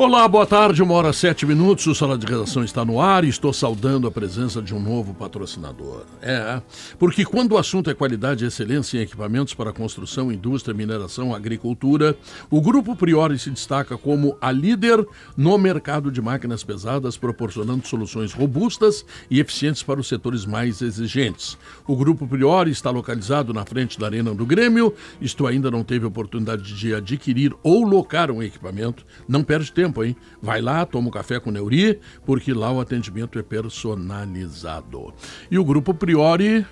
Olá, 0.00 0.26
boa 0.26 0.46
tarde, 0.46 0.82
uma 0.82 0.94
hora 0.94 1.12
sete 1.12 1.44
minutos. 1.44 1.86
O 1.86 1.94
Sala 1.94 2.16
de 2.16 2.24
Redação 2.24 2.64
está 2.64 2.86
no 2.86 3.02
ar 3.02 3.22
e 3.22 3.28
estou 3.28 3.52
saudando 3.52 4.08
a 4.08 4.10
presença 4.10 4.62
de 4.62 4.74
um 4.74 4.80
novo 4.80 5.12
patrocinador. 5.12 6.06
É, 6.22 6.62
porque 6.98 7.22
quando 7.22 7.52
o 7.52 7.58
assunto 7.58 7.90
é 7.90 7.94
qualidade 7.94 8.42
e 8.42 8.48
excelência 8.48 8.96
em 8.96 9.02
equipamentos 9.02 9.52
para 9.52 9.74
construção, 9.74 10.32
indústria, 10.32 10.74
mineração, 10.74 11.34
agricultura, 11.34 12.16
o 12.50 12.62
Grupo 12.62 12.96
Priori 12.96 13.38
se 13.38 13.50
destaca 13.50 13.98
como 13.98 14.38
a 14.40 14.50
líder 14.50 15.06
no 15.36 15.58
mercado 15.58 16.10
de 16.10 16.22
máquinas 16.22 16.64
pesadas, 16.64 17.18
proporcionando 17.18 17.86
soluções 17.86 18.32
robustas 18.32 19.04
e 19.30 19.38
eficientes 19.38 19.82
para 19.82 20.00
os 20.00 20.08
setores 20.08 20.46
mais 20.46 20.80
exigentes. 20.80 21.58
O 21.86 21.94
Grupo 21.94 22.26
Priori 22.26 22.70
está 22.70 22.88
localizado 22.88 23.52
na 23.52 23.66
frente 23.66 24.00
da 24.00 24.06
Arena 24.06 24.34
do 24.34 24.46
Grêmio. 24.46 24.94
Isto 25.20 25.46
ainda 25.46 25.70
não 25.70 25.84
teve 25.84 26.06
oportunidade 26.06 26.74
de 26.74 26.94
adquirir 26.94 27.54
ou 27.62 27.84
locar 27.84 28.30
um 28.30 28.42
equipamento. 28.42 29.04
Não 29.28 29.44
perde 29.44 29.70
tempo 29.70 29.89
tempo, 29.90 30.04
hein? 30.04 30.16
Vai 30.40 30.62
lá, 30.62 30.86
toma 30.86 31.08
um 31.08 31.10
café 31.10 31.40
com 31.40 31.50
Neuri, 31.50 31.98
porque 32.24 32.52
lá 32.54 32.70
o 32.70 32.80
atendimento 32.80 33.38
é 33.38 33.42
personalizado. 33.42 35.12
E 35.50 35.58
o 35.58 35.64
Grupo 35.64 35.92
Priori 35.92 36.64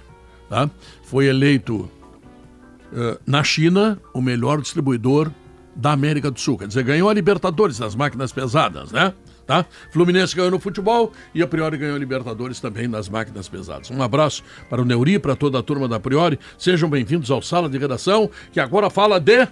tá? 0.48 0.70
foi 1.02 1.26
eleito 1.26 1.90
uh, 2.92 3.18
na 3.26 3.42
China 3.42 4.00
o 4.14 4.22
melhor 4.22 4.60
distribuidor 4.60 5.30
da 5.74 5.92
América 5.92 6.30
do 6.30 6.40
Sul. 6.40 6.58
Quer 6.58 6.68
dizer, 6.68 6.84
ganhou 6.84 7.08
a 7.08 7.14
Libertadores 7.14 7.78
das 7.78 7.94
máquinas 7.94 8.32
pesadas, 8.32 8.90
né? 8.90 9.12
Tá? 9.46 9.64
Fluminense 9.90 10.36
ganhou 10.36 10.50
no 10.50 10.58
futebol 10.58 11.10
e 11.34 11.42
a 11.42 11.46
Priori 11.46 11.78
ganhou 11.78 11.96
a 11.96 11.98
Libertadores 11.98 12.60
também 12.60 12.86
nas 12.86 13.08
máquinas 13.08 13.48
pesadas. 13.48 13.90
Um 13.90 14.02
abraço 14.02 14.42
para 14.68 14.82
o 14.82 14.84
Neuri, 14.84 15.18
para 15.18 15.34
toda 15.34 15.58
a 15.58 15.62
turma 15.62 15.88
da 15.88 15.98
Priori. 15.98 16.38
Sejam 16.58 16.90
bem-vindos 16.90 17.30
ao 17.30 17.40
Sala 17.40 17.66
de 17.66 17.78
Redação, 17.78 18.30
que 18.52 18.60
agora 18.60 18.90
fala 18.90 19.18
de 19.18 19.48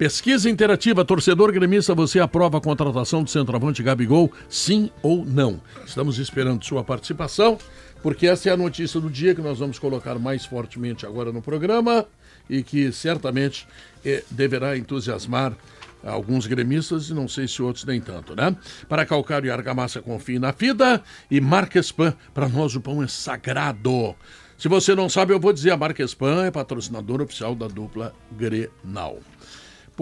Pesquisa 0.00 0.48
interativa, 0.48 1.04
torcedor 1.04 1.52
gremista, 1.52 1.94
você 1.94 2.20
aprova 2.20 2.56
a 2.56 2.60
contratação 2.62 3.22
do 3.22 3.28
centroavante 3.28 3.82
Gabigol, 3.82 4.32
sim 4.48 4.90
ou 5.02 5.26
não? 5.26 5.60
Estamos 5.84 6.18
esperando 6.18 6.64
sua 6.64 6.82
participação, 6.82 7.58
porque 8.02 8.26
essa 8.26 8.48
é 8.48 8.52
a 8.52 8.56
notícia 8.56 8.98
do 8.98 9.10
dia 9.10 9.34
que 9.34 9.42
nós 9.42 9.58
vamos 9.58 9.78
colocar 9.78 10.18
mais 10.18 10.46
fortemente 10.46 11.04
agora 11.04 11.30
no 11.30 11.42
programa 11.42 12.06
e 12.48 12.62
que 12.62 12.90
certamente 12.92 13.68
eh, 14.02 14.24
deverá 14.30 14.74
entusiasmar 14.74 15.54
alguns 16.02 16.46
gremistas 16.46 17.10
e 17.10 17.12
não 17.12 17.28
sei 17.28 17.46
se 17.46 17.60
outros 17.60 17.84
nem 17.84 18.00
tanto, 18.00 18.34
né? 18.34 18.56
Para 18.88 19.04
calcário 19.04 19.48
e 19.48 19.50
argamassa 19.50 20.00
confie 20.00 20.38
na 20.38 20.50
FIDA 20.50 21.02
e 21.30 21.42
Marquespan, 21.42 22.14
para 22.32 22.48
nós 22.48 22.74
o 22.74 22.80
pão 22.80 23.02
é 23.02 23.06
sagrado. 23.06 24.16
Se 24.56 24.66
você 24.66 24.94
não 24.94 25.10
sabe, 25.10 25.34
eu 25.34 25.38
vou 25.38 25.52
dizer, 25.52 25.72
a 25.72 25.76
Marquespan 25.76 26.46
é 26.46 26.50
patrocinador 26.50 27.20
oficial 27.20 27.54
da 27.54 27.68
dupla 27.68 28.14
Grenal. 28.32 29.18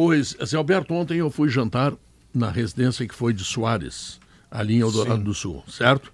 Pois, 0.01 0.37
Zé 0.47 0.57
Alberto, 0.57 0.95
ontem 0.95 1.19
eu 1.19 1.29
fui 1.29 1.49
jantar 1.49 1.93
na 2.33 2.53
residência 2.53 3.05
que 3.05 3.13
foi 3.13 3.33
de 3.33 3.43
Soares, 3.43 4.21
ali 4.49 4.77
em 4.77 4.79
Eldorado 4.79 5.19
Sim. 5.19 5.25
do 5.25 5.35
Sul, 5.35 5.65
certo? 5.67 6.13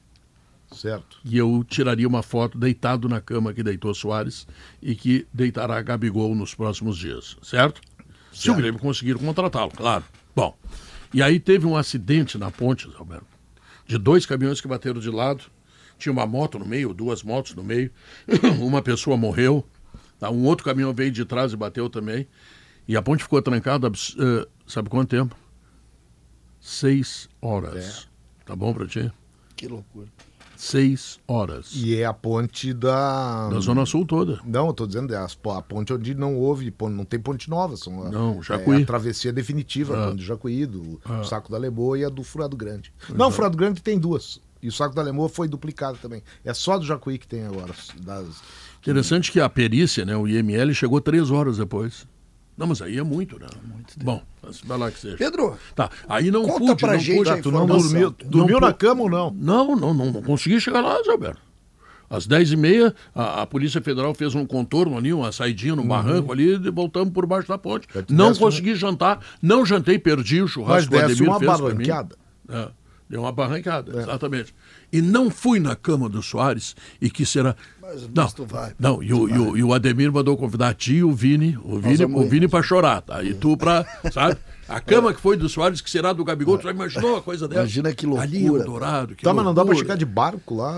Certo. 0.72 1.18
E 1.22 1.36
eu 1.36 1.62
tiraria 1.68 2.08
uma 2.08 2.22
foto 2.22 2.56
deitado 2.56 3.10
na 3.10 3.20
cama 3.20 3.52
que 3.52 3.62
deitou 3.62 3.94
Soares 3.94 4.46
e 4.80 4.94
que 4.94 5.26
deitará 5.30 5.82
Gabigol 5.82 6.34
nos 6.34 6.54
próximos 6.54 6.96
dias, 6.96 7.36
certo? 7.42 7.82
certo. 7.82 7.82
Se 8.32 8.50
o 8.50 8.54
Grêmio 8.54 8.80
conseguir 8.80 9.16
contratá-lo, 9.16 9.72
claro. 9.72 10.04
Bom, 10.34 10.56
e 11.12 11.22
aí 11.22 11.38
teve 11.38 11.66
um 11.66 11.76
acidente 11.76 12.38
na 12.38 12.50
ponte, 12.50 12.88
Zé 12.88 12.96
Alberto, 12.96 13.26
de 13.86 13.98
dois 13.98 14.24
caminhões 14.24 14.62
que 14.62 14.66
bateram 14.66 14.98
de 14.98 15.10
lado. 15.10 15.44
Tinha 15.98 16.10
uma 16.10 16.26
moto 16.26 16.58
no 16.58 16.64
meio, 16.64 16.94
duas 16.94 17.22
motos 17.22 17.54
no 17.54 17.62
meio. 17.62 17.90
uma 18.62 18.80
pessoa 18.80 19.14
morreu. 19.14 19.62
Tá? 20.18 20.30
Um 20.30 20.46
outro 20.46 20.64
caminhão 20.64 20.94
veio 20.94 21.10
de 21.10 21.26
trás 21.26 21.52
e 21.52 21.56
bateu 21.56 21.90
também. 21.90 22.26
E 22.86 22.96
a 22.96 23.02
ponte 23.02 23.22
ficou 23.22 23.40
trancada, 23.40 23.88
uh, 23.88 24.46
sabe 24.66 24.88
quanto 24.90 25.08
tempo? 25.08 25.36
Seis 26.60 27.28
horas. 27.40 28.08
É. 28.08 28.46
Tá 28.46 28.56
bom 28.56 28.72
pra 28.72 28.86
ti? 28.86 29.10
Que 29.56 29.68
loucura. 29.68 30.08
Seis 30.56 31.18
horas. 31.26 31.72
E 31.74 31.96
é 31.96 32.04
a 32.04 32.12
ponte 32.12 32.72
da. 32.72 33.48
Da 33.48 33.60
Zona 33.60 33.84
Sul 33.84 34.06
toda. 34.06 34.40
Não, 34.44 34.68
eu 34.68 34.72
tô 34.72 34.86
dizendo, 34.86 35.12
é 35.12 35.16
a 35.16 35.62
ponte 35.62 35.92
onde 35.92 36.14
não 36.14 36.36
houve, 36.36 36.72
não 36.90 37.04
tem 37.04 37.18
ponte 37.18 37.50
nova. 37.50 37.76
São 37.76 38.10
não, 38.10 38.42
Jacuí. 38.42 38.80
É 38.80 38.82
a 38.82 38.86
travessia 38.86 39.32
definitiva, 39.32 39.96
ah. 39.96 40.04
a 40.04 40.06
ponte 40.08 40.18
do 40.18 40.24
Jacuí, 40.24 40.64
do 40.64 41.00
ah. 41.04 41.24
Saco 41.24 41.50
da 41.50 41.58
Leboa 41.58 41.98
e 41.98 42.04
a 42.04 42.08
do 42.08 42.22
Furado 42.22 42.56
Grande. 42.56 42.92
Não, 43.14 43.28
o 43.28 43.30
Furado 43.30 43.56
Grande 43.56 43.82
tem 43.82 43.98
duas. 43.98 44.40
E 44.62 44.68
o 44.68 44.72
Saco 44.72 44.94
da 44.94 45.02
Lemoa 45.02 45.28
foi 45.28 45.46
duplicado 45.46 45.98
também. 46.00 46.22
É 46.42 46.54
só 46.54 46.78
do 46.78 46.86
Jacuí 46.86 47.18
que 47.18 47.28
tem 47.28 47.44
agora. 47.44 47.74
Das... 48.00 48.40
Interessante 48.78 49.30
que 49.30 49.38
a 49.38 49.48
perícia, 49.50 50.06
né, 50.06 50.16
o 50.16 50.26
IML, 50.26 50.72
chegou 50.72 51.02
três 51.02 51.30
horas 51.30 51.58
depois. 51.58 52.06
Não, 52.56 52.66
mas 52.68 52.80
aí 52.80 52.98
é 52.98 53.02
muito, 53.02 53.38
né? 53.38 53.46
Muito 53.64 53.94
Bom, 54.02 54.22
vai 54.64 54.78
lá 54.78 54.90
que 54.90 54.98
seja. 54.98 55.16
Pedro, 55.16 55.56
tá. 55.74 55.90
Aí 56.08 56.30
não 56.30 56.44
conta 56.44 56.58
pude, 56.58 56.76
pra 56.76 56.92
não 56.92 57.00
gente 57.00 57.24
pude. 57.24 57.42
tu 57.42 57.50
não 57.50 57.66
dormiu, 57.66 58.14
dormiu 58.24 58.60
na 58.60 58.72
cama 58.72 59.02
ou 59.02 59.10
não? 59.10 59.30
Não, 59.36 59.76
não, 59.76 59.92
não, 59.92 60.12
não 60.12 60.22
consegui 60.22 60.60
chegar 60.60 60.80
lá, 60.80 61.02
Zé 61.02 61.10
Alberto. 61.10 61.42
Às 62.08 62.28
10h30, 62.28 62.94
a, 63.14 63.42
a, 63.42 63.46
Polícia 63.46 63.80
Federal 63.80 64.14
fez 64.14 64.34
um 64.34 64.46
contorno 64.46 64.96
ali, 64.96 65.12
uma 65.12 65.32
saidinha 65.32 65.74
no 65.74 65.82
uhum. 65.82 65.88
barranco 65.88 66.32
ali, 66.32 66.54
e 66.54 66.70
voltamos 66.70 67.12
por 67.12 67.26
baixo 67.26 67.48
da 67.48 67.58
ponte. 67.58 67.88
Não 68.08 68.32
consegui 68.34 68.70
uma... 68.70 68.76
jantar, 68.76 69.20
não 69.42 69.66
jantei, 69.66 69.98
perdi 69.98 70.40
o 70.40 70.46
churrasco 70.46 70.94
Mas 70.94 71.04
Ademir 71.04 71.28
uma 71.28 71.40
barranqueada. 71.40 72.16
É, 72.48 72.68
deu 73.08 73.20
uma 73.20 73.32
barrancada, 73.32 73.98
é. 73.98 74.02
exatamente. 74.02 74.54
E 74.92 75.02
não 75.02 75.30
fui 75.30 75.60
na 75.60 75.76
cama 75.76 76.08
do 76.08 76.22
Soares, 76.22 76.74
e 77.00 77.10
que 77.10 77.26
será 77.26 77.54
mas, 77.80 78.08
não, 78.08 78.28
tu 78.28 78.46
vai. 78.46 78.72
Não, 78.78 79.02
e 79.02 79.12
o, 79.12 79.28
e, 79.28 79.38
o, 79.38 79.56
e 79.58 79.62
o, 79.62 79.74
Ademir 79.74 80.10
mandou 80.10 80.36
convidar 80.36 80.68
a 80.68 80.74
ti 80.74 80.94
e 80.94 81.04
o 81.04 81.12
Vini, 81.12 81.58
o 81.62 81.78
Vini, 81.78 82.04
o 82.04 82.28
Vini 82.28 82.48
para 82.48 82.62
chorar, 82.62 83.02
tá? 83.02 83.22
E 83.22 83.34
tu 83.34 83.56
para, 83.56 83.86
sabe? 84.10 84.38
A 84.68 84.80
cama 84.80 85.12
que 85.12 85.20
foi 85.20 85.36
do 85.36 85.48
Soares, 85.48 85.80
que 85.80 85.90
será 85.90 86.12
do 86.12 86.24
Gabigol, 86.24 86.58
tu 86.58 86.64
já 86.64 86.70
imaginou 86.70 87.16
a 87.16 87.22
coisa 87.22 87.46
dessa? 87.46 87.60
Imagina 87.60 87.94
que 87.94 88.06
loucura. 88.06 88.28
Ali, 88.28 88.48
Dourado, 88.64 89.14
que 89.14 89.22
Tá, 89.22 89.32
mas 89.32 89.44
não 89.44 89.54
dá 89.54 89.64
pra 89.64 89.74
chegar 89.74 89.96
de 89.96 90.04
barco 90.04 90.54
lá, 90.54 90.76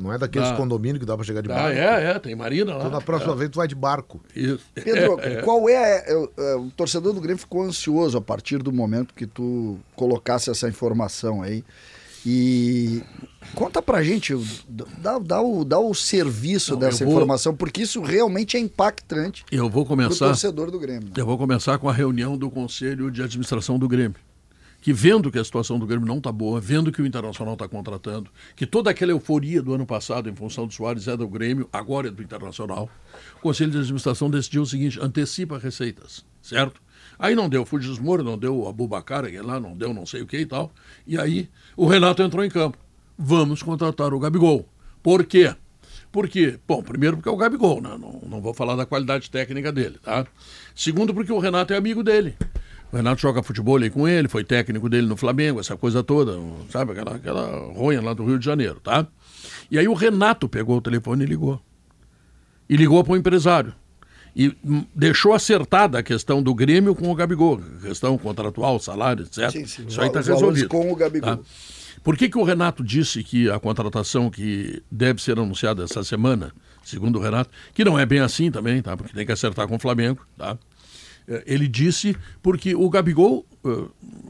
não 0.00 0.12
é 0.12 0.18
daqueles 0.18 0.50
condomínios 0.52 0.98
que 0.98 1.06
dá 1.06 1.16
pra 1.16 1.24
chegar 1.24 1.40
de 1.40 1.48
barco. 1.48 1.66
Ah, 1.66 1.72
é, 1.72 2.10
é, 2.10 2.18
tem 2.18 2.34
marina 2.34 2.72
lá. 2.72 2.78
Então 2.80 2.90
na 2.90 3.00
próxima 3.00 3.32
é. 3.32 3.36
vez 3.36 3.50
tu 3.50 3.56
vai 3.56 3.68
de 3.68 3.74
barco. 3.74 4.20
Isso. 4.34 4.64
Pedro, 4.74 5.20
é, 5.20 5.34
é. 5.34 5.42
qual 5.42 5.68
é, 5.68 5.74
é, 5.74 6.12
é, 6.12 6.54
o 6.56 6.70
torcedor 6.76 7.12
do 7.12 7.20
Grêmio 7.20 7.38
ficou 7.38 7.62
ansioso 7.62 8.18
a 8.18 8.20
partir 8.20 8.58
do 8.58 8.72
momento 8.72 9.14
que 9.14 9.26
tu 9.26 9.78
colocasse 9.94 10.50
essa 10.50 10.68
informação 10.68 11.42
aí. 11.42 11.64
E 12.24 13.02
conta 13.54 13.80
pra 13.80 14.02
gente, 14.02 14.34
dá, 14.98 15.18
dá, 15.18 15.40
o, 15.40 15.64
dá 15.64 15.78
o 15.78 15.94
serviço 15.94 16.72
Não, 16.72 16.80
dessa 16.80 17.04
vou, 17.04 17.14
informação, 17.14 17.54
porque 17.54 17.82
isso 17.82 18.00
realmente 18.02 18.56
é 18.56 18.60
impactante 18.60 19.44
eu 19.50 19.70
vou 19.70 19.86
começar, 19.86 20.26
torcedor 20.26 20.70
do 20.70 20.78
Grêmio. 20.78 21.10
Eu 21.16 21.26
vou 21.26 21.38
começar 21.38 21.78
com 21.78 21.88
a 21.88 21.92
reunião 21.92 22.36
do 22.36 22.50
Conselho 22.50 23.10
de 23.10 23.22
Administração 23.22 23.78
do 23.78 23.88
Grêmio. 23.88 24.16
Que 24.82 24.94
vendo 24.94 25.30
que 25.30 25.38
a 25.38 25.44
situação 25.44 25.78
do 25.78 25.86
Grêmio 25.86 26.06
não 26.06 26.18
está 26.18 26.32
boa, 26.32 26.58
vendo 26.58 26.90
que 26.90 27.02
o 27.02 27.06
Internacional 27.06 27.52
está 27.52 27.68
contratando, 27.68 28.30
que 28.56 28.64
toda 28.66 28.90
aquela 28.90 29.12
euforia 29.12 29.60
do 29.62 29.74
ano 29.74 29.84
passado 29.84 30.30
em 30.30 30.34
função 30.34 30.66
do 30.66 30.72
Soares 30.72 31.06
é 31.06 31.14
do 31.14 31.28
Grêmio, 31.28 31.68
agora 31.70 32.08
é 32.08 32.10
do 32.10 32.22
Internacional, 32.22 32.88
o 33.36 33.40
Conselho 33.40 33.70
de 33.70 33.78
Administração 33.78 34.30
decidiu 34.30 34.62
o 34.62 34.66
seguinte: 34.66 34.98
antecipa 34.98 35.58
receitas, 35.58 36.24
certo? 36.40 36.80
Aí 37.20 37.34
não 37.34 37.50
deu 37.50 37.66
Fujimori, 37.66 38.22
não 38.22 38.38
deu 38.38 38.66
Abubacar, 38.66 39.24
lá 39.44 39.60
não 39.60 39.76
deu 39.76 39.92
não 39.92 40.06
sei 40.06 40.22
o 40.22 40.26
que 40.26 40.38
e 40.38 40.46
tal. 40.46 40.72
E 41.06 41.18
aí 41.20 41.50
o 41.76 41.86
Renato 41.86 42.22
entrou 42.22 42.42
em 42.42 42.48
campo. 42.48 42.78
Vamos 43.18 43.62
contratar 43.62 44.14
o 44.14 44.18
Gabigol. 44.18 44.66
Por 45.02 45.26
quê? 45.26 45.54
Porque, 46.10 46.58
bom, 46.66 46.82
primeiro 46.82 47.18
porque 47.18 47.28
é 47.28 47.32
o 47.32 47.36
Gabigol, 47.36 47.82
né? 47.82 47.90
não, 48.00 48.22
não 48.26 48.40
vou 48.40 48.54
falar 48.54 48.74
da 48.74 48.86
qualidade 48.86 49.30
técnica 49.30 49.70
dele, 49.70 49.98
tá? 50.02 50.26
Segundo 50.74 51.12
porque 51.12 51.30
o 51.30 51.38
Renato 51.38 51.74
é 51.74 51.76
amigo 51.76 52.02
dele. 52.02 52.34
O 52.90 52.96
Renato 52.96 53.20
joga 53.20 53.42
futebol 53.42 53.76
aí 53.76 53.90
com 53.90 54.08
ele, 54.08 54.26
foi 54.26 54.42
técnico 54.42 54.88
dele 54.88 55.06
no 55.06 55.16
Flamengo, 55.16 55.60
essa 55.60 55.76
coisa 55.76 56.02
toda, 56.02 56.40
sabe? 56.70 56.92
Aquela, 56.92 57.16
aquela 57.16 57.72
ronha 57.74 58.00
lá 58.00 58.14
do 58.14 58.24
Rio 58.24 58.38
de 58.38 58.44
Janeiro, 58.46 58.80
tá? 58.80 59.06
E 59.70 59.78
aí 59.78 59.86
o 59.86 59.94
Renato 59.94 60.48
pegou 60.48 60.78
o 60.78 60.80
telefone 60.80 61.22
e 61.22 61.26
ligou. 61.26 61.60
E 62.68 62.76
ligou 62.76 63.04
para 63.04 63.12
o 63.12 63.16
empresário 63.16 63.74
e 64.34 64.54
deixou 64.94 65.32
acertada 65.32 65.98
a 65.98 66.02
questão 66.02 66.42
do 66.42 66.54
Grêmio 66.54 66.94
com 66.94 67.10
o 67.10 67.14
Gabigol, 67.14 67.60
questão 67.82 68.16
contratual, 68.16 68.78
salário, 68.78 69.24
etc. 69.24 69.50
Sim, 69.50 69.66
sim. 69.66 69.86
Isso 69.86 70.00
aí 70.00 70.08
está 70.08 70.20
resolvido. 70.20 70.68
Com 70.68 70.90
o 70.90 70.96
Gabigol. 70.96 71.36
Tá? 71.36 71.42
Por 72.02 72.16
que, 72.16 72.28
que 72.28 72.38
o 72.38 72.44
Renato 72.44 72.82
disse 72.82 73.22
que 73.22 73.50
a 73.50 73.58
contratação 73.58 74.30
que 74.30 74.82
deve 74.90 75.22
ser 75.22 75.38
anunciada 75.38 75.84
essa 75.84 76.02
semana, 76.02 76.52
segundo 76.82 77.18
o 77.18 77.22
Renato, 77.22 77.50
que 77.74 77.84
não 77.84 77.98
é 77.98 78.06
bem 78.06 78.20
assim 78.20 78.50
também, 78.50 78.80
tá? 78.80 78.96
Porque 78.96 79.12
tem 79.12 79.26
que 79.26 79.32
acertar 79.32 79.68
com 79.68 79.76
o 79.76 79.78
Flamengo, 79.78 80.24
tá? 80.36 80.56
É, 81.28 81.44
ele 81.46 81.68
disse 81.68 82.16
porque 82.42 82.74
o 82.74 82.88
Gabigol, 82.88 83.44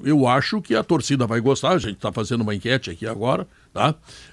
eu 0.02 0.26
acho 0.26 0.60
que 0.60 0.74
a 0.74 0.82
torcida 0.82 1.26
vai 1.26 1.40
gostar, 1.40 1.70
a 1.70 1.78
gente 1.78 1.94
está 1.94 2.12
fazendo 2.12 2.40
uma 2.40 2.54
enquete 2.54 2.90
aqui 2.90 3.06
agora, 3.06 3.46
tá? 3.72 3.90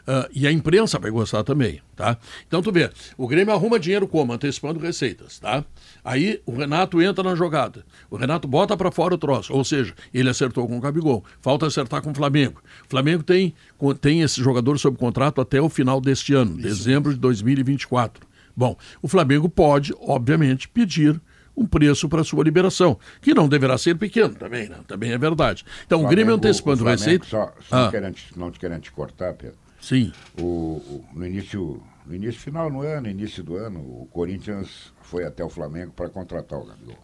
Uh, 0.07 0.29
e 0.33 0.47
a 0.47 0.51
imprensa 0.51 0.97
vai 0.97 1.11
gostar 1.11 1.43
também, 1.43 1.81
tá? 1.95 2.17
Então 2.47 2.61
tu 2.61 2.71
vê, 2.71 2.89
o 3.17 3.27
Grêmio 3.27 3.53
arruma 3.53 3.79
dinheiro 3.79 4.07
como? 4.07 4.33
Antecipando 4.33 4.79
receitas, 4.79 5.39
tá? 5.39 5.63
Aí 6.03 6.41
o 6.45 6.55
Renato 6.55 7.01
entra 7.01 7.23
na 7.23 7.35
jogada. 7.35 7.85
O 8.09 8.15
Renato 8.15 8.47
bota 8.47 8.75
para 8.75 8.91
fora 8.91 9.15
o 9.15 9.17
troço, 9.17 9.53
ou 9.53 9.63
seja, 9.63 9.93
ele 10.13 10.29
acertou 10.29 10.67
com 10.67 10.77
o 10.77 10.81
Gabigol. 10.81 11.23
Falta 11.41 11.67
acertar 11.67 12.01
com 12.01 12.11
o 12.11 12.15
Flamengo. 12.15 12.61
O 12.85 12.89
Flamengo 12.89 13.23
tem, 13.23 13.53
tem 14.01 14.21
esse 14.21 14.41
jogador 14.41 14.79
sob 14.79 14.97
contrato 14.97 15.41
até 15.41 15.61
o 15.61 15.69
final 15.69 16.01
deste 16.01 16.33
ano, 16.33 16.51
Isso. 16.53 16.61
dezembro 16.61 17.13
de 17.13 17.19
2024. 17.19 18.25
Bom, 18.55 18.75
o 19.03 19.07
Flamengo 19.07 19.47
pode, 19.47 19.93
obviamente, 19.99 20.67
pedir 20.67 21.21
um 21.57 21.65
preço 21.65 22.07
para 22.07 22.23
sua 22.23 22.43
liberação, 22.43 22.99
que 23.19 23.33
não 23.33 23.49
deverá 23.49 23.77
ser 23.77 23.97
pequeno 23.97 24.35
também, 24.35 24.69
né? 24.69 24.77
também 24.87 25.11
é 25.11 25.17
verdade. 25.17 25.65
Então, 25.85 25.99
Flamengo, 25.99 26.07
o 26.07 26.15
Grêmio 26.15 26.35
antecipando 26.35 26.83
o 26.83 26.87
receita. 26.87 27.25
Só, 27.25 27.51
só 27.67 27.87
ah. 27.87 27.91
querendo, 27.91 28.15
não 28.35 28.51
te 28.51 28.59
querendo 28.59 28.81
te 28.81 28.91
cortar, 28.91 29.33
Pedro. 29.33 29.57
Sim. 29.81 30.11
O, 30.39 30.43
o, 30.43 31.05
no 31.13 31.25
início, 31.25 31.81
no 32.05 32.13
início 32.13 32.39
final 32.39 32.69
no 32.69 32.81
ano, 32.81 33.09
início 33.09 33.43
do 33.43 33.55
ano, 33.55 33.79
o 33.79 34.07
Corinthians 34.11 34.93
foi 35.01 35.25
até 35.25 35.43
o 35.43 35.49
Flamengo 35.49 35.91
para 35.93 36.09
contratar 36.09 36.59
o 36.59 36.65
Gabigol. 36.65 36.97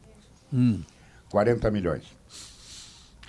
Hum. 0.54 0.82
40 1.30 1.72
milhões. 1.72 2.04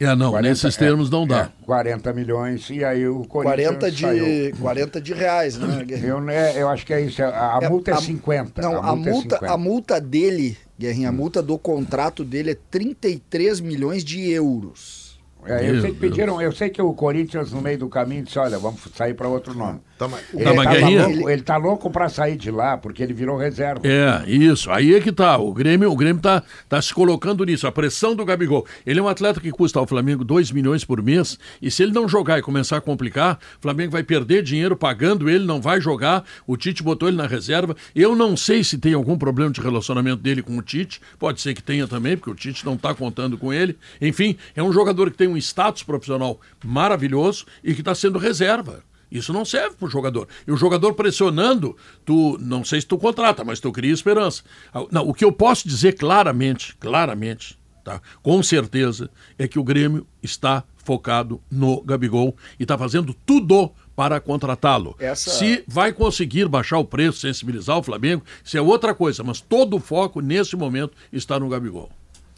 É, 0.01 0.15
não, 0.17 0.31
40, 0.31 0.49
nesses 0.49 0.77
termos 0.77 1.09
é, 1.09 1.13
não 1.13 1.27
dá. 1.27 1.51
É, 1.63 1.65
40 1.65 2.13
milhões 2.13 2.69
e 2.71 2.85
aí 2.85 3.07
o 3.07 3.25
Corinthians 3.25 3.69
40 3.79 3.91
de, 3.91 4.01
saiu. 4.01 4.57
40 4.61 5.01
de 5.01 5.15
reais, 5.15 5.59
né? 5.59 5.87
Eu, 6.03 6.21
né, 6.21 6.61
eu 6.61 6.69
acho 6.69 6.85
que 6.85 6.93
é 6.93 7.01
isso. 7.01 7.23
A, 7.23 7.59
a 7.59 7.61
é, 7.63 7.69
multa 7.69 7.93
é 7.93 7.97
50. 7.97 8.63
Não, 8.63 8.83
a, 8.83 8.91
a 8.91 8.97
multa, 8.97 9.39
é 9.43 9.49
a 9.49 9.57
multa 9.57 10.01
dele, 10.01 10.57
Guerrinha, 10.79 11.09
a 11.09 11.13
hum. 11.13 11.15
multa 11.15 11.41
do 11.41 11.57
contrato 11.57 12.25
dele 12.25 12.53
é 12.53 12.57
33 12.71 13.61
milhões 13.61 14.05
de 14.05 14.31
euros. 14.31 15.05
É, 15.47 15.69
eu 15.69 15.81
sei 15.81 15.93
que 15.93 15.99
pediram, 15.99 16.41
eu 16.41 16.53
sei 16.53 16.71
que 16.71 16.81
o 16.81 16.93
Corinthians 16.95 17.53
no 17.53 17.61
meio 17.61 17.79
do 17.79 17.89
caminho 17.89 18.23
disse, 18.23 18.39
olha, 18.39 18.59
vamos 18.59 18.81
sair 18.97 19.13
para 19.13 19.29
outro 19.29 19.55
nome. 19.55 19.81
Tá, 19.97 20.11
ele, 20.35 20.45
tá, 20.45 20.89
louco, 20.89 21.31
ele 21.31 21.43
tá 21.43 21.57
louco 21.57 21.91
para 21.91 22.09
sair 22.09 22.37
de 22.37 22.51
lá, 22.51 22.77
porque 22.77 23.01
ele 23.01 23.13
virou 23.13 23.37
reserva. 23.37 23.81
É, 23.85 24.29
isso. 24.29 24.69
Aí 24.71 24.93
é 24.93 25.01
que 25.01 25.13
tá. 25.13 25.39
O 25.39 25.53
Grêmio, 25.53 25.91
o 25.91 25.97
Grêmio 25.97 26.21
tá, 26.21 26.43
tá 26.69 26.83
se 26.83 26.93
colocando 26.93 27.45
nisso. 27.45 27.67
A 27.67 27.73
pressão 27.73 28.15
do 28.15 28.25
Gabigol. 28.25 28.67
Ele 28.85 28.99
é 28.99 29.03
um 29.03 29.09
atleta 29.09 29.41
que 29.41 29.53
custa 29.53 29.79
ao 29.79 29.87
Flamengo 29.87 30.25
2 30.25 30.51
milhões 30.51 30.85
por 30.85 31.01
mês, 31.01 31.39
e 31.63 31.71
se 31.71 31.85
ele 31.85 31.93
não 31.93 32.09
jogar 32.09 32.41
e 32.41 32.43
começar 32.43 32.79
a 32.79 32.81
complicar, 32.81 33.39
o 33.59 33.63
Flamengo 33.63 33.93
vai 33.93 34.03
perder 34.03 34.43
dinheiro 34.43 34.77
pagando 34.77 35.31
ele, 35.31 35.45
não 35.45 35.61
vai 35.61 35.81
jogar. 35.81 36.25
O 36.45 36.57
Tite 36.57 36.83
botou 36.83 37.09
ele 37.09 37.17
na 37.17 37.27
reserva. 37.27 37.77
Eu 37.95 38.17
não 38.17 38.37
sei 38.37 38.65
se 38.65 38.79
tem 38.79 38.95
algum 38.95 39.17
problema 39.17 39.53
de 39.53 39.61
relacionamento 39.61 40.21
dele 40.21 40.43
com 40.43 40.59
o 40.59 40.63
Tite. 40.63 41.01
Pode 41.21 41.41
ser 41.41 41.55
que 41.55 41.63
tenha 41.63 41.87
também, 41.87 42.17
porque 42.17 42.31
o 42.31 42.35
Tite 42.35 42.67
não 42.67 42.77
tá 42.77 42.93
contando 42.95 43.39
com 43.39 43.53
ele. 43.53 43.79
Enfim, 44.01 44.37
é 44.57 44.63
um 44.63 44.73
jogador 44.73 45.11
que 45.11 45.17
tem 45.17 45.29
um 45.29 45.37
status 45.37 45.85
profissional 45.85 46.41
maravilhoso 46.65 47.47
e 47.63 47.75
que 47.75 47.81
está 47.81 47.95
sendo 47.95 48.19
reserva. 48.19 48.83
Isso 49.15 49.33
não 49.33 49.45
serve 49.45 49.77
para 49.77 49.87
o 49.87 49.91
jogador. 49.91 50.27
E 50.45 50.51
o 50.51 50.57
jogador 50.57 50.93
pressionando, 50.95 51.77
tu 52.05 52.37
não 52.41 52.65
sei 52.65 52.81
se 52.81 52.87
tu 52.87 52.99
contrata, 52.99 53.45
mas 53.45 53.61
tu 53.61 53.71
cria 53.71 53.93
esperança. 53.93 54.43
Ah, 54.73 54.85
não, 54.91 55.09
o 55.09 55.15
que 55.15 55.25
eu 55.25 55.31
posso 55.31 55.69
dizer 55.69 55.93
claramente, 55.93 56.75
claramente, 56.77 57.57
tá? 57.85 58.03
com 58.21 58.43
certeza, 58.43 59.09
é 59.39 59.47
que 59.47 59.59
o 59.59 59.63
Grêmio 59.63 60.05
está 60.21 60.65
focado 60.79 61.41
no 61.49 61.81
Gabigol 61.83 62.37
e 62.59 62.65
está 62.65 62.77
fazendo 62.77 63.15
tudo 63.25 63.73
para 63.95 64.21
contratá-lo. 64.21 64.97
Essa... 64.99 65.31
Se 65.31 65.63
vai 65.69 65.93
conseguir 65.93 66.49
baixar 66.49 66.79
o 66.79 66.85
preço, 66.85 67.21
sensibilizar 67.21 67.79
o 67.79 67.83
Flamengo, 67.83 68.25
isso 68.43 68.59
é 68.59 68.61
outra 68.61 68.93
coisa, 68.95 69.23
mas 69.23 69.41
todo 69.41 69.77
o 69.77 69.81
foco 69.81 70.21
nesse 70.21 70.57
momento 70.57 70.97
está 71.13 71.39
no 71.39 71.49
Gabigol. 71.49 71.91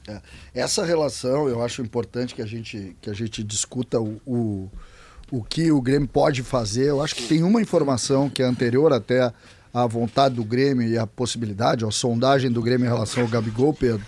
É. 0.07 0.21
Essa 0.55 0.85
relação, 0.85 1.49
eu 1.49 1.63
acho 1.63 1.83
importante 1.83 2.35
que 2.35 2.43
a 2.43 2.47
gente, 2.47 2.97
que 3.01 3.11
a 3.11 3.15
gente 3.15 3.43
discuta 3.43 3.99
o, 4.01 4.21
o, 4.25 4.71
o 5.31 5.43
que 5.43 5.71
o 5.73 5.81
Grêmio 5.81 6.09
pode 6.09 6.43
fazer. 6.43 6.89
Eu 6.89 7.03
acho 7.03 7.15
que 7.15 7.27
tem 7.27 7.43
uma 7.43 7.61
informação 7.61 8.29
que 8.29 8.43
é 8.43 8.47
anterior 8.47 8.93
até 8.93 9.33
à 9.73 9.87
vontade 9.87 10.37
do 10.37 10.45
Grêmio 10.45 10.89
e 10.89 10.97
à 10.97 11.07
possibilidade, 11.07 11.85
a 11.85 11.91
sondagem 11.91 12.51
do 12.51 12.63
Grêmio 12.63 12.87
em 12.87 12.89
relação 12.89 13.23
ao 13.23 13.29
Gabigol, 13.29 13.75
Pedro, 13.75 14.05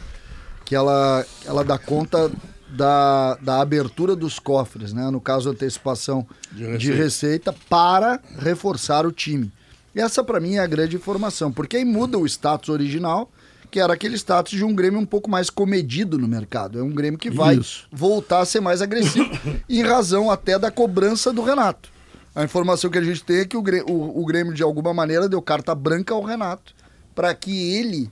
que 0.64 0.74
ela, 0.74 1.24
ela 1.44 1.64
dá 1.64 1.76
conta 1.78 2.30
da, 2.70 3.34
da 3.36 3.60
abertura 3.60 4.14
dos 4.14 4.38
cofres, 4.38 4.92
né? 4.92 5.10
no 5.10 5.20
caso, 5.20 5.50
antecipação 5.50 6.26
de 6.52 6.64
receita. 6.64 6.78
de 6.78 6.92
receita 6.92 7.54
para 7.68 8.20
reforçar 8.38 9.06
o 9.06 9.12
time. 9.12 9.52
E 9.94 10.00
essa, 10.00 10.22
para 10.22 10.40
mim, 10.40 10.54
é 10.54 10.60
a 10.60 10.66
grande 10.66 10.96
informação, 10.96 11.50
porque 11.50 11.76
aí 11.76 11.84
muda 11.84 12.18
o 12.18 12.26
status 12.26 12.68
original 12.68 13.30
que 13.70 13.80
era 13.80 13.92
aquele 13.92 14.16
status 14.16 14.56
de 14.56 14.64
um 14.64 14.74
Grêmio 14.74 14.98
um 14.98 15.06
pouco 15.06 15.30
mais 15.30 15.50
comedido 15.50 16.18
no 16.18 16.26
mercado. 16.26 16.78
É 16.78 16.82
um 16.82 16.90
Grêmio 16.90 17.18
que 17.18 17.30
vai 17.30 17.56
Isso. 17.56 17.86
voltar 17.92 18.40
a 18.40 18.44
ser 18.44 18.60
mais 18.60 18.82
agressivo, 18.82 19.30
em 19.68 19.82
razão 19.82 20.30
até 20.30 20.58
da 20.58 20.70
cobrança 20.70 21.32
do 21.32 21.42
Renato. 21.42 21.90
A 22.34 22.44
informação 22.44 22.90
que 22.90 22.98
a 22.98 23.02
gente 23.02 23.24
tem 23.24 23.38
é 23.38 23.44
que 23.44 23.56
o 23.56 23.62
Grêmio, 23.62 23.90
o, 23.90 24.22
o 24.22 24.24
Grêmio 24.24 24.54
de 24.54 24.62
alguma 24.62 24.94
maneira, 24.94 25.28
deu 25.28 25.42
carta 25.42 25.74
branca 25.74 26.14
ao 26.14 26.22
Renato, 26.22 26.74
para 27.14 27.34
que 27.34 27.74
ele 27.74 28.10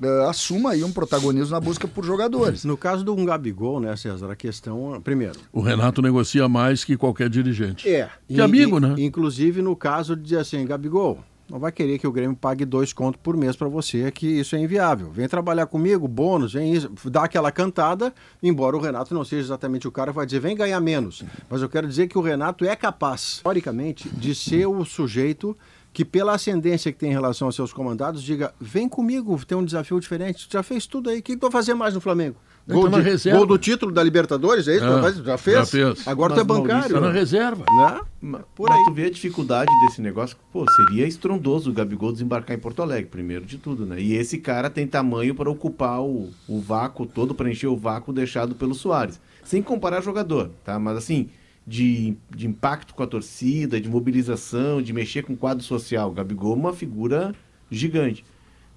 uh, 0.00 0.28
assuma 0.28 0.70
aí 0.70 0.82
um 0.82 0.92
protagonismo 0.92 1.50
na 1.50 1.60
busca 1.60 1.86
por 1.86 2.04
jogadores. 2.04 2.64
No 2.64 2.76
caso 2.76 3.04
do 3.04 3.14
um 3.14 3.24
Gabigol, 3.24 3.80
né, 3.80 3.94
César, 3.96 4.30
a 4.30 4.36
questão, 4.36 5.00
primeiro... 5.02 5.38
O 5.52 5.60
Renato 5.60 6.00
negocia 6.00 6.48
mais 6.48 6.84
que 6.84 6.96
qualquer 6.96 7.28
dirigente. 7.28 7.88
É. 7.88 8.08
Que 8.26 8.34
e, 8.34 8.40
amigo, 8.40 8.80
né? 8.80 8.94
Inclusive 8.98 9.60
no 9.60 9.76
caso 9.76 10.16
de 10.16 10.22
dizer 10.22 10.38
assim, 10.38 10.64
Gabigol, 10.64 11.22
não 11.48 11.58
vai 11.58 11.72
querer 11.72 11.98
que 11.98 12.06
o 12.06 12.12
Grêmio 12.12 12.36
pague 12.36 12.64
dois 12.64 12.92
contos 12.92 13.20
por 13.22 13.36
mês 13.36 13.56
para 13.56 13.68
você, 13.68 14.10
que 14.10 14.26
isso 14.26 14.54
é 14.54 14.58
inviável. 14.58 15.10
Vem 15.10 15.26
trabalhar 15.26 15.66
comigo, 15.66 16.06
bônus, 16.06 16.52
vem 16.52 16.74
isso, 16.74 16.90
dá 17.06 17.24
aquela 17.24 17.50
cantada, 17.50 18.12
embora 18.42 18.76
o 18.76 18.80
Renato 18.80 19.14
não 19.14 19.24
seja 19.24 19.42
exatamente 19.42 19.88
o 19.88 19.92
cara 19.92 20.10
que 20.10 20.16
vai 20.16 20.26
dizer, 20.26 20.40
vem 20.40 20.54
ganhar 20.54 20.80
menos. 20.80 21.24
Mas 21.48 21.62
eu 21.62 21.68
quero 21.68 21.88
dizer 21.88 22.06
que 22.06 22.18
o 22.18 22.20
Renato 22.20 22.64
é 22.64 22.76
capaz, 22.76 23.36
historicamente, 23.36 24.08
de 24.10 24.34
ser 24.34 24.66
o 24.66 24.84
sujeito 24.84 25.56
que, 25.92 26.04
pela 26.04 26.34
ascendência 26.34 26.92
que 26.92 26.98
tem 26.98 27.10
em 27.10 27.14
relação 27.14 27.48
aos 27.48 27.54
seus 27.54 27.72
comandados, 27.72 28.22
diga: 28.22 28.54
vem 28.60 28.88
comigo, 28.88 29.44
tem 29.44 29.56
um 29.56 29.64
desafio 29.64 29.98
diferente. 29.98 30.46
Tu 30.46 30.52
já 30.52 30.62
fez 30.62 30.86
tudo 30.86 31.10
aí, 31.10 31.20
o 31.20 31.22
que 31.22 31.36
tu 31.36 31.42
vai 31.42 31.50
fazer 31.50 31.74
mais 31.74 31.94
no 31.94 32.00
Flamengo? 32.00 32.36
Gol, 32.68 32.90
de, 32.90 33.30
gol, 33.30 33.46
do 33.46 33.56
título 33.56 33.90
da 33.90 34.02
Libertadores, 34.02 34.68
é 34.68 34.76
isso? 34.76 34.84
É, 34.84 35.12
já, 35.24 35.38
fez? 35.38 35.56
já 35.56 35.64
fez? 35.64 36.06
Agora 36.06 36.34
Mas, 36.34 36.38
tu 36.38 36.40
é 36.42 36.44
bancário. 36.44 36.94
Tá 36.94 37.00
na 37.00 37.10
reserva. 37.10 37.64
Né? 37.64 38.00
Mas, 38.20 38.42
Por 38.54 38.70
aí. 38.70 38.84
tu 38.84 38.92
vê 38.92 39.06
a 39.06 39.10
dificuldade 39.10 39.70
desse 39.86 40.02
negócio. 40.02 40.36
Pô, 40.52 40.66
seria 40.70 41.06
estrondoso 41.06 41.70
o 41.70 41.72
Gabigol 41.72 42.12
desembarcar 42.12 42.54
em 42.54 42.60
Porto 42.60 42.82
Alegre, 42.82 43.06
primeiro 43.10 43.46
de 43.46 43.56
tudo, 43.56 43.86
né? 43.86 43.98
E 43.98 44.14
esse 44.14 44.36
cara 44.36 44.68
tem 44.68 44.86
tamanho 44.86 45.34
para 45.34 45.48
ocupar 45.48 46.02
o, 46.02 46.28
o 46.46 46.60
vácuo 46.60 47.06
todo, 47.06 47.34
preencher 47.34 47.68
o 47.68 47.76
vácuo 47.76 48.12
deixado 48.12 48.54
pelo 48.54 48.74
Soares. 48.74 49.18
Sem 49.42 49.62
comparar 49.62 50.02
jogador, 50.02 50.50
tá? 50.62 50.78
Mas 50.78 50.98
assim, 50.98 51.30
de, 51.66 52.16
de 52.28 52.46
impacto 52.46 52.94
com 52.94 53.02
a 53.02 53.06
torcida, 53.06 53.80
de 53.80 53.88
mobilização, 53.88 54.82
de 54.82 54.92
mexer 54.92 55.22
com 55.22 55.32
o 55.32 55.36
quadro 55.36 55.64
social. 55.64 56.10
O 56.10 56.12
Gabigol 56.12 56.52
é 56.52 56.56
uma 56.56 56.74
figura 56.74 57.34
gigante. 57.70 58.26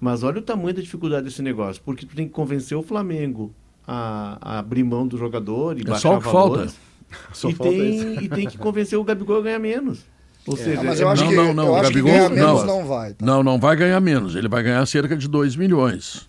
Mas 0.00 0.22
olha 0.22 0.38
o 0.38 0.42
tamanho 0.42 0.74
da 0.74 0.82
dificuldade 0.82 1.24
desse 1.24 1.42
negócio, 1.42 1.80
porque 1.84 2.06
tu 2.06 2.16
tem 2.16 2.26
que 2.26 2.32
convencer 2.32 2.76
o 2.76 2.82
Flamengo, 2.82 3.54
a, 3.86 4.38
a 4.40 4.58
abrir 4.58 4.84
mão 4.84 5.06
do 5.06 5.16
jogador 5.16 5.78
e 5.78 5.82
é 5.82 5.84
baixar 5.84 6.00
só 6.00 6.16
o 6.16 6.20
que 6.20 6.24
valores. 6.24 6.72
falta. 6.72 6.92
Só 7.34 7.50
e, 7.50 7.54
falta 7.54 7.70
tem, 7.70 8.24
e 8.24 8.28
tem 8.28 8.48
que 8.48 8.56
convencer 8.56 8.98
o 8.98 9.04
Gabigol 9.04 9.40
a 9.40 9.42
ganhar 9.42 9.58
menos. 9.58 10.00
Ou 10.46 10.54
é, 10.54 10.56
seja, 10.56 10.82
mas 10.82 10.98
eu 10.98 11.08
acho 11.10 11.22
não, 11.24 11.30
que, 11.30 11.36
não, 11.36 11.52
não, 11.52 11.66
eu 11.66 11.72
o 11.74 11.82
Gabigol 11.82 12.30
não, 12.30 12.64
não 12.64 12.86
vai. 12.86 13.12
Tá? 13.12 13.26
Não, 13.26 13.42
não 13.42 13.58
vai 13.60 13.76
ganhar 13.76 14.00
menos. 14.00 14.34
Ele 14.34 14.48
vai 14.48 14.62
ganhar 14.62 14.84
cerca 14.86 15.14
de 15.14 15.28
2 15.28 15.54
milhões. 15.54 16.26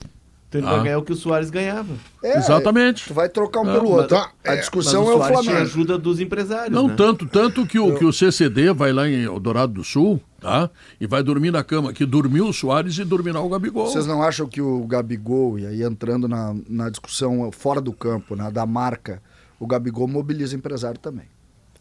Então 0.54 0.62
ele 0.62 0.68
ah. 0.68 0.76
vai 0.76 0.84
ganhar 0.84 0.98
o 1.00 1.02
que 1.02 1.12
o 1.12 1.16
Soares 1.16 1.50
ganhava. 1.50 1.94
É, 2.22 2.38
Exatamente. 2.38 3.08
Tu 3.08 3.14
vai 3.14 3.28
trocar 3.28 3.62
um 3.62 3.70
ah, 3.70 3.74
pelo 3.74 3.90
outro. 3.90 4.18
Mas, 4.18 4.54
a 4.54 4.56
discussão 4.56 5.10
é 5.10 5.16
o 5.16 5.18
Flamengo. 5.18 5.42
Tinha 5.42 5.58
ajuda 5.60 5.98
dos 5.98 6.20
empresários. 6.20 6.70
Não, 6.70 6.88
né? 6.88 6.96
tanto, 6.96 7.26
tanto 7.26 7.66
que 7.66 7.80
o, 7.80 7.96
que 7.96 8.06
o 8.06 8.14
CCD 8.14 8.72
vai 8.72 8.94
lá 8.94 9.10
em 9.10 9.24
Eldorado 9.24 9.74
do 9.74 9.84
Sul, 9.84 10.22
tá? 10.40 10.70
E 11.02 11.08
vai 11.08 11.24
dormir 11.24 11.52
na 11.52 11.64
cama, 11.64 11.92
que 11.92 12.06
dormiu 12.06 12.48
o 12.48 12.54
Soares 12.54 12.98
e 12.98 13.04
dormirá 13.04 13.42
o 13.42 13.50
Gabigol. 13.50 13.88
Vocês 13.88 14.06
não 14.06 14.22
acham 14.22 14.48
que 14.48 14.62
o 14.62 14.86
Gabigol, 14.86 15.58
e 15.58 15.66
aí 15.66 15.82
entrando 15.82 16.28
na, 16.28 16.56
na 16.70 16.90
discussão 16.90 17.52
fora 17.52 17.82
do 17.82 17.92
campo, 17.92 18.36
né, 18.36 18.52
da 18.52 18.66
marca, 18.66 19.22
o 19.60 19.66
Gabigol 19.66 20.08
mobiliza 20.08 20.56
empresário 20.56 21.00
também? 21.00 21.33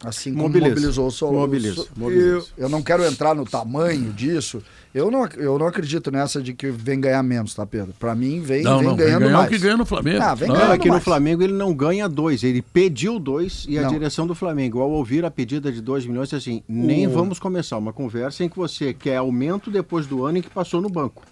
Assim 0.03 0.31
como 0.31 0.43
mobiliza. 0.43 0.69
mobilizou 0.69 1.07
o 1.07 1.11
Solo. 1.11 1.39
Mobiliza. 1.39 1.85
mobiliza. 1.95 2.27
Eu, 2.27 2.45
eu 2.57 2.69
não 2.69 2.81
quero 2.81 3.05
entrar 3.05 3.33
no 3.33 3.45
tamanho 3.45 4.11
disso. 4.11 4.61
Eu 4.93 5.09
não, 5.09 5.25
eu 5.37 5.57
não 5.57 5.65
acredito 5.65 6.11
nessa 6.11 6.41
de 6.41 6.53
que 6.53 6.69
vem 6.69 6.99
ganhar 6.99 7.23
menos, 7.23 7.55
tá, 7.55 7.65
Pedro? 7.65 7.95
Pra 7.97 8.13
mim, 8.13 8.41
vem, 8.41 8.61
não, 8.63 8.79
vem 8.79 8.87
não, 8.87 8.95
ganhando 8.95 9.19
vem 9.19 9.27
ganhar 9.29 9.37
mais. 9.37 9.49
que 9.49 9.57
ganha 9.57 9.77
no 9.77 9.85
Flamengo. 9.85 10.21
Ah, 10.21 10.35
vem 10.35 10.49
não, 10.49 10.71
aqui 10.71 10.89
no 10.89 10.99
Flamengo 10.99 11.41
ele 11.41 11.53
não 11.53 11.73
ganha 11.73 12.07
dois. 12.09 12.43
Ele 12.43 12.61
pediu 12.61 13.17
dois 13.17 13.65
e 13.67 13.79
a 13.79 13.87
direção 13.87 14.27
do 14.27 14.35
Flamengo, 14.35 14.81
ao 14.81 14.91
ouvir 14.91 15.23
a 15.23 15.31
pedida 15.31 15.71
de 15.71 15.81
dois 15.81 16.05
milhões, 16.05 16.29
disse 16.29 16.35
assim: 16.35 16.63
nem 16.67 17.07
vamos 17.07 17.39
começar 17.39 17.77
uma 17.77 17.93
conversa 17.93 18.43
em 18.43 18.49
que 18.49 18.57
você 18.57 18.93
quer 18.93 19.17
aumento 19.17 19.71
depois 19.71 20.05
do 20.05 20.25
ano 20.25 20.39
em 20.39 20.41
que 20.41 20.49
passou 20.49 20.81
no 20.81 20.89
banco. 20.89 21.23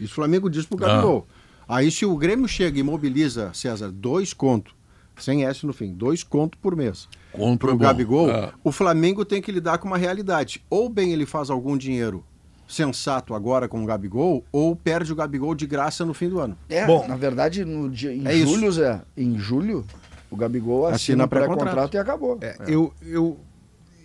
Isso 0.00 0.12
o 0.12 0.14
Flamengo 0.16 0.50
diz 0.50 0.66
pro 0.66 0.76
Gabigol. 0.76 1.26
Ah. 1.68 1.76
Aí 1.76 1.90
se 1.90 2.04
o 2.04 2.16
Grêmio 2.16 2.48
chega 2.48 2.78
e 2.78 2.82
mobiliza, 2.82 3.50
César, 3.54 3.90
dois 3.90 4.32
contos 4.32 4.78
sem 5.22 5.44
S 5.44 5.66
no 5.66 5.72
fim, 5.72 5.92
dois 5.92 6.22
contos 6.22 6.58
por 6.60 6.76
mês. 6.76 7.08
Para 7.32 7.72
o 7.72 7.76
Gabigol, 7.76 8.30
é. 8.30 8.52
o 8.64 8.72
Flamengo 8.72 9.24
tem 9.24 9.40
que 9.40 9.52
lidar 9.52 9.78
com 9.78 9.86
uma 9.86 9.98
realidade. 9.98 10.64
Ou 10.70 10.88
bem 10.88 11.12
ele 11.12 11.26
faz 11.26 11.50
algum 11.50 11.76
dinheiro 11.76 12.24
sensato 12.68 13.34
agora 13.34 13.66
com 13.66 13.82
o 13.82 13.86
Gabigol, 13.86 14.44
ou 14.52 14.76
perde 14.76 15.12
o 15.12 15.16
Gabigol 15.16 15.54
de 15.54 15.66
graça 15.66 16.04
no 16.04 16.12
fim 16.12 16.28
do 16.28 16.38
ano. 16.38 16.56
É, 16.68 16.86
Bom, 16.86 17.06
na 17.08 17.16
verdade, 17.16 17.64
no 17.64 17.88
dia, 17.88 18.12
em 18.14 18.26
é 18.26 18.36
julho, 18.36 18.70
Zé, 18.70 19.00
em 19.16 19.38
julho, 19.38 19.86
o 20.30 20.36
Gabigol 20.36 20.86
assina, 20.86 21.24
assina 21.24 21.28
pré-contrato 21.28 21.94
e 21.94 21.98
acabou. 21.98 22.38
É, 22.42 22.48
é. 22.48 22.56
Eu, 22.66 22.92
eu, 23.02 23.38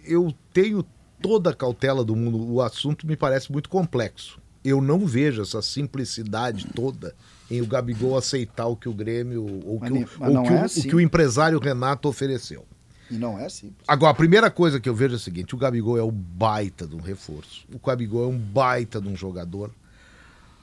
eu 0.05 0.33
tenho 0.53 0.85
toda 1.21 1.49
a 1.49 1.53
cautela 1.53 2.03
do 2.03 2.15
mundo, 2.15 2.53
o 2.53 2.61
assunto 2.61 3.05
me 3.05 3.17
parece 3.17 3.51
muito 3.51 3.69
complexo. 3.69 4.41
Eu 4.63 4.81
não 4.81 5.05
vejo 5.05 5.41
essa 5.41 5.61
simplicidade 5.61 6.65
toda 6.73 7.13
em 7.51 7.61
o 7.61 7.67
Gabigol 7.67 8.17
aceitar 8.17 8.67
o 8.67 8.77
que 8.77 8.87
o 8.87 8.93
Grêmio 8.93 9.43
ou, 9.65 9.79
Mas 9.79 9.91
que, 9.91 9.97
o, 9.97 9.99
ou 10.01 10.43
que 10.43 10.53
o- 10.53 10.55
é 10.55 10.61
o 10.61 10.63
assim. 10.63 10.81
que 10.87 10.95
o 10.95 11.01
empresário 11.01 11.59
Renato 11.59 12.07
ofereceu. 12.07 12.65
E 13.11 13.15
não 13.15 13.39
é 13.39 13.49
simples. 13.49 13.83
Agora, 13.87 14.11
a 14.11 14.15
primeira 14.15 14.49
coisa 14.49 14.79
que 14.79 14.87
eu 14.89 14.95
vejo 14.95 15.13
é 15.13 15.17
o 15.17 15.19
seguinte: 15.19 15.53
o 15.53 15.57
Gabigol 15.57 15.97
é 15.97 16.03
um 16.03 16.11
baita 16.11 16.87
de 16.87 16.95
um 16.95 16.99
reforço. 17.01 17.65
O 17.73 17.79
Gabigol 17.85 18.25
é 18.25 18.27
um 18.27 18.37
baita 18.37 19.01
de 19.01 19.07
um 19.07 19.15
jogador. 19.15 19.71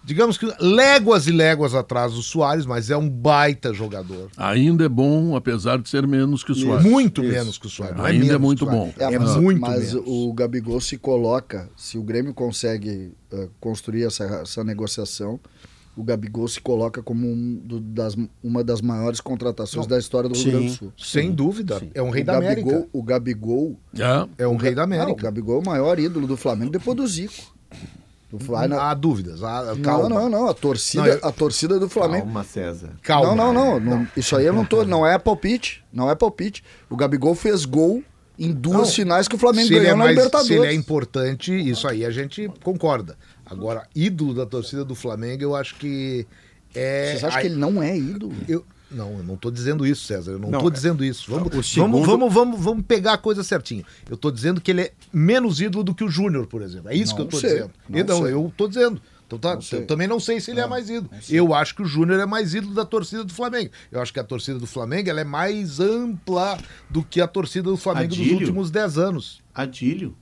Digamos 0.02 0.38
que 0.38 0.46
léguas 0.58 1.26
e 1.26 1.30
léguas 1.30 1.74
atrás 1.74 2.14
do 2.14 2.22
Soares, 2.22 2.64
mas 2.64 2.88
é 2.88 2.96
um 2.96 3.06
baita 3.06 3.72
jogador. 3.74 4.30
Ainda 4.34 4.86
é 4.86 4.88
bom, 4.88 5.36
apesar 5.36 5.76
de 5.78 5.90
ser 5.90 6.06
menos 6.06 6.42
que 6.42 6.52
o 6.52 6.54
Soares. 6.54 6.84
Muito 6.84 7.22
Isso. 7.22 7.32
menos 7.32 7.58
que 7.58 7.66
o 7.66 7.68
Soares. 7.70 7.96
não 7.98 8.04
Ainda 8.06 8.24
é 8.24 8.28
menos 8.28 8.40
muito 8.40 8.64
bom. 8.64 8.90
É, 8.98 9.18
mas, 9.18 9.36
muito 9.36 9.60
mas 9.60 9.92
menos. 9.92 10.08
o 10.08 10.32
Gabigol 10.32 10.80
se 10.80 10.96
coloca, 10.96 11.68
se 11.76 11.98
o 11.98 12.02
Grêmio 12.02 12.32
consegue 12.32 13.12
eh, 13.30 13.48
construir 13.60 14.04
essa, 14.04 14.24
essa 14.24 14.64
negociação, 14.64 15.38
o 16.00 16.04
Gabigol 16.04 16.48
se 16.48 16.60
coloca 16.60 17.02
como 17.02 17.26
um 17.30 17.60
do- 17.64 17.80
das, 17.80 18.16
uma 18.42 18.64
das 18.64 18.80
maiores 18.80 19.20
contratações 19.20 19.86
da 19.86 19.98
história 19.98 20.28
do 20.28 20.34
Rio 20.34 20.44
Sim. 20.44 20.50
Grande 20.50 20.66
do 20.68 20.72
Sul. 20.74 20.92
Sem 20.98 21.30
dúvida. 21.32 21.82
É 21.94 22.02
um 22.02 22.10
rei 22.10 22.22
o 22.22 22.26
da 22.26 22.40
Gabigol, 22.40 22.72
América. 22.72 22.88
O 22.92 23.02
Gabigol 23.02 23.76
É. 24.38 24.44
É 24.44 24.48
um 24.48 24.56
rei 24.56 24.74
da 24.74 24.86
Não, 24.86 24.96
o 24.96 25.00
América. 25.02 25.22
Gabigol 25.24 25.56
é 25.56 25.62
o 25.62 25.66
maior 25.66 25.98
ídolo 25.98 26.26
do 26.26 26.36
Flamengo 26.36 26.70
depois 26.72 26.96
do 26.96 27.06
Zico. 27.06 27.34
Do 28.30 28.38
Fla- 28.38 28.68
Não 28.68 28.78
há 28.80 28.94
dúvidas. 28.94 29.42
há- 29.42 29.74
não, 29.74 29.82
calma. 29.82 30.08
não, 30.08 30.28
não. 30.28 30.48
A 30.48 30.54
torcida, 30.54 31.02
Não, 31.02 31.08
eu- 31.12 31.18
a 31.20 31.32
torcida 31.32 31.80
do 31.80 31.88
Flamengo. 31.88 32.26
Calma, 32.26 32.44
César. 32.44 32.90
Calma. 33.02 33.34
Não, 33.34 33.52
não, 33.52 33.80
não, 33.80 33.98
não. 33.98 34.06
Isso 34.16 34.36
aí 34.36 34.46
eu 34.46 34.52
não 34.52 34.64
tô. 34.64 34.84
Não 34.86 35.04
é 35.06 35.18
palpite. 35.18 35.82
Não 35.92 36.08
é 36.08 36.14
palpite. 36.14 36.62
O 36.88 36.96
Gabigol 36.96 37.34
fez 37.34 37.64
gol 37.64 38.04
em 38.38 38.52
duas 38.52 38.76
Não. 38.88 38.94
finais 38.94 39.26
que 39.28 39.34
o 39.34 39.38
Flamengo 39.38 39.66
Se 39.68 39.74
é 39.76 39.80
ganhou 39.80 39.96
na 39.98 40.04
mais, 40.04 40.16
Libertadores. 40.16 40.46
se 40.46 40.54
ele 40.54 40.66
é 40.66 40.72
importante, 40.72 41.52
isso 41.52 41.86
aí 41.88 42.04
a 42.06 42.10
gente 42.10 42.48
concorda. 42.62 43.18
Agora, 43.50 43.86
ídolo 43.94 44.32
da 44.32 44.46
torcida 44.46 44.84
do 44.84 44.94
Flamengo, 44.94 45.42
eu 45.42 45.54
acho 45.56 45.74
que 45.74 46.26
é. 46.74 47.10
Vocês 47.12 47.24
acham 47.24 47.40
que 47.40 47.46
ele 47.48 47.56
não 47.56 47.82
é 47.82 47.96
ídolo? 47.98 48.32
Eu, 48.48 48.64
não, 48.90 49.18
eu 49.18 49.22
não 49.24 49.34
estou 49.34 49.50
dizendo 49.50 49.84
isso, 49.86 50.04
César. 50.06 50.32
Eu 50.32 50.38
não 50.38 50.50
Não, 50.50 50.58
estou 50.60 50.70
é- 50.70 50.74
dizendo 50.74 51.04
isso. 51.04 51.30
Vamos, 51.30 51.46
o 51.48 51.50
vamos, 51.50 51.66
segundo- 51.72 52.02
vamos, 52.04 52.32
vamos, 52.32 52.60
vamos 52.60 52.84
pegar 52.86 53.14
a 53.14 53.18
coisa 53.18 53.42
certinho. 53.42 53.84
Eu 54.08 54.14
estou 54.14 54.30
dizendo 54.30 54.60
que 54.60 54.70
ele 54.70 54.82
é 54.82 54.92
menos 55.12 55.60
ídolo 55.60 55.82
do 55.84 55.94
que 55.94 56.04
o 56.04 56.08
Júnior, 56.08 56.46
por 56.46 56.62
exemplo. 56.62 56.88
É 56.90 56.94
isso 56.94 57.10
Não 57.10 57.16
que 57.16 57.22
eu 57.22 57.38
estou 57.38 57.40
dizendo. 57.50 57.70
não 57.88 57.98
E 57.98 58.02
não, 58.04 58.22
sei. 58.22 58.32
eu 58.32 58.46
estou 58.48 58.68
dizendo. 58.68 59.02
Então, 59.26 59.38
tá, 59.38 59.54
Não 59.54 59.62
eu 59.78 59.86
também 59.86 60.08
não 60.08 60.18
sei 60.18 60.40
se 60.40 60.50
ele 60.50 60.58
é 60.58 60.66
mais 60.66 60.90
ídolo. 60.90 61.08
Eu 61.28 61.54
acho 61.54 61.76
que 61.76 61.82
o 61.82 61.84
Júnior 61.84 62.18
é 62.18 62.26
mais 62.26 62.52
ídolo 62.52 62.74
da 62.74 62.84
torcida 62.84 63.22
do 63.22 63.32
Flamengo. 63.32 63.70
Eu 63.92 64.00
acho 64.00 64.12
que 64.12 64.18
a 64.18 64.24
torcida 64.24 64.58
do 64.58 64.66
Flamengo 64.66 65.08
ela 65.08 65.20
é 65.20 65.24
mais 65.24 65.78
ampla 65.78 66.58
do 66.90 67.00
que 67.04 67.20
a 67.20 67.28
torcida 67.28 67.70
do 67.70 67.76
Flamengo 67.76 68.08
dos 68.08 68.18
Adílio? 68.18 68.38
últimos 68.38 68.72
10 68.72 68.98
anos. 68.98 69.40
Adílio. 69.54 70.16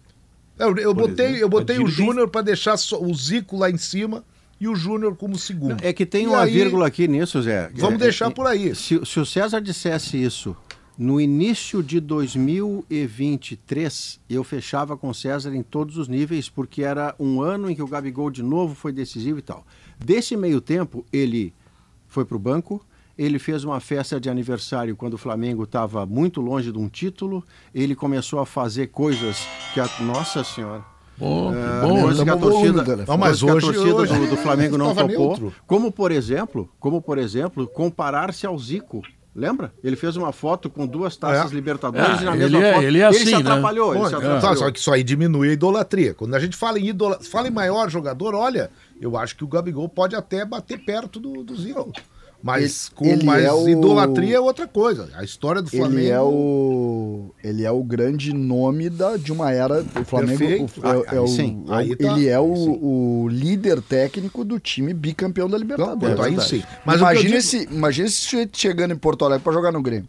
Eu, 0.59 0.77
eu 0.77 0.93
botei, 0.95 1.27
exemplo, 1.27 1.41
eu 1.43 1.49
botei 1.49 1.77
o 1.77 1.81
Adílio 1.83 1.97
tem- 1.97 2.07
Júnior 2.07 2.29
para 2.29 2.43
deixar 2.43 2.77
só 2.77 3.01
o 3.03 3.15
Zico 3.15 3.57
lá 3.57 3.71
em 3.71 3.79
cima 3.79 4.25
e 4.61 4.67
o 4.67 4.75
Júnior 4.75 5.15
como 5.17 5.39
segundo. 5.39 5.77
É 5.85 5.93
que 5.93 6.05
tem 6.05 6.25
E 6.25 6.29
uma 6.29 6.43
aí, 6.43 6.53
vírgula 6.53 6.87
aqui 6.89 7.07
nisso, 7.07 7.41
Zé. 7.43 7.71
Vamos 7.75 8.01
É, 8.01 8.05
deixar 8.05 8.27
é, 8.27 8.31
por 8.35 8.47
aí. 8.47 8.75
Se, 8.75 9.01
se 9.07 9.21
o 9.21 9.25
César 9.25 9.61
dissesse 9.61 10.21
isso 10.21 10.57
no 10.99 11.21
início 11.21 11.81
de 11.83 12.01
2023, 12.01 14.21
eu 14.29 14.43
fechava 14.43 14.97
com 14.97 15.09
o 15.11 15.15
César 15.15 15.55
em 15.55 15.63
todos 15.63 15.97
os 15.97 16.09
níveis, 16.09 16.49
porque 16.49 16.83
era 16.83 17.15
um 17.19 17.41
ano 17.41 17.71
em 17.71 17.75
que 17.75 17.83
o 17.83 17.87
Gabigol 17.87 18.31
de 18.31 18.43
novo 18.43 18.75
foi 18.75 18.93
decisivo 18.93 19.39
e 19.39 19.43
tal. 19.43 19.67
Desse 19.99 20.37
meio 20.37 20.61
tempo, 20.61 21.05
ele 21.13 21.55
foi 22.07 22.25
para 22.25 22.37
o 22.37 22.41
banco, 22.41 22.85
ele 23.19 23.39
fez 23.39 23.65
uma 23.65 23.81
festa 23.81 24.21
de 24.21 24.31
aniversário 24.31 24.95
quando 24.97 25.15
o 25.15 25.19
Flamengo 25.19 25.65
estava 25.65 26.07
muito 26.07 26.41
longe 26.41 26.71
de 26.73 26.79
um 26.79 26.89
título, 26.89 27.45
ele 27.75 27.95
começou 27.97 28.39
a 28.39 28.47
fazer 28.47 28.87
coisas 28.87 29.45
que 29.75 29.81
a. 29.81 29.89
Nossa 30.01 30.45
Senhora! 30.45 30.83
Bom, 31.19 31.53
É, 31.53 31.81
bom. 31.85 32.03
coisa 32.03 32.23
que 32.25 32.31
a 32.31 32.37
torcida. 32.37 32.97
Não, 33.05 33.19
mas 33.19 33.43
coisa 33.43 33.45
que 33.45 33.51
a 33.51 33.55
hoje- 33.55 33.67
torcida 33.67 33.95
hoje 33.97 34.15
do, 34.21 34.27
do 34.31 34.37
Flamengo 34.39 34.79
não 34.79 34.95
topou. 34.95 35.09
neutro. 35.09 35.53
Como 35.67 35.91
por 35.91 36.13
exemplo, 36.13 36.71
como 36.79 37.03
por 37.03 37.19
exemplo, 37.19 37.67
comparar-se 37.67 38.47
ao 38.47 38.57
Zico. 38.57 39.03
Lembra? 39.35 39.73
Ele 39.85 39.95
fez 39.97 40.17
uma 40.17 40.33
foto 40.33 40.69
com 40.71 40.85
duas 40.87 41.17
taças 41.17 41.51
É. 41.53 41.55
Libertadores 41.55 42.19
É, 42.21 42.23
e 42.23 42.25
na 42.25 42.33
ele 42.37 42.39
mesma 42.45 42.59
é- 42.65 42.73
foto 42.75 42.85
ele 42.85 42.99
é 43.01 43.13
se 43.13 43.23
assim, 43.23 43.31
né? 43.31 43.37
atrapalhou. 43.51 43.93
ele 43.95 44.01
Pô, 44.03 44.09
se 44.09 44.15
é, 44.15 44.17
atrapalhou. 44.19 44.57
só 44.57 44.71
que 44.71 44.79
isso 44.79 44.93
aí 44.93 45.03
diminui 45.05 45.51
a 45.51 45.53
idolatria. 45.53 46.15
Quando 46.15 46.35
a 46.35 46.41
gente 46.41 46.57
fala 46.57 46.79
em 46.79 46.87
idola, 46.89 47.19
fala 47.23 47.47
em 47.49 47.51
maior 47.53 47.89
jogador, 47.91 48.35
olha, 48.35 48.71
eu 49.01 49.17
acho 49.17 49.37
que 49.37 49.45
o 49.45 49.49
Gabigol 49.49 49.89
pode 49.89 50.17
até 50.17 50.45
bater 50.45 50.85
perto 50.85 51.21
do, 51.21 51.43
do 51.45 51.57
Zico. 51.57 51.93
Mas 52.41 52.87
Ele- 52.87 52.95
com 52.95 53.05
ele 53.07 53.25
mais 53.25 53.45
é 53.45 53.53
o- 53.53 53.69
idolatria 53.69 54.37
é 54.37 54.41
outra 54.41 54.69
coisa. 54.69 55.09
A 55.15 55.25
história 55.25 55.61
do 55.61 55.69
Flamengo. 55.69 55.99
Ele 55.99 56.09
é 56.11 56.21
o 56.21 57.35
ele 57.43 57.65
é 57.65 57.71
o 57.71 57.83
grande 57.83 58.33
nome 58.33 58.89
da, 58.89 59.17
de 59.17 59.33
uma 59.33 59.51
era 59.51 59.83
o 60.01 60.05
Flamengo 60.05 60.39
Perfeito. 60.39 60.81
o- 60.81 60.87
é, 60.87 60.91
Aí- 60.93 61.25
é 61.25 61.27
sim. 61.27 61.65
é 61.67 61.71
o- 61.71 61.75
Aí 61.75 61.97
tá. 61.97 62.13
ele 62.17 62.29
é 62.29 62.39
o, 62.39 62.55
sim. 62.57 62.79
o 62.81 63.29
líder 63.29 63.83
técnico 63.83 64.45
do 64.45 64.61
time 64.61 64.95
bicampeão 64.95 65.49
da 65.49 65.59
Libertadores. 65.59 66.01
Não, 66.17 66.25
aí 66.25 66.31
Verdade. 66.37 66.49
sim. 66.49 66.63
Mas 66.87 67.01
imagina 67.01 67.25
digo- 67.25 67.37
esse 67.39 67.69
imagina 67.73 68.07
esse 68.07 68.17
sujeito 68.19 68.57
chegando 68.57 68.93
em 68.93 68.97
Porto 68.97 69.25
Alegre 69.25 69.43
para 69.43 69.53
jogar 69.53 69.73
no 69.73 69.83
Grêmio. 69.83 70.09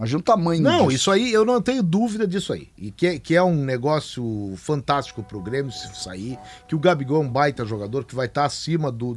Imagina 0.00 0.18
o 0.18 0.22
tamanho 0.22 0.62
Não, 0.62 0.78
disso. 0.86 0.90
isso 0.96 1.10
aí 1.10 1.30
eu 1.30 1.44
não 1.44 1.60
tenho 1.60 1.82
dúvida 1.82 2.26
disso 2.26 2.54
aí. 2.54 2.70
E 2.76 2.90
que, 2.90 3.06
é- 3.06 3.18
que 3.18 3.36
é 3.36 3.42
um 3.42 3.62
negócio 3.64 4.54
fantástico 4.56 5.22
pro 5.22 5.42
Grêmio 5.42 5.70
se 5.70 5.94
sair. 5.94 6.38
Que 6.66 6.74
o 6.74 6.78
Gabigol 6.78 7.22
é 7.22 7.26
um 7.26 7.28
baita 7.30 7.66
jogador 7.66 8.06
que 8.06 8.14
vai 8.14 8.24
estar 8.24 8.46
acima 8.46 8.90
do. 8.90 9.14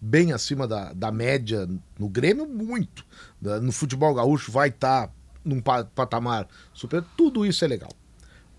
bem 0.00 0.32
acima 0.32 0.66
da, 0.66 0.92
da 0.92 1.12
média 1.12 1.68
no 1.96 2.08
Grêmio, 2.08 2.44
muito. 2.44 3.06
No 3.40 3.70
futebol 3.70 4.12
gaúcho 4.12 4.50
vai 4.50 4.68
estar 4.68 5.12
num 5.44 5.60
pa- 5.60 5.84
patamar 5.84 6.48
super. 6.74 7.04
Tudo 7.16 7.46
isso 7.46 7.64
é 7.64 7.68
legal. 7.68 7.92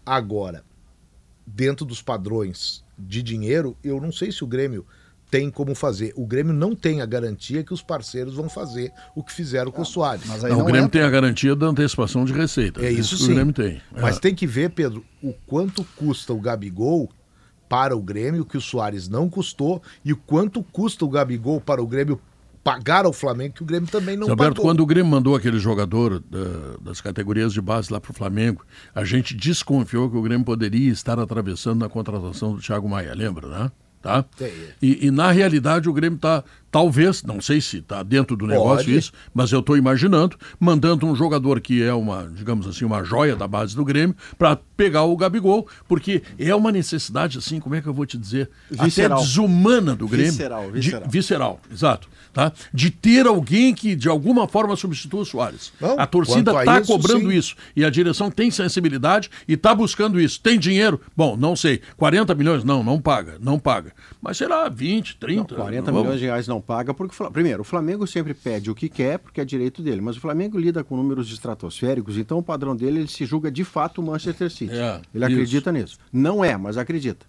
Agora, 0.05 0.63
dentro 1.45 1.85
dos 1.85 2.01
padrões 2.01 2.81
de 2.97 3.21
dinheiro, 3.21 3.75
eu 3.83 3.99
não 3.99 4.11
sei 4.13 4.31
se 4.31 4.41
o 4.41 4.47
Grêmio 4.47 4.85
tem 5.29 5.49
como 5.49 5.75
fazer. 5.75 6.13
O 6.15 6.25
Grêmio 6.25 6.53
não 6.53 6.73
tem 6.75 7.01
a 7.01 7.05
garantia 7.05 7.63
que 7.63 7.73
os 7.73 7.81
parceiros 7.81 8.35
vão 8.35 8.47
fazer 8.49 8.91
o 9.15 9.21
que 9.23 9.33
fizeram 9.33 9.71
com 9.71 9.81
o 9.81 9.85
Soares. 9.85 10.23
Mas 10.25 10.43
aí 10.43 10.51
Não, 10.51 10.59
não, 10.59 10.63
o 10.63 10.67
Grêmio 10.67 10.85
entra. 10.85 10.99
tem 10.99 11.07
a 11.07 11.09
garantia 11.09 11.55
da 11.55 11.67
antecipação 11.67 12.23
de 12.23 12.31
receita. 12.33 12.81
É 12.83 12.91
isso 12.91 13.17
que 13.17 13.23
sim. 13.23 13.31
O 13.31 13.35
Grêmio 13.35 13.53
tem. 13.53 13.81
Mas 13.91 14.17
É. 14.17 14.19
tem 14.19 14.33
que 14.33 14.47
ver, 14.47 14.69
Pedro, 14.71 15.03
o 15.21 15.33
quanto 15.45 15.83
custa 15.97 16.31
o 16.33 16.39
Gabigol 16.39 17.09
para 17.67 17.95
o 17.95 18.01
Grêmio, 18.01 18.45
que 18.45 18.55
o 18.57 18.61
Soares 18.61 19.09
não 19.09 19.29
custou, 19.29 19.81
e 20.05 20.13
o 20.13 20.17
quanto 20.17 20.63
custa 20.63 21.03
o 21.03 21.09
Gabigol 21.09 21.59
para 21.59 21.81
o 21.83 21.87
Grêmio 21.87 22.19
pagar 22.63 23.05
ao 23.05 23.11
Flamengo, 23.13 23.53
que 23.55 23.63
o 23.63 23.65
Grêmio 23.65 23.89
também 23.89 24.15
não 24.17 24.27
pagou. 24.35 24.55
quando 24.63 24.81
o 24.81 24.85
Grêmio 24.85 25.09
mandou 25.09 25.35
aquele 25.35 25.57
jogador 25.59 26.19
da- 26.19 26.77
das 26.81 26.99
categorias 27.01 27.51
de 27.53 27.61
base 27.61 27.91
lá 27.91 27.99
para 27.99 28.11
o 28.11 28.13
Flamengo, 28.13 28.65
a 28.95 29.03
gente 29.05 29.33
desconfiou 29.35 30.09
que 30.09 30.17
o 30.17 30.21
Grêmio 30.21 30.45
poderia 30.45 30.91
estar 30.91 31.17
atravessando 31.19 31.79
na 31.79 31.89
contratação 31.89 32.53
do 32.55 32.61
Thiago 32.61 32.87
Maia, 32.89 33.13
lembra, 33.13 33.47
né? 33.47 33.71
Tá? 34.07 34.23
E, 34.81 35.07
e, 35.07 35.11
na 35.11 35.33
realidade 35.33 35.89
o 35.89 35.93
Grêmio 35.93 36.15
está, 36.15 36.41
talvez, 36.71 37.23
não 37.23 37.39
sei 37.41 37.59
se 37.61 37.77
está 37.77 38.03
dentro 38.03 38.35
do 38.35 38.45
negócio 38.45 38.85
Pode. 38.85 38.97
isso, 38.97 39.11
mas 39.33 39.51
eu 39.51 39.59
estou 39.59 39.77
imaginando, 39.77 40.37
mandando 40.59 41.05
um 41.05 41.15
jogador 41.15 41.59
que 41.61 41.81
é 41.81 41.93
uma, 41.93 42.29
digamos 42.33 42.67
assim, 42.67 42.85
uma 42.85 43.03
joia 43.03 43.35
da 43.35 43.47
base 43.47 43.75
do 43.75 43.83
Grêmio, 43.85 44.15
para 44.37 44.57
pegar 44.75 45.03
o 45.03 45.15
Gabigol, 45.17 45.67
porque 45.87 46.21
é 46.37 46.53
uma 46.53 46.71
necessidade, 46.71 47.37
assim, 47.37 47.59
como 47.59 47.75
é 47.75 47.81
que 47.81 47.87
eu 47.87 47.93
vou 47.93 48.05
te 48.05 48.17
dizer, 48.17 48.49
Visceral. 48.69 49.17
até 49.17 49.25
desumana 49.27 49.95
do 49.95 50.07
Grêmio. 50.07 50.31
Visceral, 50.31 50.65
de- 50.71 50.79
visceral. 50.79 51.09
visceral, 51.09 51.59
exato. 51.71 52.07
Tá? 52.33 52.51
De 52.71 52.91
ter 52.91 53.25
alguém 53.25 53.73
que 53.73 53.95
de 53.95 54.07
alguma 54.07 54.47
forma 54.47 54.75
substitua 54.75 55.21
o 55.21 55.25
Soares. 55.25 55.73
Não, 55.81 55.99
a 55.99 56.05
torcida 56.05 56.51
está 56.59 56.81
cobrando 56.81 57.31
sim. 57.31 57.35
isso. 57.35 57.55
E 57.75 57.83
a 57.83 57.89
direção 57.89 58.29
tem 58.29 58.51
sensibilidade 58.51 59.27
e 59.47 59.53
está 59.53 59.73
buscando 59.73 60.21
isso. 60.21 60.39
Tem 60.39 60.59
dinheiro? 60.59 61.01
Bom, 61.15 61.35
não 61.35 61.55
sei. 61.55 61.81
40 61.95 62.35
milhões? 62.35 62.63
Não, 62.63 62.83
não 62.83 63.01
paga. 63.01 63.37
Não 63.41 63.57
paga. 63.57 63.91
Mas 64.21 64.37
será 64.37 64.69
20, 64.69 65.17
30? 65.17 65.55
40 65.55 65.85
Vamos- 65.85 66.01
milhões 66.03 66.19
de 66.19 66.25
reais 66.27 66.47
não 66.47 66.56
paga, 66.61 66.93
porque, 66.93 67.15
primeiro, 67.31 67.61
o 67.61 67.63
Flamengo 67.63 68.05
sempre 68.07 68.33
pede 68.33 68.69
o 68.69 68.75
que 68.75 68.89
quer, 68.89 69.19
porque 69.19 69.41
é 69.41 69.45
direito 69.45 69.81
dele, 69.81 70.01
mas 70.01 70.17
o 70.17 70.19
Flamengo 70.19 70.57
lida 70.57 70.83
com 70.83 70.95
números 70.95 71.31
estratosféricos, 71.31 72.17
então 72.17 72.37
o 72.37 72.43
padrão 72.43 72.75
dele, 72.75 72.99
ele 72.99 73.07
se 73.07 73.25
julga 73.25 73.51
de 73.51 73.63
fato 73.63 74.01
o 74.01 74.03
Manchester 74.03 74.49
City. 74.49 74.73
É, 74.73 75.01
ele 75.13 75.25
isso. 75.25 75.33
acredita 75.33 75.71
nisso. 75.71 75.97
Não 76.11 76.43
é, 76.43 76.55
mas 76.57 76.77
acredita. 76.77 77.25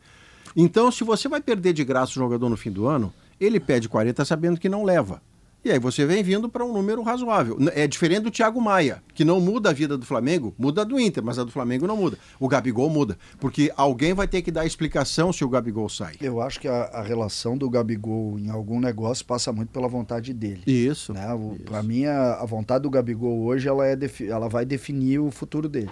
Então, 0.56 0.90
se 0.90 1.04
você 1.04 1.28
vai 1.28 1.40
perder 1.40 1.72
de 1.72 1.84
graça 1.84 2.12
o 2.12 2.14
jogador 2.14 2.48
no 2.48 2.56
fim 2.56 2.70
do 2.70 2.86
ano, 2.86 3.12
ele 3.40 3.60
pede 3.60 3.88
40 3.88 4.24
sabendo 4.24 4.58
que 4.58 4.68
não 4.68 4.84
leva. 4.84 5.22
E 5.68 5.72
aí 5.72 5.78
você 5.78 6.06
vem 6.06 6.22
vindo 6.22 6.48
para 6.48 6.64
um 6.64 6.72
número 6.72 7.02
razoável. 7.02 7.58
É 7.74 7.86
diferente 7.86 8.22
do 8.22 8.30
Thiago 8.30 8.58
Maia, 8.58 9.02
que 9.12 9.22
não 9.22 9.38
muda 9.38 9.68
a 9.68 9.72
vida 9.74 9.98
do 9.98 10.06
Flamengo, 10.06 10.54
muda 10.56 10.80
a 10.80 10.84
do 10.84 10.98
Inter, 10.98 11.22
mas 11.22 11.38
a 11.38 11.44
do 11.44 11.50
Flamengo 11.50 11.86
não 11.86 11.94
muda. 11.94 12.16
O 12.40 12.48
Gabigol 12.48 12.88
muda, 12.88 13.18
porque 13.38 13.70
alguém 13.76 14.14
vai 14.14 14.26
ter 14.26 14.40
que 14.40 14.50
dar 14.50 14.64
explicação 14.64 15.30
se 15.30 15.44
o 15.44 15.48
Gabigol 15.48 15.86
sai. 15.90 16.14
Eu 16.22 16.40
acho 16.40 16.58
que 16.58 16.66
a, 16.66 16.84
a 16.84 17.02
relação 17.02 17.54
do 17.54 17.68
Gabigol 17.68 18.38
em 18.38 18.48
algum 18.48 18.80
negócio 18.80 19.26
passa 19.26 19.52
muito 19.52 19.68
pela 19.68 19.88
vontade 19.88 20.32
dele. 20.32 20.62
Isso. 20.66 21.12
Né? 21.12 21.26
Pra 21.66 21.82
mim, 21.82 22.06
a, 22.06 22.36
a 22.36 22.46
vontade 22.46 22.84
do 22.84 22.90
Gabigol 22.90 23.44
hoje 23.44 23.68
ela, 23.68 23.86
é 23.86 23.98
ela 24.26 24.48
vai 24.48 24.64
definir 24.64 25.18
o 25.18 25.30
futuro 25.30 25.68
dele. 25.68 25.90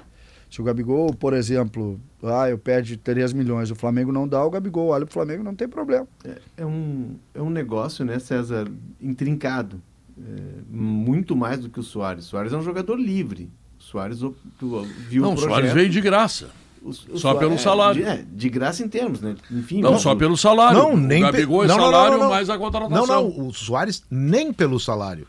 Se 0.56 0.62
o 0.62 0.64
Gabigol, 0.64 1.12
por 1.12 1.34
exemplo, 1.34 2.00
ah, 2.22 2.48
eu 2.48 2.56
perdi 2.56 2.96
3 2.96 3.34
milhões, 3.34 3.70
o 3.70 3.74
Flamengo 3.74 4.10
não 4.10 4.26
dá, 4.26 4.42
o 4.42 4.48
Gabigol 4.48 4.88
olha 4.88 5.04
pro 5.04 5.12
Flamengo 5.12 5.42
não 5.44 5.54
tem 5.54 5.68
problema. 5.68 6.08
É, 6.24 6.38
é 6.56 6.64
um, 6.64 7.10
é 7.34 7.42
um 7.42 7.50
negócio, 7.50 8.06
né, 8.06 8.18
César, 8.18 8.66
intrincado. 8.98 9.82
É, 10.18 10.22
muito 10.70 11.36
mais 11.36 11.60
do 11.60 11.68
que 11.68 11.78
o 11.78 11.82
Soares. 11.82 12.24
O 12.24 12.28
Soares 12.30 12.54
é 12.54 12.56
um 12.56 12.62
jogador 12.62 12.96
livre. 12.98 13.50
O 13.78 13.82
Soares 13.82 14.20
viu 15.10 15.20
Não, 15.20 15.28
o 15.28 15.32
o 15.32 15.34
projeto. 15.34 15.50
Soares 15.50 15.72
veio 15.74 15.90
de 15.90 16.00
graça. 16.00 16.48
o- 16.80 16.88
o 16.88 16.92
Só 16.94 17.18
Soares- 17.18 17.40
pelo 17.40 17.52
é, 17.52 17.58
salário. 17.58 18.02
De, 18.02 18.08
é, 18.08 18.24
de 18.32 18.48
graça 18.48 18.82
em 18.82 18.88
termos, 18.88 19.20
né? 19.20 19.36
Enfim, 19.50 19.82
Não, 19.82 19.92
mas- 19.92 20.00
só 20.00 20.14
pelo 20.14 20.38
salário. 20.38 20.78
Não, 20.78 20.96
nem 20.96 21.22
o 21.22 21.26
Gabigol 21.26 21.64
é 21.64 21.66
pe- 21.66 21.68
não, 21.68 21.76
não, 21.76 21.84
não, 21.84 21.92
salário 21.92 22.12
não, 22.16 22.24
não. 22.24 22.30
mais 22.30 22.48
a 22.48 22.56
contratação. 22.56 23.06
Não, 23.06 23.06
não, 23.28 23.46
o 23.48 23.52
Soares 23.52 24.02
nem 24.10 24.54
pelo 24.54 24.80
salário. 24.80 25.26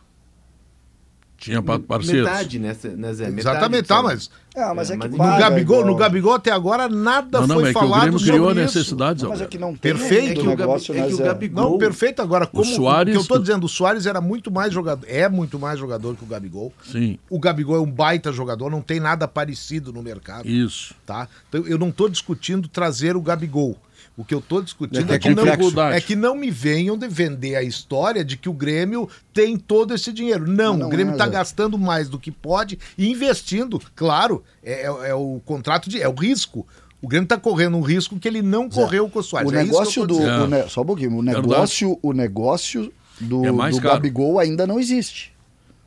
Tinha 1.51 1.61
pa- 1.61 1.79
parceiros. 1.79 2.25
Metade, 2.29 2.59
né, 2.59 2.73
Zé- 2.73 2.89
né, 2.89 3.13
Zé? 3.13 3.25
Metade 3.29 3.39
Exatamente, 3.39 3.87
tá, 3.87 4.03
mas 4.03 4.29
Ah, 4.55 4.73
mas 4.73 4.89
É, 4.89 4.95
é, 4.95 4.97
que 4.97 5.07
no 5.09 5.17
paga 5.17 5.37
Gabigol, 5.37 5.85
no 5.85 5.95
Gabigol 5.95 6.33
até 6.33 6.49
agora 6.51 6.89
nada 6.89 7.41
Não, 7.41 7.47
não, 7.47 7.55
foi 7.59 7.69
é 7.69 7.71
que 7.71 7.77
o 7.77 7.81
falado 7.81 8.01
Grêmio 8.01 8.19
criou 8.19 8.51
isso. 8.51 8.55
necessidades, 8.59 9.23
Mas 9.23 9.41
é 9.41 9.45
que 9.45 9.57
não 9.59 9.75
tem 9.75 9.93
Perfeito. 9.93 10.27
É 10.27 10.31
o 10.31 10.35
que 10.35 10.41
o 10.41 10.55
negócio, 10.57 10.93
é 10.95 10.97
né, 11.01 11.07
que 11.07 11.13
o 11.13 11.17
Zé? 11.17 11.23
Gabigol- 11.25 11.71
Não, 11.71 11.77
perfeito. 11.77 12.21
Agora, 12.23 12.47
como 12.47 12.65
Soares- 12.65 13.15
o 13.15 13.19
que 13.19 13.23
eu 13.23 13.27
tô 13.27 13.39
dizendo, 13.39 13.65
o 13.65 13.69
Soares 13.69 14.05
era 14.07 14.19
muito 14.19 14.49
mais 14.49 14.73
jogador, 14.73 15.05
é 15.07 15.29
muito 15.29 15.59
mais 15.59 15.77
jogador 15.79 16.15
que 16.15 16.23
o 16.23 16.27
Gabigol. 16.27 16.73
Sim, 16.83 17.19
O 17.29 17.39
Gabigol 17.39 17.75
é 17.75 17.79
um 17.79 17.91
baita 17.91 18.31
jogador, 18.31 18.71
não 18.71 18.81
tem 18.81 18.99
nada 18.99 19.27
parecido 19.27 19.93
no 19.93 20.01
mercado, 20.01 20.47
isso. 20.47 20.95
tá? 21.05 21.27
Então, 21.49 21.65
eu 21.67 21.77
não 21.77 21.91
tô 21.91 22.09
discutindo 22.09 22.67
trazer 22.67 23.15
o 23.15 23.21
Gabigol. 23.21 23.77
O 24.17 24.25
que 24.25 24.33
eu 24.33 24.41
tô 24.41 24.63
discutindo 24.63 25.11
É 25.11 25.15
é 25.15 25.19
que, 25.19 25.29
não, 25.29 25.45
é 25.91 26.01
que 26.01 26.15
não 26.15 26.35
me 26.35 26.49
venham 26.49 26.97
de 26.97 27.07
vender 27.07 27.55
a 27.55 27.61
história 27.61 28.25
de 28.25 28.35
que 28.35 28.49
o 28.49 28.53
Grêmio 28.53 29.07
tem 29.31 29.55
todo 29.57 29.93
esse 29.93 30.11
dinheiro. 30.11 30.47
Não, 30.49 30.75
Não, 30.75 30.87
o 30.87 30.89
Grêmio 30.89 31.11
é, 31.11 31.13
está 31.13 31.25
Zé. 31.25 31.31
gastando 31.33 31.77
mais 31.77 32.09
do 32.09 32.17
que 32.17 32.31
pode 32.31 32.79
e 32.97 33.07
investindo. 33.11 33.79
Claro, 33.95 34.43
é, 34.63 34.87
é- 34.87 35.09
é 35.09 35.13
o 35.13 35.39
contrato 35.45 35.87
de. 35.87 36.01
é 36.01 36.09
o 36.09 36.15
risco. 36.15 36.65
O 36.99 37.07
Grêmio 37.07 37.25
está 37.25 37.37
correndo 37.37 37.77
um 37.77 37.81
risco 37.81 38.17
que 38.19 38.27
ele 38.27 38.41
não 38.41 38.67
correu 38.67 39.07
com 39.07 39.19
o 39.19 39.23
Soares. 39.23 39.51
O 39.51 39.55
É 39.55 39.63
isso 39.63 39.69
que 39.71 39.75
eu 39.75 39.79
negócio 39.81 40.07
tô 40.07 40.15
do. 40.17 40.43
o 40.43 40.47
ne- 40.47 40.67
Só 40.67 40.81
um 40.81 40.85
pouquinho. 40.85 41.15
O 41.17 41.21
negócio, 41.21 41.99
o 42.01 42.11
negócio 42.11 42.91
do, 43.21 43.45
É 43.45 43.51
do. 43.51 43.79
Gabigol 43.79 44.39
ainda 44.39 44.65
não 44.65 44.79
existe. 44.79 45.31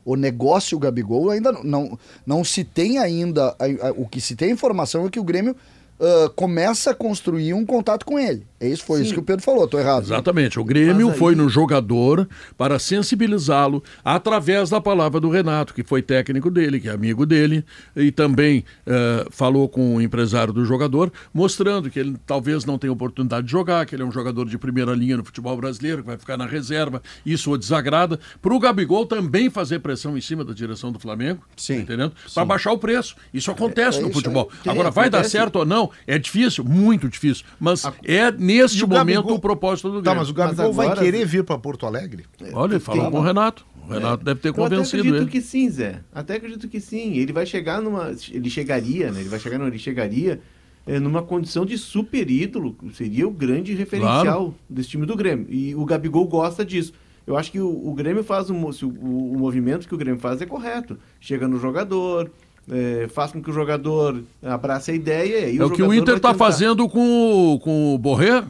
O 0.05 0.15
negócio 0.15 0.79
Gabigol 0.79 1.29
ainda 1.31 1.51
não, 1.51 1.63
não, 1.65 1.99
não 2.25 2.43
se 2.45 2.63
tem 2.63 2.97
ainda. 2.97 3.49
a- 3.59 3.87
a- 3.89 3.91
o 3.91 4.07
que 4.07 4.21
se 4.21 4.37
tem 4.37 4.51
informação 4.51 5.05
é 5.05 5.09
que 5.09 5.19
o 5.19 5.23
Grêmio 5.23 5.53
ah, 6.01 6.29
começa 6.35 6.91
a 6.91 6.95
construir 6.95 7.53
um 7.53 7.65
contato 7.65 8.05
com 8.05 8.17
ele. 8.17 8.47
É 8.61 8.67
isso, 8.69 8.83
foi 8.85 9.01
isso 9.01 9.13
que 9.13 9.19
o 9.19 9.23
Pedro 9.23 9.43
falou, 9.43 9.67
tô 9.67 9.79
errado. 9.79 10.03
Exatamente. 10.03 10.59
O 10.59 10.63
Grêmio 10.63 11.09
aí- 11.09 11.17
foi 11.17 11.33
no 11.35 11.49
jogador 11.49 12.29
para 12.55 12.77
sensibilizá-lo 12.77 13.83
através 14.05 14.69
da 14.69 14.79
palavra 14.79 15.19
do 15.19 15.29
Renato, 15.29 15.73
que 15.73 15.83
foi 15.83 16.01
técnico 16.01 16.49
dele, 16.51 16.79
que 16.79 16.87
é 16.87 16.91
amigo 16.91 17.25
dele, 17.25 17.65
e 17.95 18.11
também 18.11 18.63
eh, 18.85 19.25
falou 19.31 19.67
com 19.67 19.95
o 19.95 20.01
empresário 20.01 20.53
do 20.53 20.63
jogador, 20.63 21.11
mostrando 21.33 21.89
que 21.89 21.99
ele 21.99 22.15
talvez 22.25 22.63
não 22.63 22.77
tenha 22.77 22.93
oportunidade 22.93 23.45
de 23.47 23.51
jogar, 23.51 23.85
que 23.85 23.95
ele 23.95 24.03
é 24.03 24.05
um 24.05 24.11
jogador 24.11 24.47
de 24.47 24.57
primeira 24.57 24.93
linha 24.93 25.17
no 25.17 25.25
futebol 25.25 25.57
brasileiro, 25.57 26.01
que 26.01 26.07
vai 26.07 26.17
ficar 26.17 26.37
na 26.37 26.45
reserva. 26.45 27.01
Isso 27.25 27.51
o 27.51 27.57
desagrada. 27.57 28.19
Para 28.41 28.53
o 28.53 28.59
Gabigol 28.59 29.05
também 29.07 29.49
fazer 29.49 29.79
pressão 29.79 30.15
em 30.17 30.21
cima 30.21 30.45
da 30.45 30.53
direção 30.53 30.91
do 30.91 30.99
Flamengo, 30.99 31.41
Sim. 31.57 31.77
tá 31.77 31.81
entendendo? 31.81 32.13
Para 32.33 32.45
baixar 32.45 32.71
o 32.71 32.77
preço. 32.77 33.15
Isso 33.33 33.49
acontece 33.49 33.97
é 33.97 34.01
no 34.01 34.07
isso 34.09 34.17
futebol. 34.19 34.51
aí. 34.63 34.71
Agora, 34.71 34.89
É, 34.89 34.91
vai 34.91 35.09
dar 35.09 35.17
acontece. 35.19 35.31
certo 35.31 35.55
ou 35.57 35.65
não? 35.65 35.89
É 36.05 36.19
difícil, 36.19 36.63
muito 36.63 37.09
difícil. 37.09 37.43
Mas 37.59 37.83
é 38.03 38.31
neste 38.59 38.83
o 38.83 38.87
momento 38.87 39.15
Gabigol- 39.15 39.35
o 39.35 39.39
propósito 39.39 39.87
do 39.89 40.01
Grêmio. 40.01 40.03
Tá, 40.03 40.15
mas 40.15 40.29
o 40.29 40.33
Gabigol 40.33 40.67
Mas 40.67 40.75
vai 40.75 40.85
agora- 40.87 41.01
querer 41.01 41.25
vir 41.25 41.43
para 41.43 41.57
Porto 41.57 41.85
Alegre? 41.85 42.25
Olha, 42.53 42.73
ele 42.73 42.79
falou 42.79 43.09
com 43.11 43.19
o 43.19 43.21
Renato. 43.21 43.65
O 43.87 43.93
Renato 43.93 44.23
deve 44.23 44.39
ter 44.39 44.49
Eu 44.49 44.53
até 44.53 44.61
convencido 44.75 45.01
acredito 45.01 45.21
ele. 45.23 45.31
que 45.31 45.41
sim, 45.41 45.69
Zé. 45.69 46.01
Até 46.13 46.35
acredito 46.35 46.67
que 46.69 46.79
sim. 46.79 47.17
Ele 47.17 47.33
vai 47.33 47.45
chegar 47.45 47.81
numa. 47.81 48.11
Ele 48.31 48.49
chegaria, 48.49 49.11
né? 49.11 49.19
Ele 49.19 49.29
vai 49.29 49.39
chegar, 49.39 49.57
não, 49.57 49.67
ele 49.67 49.77
chegaria 49.79 50.39
eh, 50.87 50.99
numa 50.99 51.21
condição 51.21 51.65
de 51.65 51.77
super 51.77 52.29
ídolo. 52.29 52.75
Seria 52.93 53.27
o 53.27 53.31
grande 53.31 53.73
referencial 53.73 54.23
Claro. 54.23 54.55
desse 54.69 54.89
time 54.89 55.05
do 55.05 55.15
Grêmio. 55.15 55.45
E 55.49 55.75
o 55.75 55.83
Gabigol 55.85 56.25
gosta 56.25 56.63
disso. 56.63 56.93
Eu 57.27 57.37
acho 57.37 57.51
que 57.51 57.59
o, 57.59 57.67
o 57.87 57.93
Grêmio 57.93 58.23
faz 58.23 58.49
um, 58.49 58.63
o, 58.63 58.69
o 58.93 59.37
movimento 59.37 59.87
que 59.87 59.93
o 59.93 59.97
Grêmio 59.97 60.19
faz 60.19 60.41
é 60.41 60.45
correto. 60.45 60.97
Chega 61.19 61.47
no 61.47 61.59
jogador, 61.59 62.31
eh, 62.69 63.07
faz 63.13 63.31
com 63.31 63.41
que 63.41 63.49
o 63.49 63.53
jogador 63.53 64.21
abrace 64.43 64.91
a 64.91 64.93
ideia. 64.93 65.49
E 65.49 65.57
É 65.57 65.63
o 65.65 65.69
que 65.69 65.81
o 65.81 65.93
Inter 65.93 66.15
está 66.17 66.33
fazendo 66.33 66.87
com, 66.89 67.53
o- 67.55 67.59
com 67.59 67.95
o 67.95 67.97
Borré. 67.97 68.43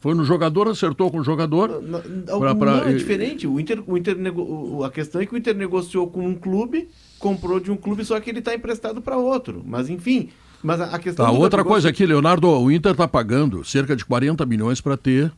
Foi 0.00 0.14
no 0.14 0.22
jogador, 0.24 0.68
acertou 0.68 1.10
com 1.10 1.18
o 1.20 1.24
jogador. 1.24 1.80
Não, 1.82 2.38
Pra- 2.38 2.54
pra- 2.54 2.76
não, 2.82 2.88
é 2.88 2.92
diferente. 2.92 3.46
O 3.46 3.58
Inter, 3.58 3.82
o 3.86 3.96
Inter 3.96 4.14
nego- 4.18 4.84
a 4.84 4.90
questão 4.90 5.18
é 5.20 5.24
que 5.26 5.32
o 5.34 5.38
Inter 5.38 5.56
negociou 5.56 6.06
com 6.08 6.26
um 6.26 6.34
clube, 6.34 6.88
comprou 7.18 7.58
de 7.58 7.70
um 7.70 7.76
clube, 7.76 8.04
só 8.04 8.20
que 8.20 8.28
ele 8.28 8.40
está 8.40 8.54
emprestado 8.54 9.00
para 9.00 9.16
outro. 9.16 9.62
Mas 9.66 9.88
enfim, 9.88 10.28
mas 10.62 10.78
a, 10.78 10.98
questão 10.98 11.24
Tá, 11.24 11.32
outra 11.32 11.64
coisa 11.64 11.88
aqui, 11.88 12.04
Leonardo, 12.04 12.46
o 12.48 12.70
Inter 12.70 12.92
está 12.92 13.08
pagando 13.08 13.64
cerca 13.64 13.96
de 13.96 14.04
40 14.04 14.44
milhões 14.44 14.78
para 14.78 14.94
ter 14.98 15.32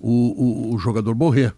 o, 0.00 0.10
o, 0.70 0.74
o 0.74 0.78
jogador 0.78 1.14
Borré. 1.14 1.52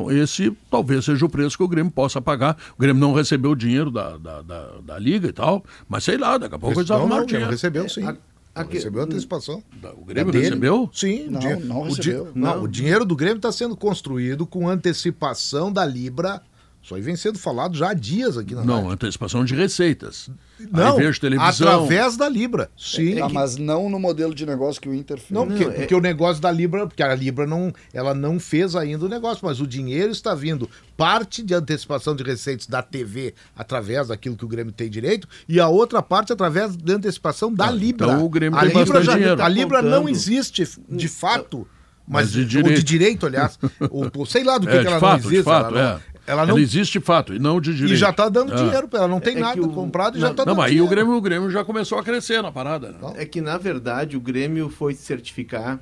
Então, 0.00 0.10
esse 0.10 0.50
talvez 0.70 1.04
seja 1.04 1.24
o 1.24 1.28
preço 1.28 1.56
que 1.56 1.62
o 1.62 1.68
Grêmio 1.68 1.92
possa 1.92 2.20
pagar. 2.20 2.56
O 2.76 2.80
Grêmio 2.80 3.00
não 3.00 3.12
recebeu 3.12 3.52
o 3.52 3.56
dinheiro 3.56 3.90
da, 3.90 4.16
da, 4.16 4.42
da, 4.42 4.66
da 4.84 4.98
Liga 4.98 5.28
e 5.28 5.32
tal, 5.32 5.64
mas 5.88 6.04
sei 6.04 6.16
lá, 6.18 6.36
daqui 6.36 6.54
a 6.54 6.58
pouco 6.58 6.78
eles 6.80 6.90
arrumaram 6.90 7.20
não, 7.20 7.26
dinheiro. 7.26 7.50
recebeu 7.50 7.88
sim. 7.88 8.02
a- 8.04 8.16
a 8.56 8.64
que- 8.64 8.74
Recebeu 8.74 9.02
antecipação. 9.02 9.62
O 9.96 10.04
Grêmio 10.04 10.32
É 10.34 10.38
recebeu? 10.40 10.88
Sim, 10.92 11.26
Não, 11.28 11.40
o 11.40 11.60
não 11.60 11.82
o 11.82 11.88
di- 11.88 11.96
recebeu. 11.96 12.32
não, 12.34 12.56
Não. 12.56 12.62
o 12.62 12.68
dinheiro 12.68 13.04
do 13.04 13.16
Grêmio 13.16 13.36
está 13.36 13.50
sendo 13.50 13.76
construído 13.76 14.46
com 14.46 14.68
antecipação 14.68 15.72
da 15.72 15.84
Libra. 15.84 16.40
Isso 16.84 16.94
aí 16.94 17.00
vem 17.00 17.16
sendo 17.16 17.38
falado 17.38 17.74
já 17.78 17.92
há 17.92 17.94
dias 17.94 18.36
aqui 18.36 18.54
na 18.54 18.62
Não, 18.62 18.74
rádio. 18.76 18.90
antecipação 18.90 19.42
de 19.42 19.54
receitas. 19.54 20.28
Não, 20.70 20.98
através 21.40 22.14
da 22.14 22.28
Libra. 22.28 22.70
Sim. 22.76 23.18
Ah, 23.22 23.28
mas 23.30 23.56
não 23.56 23.88
no 23.88 23.98
modelo 23.98 24.34
de 24.34 24.44
negócio 24.44 24.82
que 24.82 24.88
o 24.90 24.94
Inter 24.94 25.16
fez. 25.16 25.30
Não, 25.30 25.46
porque, 25.46 25.64
Não, 25.64 25.70
é- 25.72 25.74
porque 25.76 25.94
o 25.94 26.00
negócio 26.00 26.42
da 26.42 26.52
Libra, 26.52 26.86
porque 26.86 27.02
a 27.02 27.14
Libra 27.14 27.46
não, 27.46 27.72
ela 27.94 28.12
não 28.14 28.38
fez 28.38 28.76
ainda 28.76 29.06
o 29.06 29.08
negócio, 29.08 29.46
mas 29.46 29.60
o 29.62 29.66
dinheiro 29.66 30.12
está 30.12 30.34
vindo 30.34 30.68
parte 30.94 31.42
de 31.42 31.54
antecipação 31.54 32.14
de 32.14 32.22
receitas 32.22 32.66
da 32.66 32.82
TV 32.82 33.32
através 33.56 34.08
daquilo 34.08 34.36
que 34.36 34.44
o 34.44 34.48
Grêmio 34.48 34.70
tem 34.72 34.90
direito 34.90 35.26
e 35.48 35.58
a 35.58 35.68
outra 35.68 36.02
parte 36.02 36.34
através 36.34 36.76
da 36.76 36.92
antecipação 36.96 37.50
da 37.50 37.68
Ah, 37.68 37.70
Libra. 37.70 38.08
então 38.08 38.24
o 38.26 38.28
Grêmio 38.28 38.58
a 38.58 38.60
tem 38.60 38.68
Libra 38.76 38.84
bastante 39.00 39.16
dinheiro. 39.18 39.42
A 39.42 39.48
Libra 39.48 39.80
não 39.80 40.06
existe 40.06 40.68
de 40.86 41.08
fato, 41.08 41.66
mas, 42.06 42.26
Mas 42.26 42.32
de 42.32 42.40
ou 42.40 42.46
direito. 42.62 42.76
de 42.76 42.82
direito, 42.84 43.24
aliás, 43.26 43.58
ou, 43.90 44.26
sei 44.26 44.44
lá 44.44 44.58
do 44.58 44.66
que, 44.66 44.74
É, 44.74 44.80
que 44.82 44.86
ela 44.86 44.96
de 44.96 45.00
fato, 45.00 45.22
não 45.22 45.30
existe. 45.30 45.36
de 45.38 45.42
fato, 45.42 45.74
ela, 45.74 45.82
não, 45.92 45.96
é. 45.98 46.13
Ela 46.26 46.46
não- 46.46 46.58
existe 46.58 46.98
de 46.98 47.04
fato, 47.04 47.34
e 47.34 47.38
não 47.38 47.60
de 47.60 47.72
direito. 47.74 47.94
e 47.94 47.96
já 47.96 48.10
está 48.10 48.28
dando 48.28 48.52
É. 48.52 48.56
dinheiro 48.56 48.88
para 48.88 49.00
ela, 49.00 49.08
não 49.08 49.20
tem 49.20 49.36
É 49.36 49.40
nada 49.40 49.60
o- 49.62 49.68
comprado 49.72 50.16
e 50.16 50.20
não, 50.20 50.26
já 50.26 50.30
está 50.32 50.42
Não, 50.42 50.52
dando 50.52 50.56
mas 50.58 50.66
aí 50.66 50.70
dinheiro. 50.72 50.86
o 50.86 50.90
Grêmio, 50.90 51.14
o 51.14 51.20
Grêmio 51.20 51.50
já 51.50 51.64
começou 51.64 51.98
a 51.98 52.02
crescer 52.04 52.42
na 52.42 52.50
parada. 52.52 52.92
Né? 52.92 52.98
É 53.16 53.24
que, 53.26 53.40
na 53.40 53.58
verdade, 53.58 54.16
o 54.16 54.20
Grêmio 54.20 54.68
foi 54.68 54.94
certificar 54.94 55.78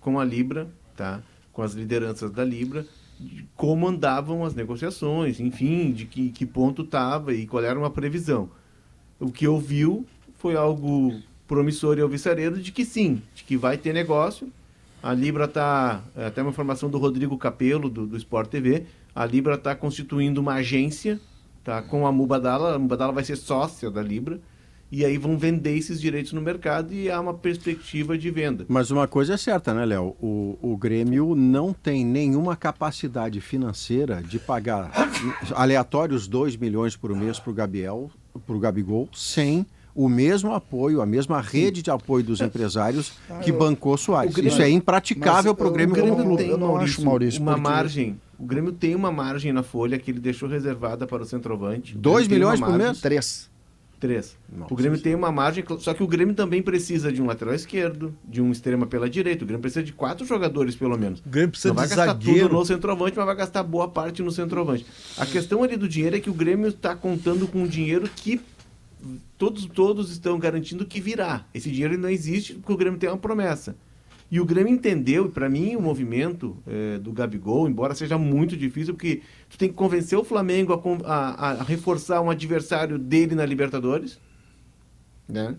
com 0.00 0.18
a 0.18 0.24
Libra, 0.24 0.68
tá? 0.96 1.20
com 1.52 1.62
as 1.62 1.72
lideranças 1.74 2.30
da 2.30 2.44
Libra, 2.44 2.86
de 3.18 3.44
como 3.56 3.86
andavam 3.86 4.44
as 4.44 4.54
negociações, 4.54 5.40
enfim, 5.40 5.90
de 5.92 6.06
que, 6.06 6.30
que 6.30 6.46
ponto 6.46 6.82
estava 6.82 7.34
e 7.34 7.46
qual 7.46 7.62
era 7.62 7.78
uma 7.78 7.90
previsão. 7.90 8.48
O 9.18 9.30
que 9.30 9.46
ouviu 9.46 10.06
foi 10.38 10.56
algo 10.56 11.20
promissor 11.46 11.98
e 11.98 12.00
alvissareiro 12.00 12.58
de 12.62 12.72
que 12.72 12.84
sim, 12.84 13.20
de 13.34 13.44
que 13.44 13.56
vai 13.56 13.76
ter 13.76 13.92
negócio. 13.92 14.50
A 15.02 15.12
Libra 15.12 15.44
está, 15.46 16.02
até 16.16 16.40
uma 16.40 16.50
informação 16.50 16.88
do 16.88 16.96
Rodrigo 16.96 17.36
Capello, 17.36 17.90
do, 17.90 18.06
do 18.06 18.16
Sport 18.16 18.48
TV, 18.48 18.84
a 19.14 19.24
Libra 19.26 19.54
está 19.54 19.74
constituindo 19.74 20.40
uma 20.40 20.54
agência 20.54 21.20
tá, 21.64 21.82
com 21.82 22.06
a 22.06 22.12
Mubadala, 22.12 22.74
a 22.74 22.78
Mubadala 22.78 23.12
vai 23.12 23.24
ser 23.24 23.36
sócia 23.36 23.90
da 23.90 24.02
Libra, 24.02 24.40
e 24.92 25.04
aí 25.04 25.16
vão 25.18 25.38
vender 25.38 25.76
esses 25.76 26.00
direitos 26.00 26.32
no 26.32 26.40
mercado 26.40 26.92
e 26.92 27.08
há 27.10 27.20
uma 27.20 27.32
perspectiva 27.34 28.18
de 28.18 28.28
venda. 28.30 28.64
Mas 28.68 28.90
uma 28.90 29.06
coisa 29.06 29.34
é 29.34 29.36
certa, 29.36 29.72
né, 29.72 29.84
Léo? 29.84 30.16
O, 30.20 30.58
o 30.60 30.76
Grêmio 30.76 31.34
não 31.36 31.72
tem 31.72 32.04
nenhuma 32.04 32.56
capacidade 32.56 33.40
financeira 33.40 34.20
de 34.20 34.38
pagar 34.40 34.90
aleatórios 35.54 36.26
2 36.26 36.56
milhões 36.56 36.96
por 36.96 37.14
mês 37.14 37.38
para 37.38 37.50
o 37.50 37.54
Gabriel, 37.54 38.10
para 38.46 38.56
o 38.56 38.58
Gabigol, 38.58 39.08
sem 39.14 39.64
o 39.94 40.08
mesmo 40.08 40.52
apoio, 40.54 41.00
a 41.00 41.06
mesma 41.06 41.40
rede 41.40 41.82
de 41.82 41.90
apoio 41.90 42.24
dos 42.24 42.40
empresários 42.40 43.12
que 43.42 43.52
bancou 43.52 43.96
Soares. 43.96 44.32
o 44.32 44.34
Grêmio- 44.34 44.52
Isso 44.52 44.62
é 44.62 44.70
impraticável 44.70 45.54
para 45.54 45.66
o 45.68 45.70
Grêmio 45.72 45.94
como 45.96 46.16
clube. 46.16 46.36
tem- 46.36 46.50
eu 46.50 46.58
não 46.58 46.76
acho, 46.76 47.04
Maurício, 47.04 47.40
uma 47.42 47.52
porque- 47.54 47.68
margem. 47.68 48.20
O 48.40 48.46
Grêmio 48.46 48.72
tem 48.72 48.94
uma 48.94 49.12
margem 49.12 49.52
na 49.52 49.62
folha 49.62 49.98
que 49.98 50.10
ele 50.10 50.18
deixou 50.18 50.48
reservada 50.48 51.06
para 51.06 51.22
o 51.22 51.26
centroavante. 51.26 51.94
O 51.94 51.98
2 51.98 52.26
Grêmio 52.26 52.28
tem 52.28 52.38
milhões 52.38 52.60
por 52.60 52.78
mês? 52.78 53.00
Três. 53.00 53.50
Três. 54.00 54.34
Nossa 54.50 54.72
o 54.72 54.76
Grêmio 54.78 54.98
tem 54.98 55.14
uma 55.14 55.30
margem, 55.30 55.62
só 55.78 55.92
que 55.92 56.02
o 56.02 56.06
Grêmio 56.06 56.34
também 56.34 56.62
precisa 56.62 57.12
de 57.12 57.20
um 57.20 57.26
lateral 57.26 57.54
esquerdo, 57.54 58.16
de 58.24 58.40
um 58.40 58.50
extrema 58.50 58.86
pela 58.86 59.10
direita. 59.10 59.44
O 59.44 59.46
Grêmio 59.46 59.60
precisa 59.60 59.82
de 59.84 59.92
quatro 59.92 60.24
jogadores, 60.26 60.74
pelo 60.74 60.96
menos. 60.96 61.20
O 61.20 61.28
Grêmio 61.28 61.50
precisa 61.50 61.68
Não 61.68 61.76
vai 61.76 61.86
de 61.86 61.94
gastar 61.94 62.12
zagueiro. 62.14 62.48
tudo 62.48 62.58
no 62.58 62.64
centroavante, 62.64 63.14
mas 63.18 63.26
vai 63.26 63.36
gastar 63.36 63.62
boa 63.62 63.88
parte 63.88 64.22
no 64.22 64.30
centroavante. 64.30 64.86
A 65.18 65.26
questão 65.26 65.62
ali 65.62 65.76
do 65.76 65.86
dinheiro 65.86 66.16
é 66.16 66.20
que 66.20 66.30
o 66.30 66.34
Grêmio 66.34 66.68
está 66.70 66.96
contando 66.96 67.46
com 67.46 67.58
um 67.64 67.66
dinheiro 67.66 68.08
que 68.16 68.40
todos, 69.36 69.66
todos 69.66 70.10
estão 70.10 70.38
garantindo 70.38 70.86
que 70.86 70.98
virá. 70.98 71.44
Esse 71.52 71.70
dinheiro 71.70 71.98
não 71.98 72.08
existe 72.08 72.54
porque 72.54 72.72
o 72.72 72.76
Grêmio 72.78 72.98
tem 72.98 73.10
uma 73.10 73.18
promessa. 73.18 73.76
E 74.30 74.38
o 74.38 74.44
Grêmio 74.44 74.72
entendeu, 74.72 75.26
e 75.26 75.28
para 75.28 75.48
mim 75.48 75.74
o 75.74 75.82
movimento 75.82 76.56
eh, 76.66 76.98
do 76.98 77.12
Gabigol, 77.12 77.68
embora 77.68 77.96
seja 77.96 78.16
muito 78.16 78.56
difícil, 78.56 78.94
porque 78.94 79.22
tu 79.48 79.58
tem 79.58 79.68
que 79.68 79.74
convencer 79.74 80.16
o 80.16 80.22
Flamengo 80.22 80.72
a 80.72 81.12
a, 81.12 81.50
a 81.50 81.62
reforçar 81.64 82.20
um 82.20 82.30
adversário 82.30 82.96
dele 82.96 83.34
na 83.34 83.44
Libertadores. 83.44 84.20
Né? 85.28 85.56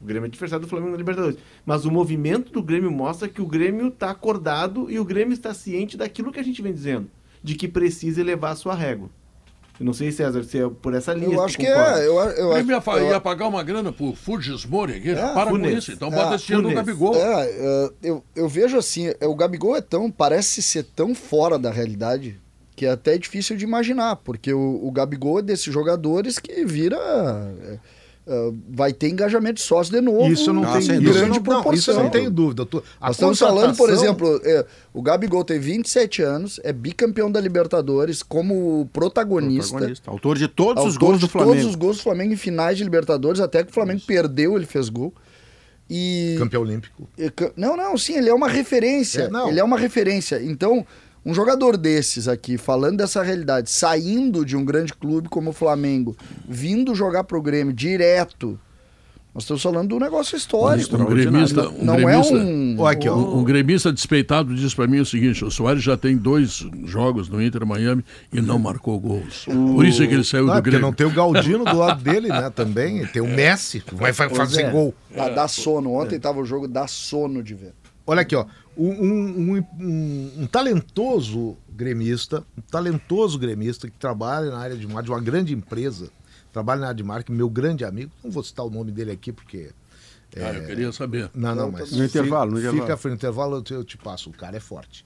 O 0.00 0.04
Grêmio 0.04 0.26
é 0.26 0.28
adversário 0.28 0.64
do 0.64 0.68
Flamengo 0.68 0.92
na 0.92 0.98
Libertadores. 0.98 1.38
Mas 1.64 1.86
o 1.86 1.90
movimento 1.90 2.52
do 2.52 2.62
Grêmio 2.62 2.90
mostra 2.90 3.28
que 3.28 3.40
o 3.40 3.46
Grêmio 3.46 3.88
está 3.88 4.10
acordado 4.10 4.90
e 4.90 4.98
o 4.98 5.04
Grêmio 5.04 5.32
está 5.32 5.54
ciente 5.54 5.96
daquilo 5.96 6.32
que 6.32 6.40
a 6.40 6.44
gente 6.44 6.60
vem 6.60 6.72
dizendo, 6.72 7.10
de 7.42 7.54
que 7.54 7.68
precisa 7.68 8.20
elevar 8.20 8.52
a 8.52 8.56
sua 8.56 8.74
régua. 8.74 9.10
Eu 9.80 9.86
não 9.86 9.94
sei, 9.94 10.12
César, 10.12 10.44
se 10.44 10.58
é 10.58 10.68
por 10.68 10.92
essa 10.94 11.14
linha. 11.14 11.34
Eu 11.34 11.42
acho 11.42 11.56
que 11.56 11.66
é. 11.66 12.06
Eu, 12.06 12.16
eu, 12.20 12.52
Ele 12.58 12.70
ia, 12.70 12.82
eu- 12.86 13.08
ia 13.08 13.18
pagar 13.20 13.48
uma 13.48 13.62
grana 13.62 13.90
pro 13.90 14.12
Fujismori 14.14 14.92
aqui. 14.96 15.08
É, 15.10 15.14
Para 15.14 15.46
com 15.50 15.56
Funes. 15.56 15.78
isso. 15.78 15.92
Então 15.92 16.08
É, 16.08 16.10
bota 16.10 16.34
esse 16.34 16.44
dinheiro 16.46 16.68
no 16.68 16.74
Funes. 16.74 16.86
Gabigol. 16.86 17.14
É, 17.16 17.50
é, 17.50 17.90
eu, 18.02 18.22
eu 18.36 18.46
vejo 18.46 18.76
assim, 18.76 19.10
é, 19.18 19.26
o 19.26 19.34
Gabigol 19.34 19.74
é 19.74 19.80
tão, 19.80 20.10
parece 20.10 20.60
ser 20.62 20.82
tão 20.84 21.14
fora 21.14 21.58
da 21.58 21.70
realidade 21.70 22.38
que 22.76 22.84
é 22.86 22.90
até 22.90 23.16
difícil 23.18 23.56
de 23.56 23.64
imaginar, 23.64 24.16
porque 24.16 24.52
o, 24.52 24.80
o 24.86 24.90
Gabigol 24.90 25.38
é 25.38 25.42
desses 25.42 25.72
jogadores 25.72 26.38
que 26.38 26.62
vira. 26.66 26.96
é, 27.64 27.78
é, 28.32 28.52
vai 28.70 28.92
ter 28.92 29.08
engajamento 29.08 29.54
de 29.54 29.62
sócio 29.62 29.92
de 29.92 30.00
novo. 30.00 30.30
Isso 30.32 30.52
não 30.52 30.62
Ah, 30.62 30.72
tem 30.72 30.78
isso 30.82 30.92
dúvida. 30.92 31.10
não, 31.12 31.20
grande 31.20 31.40
proporção. 31.40 31.74
isso 31.74 31.90
eu 31.90 31.96
não 32.04 32.10
tenho 32.10 32.30
dúvida. 32.30 32.62
A 33.00 33.08
Nós 33.08 33.16
estamos 33.16 33.38
falando, 33.38 33.76
por 33.76 33.90
exemplo, 33.90 34.40
é, 34.44 34.64
o 34.94 35.02
Gabigol 35.02 35.44
tem 35.44 35.58
27 35.58 36.22
anos, 36.22 36.60
é 36.62 36.72
bicampeão 36.72 37.30
da 37.30 37.40
Libertadores 37.40 38.22
como 38.22 38.88
protagonista. 38.92 39.70
Protagonista. 39.72 40.10
Autor 40.10 40.38
de 40.38 40.46
todos 40.46 40.84
os 40.84 40.92
autor 40.94 41.06
gols 41.06 41.18
de 41.18 41.26
do 41.26 41.28
Flamengo. 41.30 41.52
todos 41.54 41.68
os 41.70 41.74
gols 41.74 41.96
do 41.96 42.02
Flamengo 42.04 42.32
em 42.32 42.36
finais 42.36 42.78
de 42.78 42.84
Libertadores, 42.84 43.40
até 43.40 43.64
que 43.64 43.70
o 43.70 43.74
Flamengo 43.74 44.00
perdeu, 44.06 44.56
ele 44.56 44.66
fez 44.66 44.88
gol. 44.88 45.12
E 45.88 46.36
Campeão 46.38 46.62
olímpico. 46.62 47.08
ca- 47.34 47.50
Não, 47.56 47.76
não, 47.76 47.98
sim, 47.98 48.16
ele 48.16 48.28
é 48.28 48.34
uma 48.34 48.48
referência. 48.48 49.28
É. 49.32 49.48
Ele 49.48 49.58
é 49.58 49.64
uma 49.64 49.76
referência. 49.76 50.40
Então, 50.40 50.86
um 51.24 51.34
jogador 51.34 51.76
desses 51.76 52.28
aqui, 52.28 52.56
falando 52.56 52.98
dessa 52.98 53.22
realidade, 53.22 53.70
saindo 53.70 54.44
de 54.44 54.56
um 54.56 54.64
grande 54.64 54.92
clube 54.94 55.28
como 55.28 55.50
o 55.50 55.52
Flamengo, 55.52 56.16
vindo 56.48 56.94
jogar 56.94 57.24
pro 57.24 57.42
Grêmio 57.42 57.72
direto, 57.72 58.58
nós 59.32 59.44
estamos 59.44 59.62
falando 59.62 59.88
de 59.88 59.94
um 59.94 60.00
negócio 60.00 60.36
histórico. 60.36 60.96
Um 60.96 61.04
gremista, 61.04 61.62
Não, 61.62 61.70
um 61.72 61.84
não 61.84 61.96
gremista, 61.96 62.34
é 62.34 62.38
um. 62.38 62.86
Aqui, 62.86 63.08
ó. 63.08 63.14
um, 63.14 63.38
um 63.38 63.44
gremista 63.44 63.92
despeitado 63.92 64.52
disse 64.56 64.74
pra 64.74 64.88
mim 64.88 64.98
o 64.98 65.06
seguinte: 65.06 65.44
o 65.44 65.50
Soares 65.52 65.84
já 65.84 65.96
tem 65.96 66.16
dois 66.16 66.66
jogos 66.84 67.28
no 67.28 67.40
Inter 67.40 67.64
Miami 67.64 68.04
e 68.32 68.40
não 68.40 68.58
marcou 68.58 68.98
gols. 68.98 69.44
Por 69.44 69.86
isso 69.86 70.02
é 70.02 70.08
que 70.08 70.14
ele 70.14 70.24
saiu 70.24 70.46
Não, 70.46 70.54
é 70.54 70.56
do 70.56 70.58
porque 70.58 70.70
Grêmio. 70.70 70.86
não 70.86 70.92
tem 70.92 71.06
o 71.06 71.10
Galdino 71.10 71.64
do 71.64 71.76
lado 71.76 72.02
dele, 72.02 72.26
né? 72.26 72.50
Também. 72.50 73.06
Tem 73.06 73.22
o 73.22 73.28
Messi, 73.28 73.80
que 73.80 73.94
vai 73.94 74.12
fazer 74.12 74.62
é. 74.62 74.70
gol. 74.70 74.92
Dá, 75.14 75.28
dá 75.28 75.48
sono. 75.48 75.92
Ontem 75.92 76.18
tava 76.18 76.40
o 76.40 76.44
jogo, 76.44 76.66
dá 76.66 76.88
sono 76.88 77.40
de 77.40 77.54
ver. 77.54 77.72
Olha 78.04 78.22
aqui, 78.22 78.34
ó. 78.34 78.44
Um, 78.82 78.88
um- 78.92 79.64
um- 79.78 80.32
um- 80.42 80.46
talentoso 80.46 81.56
gremista, 81.68 82.42
um 82.56 82.62
talentoso 82.62 83.38
gremista 83.38 83.88
que 83.90 83.96
trabalha 83.98 84.50
na 84.50 84.58
área 84.58 84.76
de 84.76 84.86
marketing, 84.86 85.04
de 85.04 85.10
uma 85.10 85.20
grande 85.20 85.52
empresa, 85.54 86.10
trabalha 86.50 86.80
na 86.80 86.86
área 86.88 86.96
de 86.96 87.02
marketing, 87.04 87.36
meu 87.36 87.50
grande 87.50 87.84
amigo, 87.84 88.10
não 88.24 88.30
vou 88.30 88.42
citar 88.42 88.64
o 88.64 88.70
nome 88.70 88.90
dele 88.90 89.10
aqui 89.10 89.32
porque. 89.32 89.70
Ah, 90.36 90.52
eu 90.54 90.64
queria 90.64 90.92
saber. 90.92 91.28
Não, 91.34 91.54
não, 91.54 91.70
mas. 91.72 91.90
no 91.92 92.04
intervalo, 92.04 92.52
no 92.52 92.56
fica, 92.56 92.68
intervalo. 92.70 92.96
Fica 92.96 93.08
no 93.08 93.14
intervalo, 93.14 93.56
eu 93.56 93.62
te, 93.62 93.74
eu 93.74 93.84
te 93.84 93.98
passo. 93.98 94.30
O 94.30 94.32
cara 94.32 94.56
é 94.56 94.60
forte. 94.60 95.04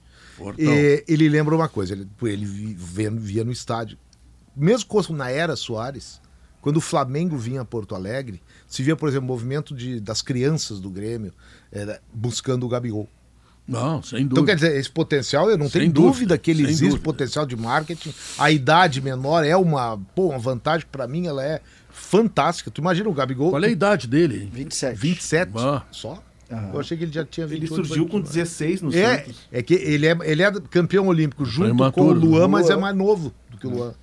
E 0.61 1.03
ele 1.07 1.27
lembra 1.27 1.53
uma 1.55 1.67
coisa, 1.67 1.93
ele, 1.93 2.07
ele 2.23 2.45
vi- 2.45 2.73
via, 2.75 3.11
via 3.11 3.43
no 3.43 3.51
estádio. 3.51 3.97
Mesmo 4.55 4.87
na 5.09 5.29
era 5.31 5.55
Soares, 5.57 6.21
quando 6.61 6.77
o 6.77 6.81
Flamengo 6.81 7.37
vinha 7.37 7.61
a 7.61 7.65
Porto 7.65 7.93
Alegre, 7.93 8.41
se 8.67 8.81
via, 8.83 8.95
por 8.95 9.09
exemplo, 9.09 9.25
o 9.25 9.27
movimento 9.27 9.75
de, 9.75 9.99
das 9.99 10.21
crianças 10.21 10.79
do 10.79 10.89
Grêmio 10.89 11.33
eh, 11.71 11.99
buscando 12.13 12.65
o 12.65 12.69
Gabigol. 12.69 13.09
Não, 13.67 14.01
sem 14.03 14.19
Então, 14.21 14.35
dúvida. 14.35 14.45
quer 14.47 14.55
dizer, 14.55 14.79
esse 14.79 14.91
potencial, 14.91 15.49
eu 15.49 15.57
não 15.57 15.67
Sem 15.67 15.81
tenho 15.81 15.93
dúvida, 15.93 16.11
dúvida, 16.11 16.37
que 16.37 16.51
ele 16.51 16.63
existe, 16.63 16.83
dúvida. 16.89 17.01
potencial 17.03 17.45
de 17.47 17.55
marketing. 17.55 18.13
A 18.37 18.51
idade 18.51 19.01
menor 19.01 19.43
é 19.43 19.57
uma, 19.57 19.97
pô, 20.13 20.29
uma 20.29 20.37
vantagem, 20.37 20.85
para 20.91 21.07
mim 21.07 21.25
ela 21.25 21.43
é 21.43 21.61
fantástica. 21.89 22.69
Tu 22.69 22.79
imagina 22.81 23.09
o 23.09 23.13
Gabigol. 23.13 23.49
Qual 23.49 23.63
é 23.63 23.67
a 23.67 23.69
idade 23.71 24.07
dele? 24.07 24.49
27. 24.53 24.95
27 24.97 25.51
Ah. 25.55 25.83
só? 25.91 26.21
Aham. 26.51 26.71
Eu 26.75 26.79
achei 26.79 26.95
que 26.95 27.03
ele 27.05 27.11
já 27.11 27.25
tinha 27.25 27.47
28. 27.47 27.73
Ele 27.73 27.87
surgiu 27.87 28.05
com 28.05 28.17
28. 28.17 28.33
16 28.33 28.81
no 28.83 28.93
É, 28.95 29.17
Santos. 29.17 29.47
é 29.51 29.63
que 29.63 29.73
ele 29.73 30.05
é, 30.05 30.17
ele 30.25 30.43
é 30.43 30.51
campeão 30.69 31.07
olímpico 31.07 31.43
junto 31.43 31.69
com 31.69 31.73
o 31.73 31.91
Prematuro. 31.91 32.19
Luan, 32.19 32.47
mas 32.47 32.69
é 32.69 32.73
Luan. 32.73 32.81
mais 32.81 32.95
novo 32.95 33.33
do 33.49 33.57
que 33.57 33.65
o 33.65 33.69
Luan. 33.71 33.93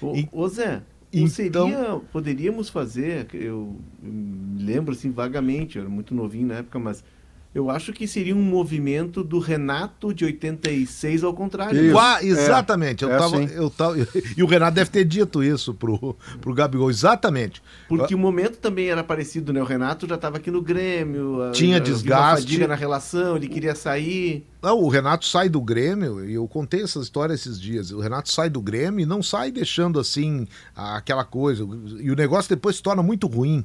Ô, 0.00 0.16
E- 0.16 0.28
ô, 0.32 0.48
Zé, 0.48 0.80
então- 1.12 1.68
não 1.68 1.76
seria, 1.76 2.00
poderíamos 2.10 2.70
fazer, 2.70 3.26
eu, 3.34 3.76
eu 4.02 4.10
me 4.10 4.62
lembro 4.62 4.92
assim 4.94 5.10
vagamente, 5.10 5.76
eu 5.76 5.82
era 5.82 5.90
muito 5.90 6.14
novinho 6.14 6.46
na 6.46 6.54
época, 6.54 6.78
mas 6.78 7.04
eu 7.52 7.68
acho 7.68 7.92
que 7.92 8.06
seria 8.06 8.34
um 8.34 8.42
movimento 8.42 9.24
do 9.24 9.40
Renato 9.40 10.14
de 10.14 10.24
86 10.24 11.24
ao 11.24 11.34
contrário. 11.34 11.82
Isso. 11.82 11.92
Qua- 11.92 12.22
exatamente. 12.22 13.02
eu 13.02 13.10
é 13.10 13.18
tava, 13.18 13.42
assim. 13.42 13.54
eu 13.54 13.68
tava, 13.68 13.96
e 14.36 14.42
o 14.42 14.46
Renato 14.46 14.74
deve 14.76 14.90
ter 14.90 15.04
dito 15.04 15.42
isso 15.42 15.74
pro, 15.74 16.16
pro 16.40 16.54
Gabigol. 16.54 16.88
Exatamente. 16.90 17.60
Porque 17.88 18.14
o 18.14 18.18
momento 18.18 18.58
também 18.58 18.88
era 18.88 19.02
parecido, 19.02 19.52
né? 19.52 19.60
O 19.60 19.64
Renato 19.64 20.06
já 20.06 20.14
estava 20.14 20.36
aqui 20.36 20.50
no 20.50 20.62
Grêmio. 20.62 21.42
a- 21.42 21.50
Tinha 21.50 21.78
a- 21.78 21.80
desgaste. 21.80 22.44
fadiga 22.44 22.68
na 22.68 22.76
relação, 22.76 23.36
ele 23.36 23.48
queria 23.48 23.74
sair. 23.74 24.46
Não, 24.62 24.78
o 24.78 24.88
Renato 24.88 25.26
sai 25.26 25.48
do 25.48 25.60
Grêmio, 25.60 26.24
e 26.24 26.34
eu 26.34 26.46
contei 26.46 26.82
essa 26.82 27.00
história 27.00 27.32
esses 27.34 27.60
dias. 27.60 27.90
O 27.90 27.98
Renato 27.98 28.30
sai 28.30 28.48
do 28.48 28.60
Grêmio 28.60 29.00
e 29.02 29.06
não 29.06 29.22
sai 29.22 29.50
deixando 29.50 29.98
assim 29.98 30.46
aquela 30.76 31.24
coisa. 31.24 31.66
E 31.98 32.10
o 32.10 32.14
negócio 32.14 32.48
depois 32.48 32.76
se 32.76 32.82
torna 32.82 33.02
muito 33.02 33.26
ruim. 33.26 33.64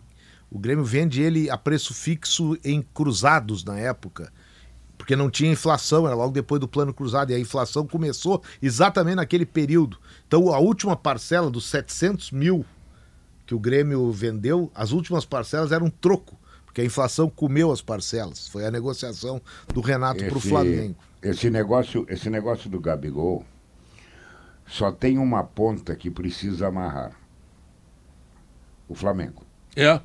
O 0.55 0.57
Grêmio 0.57 0.85
vende 0.85 1.21
ele 1.21 1.49
a 1.49 1.57
preço 1.57 1.93
fixo 1.93 2.57
em 2.63 2.81
cruzados 2.81 3.65
na 3.65 3.77
época. 3.77 4.31
Porque 4.97 5.13
não 5.13 5.29
tinha 5.29 5.51
inflação, 5.51 6.07
era 6.07 6.15
logo 6.15 6.31
depois 6.31 6.61
do 6.61 6.67
plano 6.67 6.93
cruzado. 6.93 7.29
E 7.31 7.35
a 7.35 7.39
inflação 7.39 7.85
começou 7.85 8.41
exatamente 8.61 9.17
naquele 9.17 9.45
período. 9.45 9.97
Então 10.25 10.53
a 10.53 10.57
última 10.59 10.95
parcela 10.95 11.51
dos 11.51 11.65
700 11.65 12.31
mil 12.31 12.65
que 13.45 13.53
o 13.53 13.59
Grêmio 13.59 14.09
vendeu, 14.13 14.71
as 14.73 14.93
últimas 14.93 15.25
parcelas 15.25 15.73
eram 15.73 15.89
troco. 15.89 16.39
Porque 16.65 16.79
a 16.79 16.85
inflação 16.85 17.29
comeu 17.29 17.69
as 17.69 17.81
parcelas. 17.81 18.47
Foi 18.47 18.65
a 18.65 18.71
negociação 18.71 19.41
do 19.73 19.81
Renato 19.81 20.23
para 20.23 20.33
o 20.35 20.37
Esse- 20.37 20.47
Flamengo. 20.47 20.95
Esse 21.21 21.49
negócio, 21.49 22.05
esse 22.07 22.29
negócio 22.29 22.69
do 22.69 22.79
Gabigol 22.79 23.45
só 24.65 24.89
tem 24.89 25.17
uma 25.17 25.43
ponta 25.43 25.93
que 25.97 26.09
precisa 26.09 26.67
amarrar. 26.67 27.11
O 28.87 28.95
Flamengo. 28.95 29.43
É. 29.75 29.99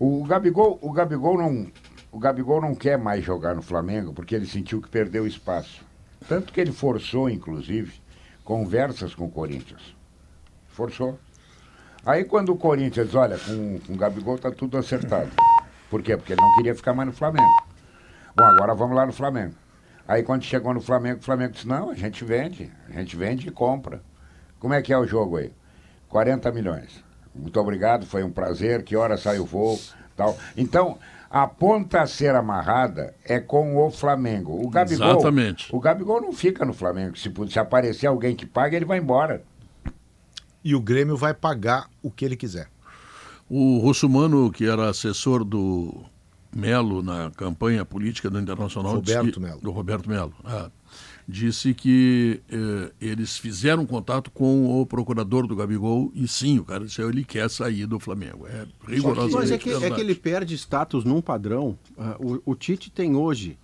O 0.00 0.24
Gabigol, 0.24 0.78
o 0.80 0.92
Gabigol 0.92 1.36
não, 1.36 1.66
o 2.12 2.18
Gabigol 2.20 2.60
não 2.60 2.72
quer 2.72 2.96
mais 2.96 3.24
jogar 3.24 3.56
no 3.56 3.62
Flamengo 3.62 4.12
porque 4.12 4.32
ele 4.32 4.46
sentiu 4.46 4.80
que 4.80 4.88
perdeu 4.88 5.26
espaço. 5.26 5.84
Tanto 6.28 6.52
que 6.52 6.60
ele 6.60 6.70
forçou, 6.70 7.28
inclusive, 7.28 8.00
conversas 8.44 9.12
com 9.12 9.24
o 9.24 9.30
Corinthians. 9.30 9.96
Forçou. 10.68 11.18
Aí 12.06 12.24
quando 12.24 12.52
o 12.52 12.56
Corinthians 12.56 13.12
olha, 13.16 13.36
com, 13.38 13.80
com 13.80 13.94
o 13.94 13.96
Gabigol 13.96 14.38
tá 14.38 14.52
tudo 14.52 14.78
acertado. 14.78 15.30
Por 15.90 16.00
quê? 16.00 16.16
Porque 16.16 16.32
ele 16.32 16.42
não 16.42 16.54
queria 16.54 16.76
ficar 16.76 16.94
mais 16.94 17.08
no 17.08 17.14
Flamengo. 17.14 17.50
Bom, 18.36 18.44
agora 18.44 18.74
vamos 18.76 18.94
lá 18.94 19.04
no 19.04 19.12
Flamengo. 19.12 19.54
Aí 20.06 20.22
quando 20.22 20.44
chegou 20.44 20.72
no 20.72 20.80
Flamengo, 20.80 21.18
o 21.18 21.24
Flamengo 21.24 21.54
disse, 21.54 21.66
não, 21.66 21.90
a 21.90 21.94
gente 21.94 22.24
vende, 22.24 22.72
a 22.88 22.92
gente 22.92 23.16
vende 23.16 23.48
e 23.48 23.50
compra. 23.50 24.00
Como 24.60 24.74
é 24.74 24.80
que 24.80 24.92
é 24.92 24.98
o 24.98 25.06
jogo 25.06 25.38
aí? 25.38 25.52
40 26.08 26.52
milhões. 26.52 27.04
Muito 27.38 27.58
obrigado, 27.60 28.04
foi 28.06 28.22
um 28.22 28.30
prazer, 28.30 28.82
que 28.82 28.96
hora 28.96 29.16
sai 29.16 29.38
o 29.38 29.44
voo, 29.44 29.78
tal. 30.16 30.36
Então, 30.56 30.98
a 31.30 31.46
ponta 31.46 32.02
a 32.02 32.06
ser 32.06 32.34
amarrada 32.34 33.14
é 33.24 33.38
com 33.38 33.76
o 33.76 33.90
Flamengo. 33.90 34.64
O 34.64 34.68
Gabigol, 34.68 35.10
Exatamente. 35.10 35.68
O 35.74 35.78
Gabigol 35.78 36.20
não 36.20 36.32
fica 36.32 36.64
no 36.64 36.72
Flamengo. 36.72 37.18
Se, 37.18 37.32
se 37.48 37.58
aparecer 37.58 38.06
alguém 38.06 38.34
que 38.34 38.46
paga, 38.46 38.76
ele 38.76 38.84
vai 38.84 38.98
embora. 38.98 39.42
E 40.64 40.74
o 40.74 40.80
Grêmio 40.80 41.16
vai 41.16 41.34
pagar 41.34 41.88
o 42.02 42.10
que 42.10 42.24
ele 42.24 42.36
quiser. 42.36 42.68
O 43.48 43.78
Russumano, 43.78 44.50
que 44.50 44.66
era 44.66 44.88
assessor 44.88 45.44
do 45.44 46.04
Melo 46.54 47.02
na 47.02 47.30
campanha 47.30 47.84
política 47.84 48.28
do 48.28 48.38
Internacional, 48.38 48.94
Roberto 48.94 49.40
Melo. 49.40 49.60
do 49.60 49.70
Roberto 49.70 50.08
Melo, 50.08 50.34
é, 50.46 50.70
disse 51.28 51.74
que 51.74 52.40
eh, 52.50 52.90
eles 52.98 53.36
fizeram 53.36 53.84
contato 53.84 54.30
com 54.30 54.80
o 54.80 54.86
procurador 54.86 55.46
do 55.46 55.54
Gabigol 55.54 56.10
e 56.14 56.26
sim, 56.26 56.58
o 56.58 56.64
cara 56.64 56.86
disse, 56.86 57.02
ele 57.02 57.22
quer 57.22 57.50
sair 57.50 57.84
do 57.86 58.00
Flamengo. 58.00 58.46
É 58.46 58.66
rigorosamente 58.86 59.34
Mas 59.36 59.50
é 59.50 59.58
que, 59.58 59.70
é 59.70 59.90
que 59.90 60.00
ele 60.00 60.14
perde 60.14 60.54
status 60.54 61.04
num 61.04 61.20
padrão. 61.20 61.78
Ah, 61.98 62.16
o, 62.18 62.40
o 62.52 62.54
Tite 62.54 62.90
tem 62.90 63.14
hoje 63.14 63.58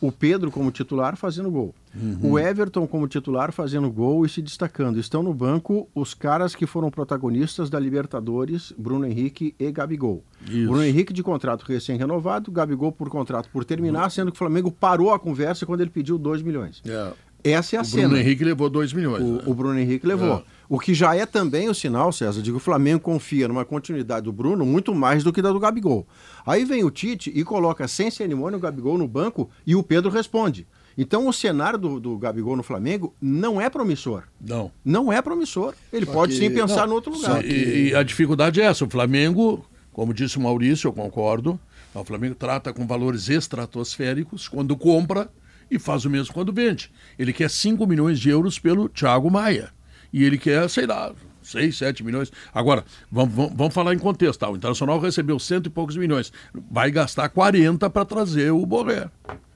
o 0.00 0.12
Pedro 0.12 0.50
como 0.50 0.70
titular 0.70 1.16
fazendo 1.16 1.50
gol. 1.50 1.74
O 2.22 2.38
Everton 2.38 2.86
como 2.86 3.08
titular 3.08 3.50
fazendo 3.52 3.90
gol 3.90 4.24
e 4.24 4.28
se 4.28 4.40
destacando. 4.40 4.98
Estão 5.00 5.22
no 5.22 5.34
banco 5.34 5.88
os 5.94 6.14
caras 6.14 6.54
que 6.54 6.66
foram 6.66 6.90
protagonistas 6.90 7.68
da 7.68 7.80
Libertadores, 7.80 8.72
Bruno 8.78 9.06
Henrique 9.06 9.54
e 9.58 9.72
Gabigol. 9.72 10.22
Isso. 10.46 10.68
Bruno 10.68 10.84
Henrique 10.84 11.12
de 11.12 11.22
contrato 11.22 11.64
recém-renovado, 11.66 12.50
Gabigol 12.52 12.92
por 12.92 13.08
contrato 13.08 13.48
por 13.52 13.64
terminar, 13.64 14.10
sendo 14.10 14.30
que 14.30 14.36
o 14.36 14.38
Flamengo 14.38 14.70
parou 14.70 15.12
a 15.12 15.18
conversa 15.18 15.66
quando 15.66 15.80
ele 15.80 15.90
pediu 15.90 16.16
2 16.18 16.42
milhões. 16.42 16.80
É. 16.86 17.12
Essa 17.42 17.76
é 17.76 17.78
a 17.78 17.82
O 17.82 17.84
cena. 17.84 18.08
Bruno 18.08 18.20
Henrique 18.20 18.44
levou 18.44 18.68
2 18.68 18.92
milhões. 18.92 19.22
né? 19.24 19.42
O, 19.46 19.50
o 19.50 19.54
Bruno 19.54 19.78
Henrique 19.78 20.06
levou. 20.06 20.38
É. 20.38 20.57
O 20.68 20.78
que 20.78 20.92
já 20.92 21.14
é 21.16 21.24
também 21.24 21.68
o 21.68 21.74
sinal, 21.74 22.12
César, 22.12 22.42
de 22.42 22.50
que 22.50 22.56
o 22.56 22.60
Flamengo 22.60 23.00
confia 23.00 23.48
numa 23.48 23.64
continuidade 23.64 24.24
do 24.24 24.32
Bruno 24.32 24.66
muito 24.66 24.94
mais 24.94 25.24
do 25.24 25.32
que 25.32 25.40
da 25.40 25.50
do 25.50 25.58
Gabigol. 25.58 26.06
Aí 26.44 26.64
vem 26.64 26.84
o 26.84 26.90
Tite 26.90 27.32
e 27.34 27.42
coloca 27.42 27.88
sem 27.88 28.10
cerimônia 28.10 28.58
o 28.58 28.60
Gabigol 28.60 28.98
no 28.98 29.08
banco 29.08 29.48
e 29.66 29.74
o 29.74 29.82
Pedro 29.82 30.10
responde. 30.10 30.66
Então 30.96 31.26
o 31.26 31.32
cenário 31.32 31.78
do, 31.78 31.98
do 31.98 32.18
Gabigol 32.18 32.54
no 32.56 32.62
Flamengo 32.62 33.14
não 33.20 33.58
é 33.60 33.70
promissor. 33.70 34.24
Não. 34.40 34.70
Não 34.84 35.10
é 35.12 35.22
promissor. 35.22 35.72
Ele 35.92 36.04
pode 36.04 36.32
que- 36.34 36.38
sim 36.38 36.50
pensar 36.50 36.80
não, 36.82 36.88
no 36.88 36.94
outro 36.96 37.12
lugar. 37.14 37.42
E, 37.44 37.88
e 37.90 37.94
a 37.94 38.02
dificuldade 38.02 38.60
é 38.60 38.64
essa. 38.64 38.84
O 38.84 38.90
Flamengo, 38.90 39.64
como 39.92 40.12
disse 40.12 40.36
o 40.36 40.40
Maurício, 40.40 40.88
eu 40.88 40.92
concordo, 40.92 41.58
o 41.94 42.04
Flamengo 42.04 42.34
trata 42.34 42.72
com 42.74 42.86
valores 42.86 43.28
estratosféricos 43.28 44.48
quando 44.48 44.76
compra 44.76 45.30
e 45.70 45.78
faz 45.78 46.04
o 46.04 46.10
mesmo 46.10 46.34
quando 46.34 46.52
vende. 46.52 46.90
Ele 47.18 47.32
quer 47.32 47.48
5 47.48 47.86
milhões 47.86 48.18
de 48.18 48.28
euros 48.28 48.58
pelo 48.58 48.88
Thiago 48.88 49.30
Maia. 49.30 49.70
E 50.12 50.24
ele 50.24 50.38
quer, 50.38 50.68
sei 50.70 50.86
lá, 50.86 51.12
6, 51.42 51.76
7 51.78 52.04
milhões. 52.04 52.30
Agora, 52.52 52.84
vamos, 53.10 53.34
vamos, 53.34 53.52
vamos 53.56 53.74
falar 53.74 53.94
em 53.94 53.98
contexto. 53.98 54.40
Tá? 54.40 54.50
O 54.50 54.56
Internacional 54.56 54.98
recebeu 55.00 55.38
cento 55.38 55.66
e 55.66 55.70
poucos 55.70 55.96
milhões. 55.96 56.32
Vai 56.70 56.90
gastar 56.90 57.28
40 57.30 57.88
para 57.88 58.04
trazer 58.04 58.50
o 58.50 58.64
Borré. 58.66 59.08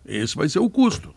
Esse 0.06 0.34
vai 0.34 0.48
ser 0.48 0.58
o 0.58 0.70
custo. 0.70 1.14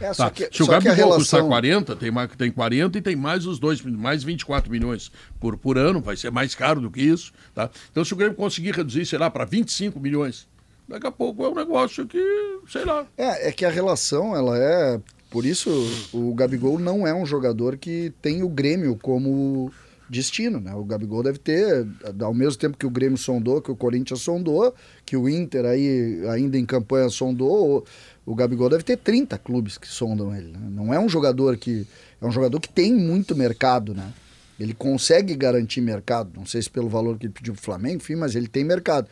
É, 0.00 0.12
Tá. 0.12 0.30
que, 0.30 0.48
Se 0.50 0.62
o 0.62 0.66
Gabigol 0.66 0.94
custar 1.16 1.40
relação... 1.40 1.48
40, 1.48 1.94
tem, 1.96 2.10
mais- 2.10 2.30
tem 2.36 2.50
40 2.50 2.96
e 2.98 3.02
tem 3.02 3.14
mais 3.14 3.44
os 3.44 3.58
dois, 3.58 3.82
mais 3.82 4.22
24 4.24 4.70
milhões 4.70 5.12
por, 5.38 5.58
por 5.58 5.76
ano, 5.76 6.00
vai 6.00 6.16
ser 6.16 6.30
mais 6.30 6.54
caro 6.54 6.80
do 6.80 6.90
que 6.90 7.02
isso. 7.02 7.32
Tá? 7.54 7.68
Então, 7.90 8.02
se 8.02 8.12
o 8.14 8.16
Grêmio 8.16 8.34
conseguir 8.34 8.70
reduzir, 8.74 9.04
sei 9.04 9.18
lá, 9.18 9.30
para 9.30 9.44
25 9.44 10.00
milhões, 10.00 10.48
daqui 10.88 11.06
a 11.06 11.10
pouco 11.12 11.44
é 11.44 11.48
um 11.50 11.54
negócio 11.54 12.06
que, 12.06 12.18
sei 12.66 12.84
lá. 12.84 13.06
É, 13.16 13.48
é 13.48 13.52
que 13.52 13.64
a 13.64 13.70
relação, 13.70 14.34
ela 14.34 14.56
é. 14.58 15.00
Por 15.30 15.46
isso, 15.46 15.70
o 16.12 16.34
Gabigol 16.34 16.78
não 16.78 17.06
é 17.06 17.14
um 17.14 17.24
jogador 17.24 17.76
que 17.76 18.12
tem 18.20 18.42
o 18.42 18.48
Grêmio 18.48 18.98
como 19.00 19.70
destino, 20.10 20.58
né? 20.60 20.74
O 20.74 20.84
Gabigol 20.84 21.22
deve 21.22 21.38
ter, 21.38 21.86
ao 22.20 22.34
mesmo 22.34 22.58
tempo 22.58 22.76
que 22.76 22.84
o 22.84 22.90
Grêmio 22.90 23.16
sondou, 23.16 23.62
que 23.62 23.70
o 23.70 23.76
Corinthians 23.76 24.22
sondou, 24.22 24.74
que 25.06 25.16
o 25.16 25.28
Inter 25.28 25.64
aí, 25.64 26.20
ainda 26.28 26.58
em 26.58 26.66
campanha 26.66 27.08
sondou, 27.08 27.86
o, 28.26 28.34
Gabigol 28.34 28.68
deve 28.68 28.82
ter 28.82 28.96
30 28.96 29.38
clubes 29.38 29.78
que 29.78 29.86
sondam 29.86 30.34
ele. 30.34 30.48
né? 30.48 30.58
Não 30.68 30.92
é 30.92 30.98
um 30.98 31.08
jogador 31.08 31.56
que. 31.56 31.86
É 32.20 32.26
um 32.26 32.32
jogador 32.32 32.60
que 32.60 32.68
tem 32.68 32.92
muito 32.92 33.36
mercado, 33.36 33.94
né? 33.94 34.12
Ele 34.58 34.74
consegue 34.74 35.34
garantir 35.34 35.80
mercado, 35.80 36.32
não 36.36 36.44
sei 36.44 36.60
se 36.60 36.68
pelo 36.68 36.88
valor 36.88 37.16
que 37.16 37.26
ele 37.26 37.32
pediu 37.32 37.54
pro 37.54 37.62
Flamengo, 37.62 37.96
enfim, 37.96 38.16
mas 38.16 38.34
ele 38.34 38.48
tem 38.48 38.62
mercado. 38.62 39.08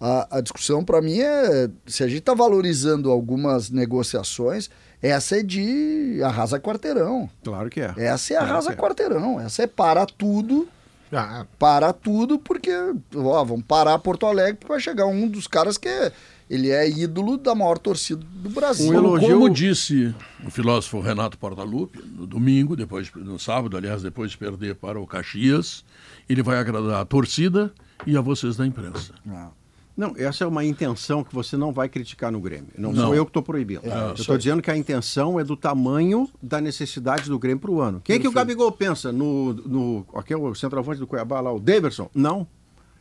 A, 0.00 0.38
a 0.38 0.40
discussão 0.40 0.84
para 0.84 1.00
mim 1.00 1.18
é 1.20 1.68
se 1.86 2.04
a 2.04 2.06
gente 2.06 2.18
está 2.18 2.34
valorizando 2.34 3.10
algumas 3.10 3.70
negociações, 3.70 4.70
essa 5.08 5.38
é 5.38 5.42
de 5.42 6.20
arrasa 6.22 6.58
quarteirão. 6.58 7.28
Claro 7.42 7.68
que 7.70 7.80
é. 7.80 7.92
Essa 7.96 8.34
é 8.34 8.36
Claro 8.36 8.52
arrasa 8.52 8.72
é. 8.72 8.76
quarteirão. 8.76 9.40
Essa 9.40 9.62
é 9.62 9.66
para 9.66 10.06
tudo, 10.06 10.68
Ah, 11.12 11.46
para 11.58 11.92
tudo, 11.92 12.38
porque 12.38 12.70
ó, 13.14 13.44
vamos 13.44 13.64
parar 13.66 13.98
Porto 13.98 14.26
Alegre 14.26 14.54
porque 14.54 14.72
vai 14.72 14.80
chegar 14.80 15.06
um 15.06 15.28
dos 15.28 15.46
caras 15.46 15.78
que 15.78 15.88
é, 15.88 16.10
ele 16.50 16.70
é 16.70 16.88
ídolo 16.88 17.36
da 17.38 17.54
maior 17.54 17.78
torcida 17.78 18.24
do 18.24 18.50
Brasil. 18.50 18.90
Um 18.90 18.94
elogio- 18.94 19.28
Como 19.28 19.48
disse 19.50 20.14
o 20.44 20.50
filósofo 20.50 21.00
Renato 21.00 21.38
Portaluppi, 21.38 22.00
no 22.02 22.26
domingo, 22.26 22.74
depois, 22.74 23.10
no 23.14 23.38
sábado, 23.38 23.76
aliás, 23.76 24.02
depois 24.02 24.32
de 24.32 24.38
perder 24.38 24.74
para 24.74 24.98
o 25.00 25.06
Caxias, 25.06 25.84
ele 26.28 26.42
vai 26.42 26.58
agradar 26.58 27.00
a 27.00 27.04
torcida 27.04 27.72
e 28.06 28.16
a 28.16 28.20
vocês 28.20 28.56
da 28.56 28.66
imprensa. 28.66 29.12
Ah. 29.28 29.48
Não, 29.96 30.12
essa 30.16 30.42
é 30.42 30.46
uma 30.46 30.64
intenção 30.64 31.22
que 31.22 31.32
você 31.32 31.56
não 31.56 31.72
vai 31.72 31.88
criticar 31.88 32.32
no 32.32 32.40
Grêmio. 32.40 32.68
Não, 32.76 32.92
Não. 32.92 33.04
sou 33.06 33.14
eu 33.14 33.24
que 33.24 33.30
estou 33.30 33.42
proibindo. 33.42 33.82
É, 33.84 34.08
eu 34.10 34.14
estou 34.14 34.36
dizendo 34.36 34.60
que 34.60 34.70
a 34.70 34.76
intenção 34.76 35.38
é 35.38 35.44
do 35.44 35.56
tamanho 35.56 36.28
da 36.42 36.60
necessidade 36.60 37.28
do 37.30 37.38
Grêmio 37.38 37.60
para 37.60 37.70
o 37.70 37.80
ano. 37.80 38.00
Quem 38.02 38.16
é 38.16 38.18
que 38.18 38.26
o 38.26 38.32
Gabigol 38.32 38.72
pensa? 38.72 39.12
No, 39.12 39.52
no 39.54 40.06
aqui 40.14 40.32
é 40.32 40.36
o 40.36 40.52
centroavante 40.54 40.98
do 40.98 41.06
Cuiabá 41.06 41.40
lá, 41.40 41.52
o 41.52 41.60
Daverson? 41.60 42.10
Não. 42.14 42.46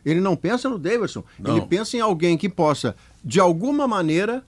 Ele 0.06 0.20
não 0.20 0.36
pensa 0.36 0.70
no 0.70 0.78
Daverson. 0.78 1.24
Não. 1.40 1.58
Ele 1.58 1.66
pensa 1.66 1.98
em 1.98 2.02
alguém 2.02 2.38
que 2.38 2.48
possa, 2.50 2.96
de 3.24 3.40
alguma 3.40 3.88
maneira, 3.88 4.44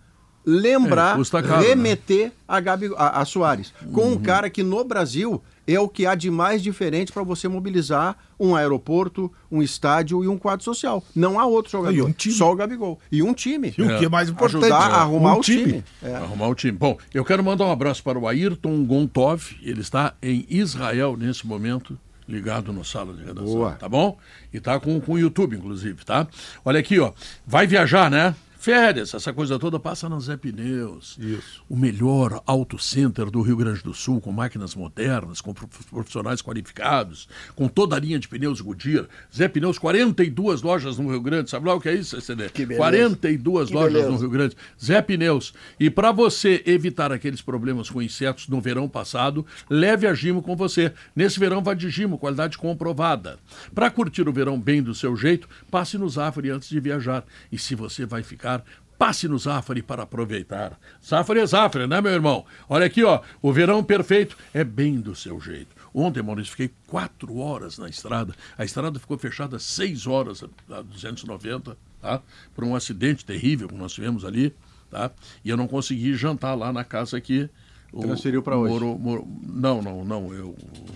lembrar, 0.45 1.19
É, 1.19 1.23
caro, 1.41 1.47
né? 1.61 1.67
remeter 1.69 2.31
a, 2.47 2.59
Gabi, 2.59 2.91
a, 2.95 3.21
a 3.21 3.25
Soares. 3.25 3.73
Com 3.91 4.11
um 4.11 4.17
cara 4.21 4.49
que 4.49 4.61
no 4.61 4.83
Brasil 4.83 5.41
é 5.67 5.79
o 5.79 5.87
que 5.87 6.05
há 6.05 6.15
de 6.15 6.29
mais 6.29 6.61
diferente 6.61 7.11
para 7.11 7.23
você 7.23 7.47
mobilizar 7.47 8.17
um 8.39 8.55
aeroporto, 8.55 9.31
um 9.51 9.61
estádio 9.61 10.23
e 10.23 10.27
um 10.27 10.37
quadro 10.37 10.63
social. 10.63 11.03
Não 11.15 11.39
há 11.39 11.45
outro 11.45 11.71
jogador. 11.71 11.95
E 11.95 12.01
um 12.01 12.11
time. 12.11 12.35
Só 12.35 12.51
o 12.51 12.55
Gabigol. 12.55 12.99
E 13.11 13.23
um 13.23 13.33
time. 13.33 13.73
E 13.77 13.81
o 13.81 13.97
que 13.97 14.05
é 14.05 14.09
mais 14.09 14.29
importante? 14.29 14.65
Ajudar 14.65 14.91
a 14.91 15.01
arrumar 15.01 15.35
Um 15.35 15.39
o 15.39 15.41
time. 15.41 15.83
É. 16.03 16.15
Arrumar 16.15 16.47
o 16.47 16.55
time. 16.55 16.77
Bom, 16.77 16.97
eu 17.13 17.23
quero 17.23 17.43
mandar 17.43 17.65
um 17.65 17.71
abraço 17.71 18.03
para 18.03 18.19
o 18.19 18.27
Ayrton 18.27 18.85
Gontov. 18.85 19.55
Ele 19.61 19.81
está 19.81 20.13
em 20.21 20.45
Israel 20.49 21.15
nesse 21.17 21.47
momento, 21.47 21.97
ligado 22.27 22.71
no 22.73 22.83
sala 22.83 23.13
de 23.13 23.23
redação. 23.23 23.45
Boa. 23.45 23.71
Tá 23.71 23.87
bom? 23.89 24.17
E 24.53 24.59
tá 24.59 24.79
com, 24.79 24.99
com 24.99 25.13
o 25.13 25.19
YouTube, 25.19 25.55
inclusive, 25.55 26.03
tá? 26.05 26.27
Olha 26.63 26.79
aqui, 26.79 26.99
ó. 26.99 27.11
Vai 27.45 27.65
viajar, 27.65 28.11
né? 28.11 28.35
Férias, 28.65 29.13
essa 29.13 29.31
coisa 29.31 29.59
toda 29.59 29.79
passa 29.79 30.09
na 30.09 30.19
Zé 30.19 30.35
Pneus. 30.35 31.17
Isso. 31.19 31.63
O 31.69 31.75
melhor 31.77 32.41
auto 32.47 32.79
center 32.79 33.29
do 33.29 33.43
Rio 33.43 33.57
Grande 33.57 33.83
do 33.83 33.93
Sul, 33.93 34.19
com 34.19 34.31
máquinas 34.31 34.73
modernas, 34.73 35.39
com 35.39 35.53
prof- 35.53 35.85
profissionais 35.91 36.41
qualificados, 36.41 37.27
com 37.55 37.67
toda 37.67 37.95
a 37.95 37.99
linha 37.99 38.17
de 38.17 38.27
pneus 38.27 38.61
Goodyear. 38.61 39.05
Zé 39.31 39.47
Pneus, 39.47 39.77
42 39.77 40.63
lojas 40.63 40.97
no 40.97 41.11
Rio 41.11 41.21
Grande. 41.21 41.47
Sabe 41.51 41.67
lá 41.67 41.75
o 41.75 41.79
que 41.79 41.89
é 41.89 41.93
isso, 41.93 42.19
CD? 42.19 42.49
Que 42.49 42.65
beleza. 42.65 42.79
42 42.79 43.67
Que 43.69 43.75
lojas 43.75 43.93
beleza. 43.93 44.09
no 44.11 44.17
Rio 44.17 44.29
Grande. 44.31 44.55
Zé 44.83 44.99
Pneus. 44.99 45.53
E 45.79 45.91
para 45.91 46.11
você 46.11 46.63
evitar 46.65 47.11
aqueles 47.11 47.43
problemas 47.43 47.87
com 47.91 48.01
insetos 48.01 48.47
no 48.47 48.59
verão 48.59 48.89
passado, 48.89 49.45
leve 49.69 50.07
a 50.07 50.13
Gimo 50.15 50.41
com 50.41 50.55
você. 50.55 50.91
Nesse 51.15 51.39
verão 51.39 51.61
vai 51.61 51.75
de 51.75 51.87
Gimo, 51.91 52.17
qualidade 52.17 52.57
comprovada. 52.57 53.37
Para 53.75 53.91
curtir 53.91 54.27
o 54.27 54.33
verão 54.33 54.59
bem 54.59 54.81
do 54.81 54.95
seu 54.95 55.15
jeito, 55.15 55.47
passe 55.69 55.99
no 55.99 56.09
Zafari 56.09 56.49
antes 56.49 56.67
de 56.67 56.79
viajar. 56.79 57.23
E 57.51 57.59
se 57.59 57.75
você 57.75 58.07
vai 58.07 58.23
ficar, 58.23 58.54
passe 58.97 59.27
no 59.27 59.37
Zafari 59.37 59.81
para 59.81 60.03
aproveitar. 60.03 60.79
Zafari 61.05 61.39
é 61.41 61.45
Zafari, 61.45 61.85
né, 61.87 61.99
meu 62.01 62.11
irmão? 62.13 62.45
Olha 62.69 62.85
aqui, 62.85 63.03
ó, 63.03 63.21
o 63.41 63.51
verão 63.51 63.83
perfeito 63.83 64.37
é 64.53 64.63
bem 64.63 64.99
do 65.01 65.13
seu 65.15 65.39
jeito. 65.39 65.75
Ontem, 65.93 66.21
Maurício, 66.21 66.51
fiquei 66.51 66.71
quatro 66.87 67.37
horas 67.37 67.77
na 67.77 67.87
estrada. 67.89 68.33
A 68.57 68.63
estrada 68.65 68.99
ficou 68.99 69.17
fechada 69.17 69.57
seis 69.59 70.05
horas, 70.07 70.43
a 70.69 70.81
290, 70.81 71.77
tá? 72.01 72.21
Por 72.53 72.63
um 72.63 72.75
acidente 72.75 73.23
terrível 73.25 73.67
que 73.67 73.75
nós 73.75 73.93
tivemos 73.93 74.25
ali, 74.25 74.53
tá? 74.91 75.11
E 75.43 75.49
eu 75.49 75.55
não 75.57 75.67
consegui 75.67 76.13
jantar 76.13 76.53
lá 76.55 76.71
na 76.73 76.83
casa 76.83 77.19
que... 77.21 77.49
Transferiu 77.97 78.43
pra 78.43 78.57
hoje. 78.57 78.73
Moro- 78.73 78.99
Moro- 78.99 79.27
não, 79.41 79.81
não, 79.81 80.03
não. 80.03 80.55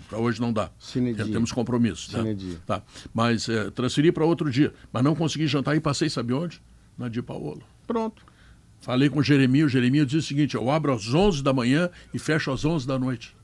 Para 0.09 0.17
hoje 0.17 0.41
não 0.41 0.51
dá. 0.51 0.69
Die. 1.13 1.31
temos 1.31 1.51
compromissos. 1.53 2.11
Né? 2.13 2.23
Tá. 2.65 2.81
Mas 3.13 3.47
é, 3.47 3.69
transferi 3.71 4.11
para 4.11 4.25
outro 4.25 4.51
dia. 4.51 4.73
Mas 4.91 5.01
não 5.01 5.15
consegui 5.15 5.47
jantar 5.47 5.77
e 5.77 5.79
passei, 5.79 6.09
sabe 6.09 6.33
onde? 6.33 6.61
Na 6.99 7.07
Di 7.07 7.21
Paola. 7.21 7.61
Pronto. 7.87 8.21
Falei 8.81 9.09
com 9.09 9.19
o 9.19 9.23
Jeremias, 9.23 9.67
o 9.67 9.69
Jeremias 9.69 10.07
disse 10.07 10.25
o 10.25 10.27
seguinte: 10.27 10.55
eu 10.55 10.69
abro 10.69 10.93
às 10.93 11.13
11 11.13 11.41
da 11.41 11.53
manhã 11.53 11.89
e 12.13 12.19
fecho 12.19 12.51
às 12.51 12.63
11 12.63 12.85
da 12.85 12.99
noite. 12.99 13.35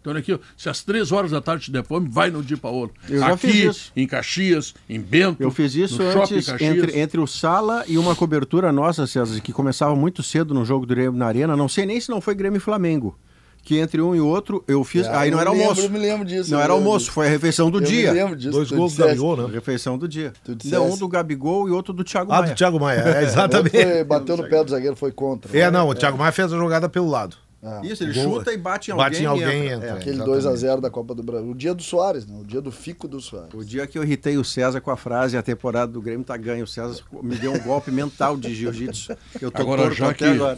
Então, 0.00 0.12
olha 0.12 0.20
aqui, 0.20 0.38
se 0.56 0.68
às 0.68 0.82
3 0.82 1.12
horas 1.12 1.30
da 1.30 1.42
tarde 1.42 1.66
te 1.66 1.70
der 1.70 1.84
fome, 1.84 2.08
vai 2.08 2.30
no 2.30 2.42
Di 2.42 2.56
Paola. 2.56 2.88
Eu 3.06 3.18
já 3.18 3.34
aqui, 3.34 3.48
fiz 3.48 3.76
isso. 3.76 3.92
em 3.94 4.06
Caxias, 4.06 4.74
em 4.88 4.98
Bento. 4.98 5.42
Eu 5.42 5.50
fiz 5.50 5.74
isso 5.74 6.02
antes 6.02 6.48
entre, 6.58 6.98
entre 6.98 7.20
o 7.20 7.26
Sala 7.26 7.84
e 7.86 7.98
uma 7.98 8.16
cobertura 8.16 8.72
nossa, 8.72 9.06
César, 9.06 9.38
que 9.42 9.52
começava 9.52 9.94
muito 9.94 10.22
cedo 10.22 10.54
no 10.54 10.64
jogo 10.64 10.86
do 10.86 10.94
Grêmio 10.94 11.18
na 11.18 11.26
Arena. 11.26 11.54
Não 11.54 11.68
sei 11.68 11.84
nem 11.84 12.00
se 12.00 12.08
não 12.08 12.20
foi 12.20 12.34
Grêmio 12.34 12.56
e 12.56 12.60
Flamengo. 12.60 13.18
Que 13.62 13.78
entre 13.78 14.00
um 14.00 14.14
e 14.16 14.20
outro 14.20 14.64
eu 14.66 14.82
fiz. 14.82 15.06
É, 15.06 15.14
aí 15.14 15.30
não 15.30 15.38
era 15.40 15.50
lembro, 15.50 15.64
almoço. 15.68 15.82
eu 15.86 15.90
me 15.90 15.98
lembro 15.98 16.24
disso, 16.26 16.50
Não 16.50 16.60
era 16.60 16.72
almoço, 16.72 16.98
disso. 17.00 17.12
foi 17.12 17.26
a 17.26 17.30
refeição 17.30 17.70
do 17.70 17.78
Eu 17.78 17.82
dia. 17.82 18.12
me 18.12 18.18
lembro 18.20 18.34
disso. 18.36 18.50
Dois 18.52 18.68
tu 18.68 18.76
gols 18.76 18.92
disseste. 18.92 19.14
ganhou, 19.16 19.36
né? 19.36 19.48
Refeição 19.52 19.96
do 19.98 20.08
dia. 20.08 20.32
Tu 20.42 20.56
Não, 20.64 20.90
um 20.92 20.96
do 20.96 21.06
Gabigol 21.06 21.68
e 21.68 21.70
outro 21.70 21.92
do 21.92 22.02
Thiago 22.02 22.32
Ah, 22.32 22.40
Maia. 22.40 22.52
do 22.54 22.56
Thiago 22.56 22.80
Maia, 22.80 22.98
é, 23.00 23.22
exatamente. 23.24 23.70
foi- 23.82 24.04
bateu 24.04 24.36
no 24.36 24.48
pé 24.48 24.64
do 24.64 24.70
zagueiro, 24.70 24.96
foi 24.96 25.12
contra. 25.12 25.56
É, 25.56 25.70
não, 25.70 25.88
o 25.88 25.94
Thiago 25.94 26.16
Maia 26.18 26.32
fez 26.32 26.52
a 26.52 26.56
jogada 26.56 26.88
pelo 26.88 27.08
lado. 27.08 27.36
Isso, 27.82 28.02
ele 28.02 28.14
Gol- 28.14 28.38
chuta 28.38 28.54
e 28.54 28.56
bate 28.56 28.90
em 28.90 28.92
alguém. 28.94 29.04
Bate 29.10 29.22
em 29.22 29.26
alguém, 29.26 29.64
entra. 29.66 29.74
entra. 29.76 29.86
É. 29.88 29.92
Aquele 29.92 30.16
Exatamente. 30.16 30.46
2x0 30.46 30.80
da 30.80 30.88
Copa 30.88 31.14
do 31.14 31.22
Brasil. 31.22 31.50
O 31.50 31.54
dia 31.54 31.74
do 31.74 31.82
Soares, 31.82 32.26
né? 32.26 32.34
O 32.40 32.44
dia 32.44 32.58
do 32.62 32.72
fico 32.72 33.06
do 33.06 33.20
Soares. 33.20 33.52
O 33.52 33.62
dia 33.62 33.86
que 33.86 33.98
eu 33.98 34.02
irritei 34.02 34.38
o 34.38 34.44
César 34.44 34.80
com 34.80 34.90
a 34.90 34.96
frase 34.96 35.36
a 35.36 35.42
temporada 35.42 35.92
do 35.92 36.00
Grêmio 36.00 36.24
tá 36.24 36.38
ganho. 36.38 36.64
O 36.64 36.66
César 36.66 37.02
me 37.22 37.36
deu 37.36 37.52
um 37.52 37.58
golpe 37.58 37.90
mental 37.90 38.38
de 38.38 38.54
jiu-jitsu. 38.54 39.14
Eu 39.42 39.50
tô 39.50 39.60
Agora, 39.60 39.82
torto 39.82 39.94
já 39.98 40.06
até 40.06 40.14
que- 40.16 40.24
agora. 40.24 40.56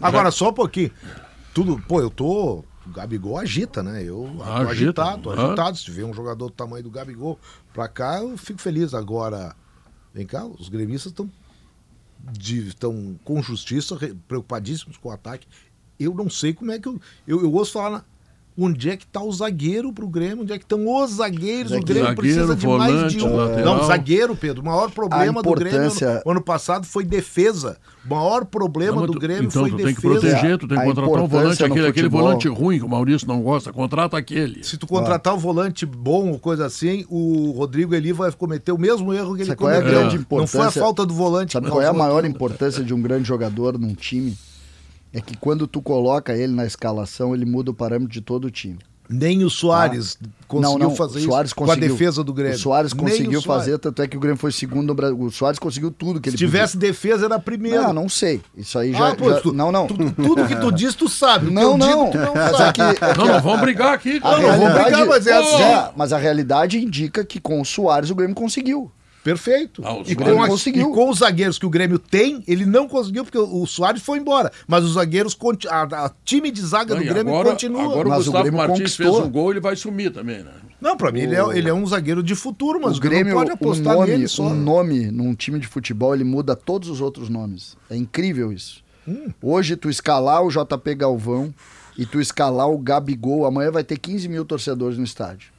Agora, 0.00 0.30
só 0.30 0.50
um 0.50 0.52
pouquinho. 0.52 0.92
Tudo, 1.54 1.78
pô, 1.86 2.00
eu 2.00 2.10
tô. 2.10 2.64
O 2.84 2.90
Gabigol 2.90 3.38
agita, 3.38 3.80
né? 3.82 4.02
Eu 4.02 4.28
tô 4.36 4.42
Agita. 4.42 4.70
agitado, 4.70 5.22
tô 5.22 5.30
Aham. 5.30 5.46
agitado. 5.48 5.78
Se 5.78 5.84
tiver 5.84 6.04
um 6.04 6.12
jogador 6.12 6.46
do 6.48 6.52
tamanho 6.52 6.82
do 6.82 6.90
Gabigol 6.90 7.38
pra 7.72 7.86
cá, 7.86 8.18
eu 8.20 8.36
fico 8.36 8.60
feliz. 8.60 8.92
Agora, 8.92 9.54
vem 10.12 10.26
cá, 10.26 10.44
os 10.44 10.68
gremistas 10.68 11.12
estão 11.12 11.30
estão 12.40 13.18
com 13.24 13.42
justiça, 13.42 13.96
re- 13.96 14.14
preocupadíssimos 14.26 14.96
com 14.96 15.08
o 15.08 15.12
ataque. 15.12 15.46
Eu 15.98 16.14
não 16.14 16.28
sei 16.28 16.52
como 16.54 16.72
é 16.72 16.78
que 16.78 16.88
eu. 16.88 17.00
Eu, 17.26 17.40
eu 17.42 17.52
ouço 17.52 17.72
falar 17.72 17.90
na- 17.90 18.04
onde 18.58 18.90
é 18.90 18.96
que 18.96 19.06
tá 19.06 19.22
o 19.22 19.32
zagueiro 19.32 19.92
pro 19.92 20.06
Grêmio, 20.06 20.42
onde 20.42 20.52
é 20.52 20.58
que 20.58 20.64
estão 20.64 20.86
os 20.86 21.12
zagueiros. 21.12 21.72
O 21.72 21.74
Zagueiro, 21.76 22.00
Grêmio 22.00 22.16
precisa 22.16 22.54
de 22.56 22.66
mais 22.66 22.92
volante, 22.92 23.16
de 23.16 23.24
um. 23.24 23.36
lateral. 23.36 23.76
Não, 23.76 23.84
zagueiro, 23.86 24.36
Pedro. 24.36 24.62
O 24.62 24.64
maior 24.64 24.90
problema 24.90 25.40
A 25.40 25.42
do 25.42 25.50
Grêmio 25.54 25.78
importância- 25.78 26.22
no, 26.24 26.30
ano 26.32 26.42
passado 26.42 26.86
foi 26.86 27.04
defesa. 27.04 27.76
O 28.04 28.08
maior 28.14 28.44
problema 28.44 28.96
Não, 29.00 29.06
do 29.06 29.12
tu- 29.14 29.18
Grêmio 29.20 29.44
então, 29.44 29.62
foi 29.62 29.70
tu 29.70 29.76
defesa. 29.76 29.86
tem 29.86 29.94
que 29.94 30.00
proteger, 30.20 30.58
tu 30.58 30.68
tem 30.68 30.76
que 30.76 30.82
A 30.82 30.86
contratar 30.86 31.04
um 31.08 31.12
volante, 31.12 31.26
importância 31.34 31.66
aquele, 31.66 31.86
aquele 31.86 32.08
volante 32.08 32.48
ruim 32.48 32.78
que 32.78 32.84
o 32.84 32.88
Maurício 32.88 33.26
não 33.28 33.40
gosta, 33.42 33.72
contrata 33.72 34.16
aquele. 34.16 34.62
Se 34.64 34.76
tu 34.76 34.86
contratar 34.86 35.34
um 35.34 35.38
volante 35.38 35.86
bom 35.86 36.30
ou 36.30 36.38
coisa 36.38 36.66
assim, 36.66 37.04
o 37.08 37.52
Rodrigo 37.52 37.94
Eli 37.94 38.12
vai 38.12 38.30
cometer 38.32 38.72
o 38.72 38.78
mesmo 38.78 39.12
erro 39.14 39.34
que 39.34 39.42
ele 39.42 39.48
Sabe 39.48 39.58
qual 39.58 39.70
é 39.70 39.76
a 39.76 39.80
cometeu. 39.80 40.00
grande 40.00 40.16
Não 40.18 40.24
foi 40.26 40.38
a 40.40 40.42
importância? 40.44 40.80
falta 40.82 41.06
do 41.06 41.14
volante. 41.14 41.52
Sabe 41.52 41.68
qual 41.68 41.80
é 41.80 41.86
a 41.86 41.92
maior 41.92 42.18
aquilo. 42.18 42.34
importância 42.34 42.82
de 42.84 42.92
um 42.92 43.00
grande 43.00 43.26
jogador 43.26 43.78
num 43.78 43.94
time? 43.94 44.36
É 45.12 45.20
que 45.20 45.36
quando 45.36 45.66
tu 45.66 45.82
coloca 45.82 46.32
ele 46.34 46.54
na 46.54 46.64
escalação, 46.64 47.34
ele 47.34 47.44
muda 47.44 47.70
o 47.70 47.74
parâmetro 47.74 48.12
de 48.12 48.20
todo 48.20 48.46
o 48.46 48.50
time. 48.50 48.78
Nem 49.10 49.44
o 49.44 49.50
Soares 49.50 50.16
conseguiu 50.48 50.78
não, 50.78 50.88
não, 50.88 50.96
fazer 50.96 51.18
isso 51.18 51.28
com 51.54 51.64
a 51.64 51.66
conseguiu. 51.66 51.88
defesa 51.90 52.24
do 52.24 52.32
Grêmio. 52.32 52.56
O 52.56 52.58
Soares 52.58 52.94
Nem 52.94 53.04
conseguiu 53.04 53.40
o 53.40 53.42
Soares. 53.42 53.64
fazer, 53.66 53.78
tanto 53.78 54.00
é 54.00 54.08
que 54.08 54.16
o 54.16 54.20
Grêmio 54.20 54.38
foi 54.38 54.50
segundo 54.52 54.86
no 54.86 54.94
Brasil. 54.94 55.20
O 55.20 55.30
Soares 55.30 55.58
conseguiu 55.58 55.90
tudo 55.90 56.18
que 56.18 56.30
Se 56.30 56.36
ele 56.36 56.38
tivesse 56.38 56.74
podia. 56.74 56.88
defesa, 56.88 57.26
era 57.26 57.38
primeiro. 57.38 57.82
Não, 57.82 57.92
não 57.92 58.08
sei. 58.08 58.40
Isso 58.56 58.78
aí 58.78 58.92
já. 58.92 59.08
Ah, 59.10 59.14
pô, 59.14 59.30
já- 59.30 59.40
tu- 59.42 59.52
não, 59.52 59.70
não. 59.70 59.86
tu- 59.86 59.96
tudo 60.12 60.46
que 60.46 60.56
tu 60.56 60.72
diz, 60.72 60.94
tu 60.94 61.10
sabe. 61.10 61.50
Não, 61.50 61.76
não. 61.76 62.10
não 62.10 62.34
Mas 62.34 62.54
é 62.54 62.56
sabe. 62.56 62.72
que, 62.72 62.80
é 62.80 62.94
que 62.94 63.18
Não, 63.18 63.26
não, 63.26 63.40
vamos 63.42 63.60
brigar 63.60 63.92
aqui. 63.92 64.16
a 64.16 64.20
cara. 64.20 64.36
não, 64.36 64.42
vamos 64.48 64.58
realidade, 64.60 64.84
brigar, 64.90 65.06
mas 65.06 65.26
é 65.26 65.32
assim. 65.36 65.62
É, 65.62 65.90
mas 65.94 66.12
a 66.14 66.16
realidade 66.16 66.78
indica 66.78 67.22
que 67.22 67.38
com 67.38 67.60
o 67.60 67.64
Soares 67.66 68.08
o 68.08 68.14
Grêmio 68.14 68.34
conseguiu. 68.34 68.90
Perfeito. 69.24 69.82
Ah, 69.84 69.94
o 69.94 70.02
e, 70.06 70.14
com 70.16 70.42
a- 70.42 70.48
conseguiu. 70.48 70.90
e 70.90 70.94
com 70.94 71.08
os 71.08 71.18
zagueiros 71.18 71.58
que 71.58 71.64
o 71.66 71.70
Grêmio 71.70 71.98
tem, 71.98 72.42
ele 72.46 72.66
não 72.66 72.88
conseguiu, 72.88 73.24
porque 73.24 73.38
o 73.38 73.64
Soares 73.66 74.02
foi 74.02 74.18
embora. 74.18 74.50
Mas 74.66 74.84
os 74.84 74.94
zagueiros, 74.94 75.36
a, 75.70 75.82
a 76.06 76.10
time 76.24 76.50
de 76.50 76.60
zaga 76.60 76.94
do 76.96 77.02
E 77.02 77.06
Grêmio 77.06 77.32
agora, 77.32 77.50
continua. 77.50 77.82
agora 77.84 78.08
o 78.08 78.10
Mas 78.10 78.20
o 78.22 78.24
Gustavo 78.24 78.42
Grêmio 78.42 78.58
Martins 78.58 78.78
conquistou. 78.78 79.14
fez 79.14 79.26
um 79.26 79.30
gol, 79.30 79.50
ele 79.52 79.60
vai 79.60 79.76
sumir 79.76 80.12
também, 80.12 80.42
né? 80.42 80.50
Não, 80.80 80.96
pra 80.96 81.12
mim 81.12 81.20
ele 81.20 81.36
é, 81.36 81.42
ele 81.56 81.68
é 81.68 81.72
um 81.74 81.86
zagueiro 81.86 82.22
de 82.22 82.34
futuro, 82.34 82.80
mas 82.82 82.94
o 82.96 82.98
o 82.98 83.00
Grêmio 83.00 83.24
Grêmio, 83.26 83.34
não 83.34 83.40
pode 83.40 83.50
um 83.52 83.54
apostar 83.54 83.94
nome, 83.94 84.08
nele 84.10 84.26
só. 84.28 84.42
um 84.42 84.54
nome 84.54 85.10
num 85.12 85.32
time 85.34 85.60
de 85.60 85.68
futebol, 85.68 86.12
ele 86.14 86.24
muda 86.24 86.56
todos 86.56 86.88
os 86.88 87.00
outros 87.00 87.28
nomes. 87.28 87.76
É 87.88 87.96
incrível 87.96 88.52
isso. 88.52 88.82
Hum. 89.06 89.28
Hoje, 89.40 89.76
tu 89.76 89.88
escalar 89.88 90.42
o 90.44 90.48
JP 90.50 90.94
Galvão 90.96 91.54
e 91.96 92.04
tu 92.04 92.20
escalar 92.20 92.68
o 92.68 92.76
Gabigol, 92.78 93.46
amanhã 93.46 93.70
vai 93.70 93.84
ter 93.84 93.96
15 93.98 94.28
mil 94.28 94.44
torcedores 94.44 94.98
no 94.98 95.04
estádio. 95.04 95.50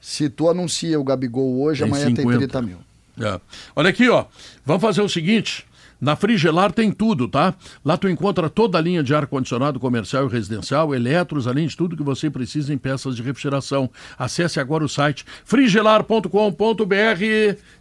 Se 0.00 0.28
tu 0.28 0.48
anuncia 0.50 0.98
o 1.00 1.04
Gabigol 1.04 1.60
hoje, 1.62 1.80
Tem 1.82 1.88
amanhã 1.88 2.06
50. 2.08 2.28
tem 2.28 2.38
30 2.38 2.62
mil. 2.62 2.78
É. 3.20 3.40
Olha 3.76 3.90
aqui, 3.90 4.08
ó. 4.08 4.26
Vamos 4.64 4.82
fazer 4.82 5.02
o 5.02 5.08
seguinte. 5.08 5.64
Na 6.00 6.16
Frigelar 6.16 6.72
tem 6.72 6.90
tudo, 6.92 7.28
tá? 7.28 7.54
Lá 7.84 7.96
tu 7.96 8.08
encontra 8.08 8.50
toda 8.50 8.76
a 8.76 8.80
linha 8.80 9.02
de 9.02 9.14
ar-condicionado 9.14 9.80
comercial 9.80 10.26
e 10.26 10.30
residencial, 10.30 10.94
eletros, 10.94 11.46
além 11.46 11.66
de 11.66 11.76
tudo 11.76 11.96
que 11.96 12.02
você 12.02 12.28
precisa 12.28 12.74
em 12.74 12.78
peças 12.78 13.16
de 13.16 13.22
refrigeração. 13.22 13.90
Acesse 14.18 14.60
agora 14.60 14.84
o 14.84 14.88
site 14.88 15.24
frigelar.com.br. 15.44 16.28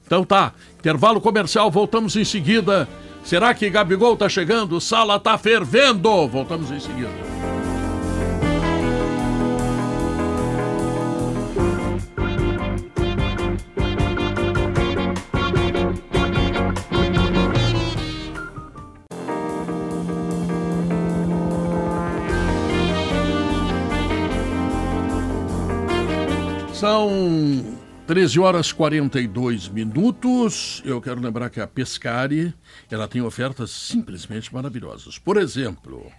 Então 0.05 0.23
tá, 0.23 0.53
intervalo 0.79 1.19
comercial, 1.19 1.69
voltamos 1.69 2.15
em 2.15 2.23
seguida. 2.23 2.87
Será 3.23 3.53
que 3.53 3.69
Gabigol 3.69 4.15
tá 4.15 4.29
chegando? 4.29 4.79
Sala 4.79 5.19
tá 5.19 5.37
fervendo! 5.37 6.27
Voltamos 6.27 6.71
em 6.71 6.79
seguida. 6.79 7.72
São 26.83 27.77
13 28.07 28.41
horas 28.41 28.73
42 28.73 29.69
minutos. 29.69 30.81
Eu 30.83 30.99
quero 30.99 31.21
lembrar 31.21 31.49
que 31.49 31.61
a 31.61 31.65
Pescari, 31.65 32.53
ela 32.91 33.07
tem 33.07 33.21
ofertas 33.21 33.71
simplesmente 33.71 34.53
maravilhosas. 34.53 35.17
Por 35.17 35.37
exemplo, 35.37 36.11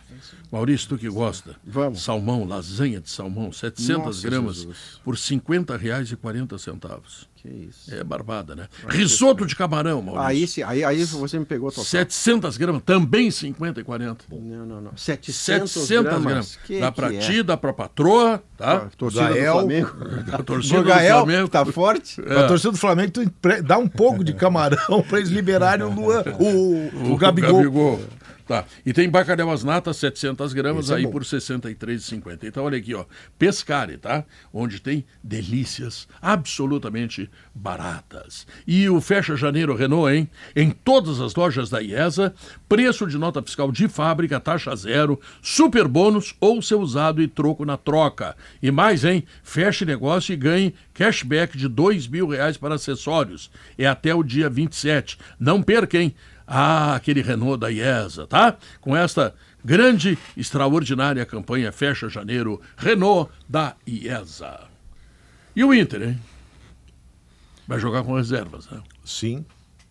Maurício, 0.51 0.89
tu 0.89 0.97
que 0.97 1.07
gosta, 1.07 1.55
Vamos. 1.63 2.03
salmão, 2.03 2.47
lasanha 2.47 2.99
de 2.99 3.11
salmão, 3.11 3.53
700 3.53 4.07
Nossa, 4.07 4.27
gramas 4.27 4.57
Jesus. 4.57 5.01
por 5.05 5.17
R$ 5.17 5.21
50,40 5.21 6.57
centavos. 6.57 7.29
Que 7.45 7.69
isso. 7.69 7.95
É 7.95 8.03
barbada, 8.03 8.57
né? 8.57 8.69
Risoto 8.89 9.45
de 9.45 9.55
camarão, 9.55 10.01
Maurício. 10.01 10.27
Aí, 10.27 10.47
sim, 10.47 10.63
aí, 10.63 10.83
aí 10.83 11.05
você 11.05 11.39
me 11.39 11.45
pegou 11.45 11.69
total. 11.69 11.85
700 11.85 12.57
gramas, 12.57 12.83
também 12.87 13.31
50 13.31 13.81
e 13.81 13.85
40. 13.85 14.25
Não, 14.33 14.65
não, 14.65 14.81
não. 14.81 14.97
700, 14.97 15.71
700 15.71 16.03
gramas. 16.05 16.25
gramas. 16.25 16.59
Que 16.65 16.81
dá 16.81 16.91
pra 16.91 17.11
que 17.11 17.19
ti, 17.19 17.41
é? 17.41 17.43
dá 17.43 17.55
pra 17.55 17.75
patroa, 17.75 18.43
tá? 18.57 18.77
A 18.77 18.81
torcida 18.97 19.29
Gael. 19.29 19.53
do 19.53 19.59
Flamengo. 19.59 19.91
A 20.33 20.41
torcida 20.43 20.79
O 20.79 20.83
do 20.83 20.89
Gael 20.89 21.19
Flamengo. 21.19 21.49
tá 21.49 21.67
forte? 21.67 22.19
A 22.23 22.47
torcida 22.47 22.73
do 22.73 22.79
Flamengo 22.79 23.13
tu 23.13 23.33
dá 23.63 23.77
um 23.77 23.89
pouco 23.89 24.25
de 24.25 24.33
camarão 24.33 25.03
pra 25.07 25.19
eles 25.19 25.29
liberarem 25.29 25.85
o 25.85 25.91
Luan, 25.93 26.23
o, 26.41 27.13
o, 27.13 27.17
Gabigol. 27.19 28.01
Tá. 28.47 28.65
E 28.85 28.93
tem 28.93 29.09
bacalhau 29.09 29.51
às 29.51 29.65
natas, 29.65 29.97
700 29.97 30.53
gramas, 30.53 30.85
Esse 30.87 30.93
é 30.93 30.97
aí 30.97 31.05
bom. 31.05 31.13
por 31.13 31.23
R$ 31.23 31.29
63,50. 31.29 32.45
Então, 32.45 32.65
olha 32.65 32.77
aqui, 32.77 32.95
ó. 32.95 33.07
Pescari, 33.39 33.97
tá? 33.97 34.25
Onde 34.53 34.81
tem 34.81 35.05
delícias 35.23 36.07
absolutamente 36.21 37.31
baratas. 37.55 38.47
E 38.67 38.87
o 38.89 39.01
Fecha 39.01 39.35
Janeiro 39.35 39.75
Renault, 39.75 40.15
hein? 40.15 40.29
Em 40.55 40.71
todas 40.71 41.21
as 41.21 41.35
lojas 41.35 41.71
da 41.71 41.81
IESA, 41.81 42.35
preço 42.69 43.07
de 43.07 43.17
nota 43.17 43.43
fiscal 43.43 43.73
de 43.73 43.89
fábrica, 43.89 44.39
taxa 44.39 44.77
zero, 44.77 45.19
super 45.41 45.89
bônus 45.89 46.35
ou 46.39 46.61
seu 46.61 46.81
usado 46.81 47.23
e 47.23 47.29
troco 47.29 47.65
na 47.65 47.79
troca. 47.79 48.37
E 48.63 48.71
mais, 48.71 49.05
hein? 49.05 49.25
Feche 49.43 49.87
negócio 49.87 50.33
e 50.33 50.37
ganhe 50.37 50.75
cashback 50.93 51.57
de 51.57 51.67
dois 51.67 52.07
mil 52.07 52.29
reais 52.29 52.57
para 52.57 52.75
acessórios. 52.75 53.51
É 53.79 53.87
até 53.87 54.15
o 54.15 54.23
dia 54.23 54.51
27. 54.51 55.19
Não 55.41 55.63
perca, 55.63 55.99
hein? 55.99 56.15
Ah, 56.47 56.95
aquele 56.95 57.23
Renault 57.23 57.59
da 57.61 57.71
IESA, 57.71 58.27
tá? 58.27 58.57
Com 58.81 58.95
esta 58.97 59.35
grande, 59.65 60.19
extraordinária 60.37 61.25
campanha 61.25 61.73
Fecha 61.73 62.09
Janeiro, 62.09 62.61
Renault 62.77 63.31
da 63.49 63.75
IESA. 63.87 64.61
E 65.57 65.65
o 65.65 65.73
Inter, 65.73 66.03
hein? 66.03 66.21
Vai 67.67 67.79
jogar 67.79 68.03
com 68.03 68.15
reservas, 68.15 68.69
né? 68.69 68.83
Sim. 69.05 69.45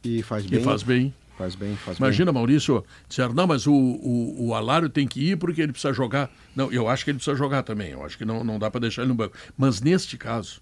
E 0.04 0.22
faz 0.22 0.46
E 0.46 0.50
bem. 0.50 0.64
faz 0.64 0.84
bem. 0.84 1.14
Faz 1.36 1.56
bem, 1.56 1.76
faz 1.76 1.98
Imagina, 1.98 2.32
Maurício, 2.32 2.86
disseram, 3.10 3.34
não, 3.34 3.48
mas 3.48 3.66
o, 3.66 3.74
o, 3.74 4.50
o 4.50 4.54
Alário 4.54 4.88
tem 4.88 5.08
que 5.08 5.32
ir 5.32 5.38
porque 5.38 5.64
ele 5.64 5.72
precisa 5.72 5.92
jogar. 5.92 6.30
Não, 6.56 6.72
eu 6.72 6.88
acho 6.88 7.04
que 7.04 7.10
ele 7.10 7.18
precisa 7.18 7.36
jogar 7.36 7.64
também. 7.64 7.90
Eu 7.90 8.06
acho 8.06 8.16
que 8.20 8.24
não, 8.24 8.44
não 8.44 8.60
dá 8.60 8.70
para 8.70 8.82
deixar 8.82 9.02
ele 9.02 9.10
no 9.10 9.16
banco. 9.16 9.36
Mas 9.58 9.82
neste 9.82 10.16
caso, 10.16 10.62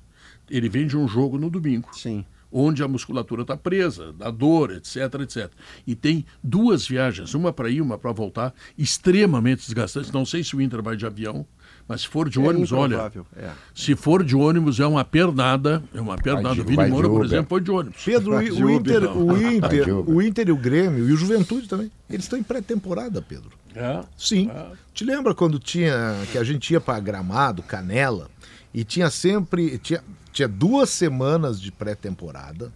ele 0.49 0.69
vem 0.69 0.87
de 0.87 0.95
um 0.95 1.05
jogo 1.09 1.37
no 1.37 1.49
domingo. 1.49 1.89
bem. 1.91 1.99
Sim. 1.99 2.25
Onde 2.51 2.83
a 2.83 2.87
musculatura 2.87 3.43
está 3.43 3.55
presa, 3.55 4.11
da 4.13 4.29
dor, 4.29 4.71
etc, 4.71 4.97
etc. 5.21 5.49
E 5.87 5.95
tem 5.95 6.25
duas 6.43 6.87
viagens, 6.87 7.33
uma 7.33 7.53
para 7.53 7.69
ir, 7.69 7.81
uma 7.81 7.97
para 7.97 8.11
voltar, 8.11 8.53
extremamente 8.77 9.61
desgastantes. 9.65 10.11
Não 10.11 10.25
sei 10.25 10.43
se 10.43 10.55
o 10.55 10.61
Inter 10.61 10.81
vai 10.81 10.95
de 10.97 11.05
avião, 11.05 11.45
mas 11.87 12.01
se 12.01 12.07
for 12.07 12.29
de 12.29 12.39
É 12.39 12.41
ônibus, 12.41 12.71
olha, 12.71 13.11
é. 13.35 13.49
se 13.73 13.95
for 13.95 14.23
de 14.23 14.35
ônibus 14.35 14.79
é 14.79 14.85
uma 14.85 15.03
pernada, 15.03 15.81
é 15.93 16.01
uma 16.01 16.17
pernada. 16.17 16.55
de- 16.55 16.61
Vini 16.63 16.87
Moura, 16.89 17.09
por 17.09 17.25
exemplo, 17.25 17.47
foi 17.49 17.61
de 17.61 17.71
ônibus. 17.71 18.03
Pedro, 18.03 18.35
o, 18.35 18.43
De 18.43 18.51
o 18.51 18.75
Uber, 18.75 18.97
Inter, 19.03 19.17
o, 19.17 19.37
Inter, 19.37 20.09
o 20.09 20.21
Inter 20.21 20.47
e 20.49 20.51
o 20.51 20.57
Grêmio 20.57 21.07
e 21.09 21.11
o 21.13 21.17
Juventude 21.17 21.67
também, 21.67 21.89
eles 22.09 22.25
estão 22.25 22.37
em 22.37 22.43
pré-temporada, 22.43 23.21
Pedro. 23.21 23.49
É. 23.75 24.03
Sim. 24.17 24.49
Ah. 24.53 24.71
Te 24.93 25.05
lembra 25.05 25.33
quando 25.33 25.57
tinha 25.57 26.15
que 26.31 26.37
a 26.37 26.43
gente 26.43 26.71
ia 26.71 26.81
para 26.81 26.99
Gramado, 26.99 27.63
Canela, 27.63 28.29
e 28.73 28.83
tinha 28.83 29.09
sempre 29.09 29.77
tinha, 29.79 30.03
tinha 30.31 30.47
duas 30.47 30.89
semanas 30.89 31.59
de 31.59 31.71
pré-temporada, 31.71 32.71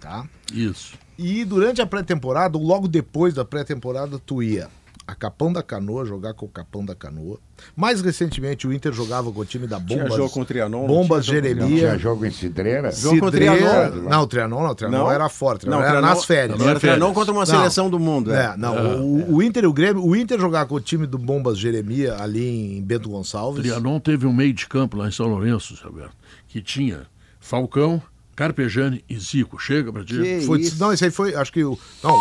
tá? 0.00 0.28
Isso. 0.52 0.94
E 1.18 1.44
durante 1.44 1.80
a 1.80 1.86
pré-temporada, 1.86 2.56
ou 2.56 2.64
logo 2.64 2.88
depois 2.88 3.34
da 3.34 3.44
pré-temporada, 3.44 4.18
tu 4.18 4.42
ia 4.42 4.68
a 5.06 5.14
Capão 5.14 5.52
da 5.52 5.62
Canoa 5.62 6.04
jogar 6.04 6.32
com 6.34 6.46
o 6.46 6.48
Capão 6.48 6.84
da 6.84 6.94
Canoa. 6.94 7.38
Mais 7.76 8.00
recentemente, 8.00 8.66
o 8.66 8.72
Inter 8.72 8.92
jogava 8.92 9.30
com 9.32 9.40
o 9.40 9.44
time 9.44 9.66
da 9.66 9.80
Tinha 9.80 10.02
Bombas. 10.04 10.16
jogo 10.16 10.30
com 10.30 10.40
o 10.40 10.44
Trianon, 10.44 10.80
não 10.80 10.86
Bombas 10.86 11.24
tinha 11.24 11.36
jogo 11.42 11.48
com 11.48 11.54
o 11.54 11.60
Não 11.60 11.68
Jeremia. 11.68 11.88
tinha 11.88 11.98
jogo 11.98 12.26
em 12.26 12.30
Cidreira? 12.30 12.90
Jogo 12.92 13.20
com 13.20 13.26
o 13.26 13.30
Trianon. 13.30 14.08
Não, 14.08 14.22
o 14.22 14.26
Trianon 14.26 14.62
não, 14.62 14.70
o 14.70 14.74
Trianon 14.74 14.98
Não? 14.98 15.10
era 15.12 15.28
forte, 15.28 15.66
o 15.66 15.70
Não, 15.70 15.78
era 15.80 15.88
Trianon- 15.90 16.06
nas 16.08 16.24
férias. 16.24 16.58
Não, 16.58 16.68
era. 16.68 16.80
Trianon 16.80 17.12
contra 17.12 17.32
uma 17.32 17.40
Não. 17.40 17.46
seleção 17.46 17.90
do 17.90 17.98
mundo. 17.98 18.32
É, 18.32 18.56
não, 18.56 19.02
o, 19.04 19.36
o 19.36 19.42
Inter 19.42 19.64
e 19.64 19.66
o 19.66 19.72
Grêmio, 19.72 20.04
o 20.04 20.16
Inter 20.16 20.38
jogar 20.40 20.66
com 20.66 20.74
o 20.76 20.80
time 20.80 21.06
do 21.06 21.18
Bombas 21.18 21.58
Jeremia 21.58 22.16
ali 22.20 22.76
em 22.78 22.82
Bento 22.82 23.08
Gonçalves. 23.08 23.60
Trianon 23.62 24.00
teve 24.00 24.26
um 24.26 24.32
meio 24.32 24.52
de 24.52 24.66
campo 24.66 24.96
lá 24.96 25.08
em 25.08 25.12
São 25.12 25.26
Lourenço, 25.26 25.78
Alberto, 25.84 26.16
que 26.48 26.60
tinha 26.62 27.06
Falcão, 27.40 28.00
Carpejani 28.34 29.04
e 29.08 29.18
Zico. 29.18 29.58
Chega 29.58 29.92
pra 29.92 30.04
ti. 30.04 30.40
Foi, 30.46 30.60
isso. 30.60 30.76
não, 30.80 30.92
esse 30.92 31.04
aí 31.04 31.10
foi, 31.10 31.34
acho 31.34 31.52
que 31.52 31.62
o. 31.64 31.78
Não, 32.02 32.14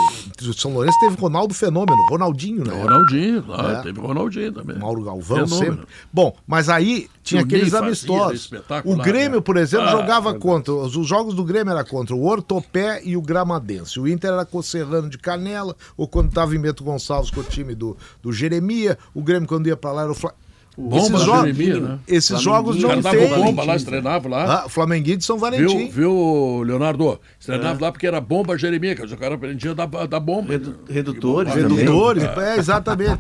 o 0.50 0.54
São 0.54 0.74
Lourenço 0.74 1.00
teve 1.00 1.16
Ronaldo 1.16 1.54
Fenômeno, 1.54 1.98
Ronaldinho, 2.10 2.66
né? 2.66 2.82
Ronaldinho, 2.82 3.46
lá, 3.48 3.80
É. 3.80 3.82
teve 3.82 4.00
Ronaldinho 4.00 4.52
também. 4.52 4.78
Mauro 4.78 5.04
Galvão 5.04 5.48
Fenômeno. 5.48 5.74
sempre. 5.78 5.88
Bom, 6.12 6.36
mas 6.46 6.68
aí 6.70 7.10
tinha 7.24 7.42
aqueles 7.42 7.74
amistosos. 7.74 8.50
O 8.86 8.96
Grêmio, 8.98 9.38
né? 9.38 9.42
por 9.42 9.58
exemplo, 9.58 9.88
Ah, 9.88 9.92
jogava 9.92 10.34
contra. 10.36 10.74
Os, 10.74 10.96
os 10.96 11.08
jogos 11.08 11.34
do 11.34 11.44
Grêmio 11.44 11.72
era 11.72 11.84
contra 11.84 12.14
o 12.16 12.26
Ortopé 12.26 13.02
e 13.04 13.16
o 13.16 13.22
Gramadense. 13.22 14.00
O 14.00 14.08
Inter 14.08 14.32
era 14.32 14.46
com 14.46 14.58
o 14.58 14.64
Serrano 14.64 15.10
de 15.10 15.18
Canela, 15.18 15.76
ou 15.96 16.08
quando 16.08 16.30
estava 16.30 16.56
em 16.56 16.60
Bento 16.60 16.84
Gonçalves 16.84 17.32
com 17.32 17.40
o 17.40 17.44
time 17.44 17.74
do, 17.74 17.96
do 18.22 18.34
Jeremia. 18.34 18.98
O 19.14 19.22
Grêmio, 19.24 19.48
quando 19.48 19.68
ia 19.68 19.78
pra 19.78 19.92
lá, 19.92 20.02
era 20.04 20.12
o 20.12 20.16
Fla... 20.16 20.34
Bomba 20.82 20.98
esses 21.18 21.22
jogos, 21.26 21.56
Jeremia, 21.56 21.80
né? 21.80 22.00
esses 22.08 22.42
jogos 22.42 22.76
Os 22.78 22.82
não 22.84 23.02
tem. 23.02 23.28
bomba 23.30 23.64
lá, 23.64 23.74
eles 23.74 23.84
treinavam 23.84 24.32
lá. 24.32 24.64
Ah, 24.66 24.70
Flamenguinho 24.70 25.18
de 25.18 25.26
São 25.26 25.38
Valentim. 25.38 25.88
Viu, 25.90 25.92
viu, 25.92 26.64
Leonardo? 26.64 27.04
Eles 27.06 27.20
treinavam 27.46 27.82
lá 27.82 27.92
porque 27.92 28.08
era 28.08 28.20
bomba 28.20 28.58
Jeremias, 28.58 29.00
que 29.00 29.06
o 29.14 29.18
cara 29.18 29.36
aprendia 29.36 29.74
da, 29.76 29.86
da 29.86 30.20
bomba. 30.20 30.54
Redu- 30.54 30.76
redutores 30.90 31.54
Bomba. 31.54 31.62
também. 31.68 31.78
Redutores, 31.86 32.24
é, 32.24 32.58
exatamente. 32.58 33.20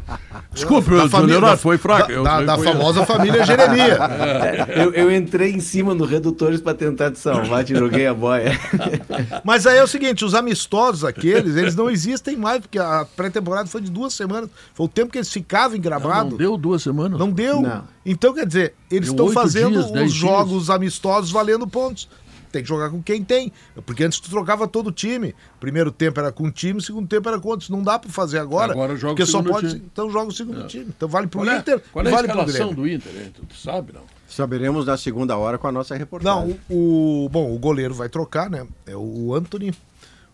Desculpe, 0.53 0.89
Da 0.89 1.05
o 1.05 1.09
família- 1.09 1.33
Leonardo, 1.35 1.55
da- 1.55 1.61
foi 1.61 1.77
fraco. 1.77 2.07
Da, 2.23 2.41
eu 2.41 2.45
da- 2.45 2.57
famosa 2.57 3.05
família 3.05 3.45
Jeremias. 3.45 3.97
Eu, 4.75 4.93
eu 4.93 5.11
entrei 5.15 5.51
em 5.51 5.59
cima 5.59 5.93
no 5.93 6.05
Redutores 6.05 6.61
pra 6.61 6.73
tentar 6.73 7.11
te 7.11 7.19
salvar, 7.19 7.63
te 7.63 7.75
joguei 7.75 8.07
a 8.07 8.13
boia. 8.13 8.51
Mas 9.43 9.65
aí 9.67 9.77
é 9.77 9.83
o 9.83 9.87
seguinte, 9.87 10.23
os 10.25 10.33
amistosos 10.33 11.03
aqueles, 11.03 11.55
eles 11.55 11.75
não 11.75 11.89
existem 11.89 12.35
mais, 12.37 12.61
porque 12.61 12.79
a 12.79 13.05
pré-temporada 13.15 13.67
foi 13.67 13.81
de 13.81 13.89
duas 13.91 14.13
semanas. 14.13 14.49
Foi 14.73 14.85
o 14.85 14.89
tempo 14.89 15.11
que 15.11 15.17
eles 15.17 15.31
ficavam 15.31 15.75
em 15.75 15.79
Não, 15.79 15.83
gramado. 15.83 16.31
não 16.31 16.37
deu 16.37 16.57
duas 16.57 16.81
semanas. 16.81 17.19
Não 17.19 17.29
deu. 17.31 17.50
Não. 17.59 17.83
Então, 18.05 18.33
quer 18.35 18.45
dizer, 18.45 18.75
eles 18.91 19.09
estão 19.09 19.29
fazendo 19.31 19.71
dias, 19.71 19.85
os 19.87 19.91
dias. 19.93 20.11
jogos 20.13 20.69
amistosos 20.69 21.31
valendo 21.31 21.67
pontos. 21.67 22.07
Tem 22.51 22.61
que 22.61 22.67
jogar 22.67 22.89
com 22.89 23.01
quem 23.01 23.23
tem. 23.23 23.51
Porque 23.85 24.03
antes 24.03 24.19
tu 24.19 24.29
trocava 24.29 24.67
todo 24.67 24.87
o 24.87 24.91
time. 24.91 25.33
Primeiro 25.59 25.89
tempo 25.91 26.19
era 26.19 26.31
com 26.31 26.43
um 26.43 26.51
time, 26.51 26.81
segundo 26.81 27.07
tempo 27.07 27.27
era 27.27 27.39
com 27.39 27.47
outros. 27.49 27.69
Não 27.69 27.81
dá 27.81 27.97
pra 27.97 28.11
fazer 28.11 28.39
agora. 28.39 28.73
Agora 28.73 28.93
joga 28.95 29.13
o 29.13 29.15
porque 29.15 29.25
só 29.25 29.37
segundo 29.39 29.51
pode. 29.53 29.69
time. 29.69 29.83
Então 29.91 30.09
joga 30.11 30.27
o 30.27 30.31
segundo 30.33 30.67
time. 30.67 30.85
Então 30.95 31.07
vale 31.07 31.27
pro 31.27 31.39
Qual 31.39 31.49
é, 31.49 31.57
Inter 31.57 31.81
qual 31.91 32.05
é 32.05 32.09
a 32.09 32.11
vale 32.11 32.27
pro 32.27 32.39
escalação 32.41 32.73
do 32.73 32.85
Inter? 32.87 33.11
hein? 33.15 33.33
Tu 33.49 33.55
sabe, 33.57 33.93
não? 33.93 34.01
Saberemos 34.27 34.85
na 34.85 34.97
segunda 34.97 35.35
hora 35.37 35.57
com 35.57 35.67
a 35.67 35.71
nossa 35.71 35.95
reportagem. 35.95 36.47
Não, 36.49 36.57
o, 36.69 37.25
o- 37.25 37.29
bom, 37.29 37.55
o 37.55 37.57
goleiro 37.57 37.93
vai 37.93 38.09
trocar, 38.09 38.49
né? 38.49 38.67
É 38.85 38.95
o 38.97 39.33
Anthony. 39.33 39.73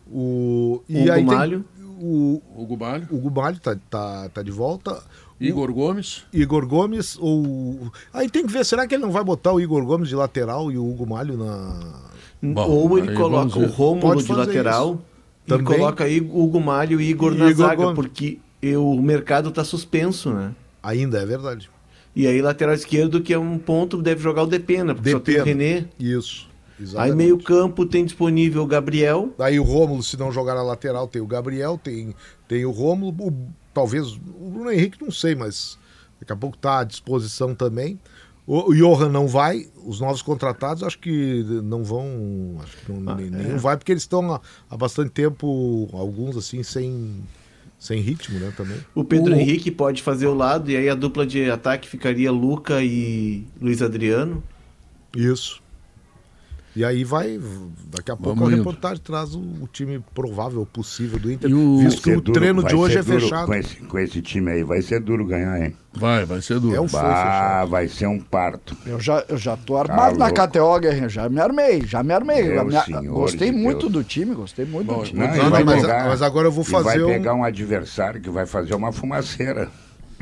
O 0.09 0.81
e 0.87 0.97
Hugo 1.01 1.11
aí 1.11 1.25
tem 1.25 1.35
Malho. 1.35 1.65
o 1.99 2.41
O 2.55 2.65
Gubalho, 2.65 3.07
o 3.11 3.15
Hugo 3.17 3.31
Malho 3.41 3.59
tá, 3.59 3.75
tá, 3.89 4.29
tá 4.29 4.41
de 4.43 4.51
volta. 4.51 5.03
Igor 5.39 5.71
Gomes. 5.71 6.23
Igor 6.33 6.65
Gomes 6.65 7.17
ou 7.19 7.91
aí 8.13 8.29
tem 8.29 8.45
que 8.45 8.51
ver, 8.51 8.65
será 8.65 8.87
que 8.87 8.95
ele 8.95 9.03
não 9.03 9.11
vai 9.11 9.23
botar 9.23 9.53
o 9.53 9.59
Igor 9.61 9.83
Gomes 9.85 10.09
de 10.09 10.15
lateral 10.15 10.71
e 10.71 10.77
o 10.77 10.89
Hugo 10.89 11.05
Malho 11.07 11.37
na 11.37 12.07
Bom, 12.41 12.67
Ou 12.69 12.97
ele 12.99 13.09
aí 13.09 13.15
coloca 13.15 13.57
o. 13.59 13.65
Rômulo 13.67 14.21
de 14.21 14.31
lateral 14.31 14.91
isso. 14.93 15.01
e 15.45 15.49
Também. 15.49 15.65
coloca 15.65 16.03
aí 16.03 16.21
o 16.21 16.43
Hugo 16.43 16.59
Malho 16.61 17.01
e 17.01 17.09
Igor 17.09 17.33
E 17.33 17.37
na 17.37 17.49
Igor 17.49 17.67
zaga, 17.67 17.75
Gomes. 17.83 17.95
porque 17.95 18.37
eu- 18.61 18.87
o 18.87 19.01
mercado 19.01 19.51
tá 19.51 19.63
suspenso, 19.63 20.31
né? 20.31 20.53
ainda 20.83 21.19
é 21.19 21.25
verdade. 21.25 21.69
E 22.15 22.25
aí 22.25 22.41
lateral 22.41 22.73
esquerdo, 22.73 23.21
que 23.21 23.33
é 23.33 23.37
um 23.39 23.57
ponto, 23.59 24.01
deve 24.01 24.21
jogar 24.21 24.43
o 24.43 24.47
Depena, 24.47 24.95
porque 24.95 25.11
só 25.11 25.19
tem 25.19 25.35
o 25.35 25.43
Depena. 25.45 25.63
René. 25.63 25.85
Isso. 25.99 26.47
Aí 26.79 26.83
Exatamente. 26.83 27.15
meio 27.15 27.37
campo 27.39 27.85
tem 27.87 28.05
disponível 28.05 28.61
o 28.63 28.67
Gabriel. 28.67 29.33
Aí 29.39 29.59
o 29.59 29.63
Rômulo, 29.63 30.01
se 30.03 30.15
não 30.17 30.31
jogar 30.31 30.53
na 30.55 30.61
lateral, 30.63 31.07
tem 31.07 31.21
o 31.21 31.25
Gabriel, 31.27 31.79
tem, 31.83 32.13
tem 32.47 32.65
o 32.65 32.71
Rômulo, 32.71 33.15
o- 33.19 33.47
talvez 33.77 34.07
o 34.13 34.19
Bruno 34.19 34.71
Henrique, 34.71 34.97
não 35.03 35.11
sei, 35.11 35.35
mas 35.35 35.77
daqui 36.19 36.33
a 36.33 36.35
pouco 36.35 36.57
tá 36.57 36.79
à 36.79 36.83
disposição 36.83 37.53
também. 37.53 37.99
O, 38.47 38.71
o 38.71 38.75
Johan 38.75 39.09
não 39.09 39.27
vai, 39.27 39.67
os 39.85 39.99
novos 39.99 40.23
contratados 40.23 40.81
acho 40.81 40.97
que 40.97 41.43
não 41.63 41.83
vão, 41.83 42.57
acho 42.63 42.75
que 42.77 42.91
não, 42.91 43.15
nem- 43.15 43.29
nenhum 43.29 43.57
vai, 43.59 43.77
porque 43.77 43.91
eles 43.91 44.01
estão 44.03 44.33
há, 44.33 44.41
há 44.67 44.75
bastante 44.75 45.11
tempo, 45.11 45.87
alguns 45.93 46.35
assim, 46.35 46.63
sem, 46.63 47.17
sem 47.77 47.99
ritmo, 48.01 48.39
né, 48.39 48.51
também. 48.57 48.77
O 48.95 49.03
Pedro 49.03 49.33
O- 49.35 49.35
Henrique 49.37 49.69
pode 49.69 50.01
fazer 50.01 50.25
o 50.25 50.33
lado, 50.33 50.71
e 50.71 50.75
aí 50.77 50.89
a 50.89 50.95
dupla 50.95 51.23
de 51.27 51.51
ataque 51.51 51.87
ficaria 51.87 52.31
Luca 52.31 52.81
e 52.81 53.45
Luiz 53.61 53.81
Adriano. 53.83 54.41
Isso. 55.15 55.61
E 56.77 56.85
aí 56.85 57.03
vai, 57.03 57.39
daqui 57.89 58.11
a 58.11 58.15
pouco 58.15 58.35
Vamos 58.35 58.49
a 58.49 58.51
indo. 58.51 58.57
reportagem 58.59 59.01
traz 59.03 59.33
o, 59.33 59.39
o 59.39 59.67
time 59.73 59.99
provável, 60.13 60.63
possível 60.63 61.17
do 61.17 61.31
Inter, 61.31 61.49
E 61.49 61.53
o- 61.55 61.79
visto 61.79 62.03
que 62.03 62.11
o 62.11 62.21
duro, 62.21 62.33
treino 62.39 62.63
de 62.63 62.75
hoje 62.75 62.99
é 62.99 63.01
duro 63.01 63.19
fechado. 63.19 63.47
Com 63.47 63.53
esse, 63.55 63.75
com 63.77 63.97
esse 63.97 64.21
time 64.21 64.51
aí, 64.51 64.63
vai 64.63 64.79
ser 64.83 64.99
duro 64.99 65.25
ganhar, 65.25 65.59
hein? 65.59 65.75
Vai, 65.91 66.23
vai 66.23 66.39
ser 66.39 66.59
duro. 66.59 66.75
É 66.75 66.79
um 66.79 66.85
Bah, 66.85 67.65
vai 67.65 67.87
ser 67.87 68.05
um 68.05 68.19
parto. 68.19 68.77
Eu 68.85 68.99
já, 68.99 69.25
eu 69.27 69.37
já 69.37 69.57
tô 69.57 69.75
armado 69.75 70.19
na 70.19 70.27
louco. 70.27 70.47
KTO, 70.47 70.79
Guerrinho. 70.79 71.09
Já 71.09 71.27
me 71.27 71.39
armei, 71.41 71.81
já 71.83 72.03
me 72.03 72.13
armei. 72.13 72.43
Me- 72.43 73.07
gostei 73.07 73.49
de 73.49 73.57
muito 73.57 73.89
Deus. 73.89 73.91
do 73.93 74.03
time, 74.03 74.35
gostei 74.35 74.63
muito 74.63 74.85
Bom, 74.85 74.99
do 74.99 75.03
time. 75.05 75.19
Não, 75.25 75.35
Não, 75.35 75.49
mas- 75.65 75.81
pegar- 75.81 76.05
mas 76.05 76.21
agora 76.21 76.47
eu 76.47 76.51
vou 76.51 76.63
e 76.63 76.69
vai 76.69 76.83
fazer 76.83 77.03
um- 77.03 77.07
pegar 77.07 77.33
um 77.33 77.43
adversário 77.43 78.21
que 78.21 78.29
vai 78.29 78.45
fazer 78.45 78.75
uma 78.75 78.91
fumaceira. 78.91 79.67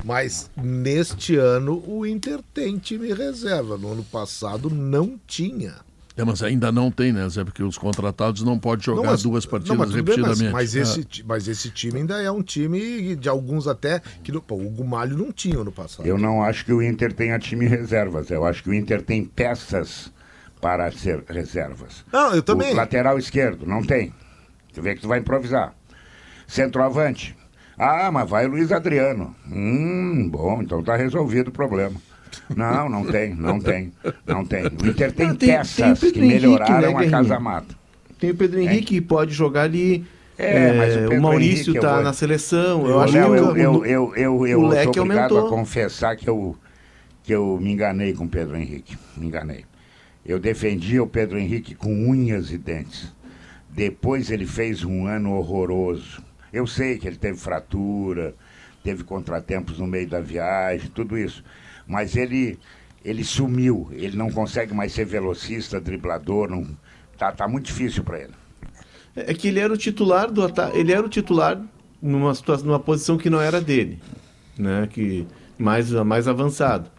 Mas 0.06 0.49
neste 0.56 1.36
ano 1.36 1.84
o 1.86 2.06
Inter 2.06 2.39
tem 2.53 2.78
time 2.78 3.12
reserva. 3.14 3.78
No 3.78 3.91
ano 3.91 4.03
passado 4.03 4.70
não 4.70 5.20
tinha. 5.28 5.74
É, 6.18 6.24
mas 6.24 6.41
ainda 6.41 6.72
não 6.72 6.89
tem, 6.89 7.11
né, 7.11 7.28
Zé? 7.28 7.43
Porque 7.43 7.61
os 7.61 7.78
contratados 7.78 8.41
não 8.41 8.57
podem 8.57 8.86
jogar 8.86 9.01
Não, 9.03 9.11
mas- 9.11 9.22
duas 9.24 9.45
partidas 9.45 9.70
não, 9.70 9.76
mas 9.86 9.89
tudo 9.93 10.03
bem, 10.03 10.18
mas- 10.18 10.39
repetidamente. 10.39 10.53
Mas, 10.53 10.76
É. 10.76 10.80
esse, 10.82 11.24
mas 11.28 11.47
esse 11.49 11.70
time 11.70 11.99
ainda 11.99 12.22
é 12.22 12.32
um 12.32 12.41
time 12.41 13.16
de 13.18 13.28
alguns 13.28 13.68
até. 13.68 14.01
que 14.24 14.32
no- 14.32 14.41
pô, 14.41 14.55
O 14.55 14.70
Gumalho 14.70 15.18
não 15.18 15.32
tinha 15.32 15.59
ano 15.59 15.72
passado. 15.74 16.05
Eu 16.05 16.18
não 16.18 16.41
acho 16.41 16.63
que 16.63 16.72
o 16.72 16.82
Inter 16.82 17.11
tenha 17.13 17.38
time 17.38 17.68
reservas. 17.68 18.32
Eu 18.32 18.45
acho 18.45 18.63
que 18.63 18.70
o 18.70 18.74
Inter 18.74 19.01
tem 19.01 19.26
peças 19.26 20.11
para 20.61 20.89
ser 20.91 21.24
reservas. 21.28 22.05
Não, 22.11 22.34
eu 22.34 22.41
também. 22.41 22.72
O 22.74 22.76
lateral 22.78 23.20
esquerdo, 23.20 23.66
não 23.66 23.84
tem. 23.84 24.13
Tu 24.74 24.82
vê 24.82 24.95
que 24.95 25.01
tu 25.01 25.07
vai 25.09 25.20
improvisar. 25.20 25.74
Centroavante. 26.47 27.36
Ah, 27.78 28.09
mas 28.11 28.30
vai 28.30 28.45
o 28.45 28.49
Luiz 28.49 28.72
Adriano. 28.72 29.36
Hum, 29.51 30.30
bom, 30.32 30.61
então 30.61 30.82
tá 30.82 30.95
resolvido 30.95 31.49
o 31.49 31.51
problema. 31.51 31.95
Não, 32.56 32.90
não 32.90 33.06
tem, 33.06 33.34
não 33.36 33.60
tem, 33.60 33.92
não 34.26 34.46
tem. 34.46 34.66
O 34.66 34.88
Inter 34.88 35.12
tem, 35.12 35.28
Não, 35.28 35.36
tem- 35.36 35.48
tem 35.50 35.58
peças 35.58 36.00
Pedro 36.00 36.14
que 36.14 36.20
Henrique, 36.20 36.34
melhoraram 36.34 36.98
né, 37.00 37.06
a 37.08 37.10
casa 37.10 37.40
mata. 37.40 37.76
Tem 38.20 38.32
o 38.32 38.36
Pedro 38.36 38.60
Henrique 38.60 38.86
que 38.96 39.02
pode 39.02 39.34
jogar 39.34 39.64
ali. 39.64 40.06
É, 40.38 40.74
mas 40.74 40.96
o 40.96 41.14
É, 41.14 41.18
o, 41.18 41.22
Maurício 41.22 41.54
Henrique, 41.72 41.76
eu 41.78 41.82
tá 41.82 41.94
vou- 41.96 42.04
na 42.04 42.14
seleção. 42.14 42.86
Eu, 42.88 43.00
acho 43.00 43.14
que 43.14 43.20
eu, 43.20 43.36
eu, 43.36 43.86
eu, 43.86 44.16
eu, 44.16 44.48
eu 44.48 44.60
o 44.62 44.68
leque 44.68 45.00
obrigado 45.00 45.32
aumentou. 45.38 45.48
a 45.48 45.50
confessar 45.50 46.16
que 46.18 46.30
eu, 46.30 46.58
que 47.24 47.34
eu 47.34 47.58
me 47.62 47.72
enganei 47.72 48.14
com 48.14 48.26
o 48.26 48.30
Pedro 48.30 48.58
Henrique. 48.58 48.98
Me 49.16 49.28
enganei. 49.28 49.64
Eu 50.26 50.40
defendia 50.40 51.02
o 51.04 51.08
Pedro 51.08 51.38
Henrique 51.40 51.74
com 51.76 51.90
unhas 51.94 52.52
e 52.52 52.58
dentes. 52.58 53.14
Depois 53.70 54.32
ele 54.32 54.46
fez 54.46 54.84
um 54.84 55.06
ano 55.08 55.34
horroroso. 55.36 56.22
Eu 56.52 56.66
sei 56.66 56.98
que 56.98 57.08
ele 57.08 57.18
teve 57.18 57.38
fratura, 57.38 58.34
teve 58.84 59.04
contratempos 59.04 59.80
no 59.80 59.86
meio 59.88 60.08
da 60.08 60.22
viagem, 60.22 60.90
tudo 60.94 61.18
isso. 61.18 61.44
Mas 61.88 62.16
ele, 62.16 62.58
ele 63.04 63.24
sumiu. 63.24 63.90
Ele 63.92 64.18
não 64.18 64.30
consegue 64.30 64.74
mais 64.74 64.94
ser 64.94 65.06
velocista, 65.06 65.80
driblador. 65.80 66.50
Não, 66.50 66.68
tá, 67.18 67.32
tá 67.32 67.48
muito 67.48 67.66
difícil 67.66 68.04
para 68.04 68.22
ele. 68.22 68.34
É 69.16 69.34
que 69.34 69.48
ele 69.48 69.60
era 69.60 69.74
o 69.74 69.78
titular 69.78 70.32
do 70.32 70.44
ataque. 70.44 70.78
Ele 70.78 70.92
era 70.92 71.06
o 71.06 71.10
titular 71.10 71.62
numa, 72.02 72.34
situação, 72.36 72.68
numa 72.68 72.80
posição 72.80 73.18
que 73.18 73.30
não 73.30 73.40
era 73.40 73.62
dele. 73.62 74.00
Né? 74.58 74.88
Que, 74.92 75.26
mais, 75.58 75.92
mais 75.92 76.28
avançado. 76.28 76.90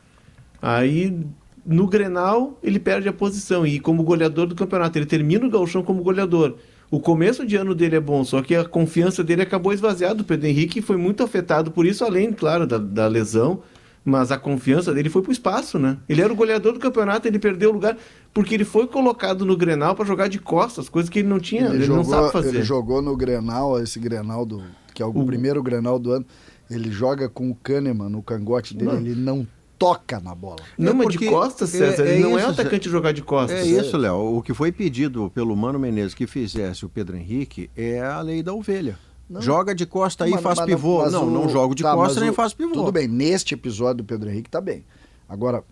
Aí, 0.60 1.16
no 1.64 1.86
Grenal, 1.86 2.58
ele 2.62 2.78
perde 2.78 3.08
a 3.08 3.12
posição. 3.12 3.66
E 3.66 3.78
como 3.78 4.02
goleador 4.02 4.46
do 4.46 4.54
campeonato, 4.54 4.98
ele 4.98 5.06
termina 5.06 5.46
o 5.46 5.50
gauchão 5.50 5.82
como 5.82 6.02
goleador. 6.02 6.56
O 6.90 7.00
começo 7.00 7.44
de 7.44 7.56
ano 7.56 7.74
dele 7.74 7.96
é 7.96 8.00
bom, 8.00 8.24
só 8.24 8.40
que 8.40 8.54
a 8.54 8.64
confiança 8.64 9.24
dele 9.24 9.42
acabou 9.42 9.72
esvaziada. 9.72 10.22
O 10.22 10.24
Pedro 10.24 10.46
Henrique 10.46 10.80
foi 10.80 10.96
muito 10.96 11.22
afetado 11.22 11.70
por 11.70 11.84
isso, 11.84 12.04
além, 12.04 12.32
claro, 12.32 12.66
da, 12.66 12.78
da 12.78 13.08
lesão. 13.08 13.60
Mas 14.08 14.30
a 14.30 14.38
confiança 14.38 14.94
dele 14.94 15.10
foi 15.10 15.20
pro 15.20 15.32
espaço, 15.32 15.80
né? 15.80 15.98
Ele 16.08 16.22
era 16.22 16.32
o 16.32 16.36
goleador 16.36 16.72
do 16.72 16.78
campeonato, 16.78 17.26
ele 17.26 17.40
perdeu 17.40 17.70
o 17.70 17.72
lugar 17.72 17.98
porque 18.32 18.54
ele 18.54 18.64
foi 18.64 18.86
colocado 18.86 19.44
no 19.44 19.56
Grenal 19.56 19.96
para 19.96 20.04
jogar 20.04 20.28
de 20.28 20.38
costas, 20.38 20.88
coisa 20.88 21.10
que 21.10 21.18
ele 21.18 21.28
não 21.28 21.40
tinha, 21.40 21.66
ele, 21.70 21.88
não 21.88 22.04
sabe 22.04 22.30
fazer. 22.30 22.50
ele 22.50 22.62
jogou 22.62 23.02
no 23.02 23.16
Grenal, 23.16 23.82
esse 23.82 23.98
Grenal 23.98 24.46
do 24.46 24.62
que 24.94 25.02
é 25.02 25.06
o, 25.06 25.10
O- 25.10 25.26
primeiro 25.26 25.60
Grenal 25.60 25.98
do 25.98 26.12
ano. 26.12 26.24
Ele 26.70 26.90
joga 26.90 27.28
com 27.28 27.50
o 27.50 27.54
Kahneman 27.56 28.08
no 28.08 28.22
cangote 28.22 28.76
dele, 28.76 28.92
Não. 28.92 28.98
ele 29.00 29.14
não 29.16 29.46
toca 29.78 30.18
na 30.20 30.34
bola. 30.34 30.56
Não, 30.78 30.92
É 30.92 30.94
mas 30.94 31.08
de 31.08 31.26
costas, 31.26 31.74
é- 31.74 31.78
César. 31.90 32.04
é 32.06 32.14
ele 32.14 32.22
não 32.22 32.36
é 32.38 32.40
isso, 32.42 32.48
um 32.48 32.52
atacante 32.52 32.88
jogar 32.88 33.12
de 33.12 33.22
costas. 33.22 33.58
É 33.60 33.66
isso, 33.66 33.96
Léo. 33.96 34.36
O 34.36 34.40
que 34.42 34.54
foi 34.54 34.70
pedido 34.72 35.30
pelo 35.34 35.54
Mano 35.56 35.78
Menezes 35.78 36.14
que 36.14 36.26
fizesse 36.28 36.84
o 36.86 36.88
Pedro 36.88 37.16
Henrique 37.16 37.68
é 37.76 38.00
a 38.00 38.20
lei 38.20 38.42
da 38.42 38.54
ovelha. 38.54 38.98
Não. 39.28 39.40
Joga 39.42 39.74
de 39.74 39.84
costa 39.86 40.24
aí 40.24 40.30
e 40.30 40.34
Mas- 40.34 40.42
faz 40.42 40.58
mas 40.58 40.66
pivô. 40.66 40.98
mas 41.02 41.12
não, 41.12 41.26
o- 41.26 41.30
não 41.30 41.48
jogo 41.48 41.74
de 41.74 41.82
tá, 41.82 41.92
costa 41.94 42.20
nem 42.20 42.30
o- 42.30 42.34
faço 42.34 42.56
pivô. 42.56 42.72
Tudo 42.72 42.92
bem, 42.92 43.08
neste 43.08 43.54
episódio 43.54 43.96
do 43.98 44.04
Pedro 44.04 44.30
Henrique 44.30 44.48
tá 44.50 44.60
bem. 44.60 44.84
Agora, 45.28 45.64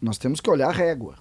nós 0.00 0.16
temos 0.16 0.40
que 0.40 0.48
olhar 0.50 0.68
a 0.68 0.72
régua. 0.72 1.14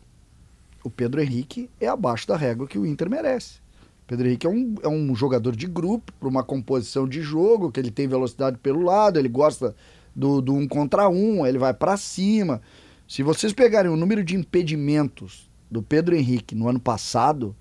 O 0.83 0.89
Pedro 0.89 1.21
Henrique 1.21 1.69
é 1.79 1.87
abaixo 1.87 2.27
da 2.27 2.37
régua 2.37 2.67
que 2.67 2.77
o 2.79 2.85
Inter 2.85 3.09
merece. 3.09 3.59
O 4.03 4.07
Pedro 4.07 4.27
Henrique 4.27 4.45
é 4.47 4.49
um, 4.49 4.75
é 4.83 4.87
um 4.87 5.13
jogador 5.15 5.55
de 5.55 5.65
grupo, 5.67 6.11
para 6.19 6.27
uma 6.29 6.43
composição 6.43 7.07
de 7.07 7.21
jogo, 7.21 7.71
que 7.71 7.79
ele 7.79 7.91
tem 7.91 8.07
velocidade 8.07 8.57
pelo 8.57 8.81
lado, 8.81 9.17
ele 9.19 9.29
gosta 9.29 9.75
do, 10.15 10.41
do 10.41 10.53
um 10.53 10.67
contra 10.67 11.07
um, 11.09 11.45
ele 11.45 11.57
vai 11.57 11.73
para 11.73 11.95
cima. 11.97 12.61
Se 13.07 13.23
vocês 13.23 13.51
pegarem 13.53 13.91
o 13.91 13.95
número 13.97 14.23
de 14.23 14.35
impedimentos 14.35 15.49
do 15.69 15.81
Pedro 15.81 16.15
Henrique 16.15 16.53
no 16.55 16.67
ano 16.69 16.79
passado, 16.79 17.55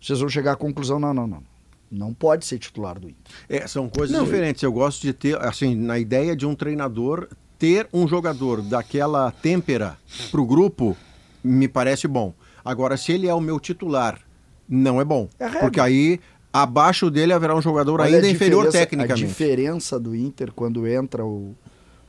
vocês 0.00 0.18
vão 0.20 0.28
chegar 0.28 0.52
à 0.52 0.56
conclusão: 0.56 0.98
não, 0.98 1.12
não, 1.14 1.26
não. 1.26 1.42
Não 1.90 2.14
pode 2.14 2.46
ser 2.46 2.58
titular 2.58 2.98
do 3.00 3.08
Inter. 3.08 3.34
É, 3.48 3.66
são 3.66 3.88
coisas 3.88 4.16
Não, 4.16 4.24
diferentes. 4.24 4.62
Eu 4.62 4.72
gosto 4.72 5.02
de 5.02 5.12
ter, 5.12 5.36
assim, 5.40 5.74
na 5.74 5.98
ideia 5.98 6.36
de 6.36 6.46
um 6.46 6.54
treinador, 6.54 7.28
ter 7.58 7.88
um 7.92 8.06
jogador 8.06 8.62
daquela 8.62 9.30
têmpera 9.32 9.96
pro 10.30 10.44
grupo 10.46 10.96
me 11.42 11.66
parece 11.66 12.06
bom. 12.06 12.32
Agora, 12.64 12.96
se 12.96 13.10
ele 13.12 13.26
é 13.26 13.34
o 13.34 13.40
meu 13.40 13.58
titular, 13.58 14.20
não 14.68 15.00
é 15.00 15.04
bom. 15.04 15.28
É 15.38 15.48
porque 15.48 15.80
aí, 15.80 16.20
abaixo 16.52 17.10
dele 17.10 17.32
haverá 17.32 17.56
um 17.56 17.62
jogador 17.62 18.00
Olha 18.00 18.14
ainda 18.16 18.28
inferior 18.28 18.66
diferença- 18.66 18.78
A 18.78 18.80
tecnicamente. 18.86 19.26
diferença 19.26 19.98
do 19.98 20.14
Inter 20.14 20.52
quando 20.52 20.86
entra 20.86 21.24
o, 21.24 21.56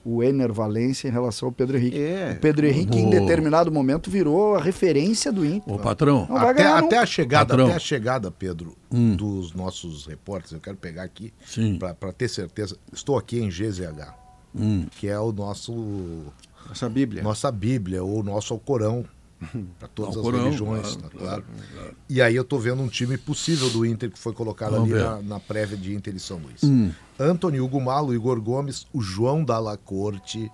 o 0.03 0.23
Ener 0.23 0.51
Valência 0.51 1.07
em 1.07 1.11
relação 1.11 1.47
ao 1.49 1.51
Pedro 1.51 1.77
Henrique. 1.77 1.99
É. 2.01 2.33
O 2.35 2.39
Pedro 2.41 2.65
Henrique, 2.65 2.97
em 2.97 3.09
determinado 3.09 3.71
momento, 3.71 4.09
virou 4.09 4.55
a 4.55 4.61
referência 4.61 5.31
do 5.31 5.45
Inter. 5.45 5.73
Ô, 5.73 5.77
patrão, 5.77 6.27
Até, 6.29 6.65
até 6.65 6.97
a 6.97 7.05
chegada, 7.05 7.45
Patrão. 7.49 7.67
até 7.67 7.75
a 7.75 7.79
chegada, 7.79 8.31
Pedro, 8.31 8.75
Hum. 8.91 9.15
dos 9.15 9.53
nossos 9.53 10.05
repórteres, 10.07 10.51
eu 10.53 10.59
quero 10.59 10.77
pegar 10.77 11.03
aqui 11.03 11.33
Sim. 11.45 11.77
para 11.77 12.11
ter 12.11 12.27
certeza. 12.27 12.75
Estou 12.91 13.17
aqui 13.17 13.39
em 13.39 13.49
GZH. 13.49 14.15
que 14.97 15.07
é 15.07 15.17
o 15.19 15.31
nosso 15.31 16.25
Essa 16.69 16.89
Bíblia. 16.89 17.23
nossa 17.23 17.49
Bíblia, 17.51 18.03
ou 18.03 18.19
o 18.19 18.23
nosso 18.23 18.53
Alcorão, 18.53 19.05
para 19.79 19.87
todas 19.87 20.15
Alcorão, 20.15 20.39
as 20.39 20.45
religiões. 20.45 20.95
claro, 20.95 21.01
né, 21.01 21.09
claro, 21.17 21.45
claro. 21.73 21.95
E 22.09 22.21
aí 22.21 22.35
eu 22.35 22.43
tô 22.43 22.59
vendo 22.59 22.81
um 22.81 22.87
time 22.87 23.17
possível 23.17 23.69
do 23.69 23.85
Inter 23.85 24.11
que 24.11 24.19
foi 24.19 24.33
colocado 24.33 24.73
Vamos 24.73 24.91
ali 24.91 25.01
na, 25.01 25.21
na 25.21 25.39
prévia 25.39 25.77
de 25.77 25.93
Inter 25.93 26.15
e 26.15 26.19
São 26.19 26.37
Luís. 26.37 26.63
Hum. 26.63 26.91
Antônio 27.19 27.63
Hugo 27.63 27.81
Malo, 27.81 28.13
Igor 28.13 28.39
Gomes, 28.41 28.85
o 28.93 29.01
João 29.01 29.43
Dalla 29.43 29.77
Corte 29.77 30.51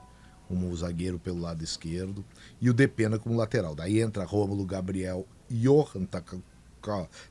como 0.48 0.74
zagueiro 0.76 1.20
pelo 1.20 1.42
lado 1.42 1.64
esquerdo 1.64 2.24
e 2.62 2.70
o 2.70 2.74
Depena 2.74 3.20
como 3.20 3.36
lateral. 3.36 3.76
Daí 3.76 4.00
entra 4.00 4.24
Rômulo, 4.24 4.66
Gabriel, 4.66 5.28
Johan 5.50 6.06
tá, 6.06 6.24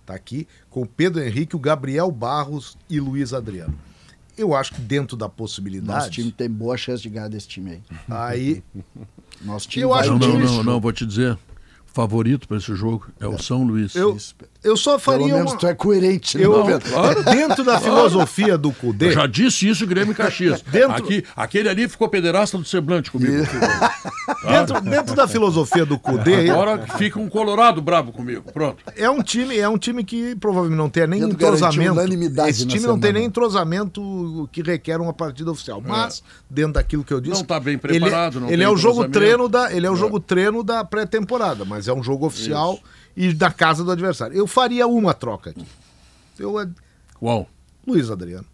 tá 0.04 0.14
aqui, 0.14 0.46
com 0.68 0.82
o 0.82 0.86
Pedro 0.86 1.22
Henrique, 1.22 1.56
o 1.56 1.58
Gabriel 1.58 2.10
Barros 2.10 2.76
e 2.88 3.00
Luiz 3.00 3.32
Adriano. 3.32 3.76
Eu 4.36 4.54
acho 4.54 4.74
que 4.74 4.80
dentro 4.80 5.16
da 5.16 5.26
Nosso 5.26 5.36
possibilidade, 5.36 6.10
time 6.10 6.30
tem 6.30 6.48
boa 6.48 6.76
chance 6.76 7.02
de 7.02 7.08
ganhar 7.08 7.28
desse 7.28 7.48
time 7.48 7.70
aí. 7.70 7.82
aí 8.08 8.64
Nosso 9.42 9.68
time 9.68 9.84
Eu 9.84 9.94
acho 9.94 10.10
Não, 10.10 10.18
não, 10.18 10.38
não, 10.38 10.64
não, 10.64 10.80
vou 10.80 10.92
te 10.92 11.06
dizer. 11.06 11.38
Favorito 11.86 12.46
para 12.46 12.58
esse 12.58 12.74
jogo 12.74 13.08
é 13.18 13.26
o 13.26 13.42
São 13.42 13.64
Luís. 13.64 13.94
eu, 13.94 14.18
eu 14.66 14.76
só 14.76 14.98
Pelo 14.98 15.00
faria 15.20 15.34
menos 15.34 15.52
uma... 15.52 15.58
tu 15.58 15.66
é 15.66 15.74
coerente, 15.74 16.36
né, 16.38 16.44
Eu, 16.44 16.64
dentro 17.30 17.64
da 17.64 17.78
filosofia 17.80 18.58
do 18.58 18.72
Cudê, 18.72 19.06
Eu 19.08 19.12
já 19.12 19.26
disse 19.26 19.68
isso, 19.68 19.86
Grêmio 19.86 20.14
Caxias. 20.14 20.60
Dentro- 20.70 20.92
Aqui, 20.96 21.24
aquele 21.36 21.68
ali 21.68 21.88
ficou 21.88 22.08
pederasta 22.08 22.58
do 22.58 22.64
semblante 22.64 23.10
comigo. 23.10 23.32
dentro, 24.46 24.80
dentro 24.80 25.14
da 25.14 25.26
filosofia 25.28 25.84
do 25.86 25.98
Cudê, 25.98 26.50
Agora 26.50 26.86
fica 26.98 27.18
um 27.18 27.28
colorado 27.28 27.80
bravo 27.80 28.12
comigo. 28.12 28.50
Pronto. 28.52 28.82
é 28.96 29.08
um 29.10 29.22
time, 29.22 29.56
é 29.58 29.68
um 29.68 29.78
time 29.78 30.04
que 30.04 30.34
provavelmente 30.36 30.78
não 30.78 30.88
tem 30.90 31.06
nem 31.06 31.20
garantiu 31.20 31.36
entrosamento. 31.36 32.00
Esse 32.48 32.66
time 32.66 32.86
não 32.86 32.94
tem 32.98 33.08
semana. 33.08 33.18
nem 33.18 33.24
entrosamento 33.24 34.48
que 34.52 34.62
requer 34.62 35.00
uma 35.00 35.12
partida 35.12 35.50
oficial. 35.50 35.82
Mas 35.84 36.22
dentro 36.48 36.74
daquilo 36.74 37.04
que 37.04 37.12
eu 37.12 37.20
disse, 37.20 37.36
Não 37.40 37.44
tá 37.44 37.58
bem 37.60 37.74
ele- 37.74 37.80
preparado, 38.00 38.40
não 38.40 38.48
Ele, 38.48 38.56
tem 38.58 38.66
é 38.66 38.68
o 38.68 38.76
jogo 38.76 39.08
treino 39.08 39.48
da, 39.48 39.72
ele 39.72 39.86
é 39.86 39.90
o 39.90 39.96
jogo 39.96 40.18
treino 40.20 40.62
da 40.62 40.84
pré-temporada, 40.84 41.64
mas 41.64 41.88
é 41.88 41.92
um 41.92 42.02
jogo 42.02 42.26
oficial 42.26 42.78
e 43.16 43.32
da 43.32 43.50
casa 43.50 43.82
do 43.82 43.90
adversário. 43.90 44.36
Eu 44.36 44.46
faria 44.46 44.86
uma 44.86 45.14
troca 45.14 45.50
aqui. 45.50 45.66
Eu 46.38 46.60
é 46.60 46.68
Qual? 47.14 47.48
Luiz 47.86 48.10
Adriano. 48.10 48.46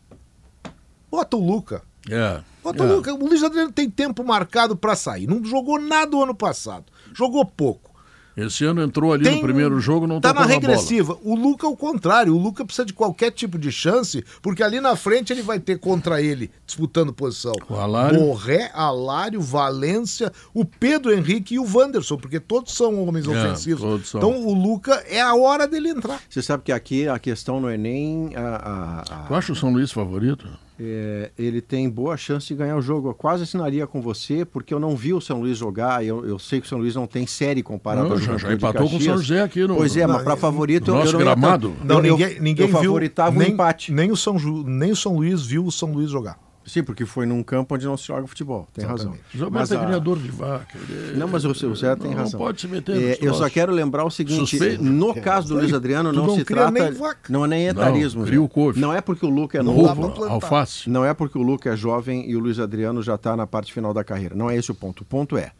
Bota 1.10 1.36
o 1.36 1.44
Luca. 1.44 1.82
É. 2.08 2.40
Bota 2.62 2.84
é. 2.84 2.86
o 2.86 2.96
Luca. 2.96 3.14
O 3.14 3.26
Luiz 3.26 3.42
Adriano 3.42 3.72
tem 3.72 3.90
tempo 3.90 4.24
marcado 4.24 4.76
pra 4.76 4.94
sair. 4.94 5.26
Não 5.26 5.44
jogou 5.44 5.80
nada 5.80 6.16
o 6.16 6.22
ano 6.22 6.34
passado. 6.34 6.84
Jogou 7.12 7.44
pouco. 7.44 7.91
Esse 8.36 8.64
ano 8.64 8.82
entrou 8.82 9.12
ali 9.12 9.24
Tem- 9.24 9.36
no 9.36 9.42
primeiro 9.42 9.78
jogo, 9.80 10.06
não 10.06 10.20
tá 10.20 10.28
na 10.28 10.40
tocou 10.42 10.48
bola. 10.48 10.60
regressiva. 10.60 11.18
O 11.22 11.34
Luca 11.34 11.66
é 11.66 11.70
o 11.70 11.76
contrário. 11.76 12.34
O 12.34 12.38
Luca 12.38 12.64
precisa 12.64 12.84
de 12.86 12.92
qualquer 12.92 13.30
tipo 13.30 13.58
de 13.58 13.70
chance, 13.70 14.24
porque 14.40 14.62
ali 14.62 14.80
na 14.80 14.96
frente 14.96 15.32
ele 15.32 15.42
vai 15.42 15.60
ter 15.60 15.78
contra 15.78 16.20
ele, 16.22 16.50
disputando 16.66 17.12
posição. 17.12 17.52
O 17.68 17.74
Alário. 17.74 18.18
Borré, 18.18 18.70
Alário, 18.74 19.40
Valência, 19.40 20.32
o 20.54 20.64
Pedro 20.64 21.12
Henrique 21.12 21.54
e 21.54 21.58
o 21.58 21.66
Wanderson, 21.76 22.16
porque 22.16 22.40
todos 22.40 22.74
são 22.74 23.06
homens 23.06 23.26
É, 23.26 23.30
ofensivos. 23.30 23.82
todos 23.82 24.08
são. 24.08 24.18
Então 24.20 24.46
o 24.46 24.54
Luca 24.54 24.94
é 25.08 25.20
a 25.20 25.34
hora 25.34 25.66
dele 25.68 25.90
entrar. 25.90 26.20
Você 26.28 26.40
sabe 26.42 26.62
que 26.64 26.72
aqui 26.72 27.06
a 27.08 27.18
questão 27.18 27.60
não 27.60 27.68
é 27.68 27.76
nem 27.76 28.34
a, 28.34 28.40
a- 28.40 29.00
a- 29.00 29.24
Tu 29.28 29.34
acha 29.34 29.52
o 29.52 29.56
São 29.56 29.72
Luís 29.72 29.92
favorito? 29.92 30.46
É, 30.84 31.30
ele 31.38 31.60
tem 31.60 31.88
boa 31.88 32.16
chance 32.16 32.46
de 32.48 32.54
ganhar 32.54 32.76
o 32.76 32.82
jogo. 32.82 33.08
Eu 33.10 33.14
quase 33.14 33.44
assinaria 33.44 33.86
com 33.86 34.00
você, 34.02 34.44
porque 34.44 34.72
eu 34.74 34.80
não 34.80 34.96
vi 34.96 35.12
o 35.14 35.20
São 35.20 35.40
Luís 35.40 35.56
jogar. 35.58 36.04
Eu, 36.04 36.24
eu 36.26 36.38
sei 36.38 36.60
que 36.60 36.66
o 36.66 36.68
São 36.68 36.78
Luís 36.78 36.94
não 36.94 37.06
tem 37.06 37.26
série 37.26 37.62
comparado 37.62 38.06
Não, 38.08 38.12
ao 38.14 38.18
já- 38.20 38.36
já 38.38 38.52
epatou 38.52 38.88
com 38.88 38.96
o 38.96 39.00
São. 39.00 39.16
José 39.18 39.42
aqui 39.42 39.66
no- 39.66 39.76
Pois 39.76 39.96
é, 39.96 40.06
Não, 40.06 40.14
mas 40.14 40.24
para 40.24 40.36
favorito 40.36 40.90
eu, 40.90 40.94
nosso 40.94 41.08
eu 41.08 41.12
não 41.12 41.18
ia 41.20 41.24
gramado. 41.26 41.70
tanto- 41.70 41.84
Não, 41.86 41.98
eu- 41.98 42.04
eu- 42.04 42.12
ninguém, 42.18 42.40
ninguém 42.40 42.64
eu 42.66 42.68
viu. 42.72 42.82
favoritava 42.82 43.38
nem, 43.38 43.50
um 43.50 43.54
empate. 43.54 43.92
Nem 43.92 44.10
o, 44.10 44.16
São 44.16 44.38
Ju- 44.38 44.64
nem 44.66 44.90
o 44.92 44.96
São 44.96 45.16
Luís 45.16 45.42
viu 45.44 45.64
o 45.64 45.70
São 45.72 45.92
Luís 45.92 46.10
jogar. 46.10 46.38
Sim, 46.64 46.82
porque 46.82 47.04
foi 47.04 47.26
num 47.26 47.42
campo 47.42 47.74
onde 47.74 47.84
não 47.86 47.96
se 47.96 48.06
joga 48.06 48.26
futebol. 48.26 48.68
Tem 48.72 48.84
razão. 48.84 49.12
Exatamente. 49.34 49.36
O 49.36 49.38
Zé 49.38 49.50
Mas 49.50 49.72
é 49.72 49.76
a- 49.76 49.84
criador 49.84 50.18
de 50.18 50.28
vaca. 50.30 50.78
ele- 50.78 51.16
Não, 51.18 51.26
mas 51.26 51.44
o 51.44 51.54
seu 51.54 51.74
Zé 51.74 51.96
tem 51.96 52.10
não, 52.10 52.18
razão. 52.18 52.38
Não 52.38 52.46
pode 52.46 52.60
se 52.60 52.68
meter 52.68 52.96
É, 53.02 53.18
eu 53.20 53.34
só 53.34 53.48
quero 53.50 53.72
lembrar 53.72 54.04
o 54.04 54.10
seguinte: 54.10 54.38
Suspeito. 54.50 54.82
no 54.82 55.14
caso 55.14 55.48
do 55.48 55.54
Luiz 55.54 55.72
Adriano, 55.72 56.10
Tu 56.12 56.16
não, 56.16 56.26
não 56.26 56.34
se 56.36 56.44
trata. 56.44 56.70
nem 56.70 56.92
vaca. 56.92 57.32
Não 57.32 57.44
é 57.44 57.48
nem 57.48 57.66
etarismo. 57.66 58.24
Não, 58.24 58.48
couve. 58.48 58.80
Não 58.80 58.92
é 58.92 59.00
porque 59.00 59.26
o 59.26 59.28
Luca 59.28 59.58
é 59.58 59.62
novo. 59.62 60.24
alface. 60.24 60.88
Não 60.88 61.04
é 61.04 61.12
porque 61.12 61.36
o 61.36 61.42
Luca 61.42 61.70
é 61.70 61.76
jovem 61.76 62.28
e 62.30 62.36
o 62.36 62.40
Luiz 62.40 62.58
Adriano 62.60 63.02
já 63.02 63.16
está 63.16 63.36
na 63.36 63.46
parte 63.46 63.72
final 63.72 63.92
da 63.92 64.04
carreira. 64.04 64.34
Não 64.36 64.48
é 64.48 64.56
esse 64.56 64.70
o 64.70 64.74
ponto. 64.74 65.00
O 65.00 65.04
ponto 65.04 65.36
é: 65.36 65.50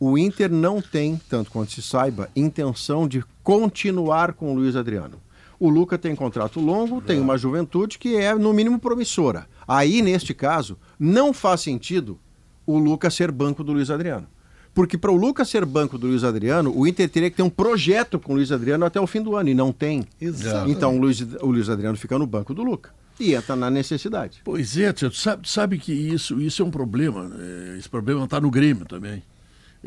o 0.00 0.18
Inter 0.18 0.50
não 0.50 0.82
tem, 0.82 1.20
tanto 1.28 1.50
quanto 1.52 1.70
se 1.72 1.80
saiba, 1.82 2.28
intenção 2.34 3.06
de 3.06 3.24
continuar 3.44 4.32
com 4.32 4.50
o 4.52 4.54
Luiz 4.54 4.74
Adriano. 4.74 5.18
O 5.62 5.68
Luca 5.70 5.96
tem 5.96 6.12
contrato 6.16 6.58
longo, 6.58 7.00
tem 7.00 7.20
uma 7.20 7.38
juventude 7.38 7.96
que 7.96 8.16
é, 8.16 8.34
no 8.34 8.52
mínimo, 8.52 8.80
promissora. 8.80 9.46
Aí, 9.66 10.02
neste 10.02 10.34
caso, 10.34 10.76
não 10.98 11.32
faz 11.32 11.60
sentido 11.60 12.18
o 12.66 12.76
Luca 12.80 13.08
ser 13.08 13.30
banco 13.30 13.62
do 13.62 13.72
Luiz 13.72 13.88
Adriano. 13.88 14.26
Porque 14.74 14.98
para 14.98 15.12
o 15.12 15.16
Lucas 15.16 15.48
ser 15.48 15.64
banco 15.64 15.96
do 15.96 16.08
Luiz 16.08 16.24
Adriano, 16.24 16.76
o 16.76 16.84
Inter 16.84 17.08
teria 17.08 17.30
que 17.30 17.36
ter 17.36 17.44
um 17.44 17.48
projeto 17.48 18.18
com 18.18 18.32
o 18.32 18.34
Luiz 18.34 18.50
Adriano 18.50 18.84
até 18.84 19.00
o 19.00 19.06
fim 19.06 19.22
do 19.22 19.36
ano, 19.36 19.50
e 19.50 19.54
não 19.54 19.70
tem. 19.70 20.04
Exatamente. 20.20 20.72
Então 20.72 20.96
o 20.96 21.00
Luiz, 21.00 21.20
o 21.20 21.46
Luiz 21.46 21.70
Adriano 21.70 21.96
fica 21.96 22.18
no 22.18 22.26
banco 22.26 22.52
do 22.52 22.64
Luca. 22.64 22.90
E 23.20 23.32
entra 23.32 23.54
na 23.54 23.70
necessidade. 23.70 24.40
Pois 24.42 24.76
é, 24.76 24.92
tu 24.92 25.12
sabe, 25.12 25.48
sabe 25.48 25.78
que 25.78 25.92
isso, 25.92 26.40
isso 26.40 26.60
é 26.60 26.64
um 26.64 26.72
problema. 26.72 27.28
né? 27.28 27.76
Esse 27.78 27.88
problema 27.88 28.24
está 28.24 28.40
no 28.40 28.50
Grêmio 28.50 28.84
também. 28.84 29.22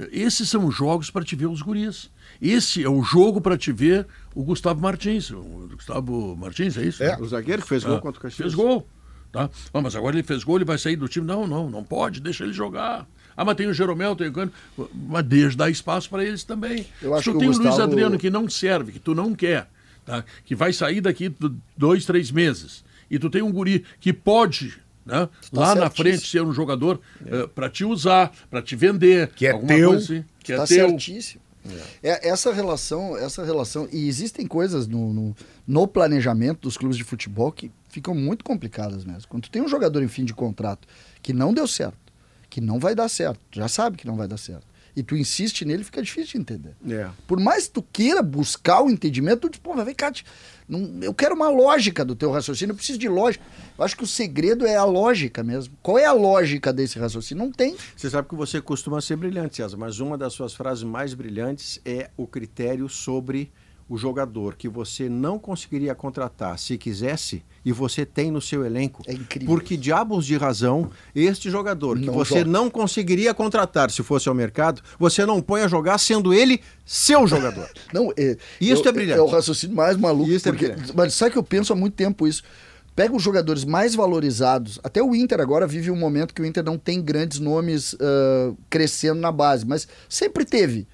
Esses 0.10 0.50
são 0.50 0.66
os 0.66 0.74
jogos 0.74 1.12
para 1.12 1.26
te 1.26 1.36
ver 1.36 1.48
os 1.48 1.62
guris. 1.62 2.10
Esse 2.42 2.84
é 2.84 2.90
o 2.90 3.02
jogo 3.04 3.40
para 3.42 3.58
te 3.58 3.72
ver 3.72 4.06
o 4.34 4.44
Gustavo 4.44 4.82
Martins. 4.82 5.32
O 5.32 5.70
Gustavo 5.74 6.36
Martins, 6.36 6.78
é 6.78 6.84
isso? 6.86 7.04
É. 7.04 7.18
O 7.20 7.26
zagueiro 7.26 7.62
que 7.62 7.68
fez 7.68 7.84
gol 7.84 7.96
Ah, 7.98 8.02
contra 8.02 8.20
o 8.20 8.22
Caxias. 8.22 8.38
Fez 8.38 8.56
gol. 8.56 8.88
Tá? 9.32 9.50
Ah, 9.74 9.82
mas 9.82 9.96
agora 9.96 10.16
ele 10.16 10.24
fez 10.24 10.44
gol, 10.44 10.56
ele 10.58 10.66
vai 10.66 10.78
sair 10.78 10.96
do 10.96 11.08
time. 11.08 11.26
Não, 11.28 11.46
não, 11.46 11.70
não 11.70 11.84
pode, 11.84 12.22
deixa 12.22 12.44
ele 12.44 12.54
jogar. 12.54 13.06
Ah, 13.36 13.44
mas 13.44 13.56
tem 13.56 13.68
o 13.68 13.74
Jeromel, 13.74 14.16
tem 14.16 14.28
o 14.30 14.32
Cano. 14.32 14.52
Mas 14.94 15.26
deixa, 15.26 15.58
dá 15.58 15.70
espaço 15.70 16.10
para 16.10 16.24
eles 16.24 16.44
também. 16.46 16.86
Eu 17.02 17.14
acho 17.14 17.24
Se 17.26 17.30
tu 17.30 17.32
que 17.32 17.38
o 17.38 17.40
tem 17.40 17.50
o 17.50 17.52
Luiz 17.52 17.58
Gustavo- 17.66 17.82
Adriano 17.92 18.18
que 18.18 18.30
não 18.30 18.50
serve, 18.50 18.94
que 18.94 19.00
tu 19.00 19.14
não 19.14 19.36
quer, 19.36 19.68
tá? 20.06 20.24
que 20.46 20.56
vai 20.56 20.72
sair 20.72 21.02
daqui 21.02 21.28
do- 21.28 21.54
dois, 21.78 22.06
três 22.06 22.32
meses, 22.32 22.84
e 23.12 23.20
tu 23.20 23.30
tem 23.30 23.42
um 23.42 23.52
guri 23.52 23.84
que 24.00 24.14
pode. 24.14 24.78
Né? 25.06 25.30
Lá 25.54 25.76
na 25.76 25.82
certíssimo. 25.82 25.92
frente 25.96 26.28
ser 26.28 26.42
um 26.42 26.52
jogador 26.54 27.00
para 27.54 27.70
te 27.70 27.84
usar, 27.84 28.32
para 28.50 28.62
te 28.62 28.76
vender, 28.76 29.28
Que 29.36 29.48
é 29.48 29.52
teu. 29.56 29.90
coisa 29.90 30.04
assim, 30.04 30.26
que 30.42 30.54
é 30.54 30.56
Tá 30.58 30.66
teu. 30.66 30.90
certíssimo. 30.90 31.42
É, 32.04 32.30
essa 32.30 32.54
relação, 32.54 33.18
essa 33.18 33.44
relação, 33.44 33.88
e 33.92 34.08
existem 34.08 34.46
coisas 34.46 34.88
no, 34.88 35.14
no, 35.14 35.36
no 35.68 35.88
planejamento 35.88 36.62
dos 36.62 36.78
clubes 36.78 36.98
de 36.98 37.04
futebol 37.04 37.52
que 37.52 37.72
ficam 37.90 38.14
muito 38.14 38.44
complicadas 38.44 39.04
mesmo. 39.04 39.28
Quando 39.28 39.44
tu 39.44 39.52
tem 39.52 39.62
um 39.62 39.68
jogador 39.68 40.04
em 40.04 40.08
fim 40.08 40.26
de 40.26 40.34
contrato 40.34 40.88
que 41.22 41.34
não 41.34 41.54
deu 41.54 41.68
certo, 41.68 41.98
que 42.50 42.62
não 42.62 42.80
vai 42.80 42.96
dar 42.96 43.10
certo, 43.10 43.40
já 43.52 43.68
sabe 43.68 43.98
que 43.98 44.08
não 44.08 44.16
vai 44.16 44.28
dar 44.28 44.38
certo, 44.38 44.66
e 44.96 45.04
tu 45.04 45.16
insiste 45.16 45.66
nele, 45.66 45.84
fica 45.84 46.02
difícil 46.02 46.32
de 46.34 46.38
entender. 46.38 46.76
É. 46.90 47.10
Por 47.28 47.40
mais 47.40 47.68
que 47.68 47.74
tu 47.74 47.82
queira 47.82 48.22
buscar 48.24 48.82
o 48.82 48.90
entendimento, 48.90 49.42
tu 49.42 49.50
diz, 49.50 49.60
pô, 49.60 49.76
vem 49.84 49.94
cá, 49.94 50.12
não- 50.68 51.00
eu 51.04 51.14
quero 51.14 51.36
uma 51.36 51.50
lógica 51.50 52.04
do 52.06 52.16
teu 52.16 52.32
raciocínio, 52.32 52.72
eu 52.72 52.76
preciso 52.78 52.98
de 52.98 53.10
lógica. 53.10 53.44
Eu 53.78 53.84
acho 53.84 53.96
que 53.98 54.04
o 54.04 54.08
segredo 54.08 54.66
é 54.66 54.76
a 54.78 54.86
lógica 54.86 55.44
mesmo. 55.44 55.76
Qual 55.84 56.00
é 56.00 56.06
a 56.06 56.14
lógica 56.14 56.72
desse 56.72 56.98
raciocínio? 56.98 57.44
Não 57.44 57.52
tem. 57.52 57.76
Você 57.96 58.10
sabe 58.10 58.28
que 58.30 58.36
você 58.36 58.62
costuma 58.62 59.02
ser 59.02 59.18
brilhante, 59.18 59.58
César, 59.58 59.78
mas 59.78 60.00
uma 60.00 60.18
das 60.18 60.34
suas 60.34 60.54
frases 60.54 60.84
mais 60.84 61.14
brilhantes 61.14 61.80
é 61.86 62.10
o 62.16 62.26
critério 62.26 62.88
sobre 62.88 63.52
o 63.88 63.98
jogador 63.98 64.56
que 64.56 64.68
você 64.68 65.08
não 65.10 65.38
conseguiria 65.38 65.94
contratar 65.94 66.58
se 66.58 66.76
quisesse 66.78 67.44
e 67.66 67.72
você 67.72 68.06
tem 68.06 68.30
no 68.30 68.40
seu 68.40 68.64
elenco. 68.64 69.02
É 69.08 69.14
incrível. 69.14 69.48
Por 69.48 69.64
que 69.64 69.76
diabos 69.76 70.26
de 70.26 70.38
razão 70.38 70.92
este 71.16 71.50
jogador 71.50 72.00
que 72.00 72.06
Não 72.06 72.14
você 72.14 72.40
joga. 72.40 72.52
não 72.52 72.70
conseguiria 72.70 73.34
contratar 73.34 73.90
se 73.90 74.04
fosse 74.04 74.30
ao 74.30 74.36
mercado, 74.36 74.84
você 75.00 75.26
não 75.26 75.42
põe 75.42 75.62
a 75.62 75.68
jogar 75.68 75.98
sendo 75.98 76.32
ele 76.32 76.62
seu 76.86 77.26
jogador? 77.26 77.68
Não, 77.92 78.14
é, 78.16 78.38
Isso 78.62 78.88
é 78.88 78.92
brilhante. 78.92 79.20
É 79.20 79.24
o 79.24 79.26
raciocínio 79.26 79.76
mais 79.76 79.98
maluco. 79.98 80.30
Isso 80.30 80.48
é 80.48 80.52
porque, 80.52 80.68
brilhante. 80.68 80.94
mas 80.96 81.14
sabe 81.16 81.32
que 81.32 81.38
eu 81.38 81.44
penso 81.44 81.74
há 81.74 81.76
muito 81.76 81.96
tempo 81.96 82.28
isso? 82.28 82.44
Pega 82.96 83.16
os 83.16 83.24
jogadores 83.24 83.66
mais 83.66 83.96
valorizados. 83.96 84.80
Até 84.84 85.02
o 85.02 85.16
Inter 85.16 85.42
agora 85.42 85.66
vive 85.66 85.90
um 85.90 85.96
momento 85.96 86.34
que 86.34 86.42
o 86.42 86.46
Inter 86.46 86.64
não 86.64 86.78
tem 86.78 87.02
grandes 87.02 87.40
nomes 87.40 87.96
ah, 88.00 88.54
crescendo 88.70 89.20
na 89.20 89.32
base, 89.32 89.66
mas 89.66 89.88
sempre 90.08 90.46
teve. 90.46 90.88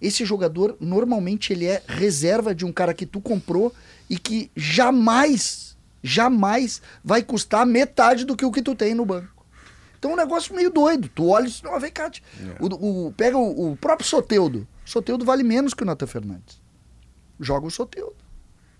Esse 0.00 0.24
jogador, 0.24 0.76
normalmente, 0.80 1.52
ele 1.52 1.66
é 1.66 1.82
reserva 1.86 2.54
de 2.54 2.64
um 2.64 2.72
cara 2.72 2.92
que 2.92 3.06
tu 3.06 3.20
comprou 3.20 3.72
e 4.10 4.18
que 4.18 4.50
jamais, 4.56 5.73
jamais 6.06 6.82
vai 7.02 7.22
custar 7.22 7.66
metade 7.66 8.24
do 8.26 8.36
que 8.36 8.44
o 8.44 8.52
que 8.52 8.60
tu 8.62 8.74
tem 8.74 8.94
no 8.94 9.06
banco. 9.06 9.44
Então 9.98 10.10
é 10.10 10.14
um 10.14 10.16
negócio 10.18 10.54
meio 10.54 10.70
doido. 10.70 11.08
Tu 11.08 11.26
olha 11.26 11.46
e 11.46 11.48
diz, 11.48 11.62
não, 11.62 11.80
vem 11.80 11.90
cá. 11.90 12.10
tio. 12.10 12.22
O, 12.60 13.06
o- 13.08 13.12
pega 13.12 13.38
o, 13.38 13.72
o 13.72 13.76
próprio 13.76 14.06
Soteudo. 14.06 14.68
Soteudo 14.84 15.24
vale 15.24 15.42
menos 15.42 15.72
que 15.72 15.82
o 15.82 15.86
Nathan 15.86 16.06
Fernandes. 16.06 16.60
Joga 17.40 17.66
o 17.66 17.70
Soteudo. 17.70 18.14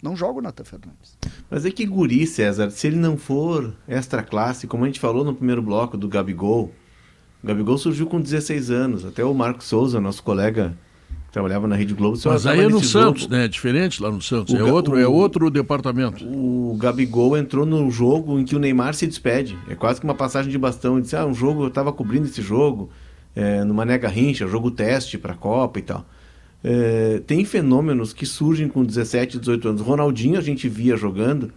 Não 0.03 0.15
joga 0.15 0.39
o 0.39 0.43
Nathan 0.43 0.65
Fernandes. 0.65 1.17
Mas 1.49 1.65
é 1.65 1.71
que 1.71 1.87
guri, 1.87 2.27
César, 2.27 2.71
se 2.71 2.87
ele 2.87 2.97
não 2.97 3.17
for 3.17 3.75
extra 3.89 4.23
classe, 4.23 4.67
como 4.67 4.85
a 4.85 4.87
gente 4.87 5.01
falou 5.01 5.25
no 5.25 5.35
primeiro 5.35 5.63
bloco 5.63 5.97
do 5.97 6.07
Gabigol, 6.09 6.71
o 7.43 7.47
Gabigol 7.47 7.79
surgiu 7.79 8.07
com 8.07 8.21
16 8.21 8.71
anos. 8.71 9.05
Até 9.07 9.25
o 9.25 9.33
Marcos 9.33 9.67
Souza, 9.67 9.99
nosso 9.99 10.23
colega 10.23 10.77
trabalhava 11.35 11.67
na 11.67 11.75
Rede 11.77 11.93
Globo. 11.93 12.17
Mas 12.25 12.47
aí 12.47 12.61
é 12.61 12.69
no 12.69 12.81
Santos, 12.83 13.23
jogo. 13.23 13.35
né? 13.35 13.45
É 13.45 13.49
diferente 13.49 14.03
lá 14.03 14.11
no 14.11 14.23
Santos. 14.23 14.55
O 14.55 14.57
É 14.57 14.61
Ga- 14.61 14.73
outro, 14.73 14.97
é 14.99 15.07
o- 15.07 15.13
outro 15.13 15.51
departamento. 15.51 16.25
O 16.25 16.77
Gabigol 16.81 17.37
entrou 17.37 17.67
no 17.67 17.91
jogo 17.91 18.39
em 18.39 18.45
que 18.45 18.55
o 18.55 18.59
Neymar 18.59 18.95
se 18.95 19.07
despede. 19.07 19.59
É 19.69 19.75
quase 19.75 19.99
que 20.01 20.07
uma 20.07 20.15
passagem 20.15 20.51
de 20.51 20.57
bastão. 20.57 20.95
Ele 20.95 21.03
disse: 21.03 21.17
Ah, 21.17 21.27
um 21.27 21.35
jogo, 21.35 21.65
eu 21.65 21.71
tava 21.71 21.93
cobrindo 21.93 22.27
esse 22.27 22.41
jogo, 22.41 22.89
é, 23.35 23.63
no 23.65 23.75
Mané 23.75 23.99
Garrincha, 23.99 24.47
jogo 24.47 24.71
teste 24.71 25.19
pra 25.19 25.35
Copa 25.35 25.79
e 25.79 25.83
tal. 25.83 26.07
É, 26.63 27.21
tem 27.27 27.45
fenômenos 27.45 28.13
que 28.13 28.25
surgem 28.25 28.69
com 28.69 28.85
17, 28.85 29.39
18 29.39 29.69
anos. 29.69 29.81
Ronaldinho 29.83 30.39
a 30.39 30.41
gente 30.43 30.69
via 30.69 30.97
jogando 30.97 31.51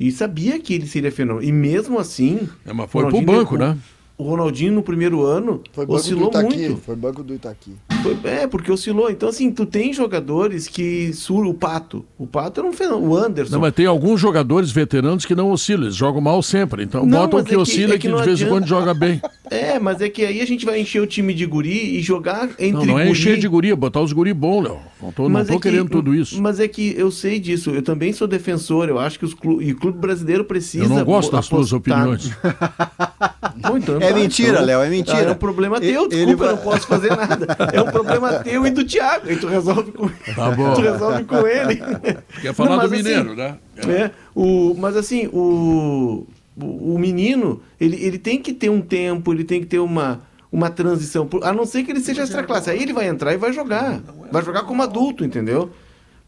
e 0.00 0.10
sabia 0.10 0.58
que 0.58 0.74
ele 0.74 0.86
seria 0.86 1.12
fenômeno. 1.12 1.46
E 1.46 1.52
mesmo 1.52 1.98
assim. 1.98 2.48
É, 2.66 2.72
mas 2.72 2.90
foi 2.90 3.02
pro 3.04 3.12
Ronaldinho 3.12 3.38
banco, 3.38 3.56
deu- 3.58 3.68
né? 3.68 3.78
O 4.18 4.24
Ronaldinho 4.24 4.72
no 4.72 4.82
primeiro 4.82 5.24
ano 5.24 5.62
Foi 5.72 5.86
banco 5.86 5.92
do 5.92 6.00
oscilou 6.00 6.28
Itaqui. 6.28 6.56
muito. 6.68 6.80
Foi 6.82 6.96
banco 6.96 7.22
do 7.22 7.34
Itaqui. 7.34 7.72
Foi- 8.02 8.18
é, 8.24 8.46
porque 8.48 8.70
oscilou. 8.72 9.08
Então, 9.10 9.28
assim, 9.28 9.50
tu 9.52 9.64
tem 9.64 9.92
jogadores 9.92 10.66
que 10.66 11.12
sur 11.12 11.46
o 11.46 11.54
Pato. 11.54 12.04
O 12.18 12.26
Pato 12.26 12.60
era 12.60 12.68
um 12.68 12.72
fenômeno. 12.72 13.12
O 13.12 13.16
Anderson. 13.16 13.52
Não, 13.52 13.60
mas 13.60 13.72
tem 13.72 13.86
alguns 13.86 14.20
jogadores 14.20 14.72
veteranos 14.72 15.24
que 15.24 15.36
não 15.36 15.52
oscilam, 15.52 15.84
eles 15.84 15.94
jogam 15.94 16.20
mal 16.20 16.42
sempre. 16.42 16.82
Então 16.82 17.06
Não, 17.06 17.20
botam 17.28 17.44
que 17.44 17.50
é 17.52 17.54
que- 17.54 17.56
oscila 17.62 17.92
é 17.92 17.96
e 17.96 17.98
que 17.98 18.08
que, 18.08 18.12
não 18.12 18.18
de 18.18 18.24
vez 18.24 18.42
em 18.42 18.48
quando 18.48 18.66
joga 18.66 18.92
bem. 18.92 19.20
É, 19.50 19.78
mas 19.78 20.02
é 20.02 20.10
que 20.10 20.26
aí 20.26 20.42
a 20.42 20.46
gente 20.46 20.66
vai 20.66 20.78
encher 20.78 21.00
o 21.00 21.06
time 21.06 21.32
de 21.32 21.46
guri 21.46 21.96
e 21.96 22.02
jogar 22.02 22.50
entre 22.58 22.70
Não, 22.72 22.84
não 22.84 22.98
é 22.98 23.06
guri. 23.06 23.18
encher 23.18 23.38
de 23.38 23.48
guria, 23.48 23.74
botar 23.74 24.02
os 24.02 24.12
guri 24.12 24.34
bons, 24.34 24.64
Léo. 24.64 24.76
Não 25.02 25.10
tô, 25.10 25.26
não 25.26 25.42
tô 25.42 25.52
é 25.54 25.56
que- 25.56 25.62
querendo 25.62 25.88
tudo 25.88 26.14
isso. 26.14 26.38
Mas 26.42 26.60
é 26.60 26.68
que 26.68 26.94
eu 26.98 27.10
sei 27.10 27.40
disso. 27.40 27.70
Eu 27.70 27.80
também 27.80 28.12
sou 28.12 28.28
defensor. 28.28 28.90
Eu 28.90 28.98
acho 28.98 29.18
que 29.18 29.24
os 29.24 29.32
clu... 29.32 29.62
e 29.62 29.72
o 29.72 29.76
clube 29.76 29.96
brasileiro 29.96 30.44
precisa. 30.44 30.84
Eu 30.84 30.90
não 30.90 31.02
gosto 31.02 31.32
das 31.32 31.48
tuas 31.48 31.72
apostar- 31.72 31.98
opiniões. 32.02 32.30
Bom, 33.56 33.78
então 33.78 33.98
É 34.08 34.12
tá, 34.12 34.18
mentira, 34.18 34.50
então- 34.52 34.64
Léo, 34.64 34.82
é 34.82 34.88
mentira. 34.90 35.18
Ah, 35.18 35.22
é 35.22 35.30
um 35.30 35.34
problema 35.34 35.80
teu, 35.80 35.88
Ele- 35.88 36.08
desculpa, 36.08 36.44
ele 36.44 36.52
eu 36.52 36.56
não 36.56 36.62
posso 36.62 36.86
fazer 36.86 37.10
nada. 37.16 37.46
É 37.72 37.80
um 37.82 37.86
problema 37.90 38.32
teu 38.40 38.66
e 38.66 38.70
do 38.70 38.84
Thiago. 38.84 39.30
E 39.30 39.36
tu 39.36 39.46
resolve 39.46 39.92
com 39.92 40.08
Tá 40.34 40.50
bom. 40.50 40.74
Tu 40.74 40.80
resolve 40.80 41.24
com 41.24 41.46
ele. 41.46 41.76
Quer 42.40 42.54
falar 42.54 42.70
Não, 42.70 42.78
do 42.78 42.86
assim, 42.86 42.96
Mineiro, 42.96 43.34
né? 43.34 43.56
É, 43.86 44.10
o, 44.34 44.74
mas 44.78 44.96
assim, 44.96 45.26
o, 45.32 46.26
o, 46.60 46.94
o 46.94 46.98
menino, 46.98 47.60
ele, 47.80 47.96
ele 48.04 48.18
tem 48.18 48.40
que 48.40 48.52
ter 48.52 48.70
um 48.70 48.80
tempo, 48.80 49.32
ele 49.32 49.44
tem 49.44 49.60
que 49.60 49.66
ter 49.66 49.78
uma, 49.78 50.20
uma 50.50 50.70
transição, 50.70 51.28
a 51.42 51.52
não 51.52 51.64
ser 51.64 51.82
que 51.84 51.90
ele 51.92 52.00
seja 52.00 52.22
extra 52.22 52.42
classe. 52.42 52.70
Aí 52.70 52.82
ele 52.82 52.92
vai 52.92 53.06
entrar 53.08 53.32
e 53.32 53.36
vai 53.36 53.52
jogar. 53.52 54.00
Vai 54.32 54.42
jogar 54.44 54.62
como 54.62 54.82
adulto, 54.82 55.24
entendeu? 55.24 55.70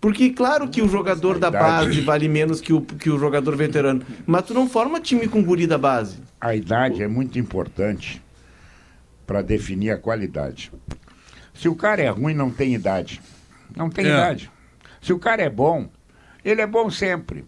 Porque, 0.01 0.31
claro 0.31 0.69
que 0.69 0.81
o 0.81 0.89
jogador 0.89 1.39
da 1.39 1.51
base 1.51 2.01
vale 2.01 2.27
menos 2.29 2.61
que 2.61 2.73
o, 2.73 2.81
que 2.81 3.11
o 3.11 3.19
jogador 3.19 3.55
veterano. 3.55 4.03
Mas 4.27 4.45
tu 4.45 4.55
não 4.55 4.67
forma 4.69 4.99
time 5.01 5.29
com 5.29 5.43
guri 5.45 5.67
da 5.67 5.77
base. 5.77 6.19
A 6.41 6.55
idade 6.55 7.03
é 7.03 7.09
muito 7.09 7.39
importante 7.39 8.23
para 9.27 9.43
definir 9.43 9.91
a 9.91 9.99
qualidade. 9.99 10.73
Se 11.53 11.69
o 11.69 11.75
cara 11.77 12.01
é 12.01 12.09
ruim, 12.09 12.33
não 12.33 12.51
tem 12.51 12.75
idade. 12.75 13.21
Não 13.77 13.91
tem 13.91 14.07
É. 14.07 14.09
idade. 14.09 14.51
Se 15.03 15.13
o 15.13 15.19
cara 15.19 15.43
é 15.43 15.51
bom, 15.51 15.89
ele 16.43 16.63
é 16.63 16.67
bom 16.67 16.89
sempre. 16.91 17.45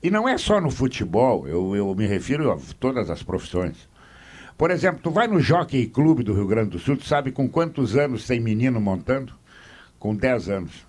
E 0.00 0.08
não 0.10 0.28
é 0.28 0.38
só 0.38 0.60
no 0.60 0.70
futebol, 0.70 1.48
eu, 1.48 1.74
eu 1.74 1.92
me 1.94 2.06
refiro 2.06 2.52
a 2.52 2.58
todas 2.78 3.10
as 3.10 3.22
profissões. 3.24 3.88
Por 4.56 4.70
exemplo, 4.70 5.00
tu 5.02 5.10
vai 5.10 5.26
no 5.26 5.40
Jockey 5.40 5.86
Clube 5.86 6.22
do 6.22 6.32
Rio 6.32 6.46
Grande 6.46 6.70
do 6.70 6.78
Sul, 6.78 6.96
tu 6.96 7.04
sabe 7.04 7.32
com 7.32 7.48
quantos 7.48 7.96
anos 7.96 8.26
tem 8.26 8.38
menino 8.38 8.80
montando? 8.80 9.32
Com 9.98 10.14
10 10.14 10.48
anos. 10.48 10.86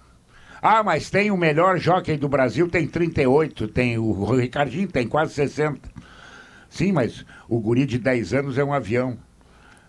Ah, 0.61 0.81
mas 0.83 1.09
tem 1.09 1.31
o 1.31 1.37
melhor 1.37 1.77
jockey 1.77 2.17
do 2.17 2.27
Brasil, 2.27 2.67
tem 2.67 2.87
38, 2.87 3.67
tem 3.67 3.97
o 3.97 4.35
Ricardinho, 4.35 4.87
tem 4.87 5.07
quase 5.07 5.33
60. 5.33 5.89
Sim, 6.69 6.91
mas 6.91 7.25
o 7.47 7.59
guri 7.59 7.85
de 7.85 7.97
10 7.97 8.33
anos 8.33 8.57
é 8.57 8.63
um 8.63 8.73
avião. 8.73 9.17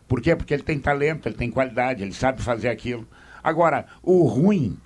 Por 0.07 0.21
quê? 0.21 0.35
Porque 0.37 0.55
ele 0.55 0.63
tem 0.63 0.79
talento, 0.79 1.29
ele 1.29 1.37
tem 1.37 1.51
qualidade, 1.51 2.03
ele 2.03 2.13
sabe 2.13 2.43
fazer 2.43 2.69
aquilo. 2.69 3.07
Agora, 3.43 3.87
o 4.03 4.25
ruim, 4.25 4.77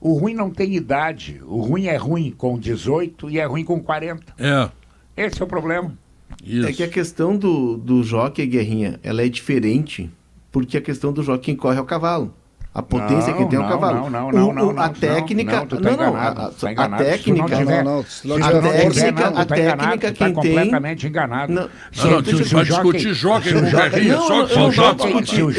o 0.00 0.14
ruim 0.14 0.34
não 0.34 0.50
tem 0.50 0.74
idade. 0.74 1.40
O 1.44 1.60
ruim 1.60 1.86
é 1.86 1.96
ruim 1.96 2.30
com 2.32 2.58
18 2.58 3.30
e 3.30 3.38
é 3.38 3.44
ruim 3.44 3.64
com 3.64 3.80
40. 3.80 4.34
É, 4.38 4.70
Esse 5.16 5.40
é 5.40 5.44
o 5.44 5.48
problema. 5.48 5.96
isso. 6.42 6.68
É 6.68 6.72
que 6.72 6.82
a 6.82 6.88
questão 6.88 7.36
do, 7.36 7.76
do 7.76 8.02
jockey, 8.02 8.46
Guerrinha, 8.46 8.98
ela 9.02 9.22
é 9.22 9.28
diferente, 9.28 10.10
porque 10.50 10.76
a 10.76 10.80
questão 10.80 11.12
do 11.12 11.22
jockey 11.22 11.46
quem 11.46 11.56
corre 11.56 11.78
é 11.78 11.80
o 11.80 11.84
cavalo. 11.84 12.34
A 12.74 12.82
potência 12.82 13.32
Não, 13.32 13.36
que 13.44 13.50
tem 13.50 13.58
é 13.58 13.60
o 13.60 13.62
não, 13.64 13.68
cavalo. 13.68 14.08
não, 14.08 14.10
não, 14.10 14.28
O- 14.28 14.32
não, 14.32 14.48
o- 14.48 14.72
não, 14.72 14.82
a 14.82 14.86
não, 14.86 14.94
técnica. 14.94 15.56
não, 15.56 15.66
tá 15.66 15.76
não, 15.76 15.96
não, 15.96 16.16
a, 16.16 16.30
tu 16.32 16.52
tá 16.74 16.84
a 16.84 16.88
não 16.88 16.96
técnica. 16.96 17.60
Não, 17.60 17.64
não, 17.66 17.84
não 17.84 18.38
não 18.38 18.40
tiver, 18.48 18.72
técnica- 18.72 19.30
não, 19.30 19.38
a 19.38 19.44
tá 19.44 19.58
enganado, 19.58 19.78
técnica 19.90 20.12
tu 20.12 20.16
quem 20.16 20.26
tem- 20.26 20.34
completamente 20.34 21.06
enganado. 21.06 21.52
Não, 21.52 21.62
Não, 21.62 22.10
não, 22.12 22.22
vai 22.54 22.64
discutir 22.64 23.12
jockey 23.14 23.48
se 23.50 23.56
o 23.56 23.60
com 23.60 23.66
jockey- 23.66 24.08
Não, 24.08 24.20
só 24.22 24.36
não, 24.38 24.46
que 24.46 24.52
Se 24.54 24.58
o 24.58 24.62
não 24.62 24.72
jockey, 24.72 25.26
se 25.26 25.42
o 25.42 25.50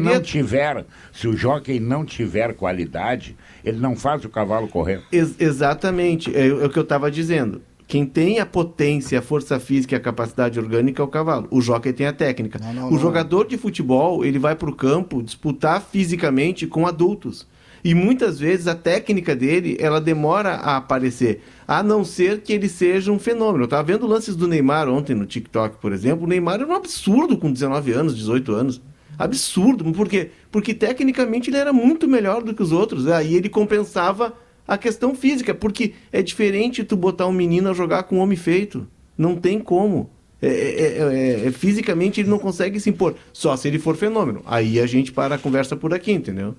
não 0.00 0.20
tiver, 0.20 0.84
se 1.12 1.26
o 1.28 1.36
jockey 1.36 1.80
não 1.80 2.04
tiver 2.04 2.54
qualidade, 2.54 3.36
ele 3.64 3.80
não 3.80 3.96
faz 3.96 4.24
o 4.24 4.28
cavalo 4.28 4.68
correr. 4.68 5.02
Ex- 5.10 5.34
exatamente, 5.40 6.32
é, 6.36 6.46
é 6.46 6.52
o 6.52 6.70
que 6.70 6.78
eu 6.78 6.84
estava 6.84 7.10
dizendo. 7.10 7.62
Quem 7.90 8.06
tem 8.06 8.38
a 8.38 8.46
potência, 8.46 9.18
a 9.18 9.22
força 9.22 9.58
física 9.58 9.96
e 9.96 9.98
a 9.98 10.00
capacidade 10.00 10.60
orgânica 10.60 11.02
é 11.02 11.04
o 11.04 11.08
cavalo. 11.08 11.48
O 11.50 11.60
jockey 11.60 11.92
tem 11.92 12.06
a 12.06 12.12
técnica. 12.12 12.56
Não, 12.62 12.72
não, 12.72 12.86
o 12.86 12.92
não. 12.92 12.98
jogador 13.00 13.48
de 13.48 13.58
futebol, 13.58 14.24
ele 14.24 14.38
vai 14.38 14.54
para 14.54 14.70
o 14.70 14.76
campo 14.76 15.20
disputar 15.20 15.82
fisicamente 15.82 16.68
com 16.68 16.86
adultos. 16.86 17.48
E 17.82 17.92
muitas 17.92 18.38
vezes 18.38 18.68
a 18.68 18.76
técnica 18.76 19.34
dele, 19.34 19.76
ela 19.80 20.00
demora 20.00 20.50
a 20.50 20.76
aparecer. 20.76 21.42
A 21.66 21.82
não 21.82 22.04
ser 22.04 22.42
que 22.42 22.52
ele 22.52 22.68
seja 22.68 23.10
um 23.10 23.18
fenômeno. 23.18 23.62
Eu 23.62 23.64
estava 23.64 23.82
vendo 23.82 24.06
lances 24.06 24.36
do 24.36 24.46
Neymar 24.46 24.88
ontem 24.88 25.16
no 25.16 25.26
TikTok, 25.26 25.78
por 25.78 25.92
exemplo. 25.92 26.26
O 26.26 26.28
Neymar 26.28 26.60
era 26.60 26.68
um 26.68 26.76
absurdo 26.76 27.36
com 27.36 27.50
19 27.50 27.90
anos, 27.90 28.16
18 28.16 28.52
anos. 28.52 28.80
Absurdo. 29.18 29.90
Por 29.92 30.08
quê? 30.08 30.30
Porque 30.52 30.74
tecnicamente 30.74 31.50
ele 31.50 31.56
era 31.56 31.72
muito 31.72 32.06
melhor 32.06 32.44
do 32.44 32.54
que 32.54 32.62
os 32.62 32.70
outros. 32.70 33.08
Aí 33.08 33.34
ele 33.34 33.48
compensava 33.48 34.32
a 34.72 34.78
questão 34.78 35.14
física, 35.14 35.52
porque 35.54 35.94
é 36.12 36.22
diferente 36.22 36.84
tu 36.84 36.96
botar 36.96 37.26
um 37.26 37.32
menino 37.32 37.68
a 37.70 37.74
jogar 37.74 38.04
com 38.04 38.16
um 38.16 38.20
homem 38.20 38.36
feito. 38.36 38.86
Não 39.18 39.36
tem 39.36 39.58
como. 39.58 40.08
É, 40.40 40.48
é- 40.48 40.98
é- 41.42 41.46
é- 41.48 41.52
fisicamente 41.52 42.20
ele 42.20 42.30
não 42.30 42.38
consegue 42.38 42.78
se 42.80 42.88
impor. 42.88 43.14
Só 43.32 43.56
se 43.56 43.68
ele 43.68 43.78
for 43.78 43.96
fenômeno. 43.96 44.42
Aí 44.46 44.80
a 44.80 44.86
gente 44.86 45.12
para 45.12 45.34
a 45.34 45.38
conversa 45.38 45.76
por 45.76 45.92
aqui, 45.92 46.12
entendeu? 46.12 46.54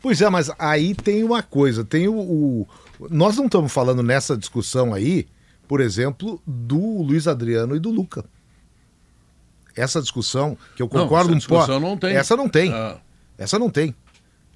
Pois 0.00 0.20
é, 0.20 0.28
mas 0.28 0.50
aí 0.58 0.94
tem 0.94 1.22
uma 1.22 1.42
coisa, 1.42 1.84
tem 1.84 2.08
o, 2.08 2.14
o- 2.18 2.68
Nós 3.10 3.36
não 3.36 3.44
estamos 3.46 3.72
falando 3.72 4.02
nessa 4.02 4.36
discussão 4.36 4.92
aí, 4.92 5.26
por 5.68 5.80
exemplo, 5.80 6.42
do 6.46 7.02
Luiz 7.02 7.28
Adriano 7.28 7.76
e 7.76 7.78
do 7.78 7.90
Luca. 7.90 8.24
Essa 9.76 10.00
discussão, 10.02 10.56
que 10.76 10.82
eu 10.82 10.88
Não, 10.92 11.02
concordo 11.02 11.26
essa 11.28 11.34
um 11.34 11.38
discussão 11.38 11.66
pouco. 11.80 11.80
não 11.88 11.96
tem. 11.96 12.16
Essa 12.16 12.36
não 12.36 12.48
tem. 12.48 12.72
Ah. 12.72 12.96
Essa 13.38 13.58
não 13.58 13.70
tem. 13.70 13.94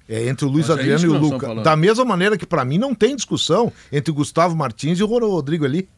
É 0.09 0.27
entre 0.27 0.45
o 0.45 0.49
Luiz 0.49 0.69
Mas 0.69 0.77
é 0.77 0.79
Adriano 0.79 0.97
isso 0.97 1.05
e 1.05 1.09
o 1.09 1.19
Luca. 1.19 1.55
Da 1.55 1.75
mesma 1.75 2.05
maneira 2.05 2.37
que 2.37 2.45
para 2.45 2.63
mim 2.63 2.77
não 2.77 2.95
tem 2.95 3.15
discussão 3.15 3.71
entre 3.91 4.11
o 4.11 4.13
Gustavo 4.13 4.55
Martins 4.55 4.99
e 4.99 5.03
o 5.03 5.07
Rodrigo 5.07 5.65
ali. 5.65 5.89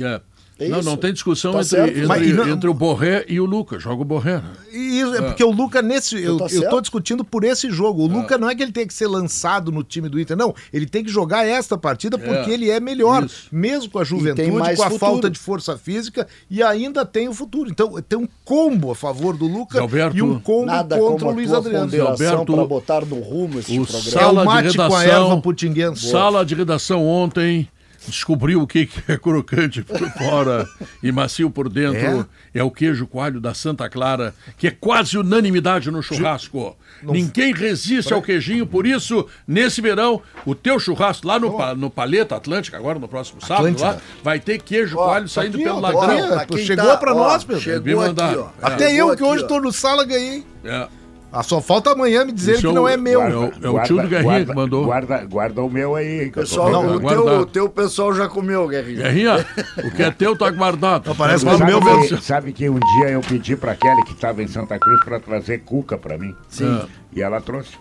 É. 0.00 0.20
É 0.56 0.68
não, 0.68 0.80
não 0.82 0.96
tem 0.96 1.12
discussão 1.12 1.52
Tá 1.52 1.60
entre, 1.62 1.80
entre, 1.80 2.06
Mas 2.06 2.26
e 2.28 2.32
não- 2.32 2.48
entre 2.48 2.68
o 2.70 2.74
Borré 2.74 3.24
e 3.28 3.40
o 3.40 3.44
Lucas. 3.44 3.82
Joga 3.82 4.02
o 4.02 4.04
Borré. 4.04 4.36
né? 4.36 4.42
Isso 4.72 5.12
é 5.16 5.20
porque 5.22 5.42
o 5.42 5.50
Luca 5.50 5.82
nesse. 5.82 6.14
Eu, 6.22 6.36
tá 6.36 6.44
eu 6.44 6.48
tô 6.48 6.60
certo. 6.60 6.80
discutindo 6.80 7.24
por 7.24 7.42
esse 7.42 7.70
jogo. 7.70 8.02
O 8.02 8.06
Luca 8.06 8.38
não 8.38 8.48
é 8.48 8.54
que 8.54 8.62
ele 8.62 8.70
tem 8.70 8.86
que 8.86 8.94
ser 8.94 9.08
lançado 9.08 9.72
no 9.72 9.82
time 9.82 10.08
do 10.08 10.20
Inter, 10.20 10.36
não. 10.36 10.54
Ele 10.72 10.86
tem 10.86 11.02
que 11.02 11.10
jogar 11.10 11.44
esta 11.44 11.76
partida 11.76 12.16
porque 12.16 12.50
É, 12.50 12.54
ele 12.54 12.70
é 12.70 12.78
melhor. 12.78 13.24
isso. 13.24 13.48
Mesmo 13.50 13.90
com 13.90 13.98
a 13.98 14.04
juventude, 14.04 14.50
mais 14.52 14.76
com 14.78 14.84
a 14.84 14.90
futuro. 14.90 15.00
falta 15.12 15.28
de 15.28 15.38
força 15.40 15.76
física 15.76 16.26
e 16.48 16.62
ainda 16.62 17.04
tem 17.04 17.26
o 17.28 17.34
futuro. 17.34 17.68
Então 17.68 18.00
tem 18.08 18.18
um 18.18 18.28
combo 18.44 18.92
a 18.92 18.94
favor 18.94 19.36
do 19.36 19.46
Luca 19.48 19.80
Alberto, 19.80 20.16
e 20.16 20.22
um 20.22 20.38
combo 20.38 20.66
Nada 20.66 20.96
contra 20.96 21.18
como 21.18 21.26
o 21.26 21.30
a 21.30 21.34
Luiz 21.34 21.52
Adriano. 21.52 21.90
Alberto, 22.06 22.54
para 22.54 22.64
botar 22.64 23.04
no 23.04 23.18
rumo 23.18 23.58
esse 23.58 23.76
o 23.78 23.84
programa. 23.84 24.08
É 24.08 24.10
Sala 24.12 24.40
o 24.40 24.42
de 24.42 24.46
mate 24.46 24.76
com 24.76 24.82
a 24.82 25.00
redação. 25.00 25.22
erva 25.24 25.40
putinguense. 25.40 26.10
Sala 26.10 26.44
de 26.44 26.54
redação 26.54 27.04
ontem 27.06 27.68
descobriu 28.06 28.60
o 28.62 28.66
que 28.66 28.88
é 29.08 29.16
crocante 29.16 29.82
por 29.82 29.98
fora 30.12 30.66
e 31.02 31.10
macio 31.12 31.50
por 31.50 31.68
dentro. 31.68 32.28
É? 32.54 32.62
o 32.62 32.70
queijo 32.70 33.06
coalho 33.06 33.40
da 33.40 33.52
Santa 33.52 33.88
Clara, 33.88 34.32
que 34.56 34.68
é 34.68 34.70
quase 34.70 35.18
unanimidade 35.18 35.90
no 35.90 36.02
churrasco. 36.02 36.76
Ninguém 37.02 37.52
resiste 37.52 38.12
ao 38.12 38.22
queijinho, 38.22 38.66
por 38.66 38.86
isso, 38.86 39.26
nesse 39.46 39.80
verão, 39.80 40.22
o 40.46 40.54
teu 40.54 40.78
churrasco 40.78 41.26
lá 41.26 41.38
no, 41.38 41.56
pa- 41.56 41.74
no 41.74 41.90
Paleta 41.90 42.36
Atlântica, 42.36 42.76
agora 42.76 42.98
no 42.98 43.08
próximo 43.08 43.44
sábado, 43.44 43.76
lá, 43.80 43.98
vai 44.22 44.38
ter 44.38 44.62
queijo 44.62 44.96
Ó, 44.96 45.04
coalho 45.06 45.24
tá 45.26 45.32
saindo 45.32 45.56
aqui, 45.56 45.64
pelo 45.64 45.78
ó, 45.78 45.80
tá 45.80 45.88
ladrão. 45.92 46.24
ó. 46.26 46.28
pra 46.36 46.46
quem 46.46 46.64
Chegou 46.64 46.96
pra 46.98 47.12
ó, 47.12 47.16
nós, 47.18 47.44
Pedro. 47.44 47.60
Chegou 47.62 48.00
aqui. 48.02 48.20
É. 48.20 48.44
Até 48.62 48.88
Chegou 48.90 49.10
eu 49.10 49.16
que 49.16 49.22
hoje 49.24 49.44
ó. 49.44 49.46
tô 49.48 49.60
no 49.60 49.72
sala 49.72 50.04
ganhei. 50.04 50.46
É. 50.64 50.88
Ah, 51.36 51.42
só 51.42 51.60
falta 51.60 51.90
amanhã 51.90 52.24
me 52.24 52.30
dizer 52.32 52.60
que 52.60 52.66
é 52.66 52.72
não 52.72 52.84
o- 52.84 52.88
é 52.88 52.96
meu. 52.96 53.20
é 53.20 53.36
o- 53.36 53.52
é 53.62 53.68
o 53.68 53.82
tio 53.82 54.00
do 54.00 54.06
Guerrinha 54.06 54.44
que 54.46 54.54
mandou. 54.54 54.84
Guarda, 54.84 55.24
guarda 55.24 55.62
o 55.62 55.68
meu 55.68 55.96
aí. 55.96 56.30
que 56.30 56.38
eu 56.38 56.42
Pessoal, 56.44 56.66
pegando. 56.66 56.94
o, 56.94 57.00
teu, 57.08 57.26
o 57.40 57.46
teu 57.46 57.68
pessoal 57.68 58.14
já 58.14 58.28
comeu, 58.28 58.68
Guerrinha. 58.68 59.02
Guerrinha, 59.02 59.46
o 59.84 59.90
que 59.90 60.02
é 60.02 60.10
teu 60.12 60.36
tá 60.38 60.48
guardado. 60.50 61.08
Não, 61.08 61.14
parece 61.16 61.44
que 61.44 61.52
o 61.52 61.66
meu 61.66 61.80
pra 61.80 61.94
você. 61.96 62.16
Sabe, 62.20 62.52
que 62.52 62.68
um 62.70 62.78
dia 62.78 63.10
eu 63.10 63.20
pedi 63.20 63.56
pra 63.56 63.74
Kelly, 63.74 64.04
que 64.04 64.12
estava 64.12 64.42
em 64.42 64.46
Santa 64.46 64.78
Cruz, 64.78 65.02
para 65.04 65.18
trazer 65.18 65.58
cuca 65.64 65.98
pra 65.98 66.16
mim. 66.16 66.34
Sim. 66.48 66.82
E 67.12 67.20
ela 67.20 67.40
trouxe. 67.40 67.72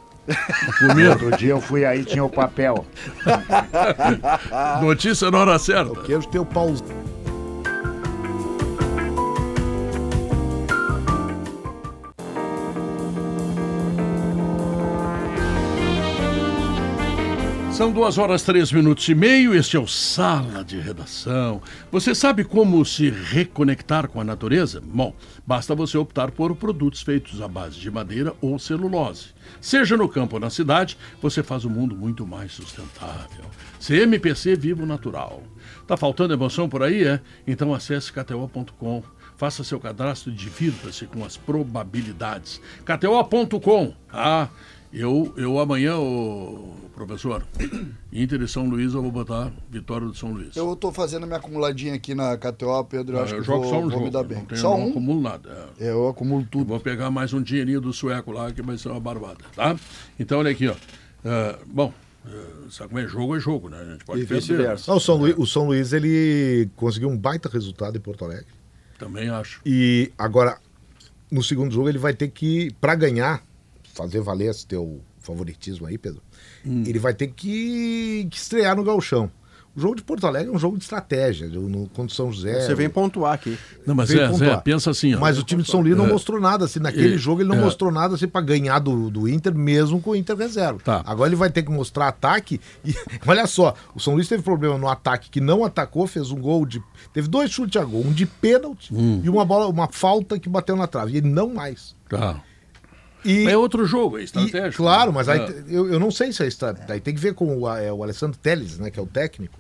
Comigo. 0.80 1.10
Outro 1.12 1.38
dia 1.38 1.52
eu 1.52 1.62
fui 1.62 1.86
aí, 1.86 2.04
tinha 2.06 2.24
o 2.24 2.30
papel. 2.30 2.86
Notícia 4.82 5.30
na 5.30 5.38
hora 5.40 5.60
certa. 5.60 6.02
Queijo 6.02 6.28
teu 6.30 6.46
pau. 6.46 6.74
São 17.84 17.92
duas 17.92 18.18
horas, 18.18 18.44
três 18.44 18.72
minutos 18.72 19.10
e 19.10 19.14
meio. 19.14 19.54
Este 19.54 19.76
é 19.76 19.80
o 19.80 19.86
Sala 19.86 20.64
de 20.64 20.80
Redação. 20.80 21.62
Você 21.92 22.16
sabe 22.16 22.46
como 22.46 22.86
se 22.86 23.10
reconectar 23.10 24.08
com 24.08 24.22
a 24.22 24.24
natureza? 24.24 24.82
Bom, 24.82 25.14
basta 25.46 25.76
você 25.76 25.98
optar 25.98 26.32
por 26.32 26.56
produtos 26.56 27.02
feitos 27.02 27.42
à 27.42 27.48
base 27.50 27.78
de 27.78 27.92
madeira 27.92 28.34
ou 28.40 28.58
celulose. 28.58 29.32
Seja 29.60 29.98
no 29.98 30.08
campo 30.08 30.38
ou 30.38 30.40
na 30.40 30.50
cidade, 30.50 30.98
você 31.22 31.44
faz 31.44 31.66
o 31.66 31.70
mundo 31.70 31.94
muito 31.94 32.26
mais 32.26 32.54
sustentável. 32.54 33.44
CMPC 33.82 34.56
Vivo 34.56 34.86
Natural. 34.86 35.44
Tá 35.86 35.98
faltando 35.98 36.34
emoção 36.34 36.70
por 36.70 36.84
aí, 36.84 37.04
é? 37.04 37.20
Então 37.46 37.74
acesse 37.74 38.14
kto.com. 38.14 39.04
Faça 39.36 39.62
seu 39.62 39.78
cadastro 39.78 40.32
e 40.32 40.36
divirta-se 40.36 41.06
com 41.06 41.26
as 41.26 41.36
probabilidades. 41.36 42.62
kto.com. 42.86 43.94
Ah, 44.10 44.48
eu, 44.94 45.34
eu 45.38 45.60
amanhã, 45.60 45.98
o 45.98 46.76
professor, 46.94 47.44
Inter 48.12 48.42
e 48.44 48.48
São 48.48 48.70
Luís, 48.70 48.94
eu 48.94 49.02
vou 49.02 49.12
botar 49.12 49.52
vitória 49.70 50.06
do 50.06 50.14
São 50.14 50.32
Luís. 50.32 50.56
Eu 50.56 50.76
tô 50.76 50.92
fazendo 50.92 51.26
minha 51.26 51.38
acumuladinha 51.40 51.96
aqui 51.96 52.14
na 52.14 52.38
KTO, 52.38 52.84
Pedro. 52.86 53.16
Eu 53.18 53.22
Ah, 53.22 53.24
acho 53.24 53.34
eu 53.36 53.40
que 53.40 53.46
jogo 53.46 53.62
vou, 53.64 53.70
só 53.72 53.78
um 53.78 53.82
vou 53.82 53.90
jogo. 53.92 54.04
me 54.06 54.12
dar 54.12 54.20
eu 54.20 54.24
bem. 54.26 54.38
Não, 54.40 54.46
tenho, 54.46 54.62
só 54.62 54.78
não 54.78 54.86
um? 54.88 54.90
acumulo 54.92 55.22
nada. 55.22 55.70
é. 55.80 55.90
Eu 55.90 56.08
acumulo 56.08 56.48
tudo. 56.50 56.68
Vou 56.68 56.80
pegar 56.80 57.10
mais 57.10 57.34
um 57.34 57.42
dinheirinho 57.42 57.82
do 57.82 57.92
sueco 57.92 58.32
lá, 58.32 58.52
que 58.52 58.62
vai 58.62 58.78
ser 58.78 58.90
uma 58.90 59.00
barbada, 59.00 59.44
tá? 59.56 59.76
Então, 60.20 60.40
olha 60.40 60.52
aqui, 60.52 60.68
ó. 60.68 60.76
Ah, 61.26 61.58
bom, 61.66 61.92
ah, 62.26 62.30
sabe 62.70 62.90
como 62.90 63.00
é 63.02 63.08
jogo, 63.08 63.36
é 63.36 63.40
jogo, 63.40 63.70
né? 63.70 63.80
A 63.82 63.92
gente 63.94 64.06
pode 64.06 64.22
E 64.22 64.26
perder. 64.28 64.42
vice-versa. 64.42 64.92
Não, 64.92 64.98
o, 64.98 65.02
São 65.02 65.16
Luís, 65.18 65.36
o 65.38 65.48
São 65.48 65.66
Luís, 65.66 65.92
ele 65.94 66.70
conseguiu 66.76 67.10
um 67.10 67.18
baita 67.18 67.50
resultado 67.50 67.98
em 67.98 68.02
Porto 68.02 68.24
Alegre. 68.26 68.46
Também 69.00 69.28
acho. 69.30 69.60
E 69.66 70.12
agora, 70.18 70.58
no 71.32 71.42
segundo 71.42 71.74
jogo, 71.74 71.90
ele 71.90 71.98
vai 71.98 72.14
ter 72.14 72.28
que, 72.30 72.72
para 72.80 72.94
ganhar, 72.94 73.44
fazer 73.94 74.22
valer 74.22 74.50
esse 74.50 74.66
teu 74.66 75.02
favoritismo 75.20 75.86
aí, 75.88 75.98
Pedro, 75.98 76.22
Hum. 76.66 76.84
ele 76.86 77.00
vai 77.00 77.14
ter 77.14 77.28
que, 77.28 78.28
que 78.30 78.38
estrear 78.38 78.76
no 78.76 78.84
Galchão. 78.84 79.32
O 79.76 79.82
jogo 79.82 79.96
de 79.96 80.04
Porto 80.04 80.28
Alegre 80.28 80.52
é 80.52 80.56
um 80.56 80.60
jogo 80.60 80.78
de 80.78 80.84
estratégia, 80.84 81.48
no, 81.48 81.68
no, 81.68 81.80
contra 81.90 82.06
o 82.06 82.10
São 82.12 82.32
José. 82.32 82.62
Você 82.62 82.76
vem 82.76 82.88
pontuar 82.88 83.34
aqui. 83.34 83.58
Não, 83.88 83.96
mas 83.96 84.12
é, 84.12 84.28
pontuar. 84.28 84.50
Zé, 84.58 84.58
pensa 84.58 84.92
assim, 84.92 85.16
ó. 85.16 85.20
Mas 85.20 85.40
o 85.40 85.44
time 85.44 85.64
de 85.64 85.72
São 85.72 85.82
Luís 85.82 85.98
não 85.98 86.06
É. 86.06 86.10
mostrou 86.12 86.40
nada, 86.40 86.66
assim, 86.66 86.80
naquele 86.80 87.16
É. 87.16 87.18
jogo 87.18 87.42
ele 87.42 87.50
não 87.50 87.56
É. 87.56 87.62
mostrou 87.62 87.92
nada 87.92 88.14
assim 88.14 88.28
para 88.28 88.42
ganhar 88.46 88.78
do, 88.78 89.10
do 89.10 89.28
Inter, 89.28 89.52
mesmo 89.56 90.00
com 90.00 90.12
o 90.12 90.16
Inter 90.16 90.36
reserva. 90.38 90.80
Tá. 90.84 91.02
Agora 91.04 91.28
ele 91.28 91.36
vai 91.36 91.50
ter 91.50 91.64
que 91.64 91.72
mostrar 91.72 92.08
ataque 92.08 92.62
e 92.86 92.94
olha 93.26 93.48
só, 93.48 93.74
o 93.96 94.00
São 94.00 94.14
Luís 94.14 94.28
teve 94.28 94.44
problema 94.44 94.78
no 94.78 94.88
ataque 94.88 95.32
que 95.32 95.42
não 95.42 95.66
atacou, 95.66 96.06
fez 96.06 96.30
um 96.30 96.40
gol 96.40 96.68
de 96.68 96.80
teve 97.12 97.28
dois 97.28 97.50
chutes 97.50 97.82
a 97.82 97.84
gol, 97.84 98.06
um 98.06 98.12
de 98.14 98.28
pênalti 98.28 98.94
Hum. 98.94 99.22
e 99.24 99.30
uma 99.30 99.44
bola, 99.44 99.66
uma 99.68 99.88
falta 99.92 100.38
que 100.38 100.48
bateu 100.50 100.76
na 100.76 100.86
trave, 100.86 101.14
e 101.14 101.18
ele 101.18 101.30
não 101.30 101.52
mais. 101.52 101.96
Tá. 102.08 102.40
E, 103.26 103.46
É 103.48 103.58
outro 103.58 103.86
jogo, 103.86 104.18
é 104.18 104.22
e- 104.22 104.26
estratégico. 104.26 104.84
claro, 104.84 105.12
mas 105.14 105.28
aí 105.30 105.40
É. 105.40 105.64
eu, 105.68 105.92
eu 105.94 106.00
não 106.00 106.12
sei 106.12 106.32
se 106.34 106.44
é 106.44 106.48
estratégia, 106.48 106.94
aí 106.96 107.00
tem 107.00 107.14
que 107.14 107.22
ver 107.22 107.34
com 107.34 107.58
o, 107.62 107.70
é, 107.70 107.92
o 107.92 108.04
Alessandro 108.04 108.38
Teles, 108.38 108.78
né, 108.80 108.90
que 108.92 109.00
é 109.00 109.04
o 109.04 109.08
técnico. 109.08 109.58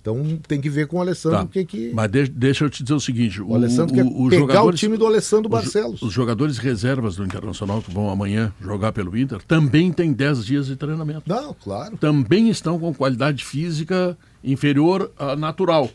Então 0.00 0.38
tem 0.46 0.60
que 0.60 0.70
ver 0.70 0.86
com 0.86 0.98
o 0.98 1.00
Alessandro 1.00 1.38
Tá. 1.38 1.44
o 1.44 1.48
que 1.48 1.64
que 1.64 1.90
Mas 1.92 2.08
de- 2.08 2.28
deixa 2.28 2.64
eu 2.64 2.70
te 2.70 2.84
dizer 2.84 2.94
o 2.94 3.00
seguinte: 3.00 3.42
o 3.42 3.52
Alessandro 3.56 3.92
quer 3.92 4.04
pegar 4.30 4.62
o 4.62 4.70
time 4.72 4.96
do 4.96 5.04
Alessandro 5.04 5.46
os- 5.46 5.50
Barcelos. 5.50 6.00
Os, 6.00 6.12
jogadores 6.12 6.58
reservas 6.58 7.16
do 7.16 7.24
Internacional 7.24 7.82
que 7.82 7.90
vão 7.92 8.08
amanhã 8.08 8.52
jogar 8.60 8.92
pelo 8.92 9.16
Inter 9.18 9.42
também 9.42 9.90
têm 9.92 10.12
10 10.12 10.44
dias 10.46 10.66
de 10.68 10.76
treinamento. 10.76 11.22
Não, 11.26 11.52
claro. 11.54 11.96
Também 11.96 12.48
estão 12.48 12.78
com 12.78 12.94
qualidade 12.94 13.44
física 13.44 14.16
inferior 14.44 15.10
à 15.18 15.34
natural. 15.34 15.90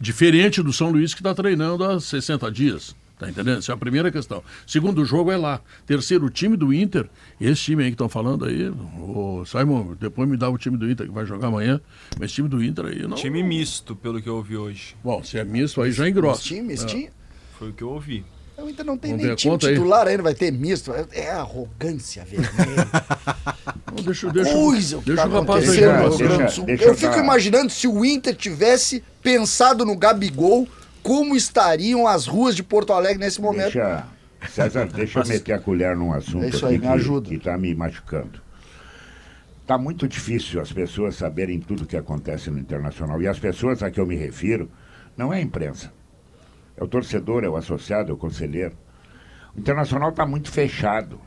Diferente 0.00 0.62
do 0.62 0.72
São 0.72 0.90
Luís 0.90 1.12
que 1.12 1.20
está 1.20 1.34
treinando 1.34 1.84
há 1.84 2.00
60 2.00 2.50
dias. 2.50 2.96
Tá 3.20 3.28
entendendo? 3.28 3.58
Essa 3.58 3.72
é 3.72 3.74
a 3.74 3.76
primeira 3.78 4.10
questão. 4.10 4.42
Segundo 4.66 5.04
jogo 5.04 5.30
é 5.30 5.36
lá. 5.36 5.60
Terceiro, 5.86 6.24
o 6.24 6.30
time 6.30 6.56
do 6.56 6.72
Inter, 6.72 7.06
esse 7.38 7.60
time 7.62 7.82
aí 7.84 7.90
que 7.90 7.94
estão 7.94 8.08
falando 8.08 8.46
aí, 8.46 8.68
o 8.98 9.44
Simon, 9.44 9.94
depois 10.00 10.26
me 10.26 10.38
dá 10.38 10.48
o 10.48 10.56
time 10.56 10.76
do 10.78 10.90
Inter 10.90 11.06
que 11.06 11.12
vai 11.12 11.26
jogar 11.26 11.48
amanhã, 11.48 11.80
mas 12.18 12.26
esse 12.30 12.36
time 12.36 12.48
do 12.48 12.64
Inter 12.64 12.86
aí 12.86 13.02
não. 13.06 13.16
Time 13.16 13.42
misto, 13.42 13.94
pelo 13.94 14.22
que 14.22 14.28
eu 14.28 14.36
ouvi 14.36 14.56
hoje. 14.56 14.96
Bom, 15.04 15.22
se 15.22 15.38
é 15.38 15.44
misto 15.44 15.82
aí 15.82 15.92
já 15.92 16.08
engrossa. 16.08 16.40
Mistinho, 16.40 16.64
mistinho. 16.64 17.10
Foi 17.58 17.68
o 17.68 17.72
que 17.74 17.82
eu 17.82 17.90
ouvi. 17.90 18.24
O 18.56 18.68
Inter 18.68 18.84
não 18.86 18.96
tem 18.98 19.10
Vamos 19.12 19.26
nem 19.26 19.34
time 19.36 19.52
conta 19.52 19.68
aí. 19.68 19.74
titular 19.74 20.06
ainda, 20.06 20.22
vai 20.22 20.34
ter 20.34 20.50
misto. 20.50 20.92
É- 20.92 21.06
É 21.12 21.30
arrogância 21.32 22.24
vermelha. 22.24 22.88
Não, 23.94 24.04
deixa, 24.04 24.30
deixa, 24.30 24.52
Coisa 24.52 24.98
que 24.98 25.04
deixa 25.06 25.22
tá 25.22 25.28
o 25.28 25.32
rapaz 25.32 25.68
aí. 25.68 25.80
no 25.80 26.16
Deixa- 26.16 26.62
deixa- 26.64 26.84
Eu 26.84 26.88
eu 26.90 26.94
fico 26.94 27.18
imaginando 27.18 27.70
se 27.70 27.88
o 27.88 28.04
Inter 28.04 28.34
tivesse 28.36 29.02
pensado 29.22 29.84
no 29.84 29.96
Gabigol, 29.96 30.68
como 31.02 31.34
estariam 31.34 32.06
as 32.06 32.26
ruas 32.26 32.54
de 32.54 32.62
Porto 32.62 32.92
Alegre 32.92 33.18
nesse 33.18 33.40
momento. 33.40 33.72
Deixa, 33.72 34.06
César, 34.48 34.86
deixa 34.86 35.20
eu 35.20 35.26
meter 35.26 35.52
a 35.52 35.58
colher 35.58 35.96
num 35.96 36.12
assunto 36.12 36.46
isso 36.46 36.66
aí, 36.66 36.78
me 36.78 36.80
que, 36.80 36.88
ajuda. 36.88 37.28
que 37.28 37.38
tá 37.38 37.56
me 37.58 37.74
machucando. 37.74 38.40
Tá 39.66 39.78
muito 39.78 40.08
difícil 40.08 40.60
as 40.60 40.72
pessoas 40.72 41.14
saberem 41.14 41.60
tudo 41.60 41.86
que 41.86 41.96
acontece 41.96 42.50
no 42.50 42.58
Internacional. 42.58 43.22
E 43.22 43.28
as 43.28 43.38
pessoas 43.38 43.82
a 43.82 43.90
que 43.90 44.00
eu 44.00 44.06
me 44.06 44.16
refiro 44.16 44.68
não 45.16 45.32
é 45.32 45.36
a 45.36 45.40
imprensa. 45.40 45.92
É 46.76 46.82
o 46.82 46.88
torcedor, 46.88 47.44
é 47.44 47.48
o 47.48 47.56
associado, 47.56 48.10
é 48.10 48.14
o 48.14 48.16
conselheiro. 48.16 48.74
O 49.54 49.60
Internacional 49.60 50.10
está 50.10 50.26
muito 50.26 50.50
fechado. 50.50 51.20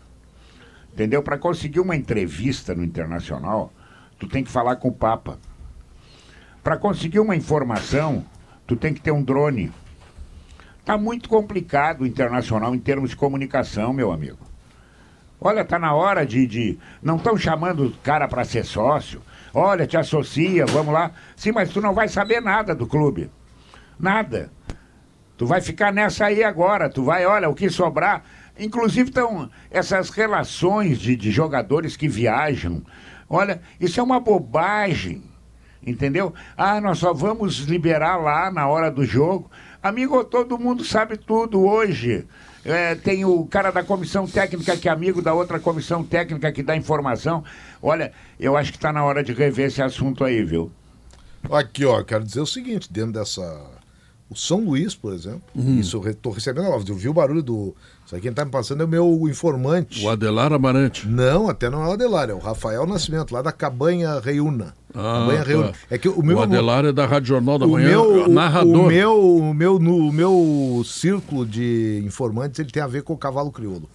Entendeu? 0.92 1.24
Para 1.24 1.38
conseguir 1.38 1.80
uma 1.80 1.96
entrevista 1.96 2.76
no 2.76 2.84
Internacional, 2.84 3.72
tu 4.20 4.28
tem 4.28 4.44
que 4.44 4.52
falar 4.52 4.76
com 4.76 4.90
o 4.90 4.94
Papa. 4.94 5.40
Para 6.64 6.78
conseguir 6.78 7.20
uma 7.20 7.36
informação, 7.36 8.26
tu 8.68 8.76
tem 8.76 8.94
que 8.94 9.02
ter 9.02 9.12
um 9.12 9.24
drone. 9.24 9.72
Tá 10.86 10.98
muito 10.98 11.30
complicado 11.30 12.02
o 12.02 12.08
internacional 12.08 12.76
em 12.76 12.80
termos 12.80 13.12
de 13.12 13.16
comunicação, 13.16 13.94
meu 13.94 14.12
amigo. 14.12 14.40
Olha, 15.40 15.66
tá 15.66 15.78
na 15.78 15.94
hora 15.94 16.26
de. 16.26 16.48
de... 16.48 16.80
Não 17.02 17.18
estão 17.18 17.38
chamando 17.38 17.88
o 17.88 17.92
cara 17.98 18.28
para 18.28 18.46
ser 18.46 18.64
sócio. 18.64 19.22
Olha, 19.54 19.86
te 19.86 19.98
associa, 19.98 20.66
vamos 20.66 20.94
lá. 20.94 21.12
Sim, 21.36 21.52
mas 21.52 21.70
tu 21.70 21.82
não 21.82 21.94
vai 21.94 22.08
saber 22.08 22.42
nada 22.42 22.74
do 22.74 22.88
clube. 22.88 23.30
Nada. 24.00 24.52
Tu 25.38 25.46
vai 25.46 25.60
ficar 25.60 25.92
nessa 25.92 26.26
aí 26.26 26.44
agora. 26.44 26.90
Tu 26.90 27.04
vai, 27.04 27.26
olha, 27.26 27.50
o 27.50 27.54
que 27.54 27.70
sobrar. 27.70 28.24
Inclusive, 28.58 29.10
estão 29.10 29.50
essas 29.70 30.10
relações 30.10 30.98
de, 31.00 31.16
de 31.16 31.32
jogadores 31.32 31.98
que 31.98 32.08
viajam. 32.08 32.82
Olha, 33.30 33.62
isso 33.80 34.00
é 34.00 34.04
uma 34.04 34.20
bobagem. 34.20 35.24
Entendeu? 35.86 36.34
Ah, 36.58 36.80
nós 36.80 37.00
só 37.00 37.14
vamos 37.14 37.58
liberar 37.60 38.18
lá 38.18 38.52
na 38.52 38.68
hora 38.68 38.90
do 38.90 39.04
jogo. 39.06 39.50
Amigo, 39.82 40.24
todo 40.24 40.58
mundo 40.58 40.84
sabe 40.84 41.18
tudo 41.18 41.66
hoje. 41.66 42.26
É, 42.64 42.96
tem 42.96 43.26
o 43.26 43.46
cara 43.46 43.72
da 43.72 43.84
comissão 43.84 44.26
técnica 44.26 44.78
que 44.78 44.88
é 44.88 44.92
amigo 44.92 45.22
da 45.22 45.34
outra 45.34 45.60
comissão 45.60 46.02
técnica 46.02 46.52
que 46.54 46.64
dá 46.64 46.76
informação. 46.76 47.44
Olha, 47.82 48.14
eu 48.40 48.56
acho 48.56 48.72
que 48.72 48.78
está 48.78 48.94
na 48.94 49.04
hora 49.04 49.22
de 49.22 49.34
rever 49.34 49.68
esse 49.68 49.82
assunto 49.82 50.24
aí, 50.24 50.42
viu? 50.44 50.72
Aqui, 51.52 51.84
ó, 51.84 52.02
quero 52.04 52.24
dizer 52.24 52.40
o 52.40 52.46
seguinte, 52.46 52.92
dentro 52.92 53.12
dessa. 53.12 53.42
O 54.30 54.36
São 54.36 54.62
Luís, 54.62 54.96
por 54.96 55.14
exemplo, 55.14 55.44
isso 55.54 55.98
eu 55.98 56.10
estou 56.10 56.32
recebendo, 56.32 56.68
ó, 56.68 56.82
eu 56.88 56.96
vi 56.96 57.10
o 57.10 57.14
barulho 57.14 57.44
do. 57.44 57.76
Isso 58.06 58.16
aqui 58.16 58.24
quem 58.24 58.34
tá 58.34 58.46
me 58.46 58.50
passando 58.50 58.82
é 58.82 58.86
o 58.86 58.88
meu 58.88 59.28
informante. 59.30 60.04
O 60.04 60.10
Adelar 60.10 60.52
Amarante. 60.54 61.08
Não, 61.08 61.50
até 61.50 61.70
não 61.70 61.84
é 61.84 61.90
o 61.90 61.92
Adelar, 61.92 62.30
é 62.30 62.34
o 62.34 62.40
Rafael 62.40 62.88
Nascimento, 62.88 63.34
lá 63.34 63.42
da 63.42 63.52
Cabanha 63.52 64.20
Reúna. 64.20 64.74
Ah, 64.96 65.20
Cabanha 65.20 65.40
tá. 65.40 65.44
Reúna. 65.48 65.72
É 65.90 65.98
que 65.98 66.08
o 66.10 66.22
meu. 66.24 66.38
o 66.38 66.42
Adelar 66.42 66.86
é 66.86 66.92
da 66.92 67.06
Rádio 67.06 67.28
Jornal 67.30 67.58
da 67.58 67.68
Manhã, 67.68 67.88
meu, 67.90 68.26
o- 68.26 68.28
narrador. 68.28 68.86
O 68.86 68.88
meu, 68.88 69.36
o 69.38 69.54
meu, 69.54 69.80
no, 69.80 69.98
o 70.10 70.12
meu 70.14 70.84
círculo 70.86 71.46
de 71.46 72.02
informantes 72.06 72.60
ele 72.60 72.70
tem 72.72 72.82
a 72.84 72.88
ver 72.88 73.04
com 73.04 73.14
o 73.14 73.18
cavalo 73.18 73.52
crioulo. 73.52 73.90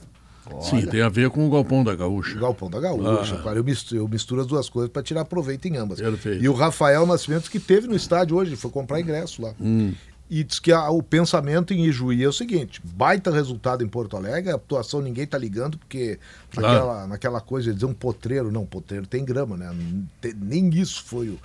Sim, 0.62 0.86
tem 0.86 1.02
a 1.02 1.10
ver 1.10 1.28
com 1.28 1.46
o 1.46 1.50
Galpão 1.50 1.84
da 1.84 1.94
Gaúcha. 1.94 2.36
O 2.38 2.40
Galpão 2.40 2.70
da 2.70 2.80
Gaúcha. 2.80 3.34
Ah. 3.36 3.42
Claro, 3.42 3.58
eu, 3.58 3.64
misturo, 3.64 4.00
eu 4.00 4.08
misturo 4.08 4.40
as 4.40 4.46
duas 4.46 4.66
coisas 4.68 4.90
para 4.90 5.02
tirar 5.02 5.26
proveito 5.26 5.66
em 5.68 5.76
ambas. 5.76 6.00
Perfeito. 6.00 6.42
E 6.42 6.48
o 6.48 6.54
Rafael 6.54 7.04
Nascimento, 7.06 7.50
que 7.50 7.60
teve 7.60 7.86
no 7.86 7.94
estádio 7.94 8.34
hoje, 8.36 8.56
foi 8.56 8.70
comprar 8.70 8.98
ingresso 8.98 9.42
lá. 9.42 9.52
Hum. 9.60 9.92
E 10.30 10.44
diz 10.44 10.58
que 10.58 10.70
a- 10.72 10.90
o 10.90 11.02
pensamento 11.02 11.72
em 11.72 11.86
Ijuí 11.86 12.22
é 12.22 12.28
o 12.28 12.32
seguinte: 12.32 12.80
baita 12.84 13.30
resultado 13.30 13.82
em 13.82 13.88
Porto 13.88 14.16
Alegre, 14.16 14.50
a 14.52 14.56
atuação 14.56 15.00
ninguém 15.00 15.26
tá 15.26 15.38
ligando, 15.38 15.78
porque 15.78 16.18
Claro. 16.52 16.68
naquela, 16.74 17.06
naquela 17.06 17.40
coisa 17.40 17.68
de 17.70 17.74
dizer 17.74 17.86
um 17.86 17.94
potreiro, 17.94 18.52
não, 18.52 18.66
potreiro 18.66 19.06
tem 19.06 19.24
grama, 19.24 19.56
né? 19.56 19.74
Tem- 20.20 20.34
nem 20.34 20.68
isso 20.70 21.02
foi 21.04 21.28
o. 21.30 21.38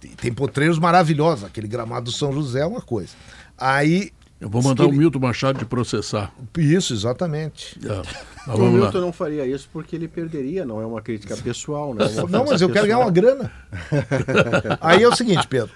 Tem, 0.00 0.10
tem 0.12 0.32
potreiros 0.32 0.78
maravilhosos, 0.78 1.44
aquele 1.44 1.66
gramado 1.68 2.06
do 2.06 2.12
São 2.12 2.32
José 2.32 2.60
é 2.60 2.66
uma 2.66 2.80
coisa. 2.80 3.12
Aí. 3.58 4.12
Eu 4.42 4.48
vou 4.50 4.60
mandar 4.60 4.82
que 4.82 4.90
o 4.90 4.92
ele- 4.92 4.98
Milton 4.98 5.20
Machado 5.20 5.58
de 5.60 5.64
processar. 5.64 6.32
Isso, 6.58 6.92
exatamente. 6.92 7.78
É. 7.86 8.50
O 8.50 8.58
lá. 8.60 8.70
Milton 8.70 9.00
não 9.00 9.12
faria 9.12 9.46
isso 9.46 9.68
porque 9.72 9.94
ele 9.94 10.08
perderia, 10.08 10.64
não 10.64 10.80
é 10.80 10.84
uma 10.84 11.00
crítica 11.00 11.36
pessoal, 11.36 11.94
né? 11.94 12.04
É 12.04 12.08
uma 12.24 12.28
Não, 12.28 12.44
mas 12.46 12.60
eu 12.60 12.68
quero 12.68 12.86
ganhar 12.88 12.98
uma 12.98 13.10
grana. 13.10 13.52
Aí 14.80 15.02
é 15.02 15.08
o 15.08 15.14
seguinte, 15.14 15.46
Pedro. 15.46 15.70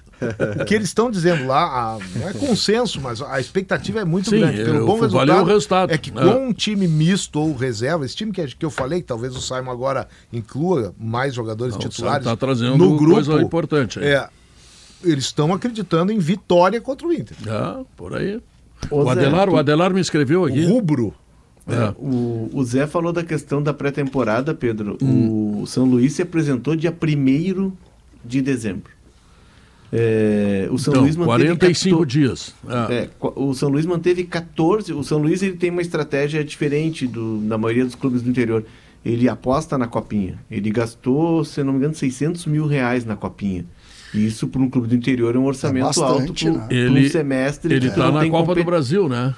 O 0.60 0.64
que 0.64 0.74
eles 0.74 0.88
estão 0.88 1.10
dizendo 1.10 1.46
lá, 1.46 1.62
a- 1.64 1.98
não 2.18 2.28
é 2.28 2.32
consenso, 2.32 3.00
mas 3.00 3.22
a 3.22 3.38
expectativa 3.38 4.00
é 4.00 4.04
muito 4.04 4.30
Sim, 4.30 4.40
grande. 4.40 4.64
Pelo 4.64 4.78
eu- 4.78 4.86
bom 4.86 4.94
resultado, 5.00 5.26
valeu 5.28 5.42
o 5.44 5.46
resultado, 5.46 5.92
É 5.92 5.98
que 5.98 6.10
né? 6.10 6.22
com 6.22 6.48
um 6.48 6.52
time 6.52 6.88
misto 6.88 7.38
ou 7.38 7.54
reserva, 7.54 8.04
esse 8.04 8.16
time 8.16 8.32
que, 8.32 8.44
que 8.48 8.64
eu 8.66 8.70
falei, 8.70 9.00
que 9.00 9.06
talvez 9.06 9.36
o 9.36 9.40
Simon 9.40 9.70
agora 9.70 10.08
inclua 10.32 10.92
mais 10.98 11.34
jogadores 11.34 11.74
Não, 11.74 11.80
o 11.80 11.88
titulares 11.88 12.24
Simon 12.24 12.36
tá 12.36 12.46
trazendo 12.46 12.76
no 12.78 12.96
grupo, 12.96 13.14
coisa 13.14 13.40
importante 13.40 13.98
aí. 14.00 14.06
É, 14.06 14.28
eles 15.04 15.26
estão 15.26 15.52
acreditando 15.52 16.10
em 16.10 16.18
vitória 16.18 16.80
contra 16.80 17.06
o 17.06 17.12
Inter. 17.12 17.36
Ah, 17.48 17.82
por 17.96 18.16
aí. 18.16 18.40
Ô, 18.90 19.00
o, 19.00 19.04
Zé, 19.04 19.10
Adelar, 19.12 19.48
o 19.48 19.52
tu- 19.52 19.58
Adelar 19.58 19.92
me 19.94 20.00
escreveu 20.00 20.44
aqui. 20.44 20.60
O 20.64 20.68
rubro. 20.68 21.14
É. 21.68 21.92
O, 21.98 22.48
o 22.52 22.64
Zé 22.64 22.86
falou 22.86 23.12
da 23.12 23.24
questão 23.24 23.60
da 23.62 23.74
pré-temporada, 23.74 24.54
Pedro. 24.54 24.96
Hum. 25.02 25.62
O 25.62 25.66
São 25.66 25.84
Luís 25.84 26.12
se 26.12 26.22
apresentou 26.22 26.76
dia 26.76 26.92
1 26.92 27.72
de 28.24 28.40
dezembro. 28.40 28.90
É, 29.92 30.68
o 30.70 30.78
São 30.78 30.92
Então, 30.92 31.02
Luís 31.04 31.16
manteve 31.16 31.44
45 31.56 31.96
14 31.98 32.18
dias. 32.18 32.54
Ah. 32.68 32.88
É, 32.90 33.08
qu- 33.18 33.32
o 33.36 33.54
São 33.54 33.68
Luís 33.68 33.86
manteve 33.86 34.24
14. 34.24 34.92
O 34.92 35.02
São 35.04 35.18
Luís 35.18 35.42
ele 35.42 35.56
tem 35.56 35.70
uma 35.70 35.80
estratégia 35.82 36.44
diferente 36.44 37.06
do, 37.06 37.38
da 37.38 37.56
maioria 37.56 37.84
dos 37.84 37.94
clubes 37.94 38.20
do 38.22 38.28
interior. 38.30 38.64
Ele 39.04 39.28
aposta 39.28 39.78
na 39.78 39.86
copinha. 39.86 40.38
Ele 40.50 40.70
gastou, 40.70 41.44
se 41.44 41.62
não 41.62 41.72
me 41.72 41.78
engano, 41.78 41.94
600 41.94 42.46
mil 42.46 42.66
reais 42.66 43.04
na 43.04 43.14
copinha. 43.14 43.64
E 44.18 44.26
isso 44.26 44.48
para 44.48 44.60
um 44.60 44.68
clube 44.70 44.88
do 44.88 44.94
interior 44.94 45.34
é 45.34 45.38
um 45.38 45.44
orçamento 45.44 45.86
bastante, 45.86 46.46
alto 46.48 46.58
né? 46.58 46.64
para 46.68 46.76
Ele- 46.76 47.06
um 47.06 47.10
semestre. 47.10 47.74
Ele 47.74 47.90
tá 47.90 48.10
não 48.10 48.12
na 48.12 48.28
Copa 48.28 48.54
do 48.54 48.64
Brasil, 48.64 49.08
né? 49.08 49.34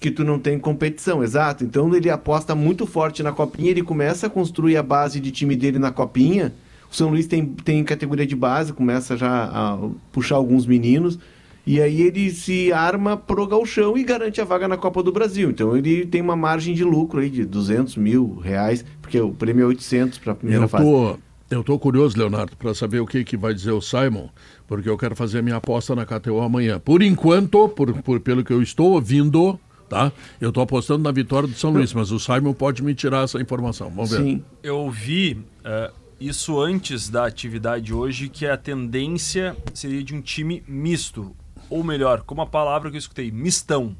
que 0.00 0.10
tu 0.10 0.22
não 0.22 0.38
tem 0.38 0.58
competição, 0.58 1.24
exato. 1.24 1.64
Então 1.64 1.94
ele 1.94 2.10
aposta 2.10 2.54
muito 2.54 2.86
forte 2.86 3.22
na 3.22 3.32
copinha, 3.32 3.70
ele 3.70 3.82
começa 3.82 4.26
a 4.26 4.30
construir 4.30 4.76
a 4.76 4.82
base 4.82 5.18
de 5.18 5.30
time 5.30 5.56
dele 5.56 5.78
na 5.78 5.90
copinha. 5.90 6.52
O 6.92 6.94
São 6.94 7.08
Luís 7.08 7.26
tem, 7.26 7.46
tem 7.46 7.82
categoria 7.82 8.26
de 8.26 8.36
base, 8.36 8.72
começa 8.74 9.16
já 9.16 9.44
a 9.44 9.78
puxar 10.12 10.36
alguns 10.36 10.66
meninos. 10.66 11.18
E 11.66 11.80
aí 11.80 12.02
ele 12.02 12.30
se 12.30 12.70
arma 12.70 13.16
pro 13.16 13.46
gauchão 13.46 13.96
e 13.96 14.04
garante 14.04 14.38
a 14.42 14.44
vaga 14.44 14.68
na 14.68 14.76
Copa 14.76 15.02
do 15.02 15.10
Brasil. 15.10 15.48
Então 15.48 15.74
ele 15.74 16.04
tem 16.04 16.20
uma 16.20 16.36
margem 16.36 16.74
de 16.74 16.84
lucro 16.84 17.20
aí 17.20 17.30
de 17.30 17.46
200 17.46 17.96
mil 17.96 18.38
reais, 18.44 18.84
porque 19.00 19.18
o 19.18 19.30
prêmio 19.32 19.62
é 19.62 19.66
800 19.68 20.18
para 20.18 20.32
a 20.32 20.36
primeira 20.36 20.64
Eu 20.64 20.68
fase. 20.68 20.84
tô, 20.84 21.16
eu 21.54 21.64
tô 21.64 21.78
curioso, 21.78 22.18
Leonardo, 22.18 22.56
para 22.56 22.74
saber 22.74 23.00
o 23.00 23.06
que, 23.06 23.24
que 23.24 23.36
vai 23.36 23.54
dizer 23.54 23.72
o 23.72 23.80
Simon, 23.80 24.28
porque 24.66 24.88
eu 24.88 24.96
quero 24.98 25.14
fazer 25.16 25.38
a 25.38 25.42
minha 25.42 25.56
aposta 25.56 25.94
na 25.94 26.04
KTO 26.06 26.40
amanhã. 26.40 26.78
Por 26.78 27.02
enquanto, 27.02 27.68
por, 27.68 27.92
por- 28.02 28.20
pelo 28.20 28.44
que 28.44 28.52
eu 28.52 28.62
estou 28.62 28.92
ouvindo, 28.92 29.58
tá? 29.88 30.12
Eu 30.40 30.50
tô 30.52 30.60
apostando 30.60 31.02
na 31.02 31.12
vitória 31.12 31.48
do 31.48 31.54
São 31.54 31.70
Luís, 31.70 31.92
mas 31.92 32.10
o 32.10 32.18
Simon 32.18 32.52
pode 32.54 32.82
me 32.82 32.94
tirar 32.94 33.24
essa 33.24 33.40
informação. 33.40 33.88
Vamos 33.90 34.10
ver. 34.10 34.18
Sim. 34.22 34.42
Eu 34.62 34.78
ouvi 34.78 35.38
eh, 35.64 35.90
isso 36.20 36.60
antes 36.60 37.08
da 37.08 37.26
atividade 37.26 37.92
hoje, 37.92 38.28
que 38.28 38.46
a 38.46 38.56
tendência 38.56 39.56
seria 39.72 40.02
de 40.02 40.14
um 40.14 40.20
time 40.20 40.62
misto. 40.66 41.34
Ou 41.70 41.82
melhor, 41.82 42.22
como 42.22 42.40
a 42.42 42.46
palavra 42.46 42.90
que 42.90 42.96
eu 42.96 43.00
escutei, 43.00 43.30
mistão. 43.30 43.96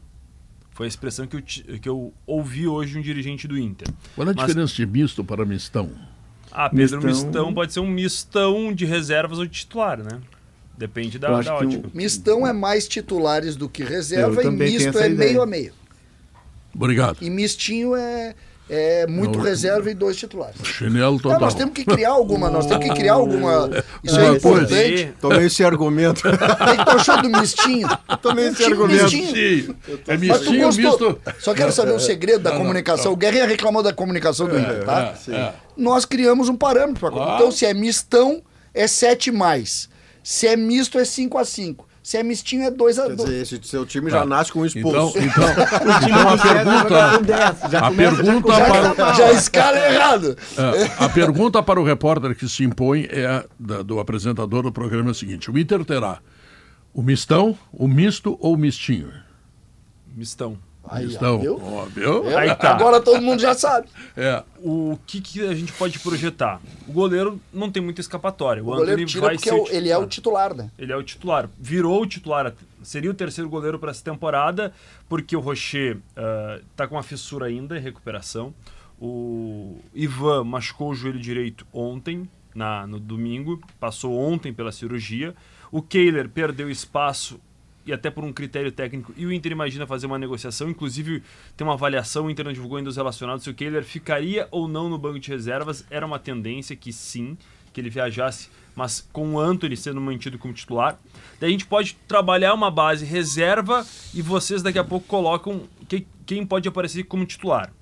Foi 0.71 0.87
a 0.87 0.89
expressão 0.89 1.25
que 1.27 1.37
eu, 1.37 1.43
que 1.79 1.89
eu 1.89 2.13
ouvi 2.27 2.67
hoje 2.67 2.93
de 2.93 2.99
um 2.99 3.01
dirigente 3.01 3.47
do 3.47 3.57
Inter. 3.57 3.87
Qual 4.17 4.27
é 4.27 4.33
a 4.33 4.35
Mas- 4.35 4.47
diferença 4.47 4.75
de 4.75 4.85
misto 4.87 5.23
para 5.25 5.45
mistão? 5.45 5.89
Ah, 6.55 6.71
Pedro, 6.71 7.03
Mistão- 7.03 7.25
mistão... 7.27 7.55
pode 7.55 7.73
ser 7.73 7.81
um 7.81 7.89
mistão 7.91 8.73
de 8.73 8.85
reservas 8.85 9.39
ou 9.39 9.45
de 9.45 9.51
titular, 9.53 9.99
né? 9.99 10.21
Depende 10.79 11.19
da, 11.19 11.29
da 11.31 11.43
que 11.43 11.49
o- 11.51 11.55
ótica. 11.69 11.91
Mistão 11.93 12.47
é 12.47 12.53
mais 12.53 12.87
titulares 12.89 13.57
do 13.57 13.69
que 13.69 13.83
reserva 13.83 14.43
Eu 14.43 14.53
e 14.53 14.57
misto 14.57 14.99
é 14.99 15.09
ideia. 15.09 15.15
meio 15.31 15.43
a 15.43 15.47
meio. 15.47 15.73
Obrigado. 16.75 17.19
E 17.21 17.31
mistinho 17.31 17.95
é, 17.95 18.35
é 18.69 19.07
muito 19.07 19.39
Não, 19.39 19.45
reserva 19.45 19.91
e 19.91 19.95
dois 19.95 20.17
titulares. 20.17 20.57
Chinelo 20.65 21.13
Não, 21.13 21.19
total. 21.19 21.41
nós 21.41 21.55
temos 21.55 21.75
que 21.75 21.85
criar 21.85 22.11
alguma, 22.11 22.49
nós 22.51 22.67
temos 22.67 22.85
que 22.87 22.95
criar 22.95 23.15
alguma. 23.15 23.71
Isso 24.03 24.19
é 24.19 24.31
Uma 24.31 24.41
coisa. 24.41 24.87
importante. 24.87 25.15
Tomei 25.21 25.47
esse 25.47 25.65
argumento. 25.65 26.23
O 26.29 26.85
que 26.85 26.91
achou 26.91 27.23
do 27.23 27.29
mistinho? 27.29 27.89
Tomei 28.23 28.49
Um 28.49 28.53
esse 28.53 28.65
argumento. 28.65 29.03
mistinho. 29.05 29.35
Sim. 29.35 29.77
É 30.09 30.17
mistinho, 30.17 30.69
misto. 30.73 31.21
Só 31.41 31.53
quero 31.55 31.73
saber 31.73 31.93
o 31.93 32.01
segredo 32.01 32.43
da 32.43 32.51
Não, 32.51 32.57
não, 32.59 32.63
comunicação. 32.65 33.13
O 33.13 33.17
Guerrinha 33.17 33.47
reclamou 33.47 33.83
da 33.83 33.93
comunicação 33.93 34.49
do 34.49 34.59
Inter, 34.59 34.85
tá? 34.85 35.15
É, 35.29 35.33
é. 35.35 35.53
Nós 35.77 36.05
criamos 36.05 36.49
um 36.49 36.57
parâmetro 36.57 37.01
para 37.01 37.11
Claro. 37.11 37.35
Então, 37.35 37.51
se 37.53 37.67
é 37.67 37.75
mistão, 37.75 38.43
é 38.73 38.87
7 38.87 39.31
mais. 39.31 39.89
Se 40.23 40.47
é 40.47 40.57
misto, 40.57 40.99
é 40.99 41.05
5 41.05 41.37
a 41.37 41.45
5. 41.45 41.87
Se 42.05 42.19
é 42.19 42.23
mistinho, 42.23 42.65
é 42.65 42.71
2 42.71 42.99
a 42.99 43.07
Quer 43.07 43.17
2. 43.17 43.29
dizer, 43.31 43.43
esse 43.57 43.67
seu 43.67 43.87
time 43.87 44.11
já 44.11 44.27
nasce 44.27 44.53
com 44.53 44.61
um 44.61 44.67
expulso. 44.67 45.19
Então, 45.19 45.23
então, 45.49 45.51
então 46.07 46.29
a 46.29 46.37
pergunta, 46.39 47.79
a 47.79 47.91
pergunta 47.91 48.53
para 48.53 49.15
Já, 49.15 49.15
já 49.15 49.33
escala 49.33 49.79
errado. 49.79 50.37
É, 50.59 51.03
a 51.03 51.09
pergunta 51.09 51.63
para 51.63 51.81
o 51.81 51.85
repórter 51.85 52.37
que 52.37 52.47
se 52.47 52.63
impõe 52.63 53.07
é 53.11 53.25
a 53.27 53.45
da- 53.59 53.81
do 53.83 53.99
apresentador 53.99 54.63
do 54.65 54.71
programa 54.71 55.09
é 55.09 55.13
a 55.13 55.15
seguinte: 55.15 55.51
o 55.51 55.59
Inter 55.59 55.83
terá 55.83 56.19
o 56.93 57.03
mistão, 57.03 57.57
o 57.73 57.89
misto 57.89 58.37
ou 58.39 58.53
o 58.53 58.59
mistinho? 58.59 59.11
Mistão. 60.15 60.59
Aí, 60.87 61.05
ó, 61.05 61.09
mistão. 61.09 61.39
viu? 61.41 61.61
Ó, 61.63 61.85
viu? 61.87 62.29
É, 62.31 62.37
Aí 62.37 62.55
tá. 62.57 62.71
Agora 62.75 63.01
todo 63.01 63.21
mundo 63.23 63.41
já 63.41 63.55
sabe. 63.55 63.89
É. 64.17 64.45
O 64.63 64.97
que, 65.07 65.21
que 65.21 65.41
a 65.45 65.55
gente 65.55 65.73
pode 65.73 65.99
projetar? 65.99 66.61
O 66.87 66.93
goleiro 66.93 67.41
não 67.53 67.69
tem 67.71 67.83
muita 67.83 68.01
escapatória. 68.01 68.63
O, 68.63 68.69
O 68.69 68.77
goleiro 68.77 69.05
tira 69.07 69.27
vai 69.27 69.35
porque 69.35 69.49
ser 69.49 69.57
é 69.57 69.61
o- 69.61 69.69
ele 69.69 69.89
é 69.91 69.99
o 69.99 70.07
titular. 70.07 70.55
né? 70.55 70.71
Ele 70.79 70.93
é 70.93 70.97
o 70.97 71.03
titular. 71.03 71.49
Virou 71.59 72.01
o 72.03 72.07
titular. 72.07 72.55
Seria 72.83 73.11
o 73.11 73.15
terceiro 73.15 73.49
goleiro 73.51 73.79
para 73.79 73.91
essa 73.91 74.05
temporada, 74.05 74.73
porque 75.09 75.35
o 75.37 75.41
Rocher 75.41 75.99
está 76.71 76.87
com 76.87 76.95
uma 76.95 77.03
fissura 77.03 77.47
ainda 77.47 77.77
em 77.77 77.81
recuperação. 77.81 78.55
O 79.01 79.79
Ivan 79.95 80.45
machucou 80.45 80.91
o 80.91 80.95
joelho 80.95 81.19
direito 81.19 81.67
ontem, 81.73 82.29
na, 82.55 82.87
no 82.87 83.01
domingo. 83.01 83.61
Passou 83.81 84.17
ontem 84.17 84.53
pela 84.53 84.71
cirurgia. 84.71 85.35
O 85.73 85.83
Kehler 85.83 86.29
perdeu 86.29 86.71
espaço 86.71 87.41
e 87.87 87.93
até 87.93 88.11
por 88.11 88.25
um 88.25 88.33
critério 88.33 88.73
técnico. 88.73 89.13
E 89.17 89.27
o 89.27 89.33
Inter 89.33 89.53
imagina 89.53 89.87
fazer 89.87 90.07
uma 90.07 90.19
negociação. 90.19 90.69
Inclusive, 90.71 91.23
tem 91.57 91.67
uma 91.67 91.75
avaliação, 91.75 92.27
o 92.27 92.31
Inter 92.31 92.45
não 92.45 92.53
divulgou 92.53 92.79
ainda 92.79 92.91
os 92.91 92.97
relacionados, 92.97 93.45
se 93.45 93.51
o 93.51 93.55
Kehler 93.55 93.85
ficaria 93.85 94.49
ou 94.51 94.67
não 94.67 94.89
no 94.89 94.99
banco 94.99 95.19
de 95.19 95.29
reservas. 95.31 95.85
Era 95.91 96.07
uma 96.07 96.19
tendência 96.19 96.75
que 96.75 96.93
sim, 96.93 97.37
que 97.73 97.81
ele 97.81 97.91
viajasse, 97.91 98.49
mas 98.75 99.07
com 99.13 99.35
o 99.35 99.39
Anthony 99.39 99.77
sendo 99.77 100.01
mantido 100.01 100.39
como 100.39 100.55
titular. 100.55 100.99
Daí 101.41 101.49
a 101.49 101.53
gente 101.53 101.67
pode 101.67 101.95
trabalhar 102.09 102.55
uma 102.55 102.71
base 102.71 103.05
reserva 103.05 103.85
e 104.15 104.23
vocês 104.23 104.63
daqui 104.63 104.79
a 104.79 104.85
pouco 104.85 105.07
colocam 105.07 105.63
que- 105.89 106.07
quem 106.25 106.47
pode 106.47 106.69
aparecer 106.69 107.03
como 107.05 107.27
titular. 107.27 107.73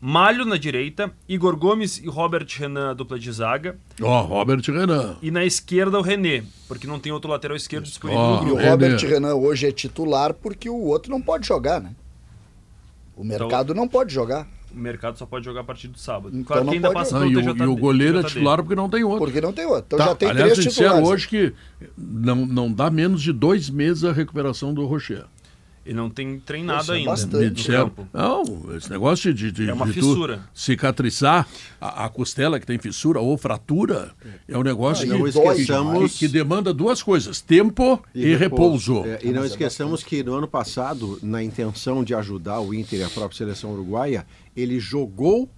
Malho 0.00 0.44
na 0.44 0.56
direita, 0.58 1.10
Igor 1.28 1.56
Gomes 1.56 1.98
e 1.98 2.06
Robert 2.06 2.46
Renan, 2.58 2.90
a 2.90 2.94
dupla 2.94 3.18
de 3.18 3.32
zaga. 3.32 3.76
Ó, 4.00 4.20
Robert 4.22 4.60
Renan. 4.66 5.16
E 5.22 5.30
na 5.30 5.44
esquerda 5.44 5.98
o 5.98 6.02
René, 6.02 6.44
porque 6.68 6.86
não 6.86 6.98
tem 7.00 7.10
outro 7.12 7.30
lateral 7.30 7.56
esquerdo 7.56 7.84
disponível 7.84 8.22
no 8.42 8.48
E 8.48 8.50
o 8.52 8.54
René. 8.56 8.70
Robert 8.70 8.98
Renan 9.00 9.34
hoje 9.34 9.66
é 9.66 9.72
titular 9.72 10.34
porque 10.34 10.68
o 10.68 10.76
outro 10.82 11.10
não 11.10 11.20
pode 11.22 11.46
jogar, 11.48 11.80
né? 11.80 11.92
O 13.16 13.24
mercado 13.24 13.74
não 13.74 13.88
pode 13.88 14.12
jogar. 14.12 14.46
O 14.70 14.78
mercado 14.78 15.16
só 15.16 15.24
pode 15.24 15.42
jogar 15.46 15.62
a 15.62 15.64
partir 15.64 15.88
do 15.88 15.98
sábado. 15.98 16.36
Então 16.36 16.44
claro 16.44 16.64
não 16.64 16.70
que 16.72 16.76
ainda 16.76 16.88
pode 16.88 16.98
passa 16.98 17.18
Não, 17.18 17.26
e, 17.26 17.34
o, 17.36 17.40
TJD. 17.40 17.64
e 17.64 17.66
o 17.66 17.76
goleiro 17.76 18.18
é 18.18 18.22
titular 18.22 18.58
porque 18.62 18.74
não 18.74 18.90
tem 18.90 19.02
outro. 19.02 19.18
Porque 19.24 19.40
não 19.40 19.52
tem 19.54 19.64
outro. 19.64 19.84
Então 19.86 19.98
Tá, 19.98 20.04
já 20.08 20.14
tem 20.14 20.28
aliás, 20.28 20.52
três 20.52 20.74
titulares. 20.74 21.08
hoje 21.08 21.28
que 21.28 21.54
não, 21.96 22.44
não 22.44 22.70
dá 22.70 22.90
menos 22.90 23.22
de 23.22 23.32
dois 23.32 23.70
meses 23.70 24.04
a 24.04 24.12
recuperação 24.12 24.74
do 24.74 24.84
Rocher. 24.84 25.24
Ele 25.86 25.94
não 25.94 26.10
tem 26.10 26.40
treinado 26.40 26.82
Isso 26.82 26.92
é 26.92 26.96
ainda 26.96 27.10
bastante. 27.10 27.50
Disseram, 27.50 27.88
campo. 27.90 28.08
não, 28.12 28.76
esse 28.76 28.90
negócio 28.90 29.32
de, 29.32 29.52
de, 29.52 29.70
É 29.70 29.72
uma 29.72 29.86
de 29.86 29.92
fissura. 29.92 30.40
cicatrizar 30.52 31.46
a, 31.80 32.04
a 32.04 32.08
costela 32.08 32.58
que 32.58 32.66
tem 32.66 32.76
fissura 32.76 33.20
ou 33.20 33.38
fratura 33.38 34.10
é 34.48 34.58
um 34.58 34.62
negócio 34.64 35.06
Não 35.06 35.22
que, 35.22 35.28
esqueçamos- 35.28 36.12
que, 36.14 36.18
que 36.18 36.28
demanda 36.28 36.74
duas 36.74 37.02
coisas: 37.02 37.40
tempo 37.40 38.02
e, 38.12 38.34
repouso. 38.34 39.04
É, 39.04 39.20
e 39.22 39.30
não 39.30 39.44
esqueçamos 39.44 40.02
que 40.02 40.22
no 40.24 40.34
ano 40.34 40.48
passado, 40.48 41.18
na 41.22 41.42
intenção 41.42 42.02
de 42.02 42.14
ajudar 42.14 42.60
o 42.60 42.74
Inter 42.74 43.00
e 43.00 43.04
a 43.04 43.08
própria 43.10 43.38
seleção 43.38 43.72
uruguaia, 43.72 44.26
ele 44.56 44.80
jogou 44.80 45.48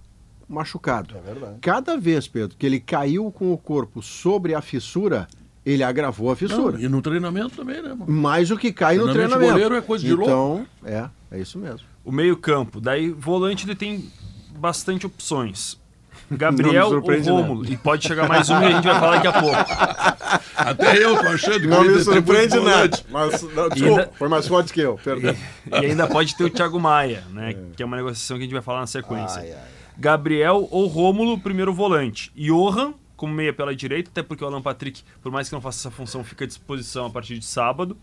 machucado. 0.47 1.15
É 1.17 1.21
verdade. 1.21 1.55
Cada 1.61 1.97
vez, 1.97 2.27
Pedro, 2.27 2.55
que 2.57 2.65
ele 2.65 2.79
caiu 2.79 3.31
com 3.31 3.51
o 3.51 3.57
corpo 3.57 4.01
sobre 4.01 4.53
a 4.53 4.61
fissura, 4.61 5.27
ele 5.71 5.83
agravou 5.83 6.31
a 6.31 6.35
fissura. 6.35 6.77
Não, 6.77 6.83
e 6.83 6.87
no 6.89 7.01
treinamento 7.01 7.55
também, 7.55 7.81
né, 7.81 7.89
mano? 7.89 8.05
Mais 8.11 8.49
o 8.51 8.57
que 8.57 8.71
cai 8.71 8.95
no 8.97 9.03
Treinamento 9.03 9.29
treinamento. 9.37 9.51
goleiro 9.53 9.75
é 9.75 9.81
coisa 9.81 10.05
de 10.05 10.13
então, 10.13 10.65
é, 10.85 11.05
é 11.31 11.39
isso 11.39 11.57
mesmo. 11.59 11.81
O 12.03 12.11
meio-campo. 12.11 12.79
Daí, 12.81 13.09
volante, 13.11 13.65
ele 13.65 13.75
tem 13.75 14.09
bastante 14.57 15.05
opções. 15.05 15.77
Gabriel 16.31 16.87
ou 16.89 17.21
Rômulo. 17.21 17.65
E 17.65 17.75
pode 17.77 18.07
chegar 18.07 18.27
mais 18.27 18.49
um 18.49 18.61
e 18.61 18.65
a 18.65 18.71
gente 18.71 18.83
vai 18.83 18.99
falar 18.99 19.15
daqui 19.15 19.27
a 19.27 19.33
pouco. 19.33 19.57
Até 20.55 21.03
eu 21.03 21.17
tô 21.17 21.27
achando 21.27 21.59
que 21.61 21.67
Não 21.67 21.81
o 21.81 21.85
me 21.85 22.03
surpreende 22.03 22.59
nada. 22.59 22.99
Mas, 23.09 23.41
não, 23.41 23.63
ainda- 23.63 23.69
desculpa, 23.75 24.09
foi 24.17 24.27
mais 24.27 24.47
forte 24.47 24.73
que 24.73 24.81
eu, 24.81 24.99
perdão. 25.03 25.35
E 25.81 25.85
ainda 25.85 26.05
pode 26.07 26.35
ter 26.35 26.43
o 26.43 26.49
Thiago 26.49 26.79
Maia, 26.79 27.23
né? 27.31 27.55
Que 27.75 27.81
é 27.81 27.85
uma 27.85 27.97
negociação 27.97 28.37
que 28.37 28.41
a 28.41 28.45
gente 28.45 28.53
vai 28.53 28.61
falar 28.61 28.81
na 28.81 28.87
sequência. 28.87 29.41
Ai, 29.41 29.51
ai. 29.51 29.57
Gabriel 29.97 30.67
ou 30.71 30.87
Rômulo, 30.87 31.39
primeiro 31.39 31.73
volante. 31.73 32.31
Johan, 32.35 32.93
como 33.19 33.33
meia 33.33 33.51
pela 33.51 33.75
direita, 33.75 34.09
até 34.09 34.23
porque 34.23 34.41
o 34.41 34.47
Alan 34.47 34.61
Patrick, 34.61 35.03
por 35.21 35.29
mais 35.29 35.49
que 35.49 35.53
não 35.53 35.59
faça 35.59 35.79
essa 35.79 35.91
função, 35.91 36.23
fica 36.23 36.45
à 36.45 36.47
disposição 36.47 37.05
a 37.05 37.09
partir 37.09 37.37
de 37.37 37.45
sábado. 37.45 37.97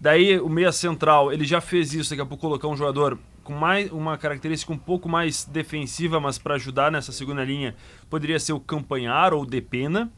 Daí 0.00 0.40
o 0.40 0.48
meia 0.48 0.72
central, 0.72 1.30
ele 1.30 1.44
já 1.44 1.60
fez 1.60 1.92
isso, 1.92 2.08
daqui 2.08 2.22
a 2.22 2.26
pouco 2.26 2.40
colocar 2.40 2.66
um 2.66 2.76
jogador 2.76 3.18
com 3.44 3.52
mais 3.52 3.92
uma 3.92 4.16
característica 4.16 4.72
um 4.72 4.78
pouco 4.78 5.06
mais 5.06 5.44
defensiva, 5.44 6.18
mas 6.18 6.38
para 6.38 6.54
ajudar 6.54 6.90
nessa 6.90 7.12
segunda 7.12 7.44
linha, 7.44 7.76
poderia 8.08 8.40
ser 8.40 8.54
o 8.54 8.60
Campanhar 8.60 9.34
ou 9.34 9.42
o 9.42 9.46
Depena. 9.46 10.10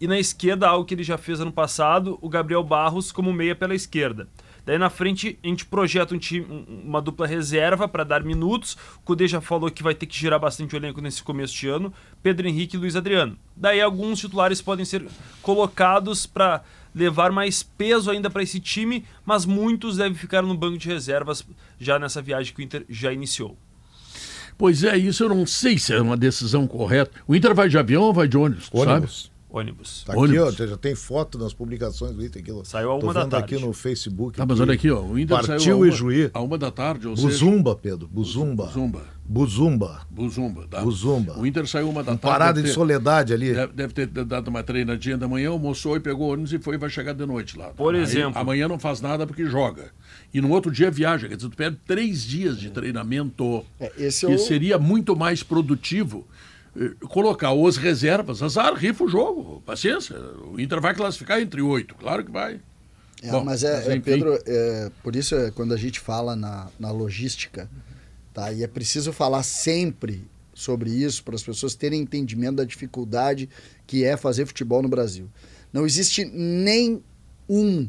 E 0.00 0.06
na 0.06 0.18
esquerda, 0.18 0.68
algo 0.68 0.86
que 0.86 0.94
ele 0.94 1.02
já 1.02 1.18
fez 1.18 1.38
ano 1.38 1.52
passado, 1.52 2.18
o 2.22 2.30
Gabriel 2.30 2.64
Barros 2.64 3.12
como 3.12 3.30
meia 3.30 3.54
pela 3.54 3.74
esquerda. 3.74 4.26
Daí 4.66 4.76
na 4.78 4.90
frente 4.90 5.38
a 5.42 5.46
gente 5.46 5.64
projeta 5.64 6.12
um 6.14 6.18
time, 6.18 6.44
um- 6.50 6.82
uma 6.88 7.00
dupla 7.00 7.24
reserva 7.26 7.86
para 7.86 8.02
dar 8.02 8.24
minutos. 8.24 8.76
O 8.96 9.00
Cudê 9.04 9.28
já 9.28 9.40
falou 9.40 9.70
que 9.70 9.82
vai 9.82 9.94
ter 9.94 10.06
que 10.06 10.18
girar 10.18 10.40
bastante 10.40 10.74
o 10.74 10.76
elenco 10.76 11.00
nesse 11.00 11.22
começo 11.22 11.54
de 11.54 11.68
ano. 11.68 11.92
Pedro 12.22 12.48
Henrique 12.48 12.76
e 12.76 12.78
Luiz 12.80 12.96
Adriano. 12.96 13.38
Daí 13.56 13.80
alguns 13.80 14.18
titulares 14.18 14.60
podem 14.60 14.84
ser 14.84 15.06
colocados 15.40 16.26
para 16.26 16.62
levar 16.92 17.30
mais 17.30 17.62
peso 17.62 18.10
ainda 18.10 18.28
para 18.28 18.42
esse 18.42 18.58
time, 18.58 19.04
mas 19.24 19.44
muitos 19.46 19.96
devem 19.98 20.14
ficar 20.14 20.42
no 20.42 20.56
banco 20.56 20.78
de 20.78 20.88
reservas 20.88 21.46
já 21.78 21.98
nessa 21.98 22.20
viagem 22.20 22.52
que 22.52 22.60
o 22.60 22.64
Inter 22.64 22.84
já 22.88 23.12
iniciou. 23.12 23.56
Pois 24.58 24.82
é, 24.82 24.96
isso 24.96 25.22
eu 25.22 25.28
não 25.28 25.46
sei 25.46 25.78
se 25.78 25.92
é 25.92 26.00
uma 26.00 26.16
decisão 26.16 26.66
correta. 26.66 27.12
O 27.28 27.36
Inter 27.36 27.54
vai 27.54 27.68
de 27.68 27.78
avião 27.78 28.02
ou 28.02 28.12
vai 28.12 28.26
de 28.26 28.36
ônibus? 28.36 28.68
Ônibus. 28.72 29.24
Sabe? 29.24 29.35
Ônibus. 29.48 30.02
Tá 30.04 30.12
aqui, 30.12 30.20
Ônibus. 30.22 30.60
ó, 30.60 30.66
já 30.66 30.76
tem 30.76 30.94
foto 30.94 31.38
nas 31.38 31.54
publicações 31.54 32.12
do 32.14 32.24
Inter. 32.24 32.42
Aqui, 32.42 32.52
ó. 32.52 32.64
Saiu 32.64 32.90
a 32.90 32.94
uma 32.96 33.14
da 33.14 33.26
tarde. 33.26 33.54
aqui 33.54 33.64
no 33.64 33.72
Facebook. 33.72 34.36
Tá, 34.36 34.44
mas 34.46 34.60
olha 34.60 34.74
aqui, 34.74 34.90
ó. 34.90 35.00
O 35.02 35.18
Inter 35.18 35.36
Partiu 35.36 35.60
saiu 35.60 35.82
a 35.82 35.86
e 35.86 35.90
uma, 35.90 35.96
Juí. 35.96 36.30
a 36.34 36.40
uma 36.40 36.58
da 36.58 36.70
tarde, 36.70 37.06
ou 37.08 37.16
seja... 37.16 37.28
Buzumba, 37.28 37.74
Pedro. 37.76 38.08
Buzumba. 38.08 38.66
Buzumba. 38.66 39.16
Buzumba. 39.28 40.06
Buzumba, 40.08 40.66
tá? 40.68 40.80
Buzumba. 40.82 41.38
O 41.38 41.44
Inter 41.46 41.66
saiu 41.66 41.88
uma 41.90 42.00
da 42.02 42.12
tarde. 42.12 42.20
Parada 42.22 42.60
de 42.62 42.68
ter- 42.68 42.74
soledade 42.74 43.32
ali. 43.34 43.52
Deve, 43.52 43.72
deve 43.72 43.92
ter 43.92 44.06
dado 44.06 44.48
uma 44.48 44.62
treinadinha 44.62 45.16
da 45.16 45.26
manhã, 45.26 45.50
almoçou 45.50 45.96
e 45.96 46.00
pegou 46.00 46.28
o 46.28 46.32
ônibus 46.32 46.52
e 46.52 46.58
foi 46.60 46.76
e 46.76 46.78
vai 46.78 46.88
chegar 46.90 47.12
de 47.12 47.26
noite 47.26 47.58
lá. 47.58 47.68
Por 47.70 47.94
Aí, 47.94 48.02
exemplo. 48.02 48.38
amanhã 48.40 48.68
não 48.68 48.78
faz 48.78 49.00
nada 49.00 49.26
porque 49.26 49.44
joga. 49.46 49.90
E 50.32 50.40
no 50.40 50.50
outro 50.50 50.70
dia 50.70 50.90
viaja. 50.92 51.28
Quer 51.28 51.36
dizer, 51.36 51.48
tu 51.48 51.56
perde 51.56 51.78
três 51.84 52.22
dias 52.22 52.56
de 52.58 52.70
treinamento. 52.70 53.64
É, 53.80 53.92
esse 53.98 54.26
é 54.26 54.28
que 54.28 54.34
o- 54.36 54.38
seria 54.38 54.78
muito 54.78 55.16
mais 55.16 55.42
produtivo 55.42 56.24
colocar 57.08 57.52
os 57.52 57.76
reservas. 57.76 58.42
Azar, 58.42 58.74
rifa 58.74 59.04
o 59.04 59.08
jogo. 59.08 59.62
Paciência. 59.64 60.16
O 60.52 60.60
Inter 60.60 60.80
vai 60.80 60.94
classificar 60.94 61.40
entre 61.40 61.62
oito. 61.62 61.94
Claro 61.94 62.24
que 62.24 62.30
vai. 62.30 62.60
É, 63.22 63.30
Bom, 63.30 63.44
mas 63.44 63.64
é, 63.64 63.76
mas 63.76 63.88
é. 63.88 64.00
Pedro, 64.00 64.38
é, 64.46 64.90
por 65.02 65.16
isso 65.16 65.34
é, 65.34 65.50
quando 65.50 65.72
a 65.72 65.76
gente 65.76 65.98
fala 65.98 66.36
na, 66.36 66.68
na 66.78 66.90
logística, 66.90 67.68
tá? 68.32 68.52
E 68.52 68.62
é 68.62 68.66
preciso 68.66 69.12
falar 69.12 69.42
sempre 69.42 70.24
sobre 70.54 70.90
isso 70.90 71.22
para 71.22 71.34
as 71.34 71.42
pessoas 71.42 71.74
terem 71.74 72.00
entendimento 72.00 72.56
da 72.56 72.64
dificuldade 72.64 73.48
que 73.86 74.04
é 74.04 74.16
fazer 74.16 74.46
futebol 74.46 74.82
no 74.82 74.88
Brasil. 74.88 75.28
Não 75.72 75.84
existe 75.84 76.24
nem 76.24 77.02
um, 77.48 77.88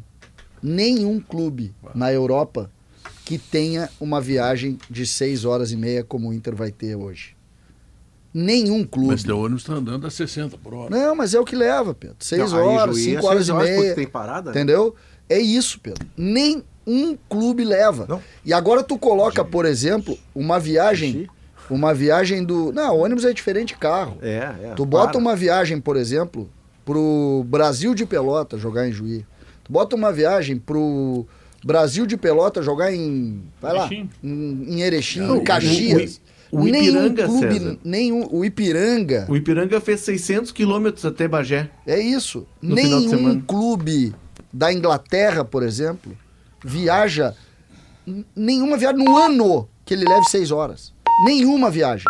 nenhum 0.61 1.19
clube 1.19 1.73
na 1.95 2.11
Europa 2.11 2.71
que 3.23 3.37
tenha 3.37 3.89
uma 3.99 4.19
viagem 4.19 4.77
de 4.89 5.05
seis 5.05 5.45
horas 5.45 5.71
e 5.71 5.77
meia 5.77 6.03
como 6.03 6.29
o 6.29 6.33
Inter 6.33 6.55
vai 6.55 6.71
ter 6.71 6.95
hoje. 6.95 7.36
Nenhum 8.33 8.83
clube. 8.85 9.09
Mas 9.09 9.23
teu 9.23 9.39
ônibus 9.39 9.63
está 9.63 9.73
andando 9.73 10.05
a 10.05 10.11
60 10.11 10.57
por 10.57 10.73
hora. 10.73 10.89
Não, 10.89 11.15
mas 11.15 11.33
é 11.33 11.39
o 11.39 11.45
que 11.45 11.55
leva, 11.55 11.93
Pedro. 11.93 12.17
Seis 12.19 12.51
Não, 12.51 12.59
aí 12.59 12.65
horas, 12.65 12.95
Juí 12.95 13.07
é 13.09 13.15
cinco 13.15 13.27
horas 13.27 13.47
e 13.47 13.51
horas, 13.51 13.69
porque 13.69 13.81
meia. 13.81 13.95
tem 13.95 14.07
parada, 14.07 14.51
né? 14.51 14.57
Entendeu? 14.57 14.95
É 15.29 15.39
isso, 15.39 15.79
Pedro. 15.79 16.05
Nem 16.15 16.63
um 16.85 17.17
clube 17.29 17.63
leva. 17.63 18.05
Não. 18.07 18.21
E 18.45 18.53
agora 18.53 18.83
tu 18.83 18.97
coloca, 18.97 19.43
por 19.43 19.65
exemplo, 19.65 20.17
uma 20.35 20.59
viagem. 20.59 21.27
Uma 21.69 21.93
viagem 21.93 22.45
do. 22.45 22.71
Não, 22.71 22.97
ônibus 22.97 23.25
é 23.25 23.33
diferente 23.33 23.69
de 23.69 23.75
carro. 23.75 24.17
É, 24.21 24.53
é. 24.63 24.73
Tu 24.75 24.85
bota 24.85 25.13
para. 25.13 25.17
uma 25.19 25.35
viagem, 25.35 25.81
por 25.81 25.97
exemplo, 25.97 26.49
pro 26.85 27.43
Brasil 27.45 27.93
de 27.93 28.05
Pelota 28.05 28.57
jogar 28.57 28.87
em 28.87 28.91
Juí. 28.93 29.25
Tu 29.65 29.71
bota 29.73 29.93
uma 29.93 30.13
viagem 30.13 30.57
pro 30.57 31.25
Brasil 31.65 32.05
de 32.05 32.15
Pelota 32.15 32.61
jogar 32.61 32.93
em. 32.93 33.43
Vai 33.61 33.73
lá. 33.73 33.85
Erechim. 33.85 34.09
Em, 34.23 34.65
em 34.69 34.81
Erechim, 34.81 35.19
Não, 35.19 35.35
em 35.37 35.43
Caxias. 35.43 36.21
O- 36.51 36.63
nenhum 36.63 37.05
Ipiranga, 37.07 37.25
clube, 37.25 37.53
César. 37.53 37.77
nenhum. 37.83 38.27
O 38.31 38.45
Ipiranga. 38.45 39.25
O 39.29 39.35
Ipiranga 39.35 39.79
fez 39.81 40.01
600 40.01 40.51
quilômetros 40.51 41.05
até 41.05 41.27
Bagé. 41.27 41.69
É 41.85 41.99
isso. 41.99 42.45
Nenhum 42.61 43.41
clube 43.41 44.13
da 44.51 44.71
Inglaterra, 44.73 45.43
por 45.45 45.63
exemplo, 45.63 46.15
viaja. 46.63 47.35
Nenhuma 48.35 48.77
viagem 48.77 49.03
no 49.03 49.17
ano 49.17 49.67
que 49.85 49.93
ele 49.93 50.05
leve 50.05 50.25
seis 50.29 50.51
horas. 50.51 50.93
Nenhuma 51.25 51.69
viagem. 51.69 52.05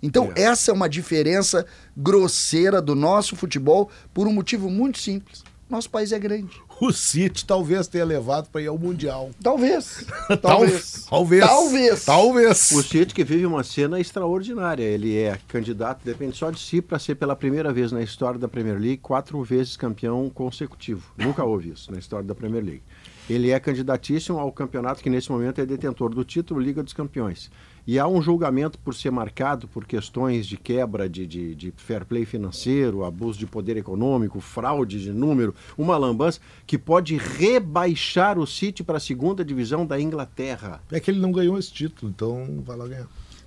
Então, 0.00 0.30
essa 0.36 0.70
é 0.70 0.74
uma 0.74 0.88
diferença 0.88 1.66
grosseira 1.96 2.80
do 2.80 2.94
nosso 2.94 3.34
futebol 3.34 3.90
por 4.14 4.28
um 4.28 4.32
motivo 4.32 4.70
muito 4.70 4.98
simples. 4.98 5.42
Nosso 5.68 5.90
país 5.90 6.12
é 6.12 6.18
grande. 6.18 6.54
O 6.88 6.92
City 6.92 7.44
talvez 7.44 7.88
tenha 7.88 8.04
levado 8.04 8.48
para 8.50 8.62
ir 8.62 8.68
ao 8.68 8.78
Mundial. 8.78 9.30
Talvez. 9.42 10.06
Tal- 10.28 10.38
Talvez. 10.38 11.06
Talvez. 11.08 11.44
Talvez. 11.44 12.04
Talvez. 12.04 12.70
O 12.70 12.82
City 12.82 13.12
que 13.14 13.24
vive 13.24 13.44
uma 13.46 13.64
cena 13.64 13.98
extraordinária. 14.00 14.84
Ele 14.84 15.16
é 15.16 15.38
candidato, 15.48 16.00
depende 16.04 16.36
só 16.36 16.50
de 16.50 16.60
si, 16.60 16.80
para 16.80 16.98
ser 16.98 17.16
pela 17.16 17.34
primeira 17.34 17.72
vez 17.72 17.90
na 17.90 18.00
história 18.02 18.38
da 18.38 18.46
Premier 18.48 18.76
League, 18.78 18.98
quatro 18.98 19.42
vezes 19.42 19.76
campeão 19.76 20.30
consecutivo. 20.30 21.02
Nunca 21.16 21.44
houve 21.44 21.70
isso 21.70 21.90
na 21.90 21.98
história 21.98 22.26
da 22.26 22.34
Premier 22.34 22.62
League. 22.64 22.82
Ele 23.28 23.50
é 23.50 23.60
candidatíssimo 23.60 24.38
ao 24.38 24.50
campeonato 24.50 25.02
que 25.02 25.10
nesse 25.10 25.30
momento 25.30 25.60
é 25.60 25.66
detentor 25.66 26.10
do 26.14 26.24
título 26.24 26.60
Liga 26.60 26.82
dos 26.82 26.92
Campeões. 26.94 27.50
E 27.90 27.98
há 27.98 28.06
um 28.06 28.20
julgamento 28.20 28.78
por 28.78 28.94
ser 28.94 29.10
marcado 29.10 29.66
por 29.66 29.86
questões 29.86 30.46
de 30.46 30.58
quebra 30.58 31.08
de, 31.08 31.26
de, 31.26 31.54
de 31.54 31.72
fair 31.74 32.04
play 32.04 32.26
financeiro, 32.26 33.02
abuso 33.02 33.38
de 33.38 33.46
poder 33.46 33.78
econômico, 33.78 34.40
fraude 34.40 35.00
de 35.02 35.10
número, 35.10 35.54
uma 35.76 35.96
lambança 35.96 36.38
que 36.66 36.76
pode 36.76 37.16
rebaixar 37.16 38.38
o 38.38 38.46
City 38.46 38.84
para 38.84 38.98
a 38.98 39.00
segunda 39.00 39.42
divisão 39.42 39.86
da 39.86 39.98
Inglaterra. 39.98 40.82
É 40.92 41.00
que 41.00 41.10
ele 41.10 41.18
não 41.18 41.32
ganhou 41.32 41.58
esse 41.58 41.72
título, 41.72 42.12
então 42.14 42.62
vai 42.62 42.76
lá 42.76 42.86
ganhar. 42.86 43.06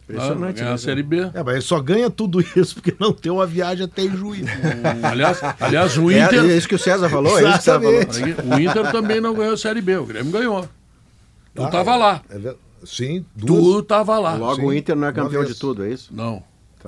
Ah, 0.09 0.33
ganhar 0.33 0.53
né? 0.53 0.71
a 0.73 0.77
Série 0.79 1.03
B. 1.03 1.19
É, 1.35 1.43
mas 1.43 1.53
ele 1.53 1.61
só 1.61 1.79
ganha 1.79 2.09
tudo 2.09 2.41
isso 2.57 2.73
porque 2.73 2.95
não 2.99 3.13
tem 3.13 3.31
uma 3.31 3.45
viagem 3.45 3.85
até 3.85 4.01
em 4.01 4.17
Juiz. 4.17 4.47
Aliás, 5.03 5.39
aliás, 5.59 5.95
o 5.99 6.09
É, 6.09 6.25
Inter. 6.25 6.45
é 6.45 6.57
isso 6.57 6.67
que 6.67 6.73
o 6.73 6.79
César 6.79 7.09
falou, 7.09 7.37
é 7.39 7.43
isso 7.43 7.51
que 7.53 7.59
o 7.59 7.61
César 7.61 7.79
falou. 7.79 8.57
O 8.57 8.59
Inter 8.59 8.91
também 8.91 9.21
não 9.21 9.35
ganhou 9.35 9.53
a 9.53 9.57
Série 9.57 9.81
B, 9.81 9.97
o 9.97 10.05
Grêmio 10.07 10.31
ganhou. 10.31 10.67
Tu 11.53 11.69
tava 11.69 11.95
lá. 11.95 12.23
É 12.27 12.39
ver- 12.39 12.55
Sim, 12.83 13.25
duas. 13.35 13.61
Tu 13.63 13.83
tava 13.83 14.17
lá. 14.19 14.35
Logo 14.35 14.55
Sim, 14.55 14.65
o 14.65 14.73
Inter 14.73 14.95
não 14.95 15.07
é 15.07 15.13
campeão 15.13 15.43
de 15.43 15.55
tudo, 15.55 15.83
é 15.83 15.91
isso? 15.91 16.13
Não. 16.13 16.43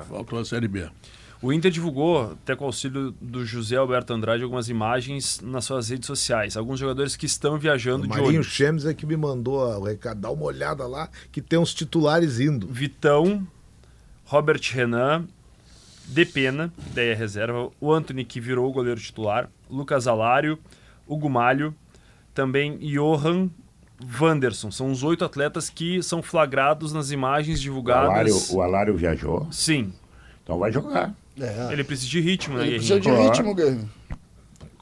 Faltou 0.09 0.39
a 0.39 0.45
Série 0.45 0.67
B. 0.67 0.89
O 1.41 1.51
Inter 1.51 1.69
divulgou, 1.69 2.31
até 2.31 2.55
com 2.55 2.63
o 2.63 2.67
auxílio 2.67 3.13
do 3.19 3.45
José 3.45 3.75
Alberto 3.75 4.13
Andrade, 4.13 4.43
algumas 4.43 4.69
imagens 4.69 5.41
nas 5.41 5.65
suas 5.65 5.89
redes 5.89 6.07
sociais. 6.07 6.55
Alguns 6.55 6.79
jogadores 6.79 7.17
que 7.17 7.25
estão 7.25 7.57
viajando 7.57 8.03
O 8.05 8.07
de 8.07 8.09
Marinho 8.09 8.27
ônibus. 8.29 8.47
Chemes 8.47 8.85
é 8.85 8.93
que 8.93 9.05
me 9.05 9.17
mandou 9.17 9.59
o 9.59 9.83
recado. 9.83 10.21
Dá 10.21 10.31
uma 10.31 10.45
olhada 10.45 10.87
lá 10.87 11.09
que 11.33 11.41
tem 11.41 11.59
uns 11.59 11.73
titulares 11.73 12.39
indo. 12.39 12.65
Vitão, 12.67 13.45
Robert 14.23 14.61
Renan, 14.71 15.27
Depena, 16.07 16.71
daí 16.93 17.09
é 17.09 17.13
reserva, 17.13 17.69
o 17.79 17.91
Anthony, 17.91 18.23
que 18.23 18.39
virou 18.39 18.69
o 18.69 18.71
goleiro 18.71 18.99
titular, 18.99 19.49
Lucas 19.69 20.07
Alário, 20.07 20.57
Hugo 21.05 21.29
Malho, 21.29 21.75
também 22.33 22.77
Johan 22.77 23.49
Wanderson. 24.19 24.71
São 24.71 24.91
os 24.91 25.03
oito 25.03 25.23
atletas 25.23 25.69
que 25.69 26.01
são 26.03 26.21
flagrados 26.21 26.91
nas 26.93 27.11
imagens 27.11 27.59
O 27.59 27.61
divulgadas. 27.61 28.09
Alário, 28.09 28.35
o 28.51 28.61
Alário 28.61 28.95
viajou, 28.97 29.47
Sim, 29.51 29.93
então 30.43 30.57
vai 30.59 30.71
jogar. 30.71 31.13
É. 31.39 31.69
ele 31.73 31.83
precisa 31.83 32.09
de 32.09 32.19
ritmo, 32.19 32.57
né, 32.57 32.67
Ele 32.67 32.75
precisa 32.75 32.99
de 32.99 33.09
Claro. 33.09 33.23
ritmo, 33.23 33.55
Guerrinho. 33.55 33.89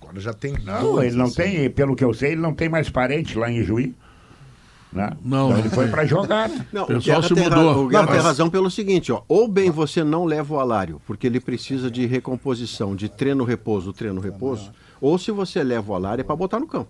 Agora 0.02 0.20
já 0.20 0.34
tem 0.34 0.54
Não, 0.66 1.02
ele 1.02 1.16
não 1.16 1.26
assim. 1.26 1.36
tem, 1.36 1.70
pelo 1.70 1.96
que 1.96 2.04
eu 2.04 2.14
sei, 2.14 2.34
ele 2.34 2.42
não 2.42 2.54
tem 2.54 2.68
mais 2.68 2.90
parente 2.90 3.38
lá 3.38 3.50
em 3.50 3.64
Juí. 3.64 3.96
Né? 4.92 5.10
Não, 5.24 5.46
então 5.46 5.50
não 5.52 5.60
ele 5.60 5.70
foi 5.70 5.88
para 5.88 6.06
jogar. 6.06 6.50
né? 6.50 6.66
Não, 6.74 6.84
O 6.84 6.88
pessoal 6.88 7.24
se 7.24 7.34
mudou. 7.34 7.86
O 7.86 7.88
Guerra 7.88 8.02
Não, 8.02 8.08
tem 8.10 8.16
mas- 8.18 8.26
razão 8.26 8.50
pelo 8.50 8.70
seguinte, 8.70 9.10
ó. 9.10 9.22
Ou 9.30 9.48
bem 9.48 9.72
você 9.72 10.04
não 10.04 10.26
leva 10.26 10.54
o 10.54 10.60
alário, 10.60 11.02
porque 11.08 11.26
ele 11.28 11.40
precisa 11.40 11.90
de 11.90 12.06
recomposição, 12.06 12.94
de 12.94 13.08
treino-repouso, 13.08 13.94
treino-repouso, 13.94 14.74
ou 15.00 15.18
se 15.18 15.32
você 15.32 15.64
leva 15.64 15.94
o 15.94 15.96
alário 15.96 16.22
é 16.22 16.26
para 16.26 16.36
botar 16.36 16.60
no 16.60 16.68
campo. 16.68 16.90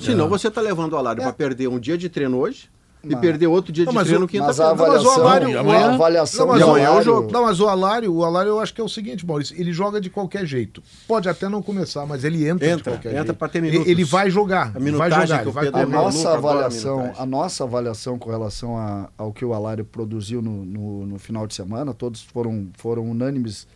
Senão 0.00 0.28
você 0.28 0.48
está 0.48 0.60
levando 0.60 0.92
o 0.94 0.96
alário 0.96 1.22
para 1.22 1.32
perder 1.32 1.68
um 1.68 1.78
dia 1.78 1.96
de 1.98 2.08
treino 2.08 2.38
hoje 2.38 2.70
e 3.04 3.16
perder 3.16 3.48
outro 3.48 3.72
dia 3.72 3.84
Não, 3.84 3.90
de 3.92 3.96
mas 3.96 4.06
treino 4.06 4.24
o- 4.24 4.28
quinta 4.28 4.46
Mas 4.46 4.60
a 4.60 4.68
Não, 4.68 4.70
mas 4.76 4.80
o 4.80 4.84
avaliação, 4.84 5.22
Alário- 5.22 5.58
amanhã- 5.60 5.86
a 5.90 5.94
avaliação 5.94 6.46
Não, 6.46 6.52
mas 6.52 6.62
amanhã 6.62 6.84
é 6.84 6.86
o 6.86 6.92
Alário- 6.92 7.04
jogo. 7.04 7.32
Não, 7.32 7.42
mas 7.42 7.60
o 7.60 7.68
Alário, 7.68 8.14
o 8.14 8.24
Alário 8.24 8.48
eu 8.50 8.60
acho 8.60 8.72
que 8.72 8.80
é 8.80 8.84
o 8.84 8.88
seguinte, 8.88 9.26
Maurício, 9.26 9.60
ele 9.60 9.72
joga 9.72 10.00
de 10.00 10.08
qualquer 10.08 10.46
jeito. 10.46 10.80
Pode 11.08 11.28
até 11.28 11.48
não 11.48 11.60
começar, 11.60 12.06
mas 12.06 12.22
ele 12.22 12.46
entra, 12.48 12.64
de 12.66 12.72
Entra, 12.74 12.92
qualquer 12.92 13.08
entra 13.10 13.24
jeito. 13.24 13.34
pra 13.36 13.48
ter 13.48 13.58
Ele- 13.58 13.70
minutos. 13.72 13.90
Ele 13.90 14.04
vai 14.04 14.30
jogar, 14.30 14.68
A 14.68 14.78
vai 14.78 15.10
jogar, 15.10 15.26
que 15.26 15.32
ele 15.42 15.48
o 15.48 15.52
vai 15.52 15.66
A 15.66 15.80
é 15.82 15.86
nossa 15.86 16.28
a 16.30 16.34
avaliação, 16.34 16.96
minutagem. 16.98 17.22
a 17.22 17.26
nossa 17.26 17.64
avaliação 17.64 18.18
com 18.18 18.30
relação 18.30 18.78
a- 18.78 19.08
ao 19.18 19.32
que 19.32 19.44
o 19.44 19.52
Alário 19.52 19.84
produziu 19.84 20.40
no, 20.40 20.64
no, 20.64 21.06
no 21.06 21.18
final 21.18 21.44
de 21.46 21.54
semana, 21.54 21.92
todos 21.92 22.22
foram, 22.22 22.68
foram 22.78 23.10
unânimes, 23.10 23.66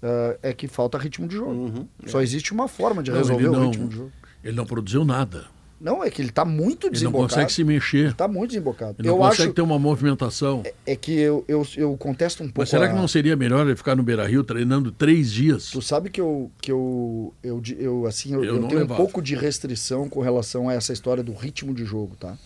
ah, 0.00 0.36
é 0.42 0.52
que 0.52 0.68
falta 0.68 0.96
ritmo 0.96 1.26
de 1.26 1.34
jogo. 1.34 1.50
Uhum. 1.50 1.88
Só 2.06 2.22
existe 2.22 2.52
uma 2.52 2.68
forma 2.68 3.02
de 3.02 3.10
Não, 3.10 3.18
resolver 3.18 3.42
ele 3.42 3.48
o 3.48 3.52
não- 3.58 3.66
ritmo 3.66 3.88
de 3.88 3.96
jogo. 3.96 4.12
Ele 4.44 4.54
não 4.56 4.64
produziu 4.64 5.04
nada. 5.04 5.55
Não, 5.80 6.02
é 6.02 6.08
que 6.10 6.22
ele 6.22 6.30
tá 6.30 6.44
muito 6.44 6.86
Ele 6.86 6.90
não 6.90 6.92
desembocado. 6.92 7.28
consegue 7.34 7.52
se 7.52 7.62
mexer. 7.64 7.98
Ele 8.06 8.12
tá 8.14 8.26
muito 8.26 8.48
desembocado. 8.52 8.96
Ele 8.98 9.08
não 9.08 9.14
eu 9.16 9.20
consegue 9.20 9.42
acho 9.42 9.52
ter 9.52 9.60
uma 9.62 9.78
movimentação. 9.78 10.62
é 10.86 10.96
que 10.96 11.12
eu, 11.12 11.44
eu, 11.46 11.66
eu 11.76 11.96
contesto 11.98 12.42
um 12.42 12.46
pouco. 12.46 12.60
Mas 12.60 12.70
será 12.70 12.86
a- 12.86 12.88
que 12.88 12.94
não 12.94 13.06
seria 13.06 13.36
melhor 13.36 13.66
ele 13.66 13.76
ficar 13.76 13.94
no 13.94 14.02
Beira 14.02 14.26
Rio 14.26 14.42
treinando 14.42 14.90
três 14.90 15.30
dias? 15.30 15.70
Tu 15.70 15.82
sabe 15.82 16.08
que 16.08 16.20
eu, 16.20 16.50
que 16.62 16.72
eu, 16.72 17.34
eu, 17.42 17.60
eu 17.78 18.06
assim, 18.06 18.32
eu, 18.32 18.42
Eu 18.42 18.56
eu 18.56 18.62
tenho 18.68 18.80
levava. 18.80 18.94
um 18.94 18.96
pouco 19.04 19.20
de 19.20 19.34
restrição 19.34 20.08
com 20.08 20.20
relação 20.20 20.68
a 20.68 20.72
essa 20.74 20.92
história 20.92 21.22
do 21.22 21.34
ritmo 21.34 21.74
de 21.74 21.84
jogo, 21.84 22.16
tá? 22.18 22.36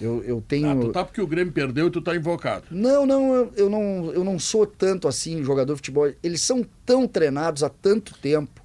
Eu, 0.00 0.22
eu 0.24 0.42
tenho. 0.46 0.68
Ah, 0.68 0.76
tu 0.76 0.92
tá 0.92 1.04
porque 1.04 1.20
o 1.22 1.26
Grêmio 1.26 1.52
perdeu 1.52 1.86
e 1.86 1.90
tu 1.90 2.02
tá 2.02 2.14
invocado. 2.14 2.64
Não, 2.70 3.06
não 3.06 3.32
eu, 3.34 3.52
eu 3.56 3.70
não, 3.70 4.10
eu 4.12 4.24
não 4.24 4.38
sou 4.38 4.66
tanto 4.66 5.06
assim 5.08 5.42
jogador 5.44 5.72
de 5.74 5.78
futebol. 5.78 6.10
Eles 6.22 6.42
são 6.42 6.66
tão 6.84 7.06
treinados 7.06 7.62
há 7.62 7.68
tanto 7.70 8.12
tempo 8.18 8.60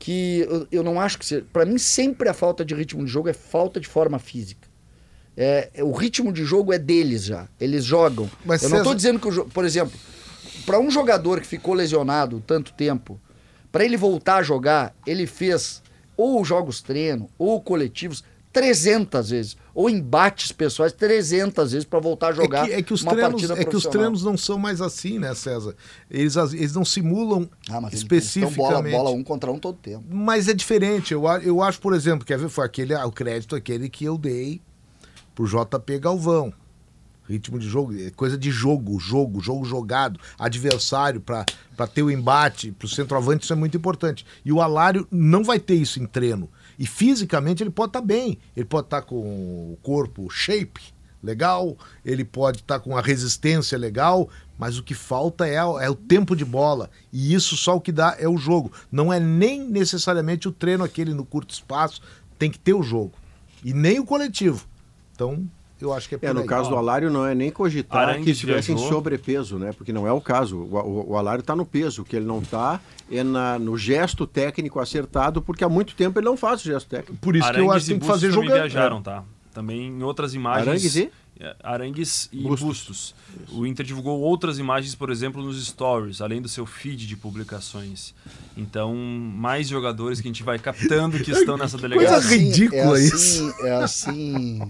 que 0.00 0.46
eu, 0.48 0.66
eu 0.72 0.82
não 0.82 0.98
acho 0.98 1.18
que 1.18 1.26
seja. 1.26 1.44
Para 1.52 1.66
mim, 1.66 1.76
sempre 1.76 2.26
a 2.28 2.34
falta 2.34 2.64
de 2.64 2.74
ritmo 2.74 3.04
de 3.04 3.10
jogo 3.10 3.28
é 3.28 3.34
falta 3.34 3.78
de 3.78 3.86
forma 3.86 4.18
física. 4.18 4.66
É, 5.36 5.70
é- 5.74 5.84
o 5.84 5.92
ritmo 5.92 6.32
de 6.32 6.42
jogo 6.42 6.72
é 6.72 6.78
deles 6.78 7.22
já. 7.22 7.46
Eles 7.60 7.84
jogam. 7.84 8.28
Mas 8.44 8.62
eu 8.62 8.70
não 8.70 8.78
estou 8.78 8.94
dizendo 8.94 9.20
que, 9.20 9.28
o 9.28 9.44
por 9.44 9.62
exemplo, 9.64 9.92
para 10.64 10.80
um 10.80 10.90
jogador 10.90 11.38
que 11.38 11.46
ficou 11.46 11.74
lesionado 11.74 12.42
tanto 12.46 12.72
tempo, 12.72 13.20
para 13.70 13.84
ele 13.84 13.96
voltar 13.98 14.36
a 14.36 14.42
jogar, 14.42 14.96
ele 15.06 15.26
fez 15.26 15.82
ou 16.16 16.42
jogos 16.46 16.80
treino 16.80 17.28
ou 17.38 17.60
coletivos 17.60 18.24
300 18.52 19.30
vezes. 19.30 19.56
Ou 19.74 19.88
embates 19.88 20.52
pessoais 20.52 20.92
300 20.92 21.72
vezes 21.72 21.84
para 21.84 22.00
voltar 22.00 22.28
a 22.28 22.32
jogar 22.32 22.64
é 22.64 22.68
que, 22.68 22.74
é 22.74 22.82
que 22.82 22.92
os 22.92 23.04
treinos, 23.04 23.50
é 23.50 23.64
que 23.64 23.76
os 23.76 23.84
treinos 23.84 24.24
não 24.24 24.36
são 24.36 24.58
mais 24.58 24.80
assim, 24.80 25.18
né, 25.18 25.34
César? 25.34 25.74
Eles, 26.10 26.36
eles 26.36 26.74
não 26.74 26.84
simulam 26.84 27.48
Ah, 27.68 27.80
mas 27.80 27.92
eles 27.92 28.02
especificamente. 28.02 28.56
bola, 28.56 29.04
bola 29.04 29.10
um 29.10 29.22
contra 29.22 29.50
um 29.50 29.58
todo 29.58 29.78
tempo. 29.78 30.04
Mas 30.10 30.48
é 30.48 30.54
diferente. 30.54 31.14
Eu, 31.14 31.26
eu 31.42 31.62
acho, 31.62 31.80
por 31.80 31.94
exemplo, 31.94 32.26
quer 32.26 32.38
ver? 32.38 32.48
Foi 32.48 32.64
aquele, 32.64 32.94
ah, 32.94 33.06
o 33.06 33.12
crédito 33.12 33.54
aquele 33.54 33.88
que 33.88 34.04
eu 34.04 34.18
dei 34.18 34.60
pro 35.34 35.46
JP 35.46 35.98
Galvão. 35.98 36.52
Ritmo 37.28 37.60
de 37.60 37.68
jogo, 37.68 37.94
é 37.96 38.10
coisa 38.10 38.36
de 38.36 38.50
jogo, 38.50 38.98
jogo, 38.98 39.40
jogo 39.40 39.64
jogado, 39.64 40.18
adversário 40.36 41.20
para 41.20 41.46
ter 41.86 42.02
o 42.02 42.10
embate, 42.10 42.72
pro 42.72 42.88
centroavante 42.88 43.44
isso 43.44 43.52
é 43.52 43.56
muito 43.56 43.76
importante. 43.76 44.26
E 44.44 44.50
o 44.50 44.60
Alário 44.60 45.06
não 45.12 45.44
vai 45.44 45.60
ter 45.60 45.76
isso 45.76 46.02
em 46.02 46.06
treino. 46.06 46.50
E 46.80 46.86
fisicamente 46.86 47.62
ele 47.62 47.68
pode 47.68 47.90
estar 47.90 48.00
bem, 48.00 48.38
ele 48.56 48.64
pode 48.64 48.86
estar 48.86 49.02
com 49.02 49.14
o 49.14 49.78
corpo 49.82 50.30
shape 50.30 50.80
legal, 51.22 51.76
ele 52.02 52.24
pode 52.24 52.60
estar 52.60 52.80
com 52.80 52.96
a 52.96 53.02
resistência 53.02 53.76
legal, 53.76 54.30
mas 54.58 54.78
o 54.78 54.82
que 54.82 54.94
falta 54.94 55.46
é, 55.46 55.56
é 55.56 55.90
o 55.90 55.94
tempo 55.94 56.34
de 56.34 56.42
bola. 56.42 56.88
E 57.12 57.34
isso 57.34 57.54
só 57.54 57.76
o 57.76 57.80
que 57.82 57.92
dá 57.92 58.16
é 58.18 58.26
o 58.26 58.38
jogo. 58.38 58.72
Não 58.90 59.12
é 59.12 59.20
nem 59.20 59.60
necessariamente 59.60 60.48
o 60.48 60.52
treino 60.52 60.82
aquele 60.82 61.12
no 61.12 61.26
curto 61.26 61.52
espaço, 61.52 62.00
tem 62.38 62.50
que 62.50 62.58
ter 62.58 62.72
o 62.72 62.82
jogo. 62.82 63.12
E 63.62 63.74
nem 63.74 64.00
o 64.00 64.06
coletivo. 64.06 64.66
Então, 65.14 65.46
eu 65.80 65.92
acho 65.92 66.08
que 66.08 66.14
é 66.14 66.18
por 66.18 66.26
É, 66.26 66.32
no 66.32 66.40
aí. 66.40 66.46
caso 66.46 66.68
do 66.70 66.76
Alário 66.76 67.10
não 67.10 67.24
é 67.26 67.34
nem 67.34 67.50
cogitar 67.50 68.08
Arangues 68.08 68.24
que 68.24 68.30
estivesse 68.30 68.72
em 68.72 68.78
sobrepeso, 68.78 69.58
né? 69.58 69.72
Porque 69.72 69.92
não 69.92 70.06
é 70.06 70.12
o 70.12 70.20
caso. 70.20 70.56
O, 70.58 70.76
o, 70.76 71.10
o 71.12 71.16
Alário 71.16 71.40
está 71.40 71.54
no 71.56 71.64
peso, 71.66 72.02
o 72.02 72.04
que 72.04 72.16
ele 72.16 72.26
não 72.26 72.38
está 72.40 72.80
é 73.10 73.22
na, 73.22 73.58
no 73.58 73.76
gesto 73.76 74.26
técnico 74.26 74.78
acertado, 74.80 75.40
porque 75.42 75.64
há 75.64 75.68
muito 75.68 75.94
tempo 75.94 76.18
ele 76.18 76.26
não 76.26 76.36
faz 76.36 76.60
o 76.60 76.64
gesto 76.64 76.88
técnico. 76.88 77.16
Por 77.20 77.34
isso 77.36 77.44
que 77.50 77.58
eu 77.58 77.64
Arangues 77.70 77.76
acho 77.76 77.84
que 77.86 77.90
tem 77.92 78.00
que 78.00 78.06
fazer 78.06 78.30
jogando. 78.30 78.52
viajaram, 78.54 79.02
tá? 79.02 79.24
Também 79.52 79.88
em 79.88 80.02
outras 80.02 80.34
imagens. 80.34 80.68
Arangues 80.68 80.96
e? 80.96 81.10
É, 81.42 81.56
Arangues 81.62 82.28
e 82.30 82.42
Bustos. 82.42 82.66
Bustos. 82.66 83.14
O 83.50 83.64
Inter 83.66 83.86
divulgou 83.86 84.20
outras 84.20 84.58
imagens, 84.58 84.94
por 84.94 85.08
exemplo, 85.10 85.42
nos 85.42 85.64
stories, 85.66 86.20
além 86.20 86.42
do 86.42 86.48
seu 86.50 86.66
feed 86.66 87.06
de 87.06 87.16
publicações. 87.16 88.14
Então, 88.56 88.94
mais 88.94 89.66
jogadores 89.66 90.20
que 90.20 90.28
a 90.28 90.30
gente 90.30 90.42
vai 90.42 90.58
captando 90.58 91.18
que 91.18 91.30
estão 91.32 91.56
nessa 91.56 91.78
Coisa 91.78 91.88
delegação. 91.88 92.30
ridícula 92.30 92.82
é 92.82 92.90
assim, 92.92 93.16
isso. 93.16 93.54
É 93.64 93.72
assim. 93.72 94.62
é, 94.62 94.68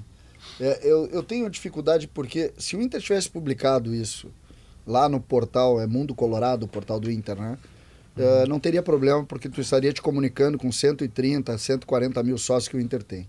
eu, 0.82 1.06
eu 1.06 1.22
tenho 1.22 1.48
dificuldade 1.48 2.06
porque 2.06 2.52
se 2.58 2.76
o 2.76 2.82
Inter 2.82 3.00
tivesse 3.00 3.30
publicado 3.30 3.94
isso 3.94 4.30
lá 4.86 5.08
no 5.08 5.20
portal, 5.20 5.80
é 5.80 5.86
Mundo 5.86 6.14
Colorado, 6.14 6.64
o 6.64 6.68
portal 6.68 7.00
do 7.00 7.10
Inter, 7.10 7.36
né? 7.36 7.58
É, 8.16 8.46
não 8.46 8.60
teria 8.60 8.82
problema 8.82 9.24
porque 9.24 9.48
tu 9.48 9.60
estaria 9.60 9.92
te 9.92 10.02
comunicando 10.02 10.58
com 10.58 10.70
130, 10.70 11.56
140 11.56 12.22
mil 12.22 12.36
sócios 12.36 12.68
que 12.68 12.76
o 12.76 12.80
Inter 12.80 13.02
tem. 13.02 13.26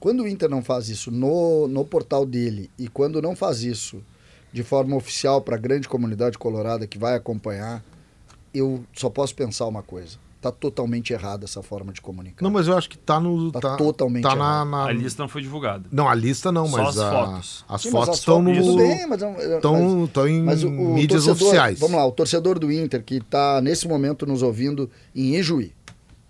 Quando 0.00 0.22
o 0.22 0.28
Inter 0.28 0.48
não 0.48 0.62
faz 0.62 0.88
isso 0.88 1.10
no, 1.10 1.68
no 1.68 1.84
portal 1.84 2.24
dele 2.24 2.70
e 2.78 2.88
quando 2.88 3.20
não 3.20 3.36
faz 3.36 3.62
isso 3.62 4.02
de 4.52 4.62
forma 4.62 4.96
oficial 4.96 5.42
para 5.42 5.56
a 5.56 5.58
grande 5.58 5.88
comunidade 5.88 6.38
colorada 6.38 6.86
que 6.86 6.98
vai 6.98 7.14
acompanhar, 7.14 7.84
eu 8.54 8.84
só 8.92 9.10
posso 9.10 9.34
pensar 9.34 9.66
uma 9.66 9.82
coisa. 9.82 10.18
Tá 10.42 10.50
totalmente 10.50 11.12
errada 11.12 11.44
essa 11.44 11.62
forma 11.62 11.92
de 11.92 12.00
comunicar. 12.00 12.42
Não, 12.42 12.50
mas 12.50 12.66
eu 12.66 12.76
acho 12.76 12.90
que 12.90 12.98
tá 12.98 13.20
no. 13.20 13.52
Tá 13.52 13.76
totalmente 13.76 14.24
tá 14.24 14.34
na, 14.34 14.44
errado. 14.44 14.68
na- 14.70 14.84
A 14.86 14.92
lista 14.92 15.22
não 15.22 15.28
foi 15.28 15.40
divulgada. 15.40 15.88
Não, 15.92 16.08
a 16.08 16.14
lista 16.16 16.50
não, 16.50 16.66
Só 16.66 16.78
mas 16.78 16.88
as 16.88 16.98
a- 16.98 17.10
fotos. 17.12 17.64
as 17.68 17.82
Sim, 17.82 17.90
fotos 17.92 18.18
estão 18.18 18.42
no. 18.42 18.52
Tudo 18.52 18.76
bem, 18.76 19.06
mas, 19.06 19.22
mas- 19.22 19.44
Estão 19.44 20.04
estão 20.04 20.26
em 20.28 20.42
mas 20.42 20.64
o- 20.64 20.68
o 20.68 20.94
mídias 20.94 21.24
torcedor- 21.26 21.48
oficiais. 21.48 21.78
Vamos 21.78 21.96
lá, 21.96 22.04
o 22.04 22.10
torcedor 22.10 22.58
do 22.58 22.72
Inter 22.72 23.04
que 23.04 23.18
está 23.18 23.60
nesse 23.60 23.86
momento 23.86 24.26
nos 24.26 24.42
ouvindo 24.42 24.90
em 25.14 25.36
Ijuí. 25.36 25.72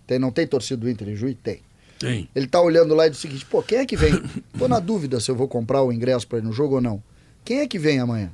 Tem, 0.07 0.19
não 0.19 0.31
tem 0.31 0.47
torcida 0.47 0.79
do 0.83 0.91
Inter 0.91 1.09
em 1.09 1.13
Ijuí? 1.13 1.35
Tem. 1.35 1.61
Tem. 1.99 2.29
Ele 2.35 2.47
tá 2.47 2.61
olhando 2.61 2.95
lá 2.95 3.07
e 3.07 3.11
diz 3.11 3.19
o 3.19 3.23
seguinte: 3.23 3.47
pô, 3.47 3.63
quem 3.63 3.79
é 3.79 3.87
que 3.87 3.97
vem? 3.97 4.13
Tô 4.59 4.69
na 4.69 4.79
dúvida 4.79 5.21
se 5.21 5.31
eu 5.31 5.35
vou 5.35 5.49
comprar 5.49 5.83
o 5.83 5.91
ingresso 5.91 6.29
para 6.29 6.37
ir 6.37 6.43
no 6.43 6.53
jogo 6.53 6.75
ou 6.75 6.81
não. 6.83 7.03
Quem 7.47 7.61
é 7.61 7.67
que 7.67 7.79
vem 7.79 7.99
amanhã? 7.99 8.31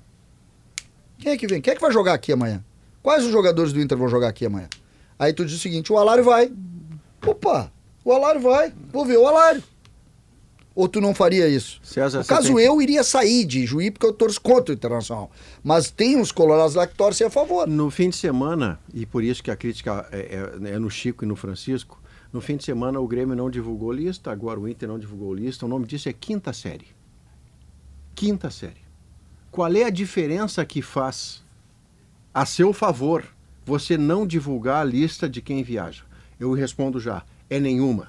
Quem 1.18 1.30
é 1.32 1.36
que 1.36 1.46
vem? 1.46 1.60
Quem 1.60 1.72
é 1.72 1.74
que 1.76 1.80
vai 1.80 1.92
jogar 1.92 2.14
aqui 2.14 2.32
amanhã? 2.32 2.64
Quais 3.00 3.24
os 3.24 3.30
jogadores 3.30 3.72
do 3.72 3.80
Inter 3.80 3.96
vão 3.96 4.08
jogar 4.08 4.26
aqui 4.26 4.44
amanhã? 4.44 4.68
Aí 5.18 5.32
tu 5.32 5.44
diz 5.44 5.54
o 5.56 5.58
seguinte: 5.58 5.92
o 5.92 5.98
Alário 5.98 6.22
vai. 6.24 6.52
Opa, 7.26 7.72
o 8.04 8.12
Alário 8.12 8.40
vai. 8.40 8.72
Vou 8.92 9.04
ver 9.04 9.16
o 9.18 9.26
Alário. 9.26 9.62
Ou 10.74 10.86
tu 10.88 11.00
não 11.00 11.12
faria 11.12 11.48
isso? 11.48 11.80
César, 11.82 12.20
no 12.20 12.24
caso, 12.24 12.54
tem- 12.54 12.64
eu 12.64 12.80
iria 12.80 13.02
sair 13.02 13.44
de 13.44 13.66
Juí 13.66 13.90
porque 13.90 14.06
eu 14.06 14.12
torço 14.12 14.40
contra 14.40 14.72
o 14.72 14.76
Internacional. 14.76 15.28
Mas 15.62 15.90
tem 15.90 16.16
uns 16.16 16.30
colorados 16.30 16.76
lá 16.76 16.86
que 16.86 16.94
torcem 16.94 17.26
a 17.26 17.30
favor. 17.30 17.66
No 17.66 17.90
fim 17.90 18.10
de 18.10 18.16
semana, 18.16 18.78
e 18.94 19.04
por 19.04 19.24
isso 19.24 19.42
que 19.42 19.50
a 19.50 19.56
crítica 19.56 20.06
é, 20.12 20.18
é- 20.64 20.70
é 20.74 20.78
no 20.78 20.88
Chico 20.88 21.24
e 21.24 21.26
no 21.26 21.34
Francisco, 21.34 22.00
no 22.32 22.40
fim 22.40 22.56
de 22.56 22.62
semana 22.64 23.00
o 23.00 23.08
Grêmio 23.08 23.34
não 23.34 23.50
divulgou 23.50 23.90
lista, 23.90 24.30
agora 24.30 24.60
o 24.60 24.68
Inter 24.68 24.88
não 24.88 25.00
divulgou 25.00 25.34
lista, 25.34 25.66
o 25.66 25.68
nome 25.68 25.84
disso 25.84 26.08
é 26.08 26.12
quinta 26.12 26.52
série. 26.52 26.86
Quinta 28.14 28.48
série. 28.50 28.86
Qual 29.50 29.72
é 29.74 29.82
a 29.82 29.90
diferença 29.90 30.64
que 30.64 30.80
faz 30.80 31.42
a 32.32 32.46
seu 32.46 32.72
favor 32.72 33.24
você 33.68 33.98
não 33.98 34.26
divulgar 34.26 34.80
a 34.80 34.84
lista 34.84 35.28
de 35.28 35.42
quem 35.42 35.62
viaja? 35.62 36.02
Eu 36.40 36.54
respondo 36.54 36.98
já, 36.98 37.22
é 37.50 37.60
nenhuma. 37.60 38.08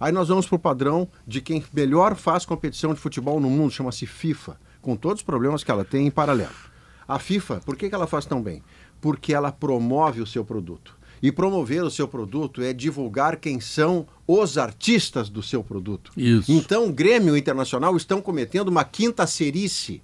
Aí 0.00 0.10
nós 0.10 0.28
vamos 0.28 0.46
para 0.46 0.56
o 0.56 0.58
padrão 0.58 1.06
de 1.26 1.42
quem 1.42 1.62
melhor 1.74 2.16
faz 2.16 2.46
competição 2.46 2.94
de 2.94 3.00
futebol 3.00 3.38
no 3.38 3.50
mundo, 3.50 3.70
chama-se 3.70 4.06
FIFA, 4.06 4.58
com 4.80 4.96
todos 4.96 5.20
os 5.20 5.22
problemas 5.22 5.62
que 5.62 5.70
ela 5.70 5.84
tem 5.84 6.06
em 6.06 6.10
paralelo. 6.10 6.54
A 7.06 7.18
FIFA, 7.18 7.60
por 7.66 7.76
que, 7.76 7.90
que 7.90 7.94
ela 7.94 8.06
faz 8.06 8.24
tão 8.24 8.42
bem? 8.42 8.62
Porque 8.98 9.34
ela 9.34 9.52
promove 9.52 10.22
o 10.22 10.26
seu 10.26 10.42
produto. 10.42 10.96
E 11.22 11.30
promover 11.30 11.84
o 11.84 11.90
seu 11.90 12.08
produto 12.08 12.62
é 12.62 12.72
divulgar 12.72 13.36
quem 13.36 13.60
são 13.60 14.06
os 14.26 14.56
artistas 14.56 15.28
do 15.28 15.42
seu 15.42 15.62
produto. 15.62 16.12
Isso. 16.16 16.50
Então, 16.50 16.90
Grêmio 16.90 17.36
e 17.36 17.40
Internacional 17.40 17.94
estão 17.94 18.22
cometendo 18.22 18.68
uma 18.68 18.84
quinta 18.84 19.26
serice 19.26 20.00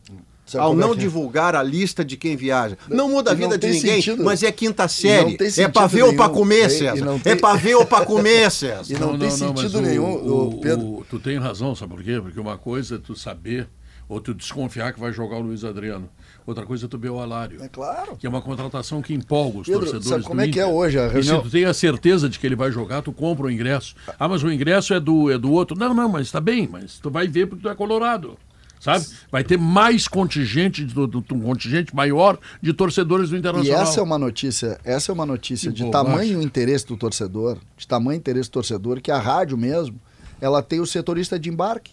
Sabe 0.51 0.64
ao 0.64 0.72
é 0.72 0.76
não 0.76 0.92
é? 0.92 0.96
divulgar 0.96 1.55
a 1.55 1.62
lista 1.62 2.05
de 2.05 2.16
quem 2.16 2.36
viaja. 2.36 2.76
Não 2.88 3.09
muda 3.09 3.30
a 3.30 3.34
E 3.34 3.36
vida 3.36 3.48
não 3.51 3.59
de 3.59 3.66
ninguém, 3.68 4.03
sentido. 4.03 4.24
mas 4.24 4.42
é 4.42 4.51
quinta 4.51 4.82
não 4.84 4.88
série. 4.88 5.34
É 5.34 5.68
pra 5.68 5.82
sentido 5.82 5.88
ver 5.88 6.03
ou 6.03 6.14
pra 6.14 6.26
nenhum. 6.26 6.38
comer, 6.38 6.62
E- 6.62 6.66
e 6.66 6.70
César. 6.70 7.05
não 7.05 7.20
É 7.24 7.36
pra 7.36 7.55
ver 7.55 7.74
ou 7.76 7.86
pra 7.86 8.05
comer, 8.05 8.51
César. 8.51 8.84
E 8.94 8.98
não, 8.98 9.18
tem 9.18 9.30
sentido 9.30 9.78
o- 9.78 9.80
nenhum, 9.82 10.12
o- 10.14 10.48
o 10.48 10.61
Pedro. 10.61 11.07
tu 11.09 11.18
tem 11.18 11.38
razão, 11.38 11.74
sabe 11.74 11.94
por 11.94 12.03
quê? 12.03 12.18
Porque 12.20 12.38
uma 12.40 12.59
coisa 12.59 12.96
é 12.96 12.98
tu 12.98 13.14
saber 13.14 13.68
ou 14.09 14.20
tu 14.20 14.34
desconfiar 14.34 14.92
que 14.92 14.98
vai 14.98 15.12
jogar 15.12 15.36
o 15.36 15.40
Luiz 15.40 15.62
Adriano. 15.64 16.09
Outra 16.46 16.66
coisa 16.66 16.86
é 16.86 16.88
tu 16.88 16.98
ver 16.98 17.11
o 17.11 17.20
Alário. 17.20 17.62
É 17.62 17.68
claro. 17.68 18.16
Que 18.16 18.26
é 18.26 18.28
uma 18.28 18.40
contratação 18.42 19.01
que 19.01 19.14
empolga 19.14 19.59
os 19.59 19.66
Pedro, 19.66 19.80
torcedores 19.82 20.09
sabe 20.09 20.24
como 20.24 20.40
do 20.40 20.44
é 20.48 20.48
que 20.51 20.59
é 20.59 20.66
hoje 20.66 20.98
a 20.98 21.07
E 21.07 21.11
reunião? 21.11 21.36
se 21.36 21.42
tu 21.44 21.51
tem 21.51 21.64
a 21.64 21.72
certeza 21.72 22.28
de 22.28 22.36
que 22.38 22.44
ele 22.46 22.57
vai 22.57 22.72
jogar, 22.72 23.03
tu 23.03 23.12
compra 23.12 23.46
o 23.46 23.51
ingresso. 23.51 23.94
Ah, 24.18 24.26
mas 24.26 24.42
o 24.42 24.51
ingresso 24.51 24.92
é 24.92 24.98
do, 24.98 25.30
é 25.30 25.38
do 25.38 25.53
outro. 25.53 25.78
Não, 25.78 25.94
não, 25.94 26.09
mas 26.09 26.28
tá 26.32 26.40
bem, 26.40 26.66
mas 26.66 26.98
tu 26.98 27.09
vai 27.09 27.28
ver 27.28 27.46
porque 27.46 27.62
tu 27.62 27.68
é 27.68 27.74
colorado. 27.74 28.36
Sabe? 28.81 29.07
Vai 29.31 29.45
ter 29.45 29.59
mais 29.59 30.09
contingente, 30.09 30.83
do, 30.85 31.07
do- 31.07 31.22
um 31.35 31.41
contingente 31.41 31.95
maior 31.95 32.39
de 32.62 32.72
torcedores 32.72 33.28
do 33.28 33.37
E 33.37 33.39
Internacional. 33.39 33.83
essa 33.83 34.01
é 34.01 34.03
uma 34.03 34.18
notícia, 34.18 34.81
essa 34.83 35.12
é 35.12 35.14
uma 35.14 35.26
notícia 35.26 35.70
Que 35.70 35.76
de 35.76 35.85
bobagem. 35.85 36.09
tamanho 36.11 36.43
interesse 36.43 36.87
do 36.87 36.97
torcedor, 36.97 37.59
de 37.76 37.87
tamanho 37.87 38.16
interesse 38.16 38.49
do 38.49 38.55
torcedor, 38.55 39.01
que 39.03 39.11
a 39.11 39.18
rádio 39.18 39.59
mesmo, 39.59 40.01
ela 40.41 40.62
tem 40.62 40.81
o 40.81 40.87
setorista 40.87 41.39
de 41.39 41.51
embarque. 41.51 41.93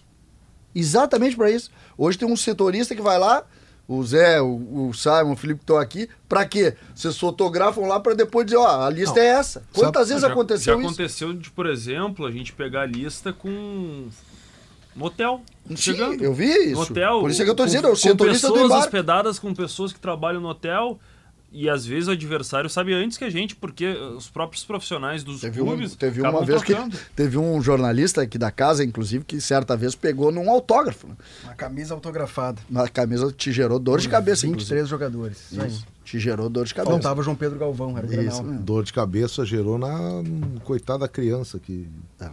Exatamente 0.74 1.36
para 1.36 1.52
isso. 1.52 1.70
Hoje 1.98 2.18
tem 2.18 2.28
um 2.32 2.38
setorista 2.38 2.96
que 2.96 3.02
vai 3.02 3.18
lá, 3.20 3.44
o 3.88 4.04
Zé, 4.04 4.42
o, 4.42 4.90
o 4.90 4.94
Simon, 4.94 5.32
o 5.34 5.36
Felipe 5.36 5.60
que 5.60 5.64
estão 5.64 5.78
aqui, 5.78 6.08
para 6.30 6.46
quê? 6.46 6.74
Vocês 6.94 7.18
fotografam 7.18 7.86
lá 7.88 8.00
para 8.00 8.14
depois 8.14 8.46
dizer, 8.46 8.58
ó, 8.58 8.86
a 8.86 8.90
lista 8.90 9.20
é 9.20 9.26
essa. 9.28 9.64
Quantas 9.74 10.10
vezes 10.10 10.22
Já- 10.22 10.30
aconteceu 10.30 10.74
já 10.74 10.80
isso? 10.80 10.88
aconteceu 10.90 11.34
de, 11.34 11.50
por 11.50 11.66
exemplo, 11.66 12.26
a 12.26 12.32
gente 12.32 12.54
pegar 12.54 12.82
a 12.82 12.86
lista 12.86 13.32
com 13.34 14.08
um 14.98 15.04
hotel. 15.04 15.42
Sim, 15.70 15.76
chegando. 15.78 16.24
eu 16.24 16.34
vi 16.34 16.46
isso. 16.72 16.82
hotel. 16.82 17.20
Por 17.22 17.30
isso 17.30 17.42
é 17.42 17.46
que 17.46 17.52
eu 17.52 17.56
tô 17.56 17.64
com- 17.64 17.68
dizendo, 17.68 17.86
é 17.88 17.90
o 17.90 17.94
com 17.94 17.98
setorista 17.98 18.48
do 18.48 18.54
pessoas 18.54 18.66
embarque. 18.72 18.86
hospedadas 18.86 19.40
com 19.40 19.54
pessoas 19.54 19.94
que 19.94 20.00
trabalham 20.00 20.42
no 20.42 20.48
hotel. 20.50 21.00
E 21.50 21.70
às 21.70 21.86
vezes 21.86 22.10
o 22.10 22.12
adversário 22.12 22.70
sabe 22.70 22.94
antes 22.94 23.18
que 23.18 23.24
a 23.24 23.30
gente, 23.30 23.56
porque 23.56 23.88
os 23.88 24.30
próprios 24.30 24.66
profissionais 24.66 25.24
dos 25.24 25.40
Teve, 25.40 25.62
um, 25.62 25.66
clubes. 25.68 25.96
teve 25.96 26.20
acabam 26.20 26.42
uma 26.42 26.46
vez 26.46 26.62
que 26.62 26.74
teve 27.16 27.38
um 27.38 27.62
jornalista 27.62 28.22
aqui 28.22 28.38
da 28.38 28.52
casa, 28.52 28.84
inclusive, 28.84 29.24
que 29.24 29.40
certa 29.40 29.76
vez 29.78 29.96
pegou 29.96 30.30
num 30.30 30.52
autógrafo. 30.52 31.08
né? 31.08 31.16
Uma 31.46 31.54
camisa 31.56 31.94
autografada. 31.94 32.62
Na 32.70 32.90
camisa 32.90 33.32
te 33.32 33.54
gerou 33.54 33.80
dor 33.80 34.02
de 34.02 34.10
cabeça, 34.10 34.46
23 34.46 34.84
inclusive. 34.84 34.90
jogadores. 34.90 35.52
Isso. 35.52 35.66
Isso. 35.66 35.86
Te 36.04 36.20
gerou 36.20 36.50
dor 36.50 36.66
de 36.66 36.74
cabeça. 36.76 36.92
Faltava 36.92 37.24
João 37.24 37.36
Pedro 37.36 37.58
Galvão, 37.58 37.98
era 37.98 38.06
o 38.06 38.22
Isso. 38.22 38.44
Dor 38.44 38.84
de 38.84 38.92
cabeça 38.92 39.46
gerou 39.46 39.78
na 39.78 40.22
coitada 40.66 41.00
da 41.00 41.08
criança 41.08 41.60
que, 41.60 41.88
Ah, 42.20 42.32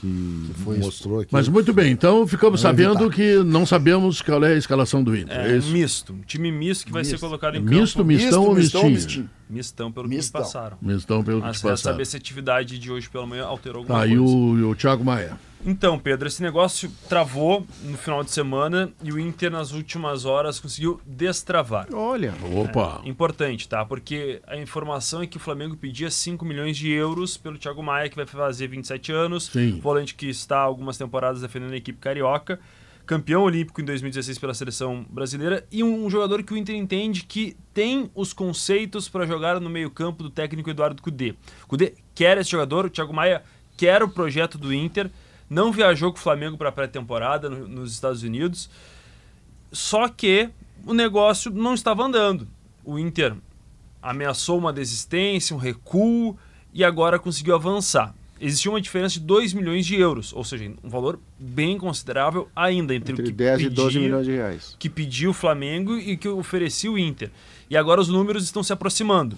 que, 0.00 0.50
foi 0.64 0.78
mostrou 0.78 1.20
aqui. 1.20 1.30
Mas 1.32 1.48
muito 1.48 1.72
bem, 1.72 1.90
então 1.92 2.26
ficamos 2.26 2.60
sabendo 2.60 3.10
que 3.10 3.36
não 3.44 3.64
sabemos 3.64 4.20
qual 4.20 4.44
é 4.44 4.52
a 4.52 4.56
escalação 4.56 5.02
do 5.02 5.16
Inter. 5.16 5.36
É, 5.36 5.52
É, 5.52 5.56
isso? 5.56 5.70
misto. 5.70 6.12
Um 6.12 6.20
time 6.20 6.50
misto 6.52 6.86
que 6.86 6.92
vai 6.92 7.04
ser 7.04 7.18
colocado 7.18 7.56
em 7.56 7.64
campo. 7.64 7.74
Misto, 7.80 8.04
mistão 8.04 8.44
ou 8.44 8.54
mistão, 8.54 8.82
mistinho? 8.90 8.94
mistinho. 9.24 9.30
Mistão, 9.48 9.92
pelo 9.92 10.08
Mistão. 10.08 10.40
que 10.40 10.46
me 10.46 10.52
passaram. 10.52 10.78
Mistão 10.80 11.22
pelo 11.22 11.40
que 11.40 11.46
Mas 11.46 11.60
te 11.60 11.66
resta 11.66 11.76
saber 11.76 11.98
passaram. 11.98 12.04
se 12.10 12.16
a 12.16 12.18
atividade 12.18 12.78
de 12.78 12.90
hoje 12.90 13.08
pela 13.08 13.26
manhã 13.26 13.44
alterou 13.44 13.80
alguma 13.82 14.06
e 14.06 14.16
coisa. 14.16 14.22
o, 14.22 14.58
e 14.58 14.62
o 14.62 14.74
Thiago 14.74 15.04
Maia? 15.04 15.38
Então, 15.66 15.98
Pedro, 15.98 16.28
esse 16.28 16.42
negócio 16.42 16.90
travou 17.08 17.66
no 17.82 17.96
final 17.96 18.22
de 18.22 18.30
semana 18.30 18.92
e 19.02 19.10
o 19.10 19.18
Inter 19.18 19.50
nas 19.50 19.72
últimas 19.72 20.26
horas 20.26 20.60
conseguiu 20.60 21.00
destravar. 21.06 21.88
Olha, 21.92 22.34
Opa! 22.54 23.00
Importante, 23.04 23.66
tá? 23.66 23.82
Porque 23.84 24.42
a 24.46 24.58
informação 24.58 25.22
é 25.22 25.26
que 25.26 25.38
o 25.38 25.40
Flamengo 25.40 25.74
pedia 25.74 26.10
5 26.10 26.44
milhões 26.44 26.76
de 26.76 26.90
euros 26.90 27.38
pelo 27.38 27.56
Thiago 27.56 27.82
Maia, 27.82 28.10
que 28.10 28.16
vai 28.16 28.26
fazer 28.26 28.66
27 28.68 29.10
anos. 29.10 29.46
Sim. 29.46 29.80
Volante 29.80 30.14
que 30.14 30.28
está 30.28 30.58
há 30.58 30.62
algumas 30.62 30.98
temporadas 30.98 31.40
defendendo 31.40 31.72
a 31.72 31.76
equipe 31.76 31.98
carioca. 31.98 32.60
Campeão 33.06 33.42
olímpico 33.42 33.80
em 33.80 33.84
2016 33.84 34.38
pela 34.38 34.54
seleção 34.54 35.04
brasileira. 35.08 35.66
E 35.72 35.82
um 35.82 36.08
jogador 36.10 36.42
que 36.42 36.52
o 36.52 36.56
Inter 36.56 36.74
entende 36.74 37.24
que 37.24 37.56
tem 37.72 38.10
os 38.14 38.32
conceitos 38.32 39.08
para 39.08 39.26
jogar 39.26 39.60
no 39.60 39.70
meio-campo 39.70 40.22
do 40.22 40.30
técnico 40.30 40.68
Eduardo 40.68 41.02
Cudê. 41.02 41.34
Cudê 41.66 41.94
quer 42.14 42.38
esse 42.38 42.50
jogador, 42.50 42.86
o 42.86 42.90
Thiago 42.90 43.12
Maia 43.12 43.42
quer 43.76 44.02
o 44.02 44.08
projeto 44.08 44.56
do 44.56 44.72
Inter. 44.72 45.10
Não 45.48 45.70
viajou 45.72 46.10
com 46.12 46.18
o 46.18 46.22
Flamengo 46.22 46.56
para 46.56 46.68
a 46.68 46.72
pré-temporada 46.72 47.48
no- 47.50 47.68
nos 47.68 47.92
Estados 47.92 48.22
Unidos. 48.22 48.68
Só 49.72 50.08
que 50.08 50.48
o 50.86 50.94
negócio 50.94 51.50
não 51.50 51.74
estava 51.74 52.02
andando. 52.04 52.46
O 52.84 52.98
Inter 52.98 53.34
ameaçou 54.02 54.58
uma 54.58 54.72
desistência, 54.72 55.54
um 55.54 55.58
recuo 55.58 56.36
e 56.72 56.84
agora 56.84 57.18
conseguiu 57.18 57.54
avançar. 57.54 58.14
Existia 58.40 58.70
uma 58.70 58.80
diferença 58.80 59.14
de 59.14 59.20
2 59.20 59.52
milhões 59.54 59.86
de 59.86 59.94
euros, 59.94 60.32
ou 60.32 60.44
seja, 60.44 60.70
um 60.82 60.88
valor 60.88 61.18
bem 61.38 61.78
considerável 61.78 62.48
ainda 62.54 62.94
entre, 62.94 63.12
o 63.12 63.14
entre 63.14 63.26
que 63.26 63.32
10 63.32 63.60
e 63.62 63.68
12 63.70 63.88
pedia- 63.94 64.00
milhões 64.02 64.26
de 64.26 64.32
reais. 64.32 64.76
que 64.78 64.90
pediu 64.90 65.30
o 65.30 65.32
Flamengo 65.34 65.96
e 65.96 66.16
que 66.16 66.28
oferecia 66.28 66.90
o 66.90 66.98
Inter. 66.98 67.30
E 67.70 67.76
agora 67.76 68.00
os 68.00 68.08
números 68.08 68.44
estão 68.44 68.62
se 68.62 68.72
aproximando. 68.72 69.36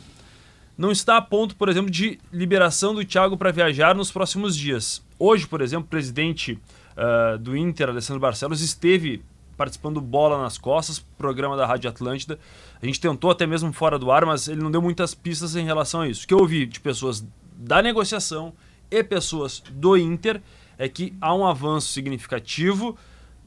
Não 0.77 0.93
está 0.93 1.17
a 1.17 1.23
ponto, 1.23 1.57
por 1.57 1.69
exemplo, 1.69 1.91
de 1.91 2.19
liberação 2.33 2.95
do 2.95 3.05
Thiago 3.05 3.37
para 3.37 3.51
viajar 3.51 3.95
nos 3.95 4.11
próximos 4.11 4.55
dias. 4.55 5.03
Hoje, 5.19 5.47
por 5.47 5.63
exemplo, 5.63 5.87
o 5.87 5.89
presidente 5.89 6.59
ah, 6.97 7.37
do 7.39 7.57
Inter, 7.57 7.89
Alessandro 7.89 8.21
Barcelos, 8.21 8.61
esteve 8.61 9.23
participando 9.57 9.95
do 9.95 10.01
Bola 10.03 10.43
nas 10.43 10.59
Costas, 10.59 10.99
programa 10.99 11.57
da 11.57 11.67
Rádio 11.67 11.89
Atlântida. 11.89 12.39
A 12.81 12.85
gente 12.85 13.01
tentou 13.01 13.31
até 13.31 13.47
mesmo 13.47 13.73
fora 13.73 13.99
do 13.99 14.11
ar, 14.11 14.27
mas 14.27 14.49
ele 14.49 14.63
não 14.63 14.71
deu 14.71 14.83
muitas 14.83 15.15
pistas 15.15 15.57
em 15.57 15.65
relação 15.65 16.03
a 16.03 16.09
isso. 16.09 16.25
O 16.25 16.29
que 16.29 16.35
eu 16.35 16.39
ouvi 16.39 16.67
de 16.67 16.79
pessoas 16.79 17.27
da 17.57 17.81
negociação 17.81 18.53
e 18.91 19.03
pessoas 19.03 19.63
do 19.71 19.97
Inter 19.97 20.43
é 20.79 20.89
que 20.89 21.15
há 21.21 21.35
um 21.35 21.47
avanço 21.47 21.89
significativo 21.89 22.97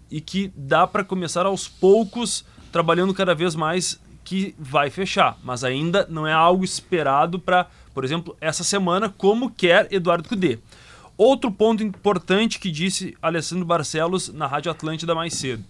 e 0.09 0.19
que 0.19 0.51
dá 0.55 0.87
para 0.87 1.03
começar 1.03 1.45
aos 1.45 1.67
poucos 1.67 2.43
trabalhando 2.71 3.13
cada 3.13 3.35
vez 3.35 3.55
mais 3.55 3.99
que 4.29 4.53
vai 4.59 4.91
fechar, 4.91 5.39
mas 5.43 5.63
ainda 5.63 6.05
não 6.07 6.27
é 6.27 6.31
algo 6.31 6.63
esperado 6.63 7.39
para, 7.39 7.65
por 7.95 8.05
exemplo, 8.05 8.37
essa 8.39 8.63
semana, 8.63 9.09
como 9.09 9.49
quer 9.49 9.87
Eduardo 9.91 10.29
Cudê. 10.29 10.59
Outro 11.17 11.49
ponto 11.51 11.81
importante 11.83 12.59
que 12.59 12.69
disse 12.69 13.17
Alessandro 13.19 13.65
Barcelos 13.65 14.29
na 14.29 14.45
Rádio 14.45 14.71
Atlântida 14.71 15.15
mais 15.15 15.33
cedo, 15.33 15.63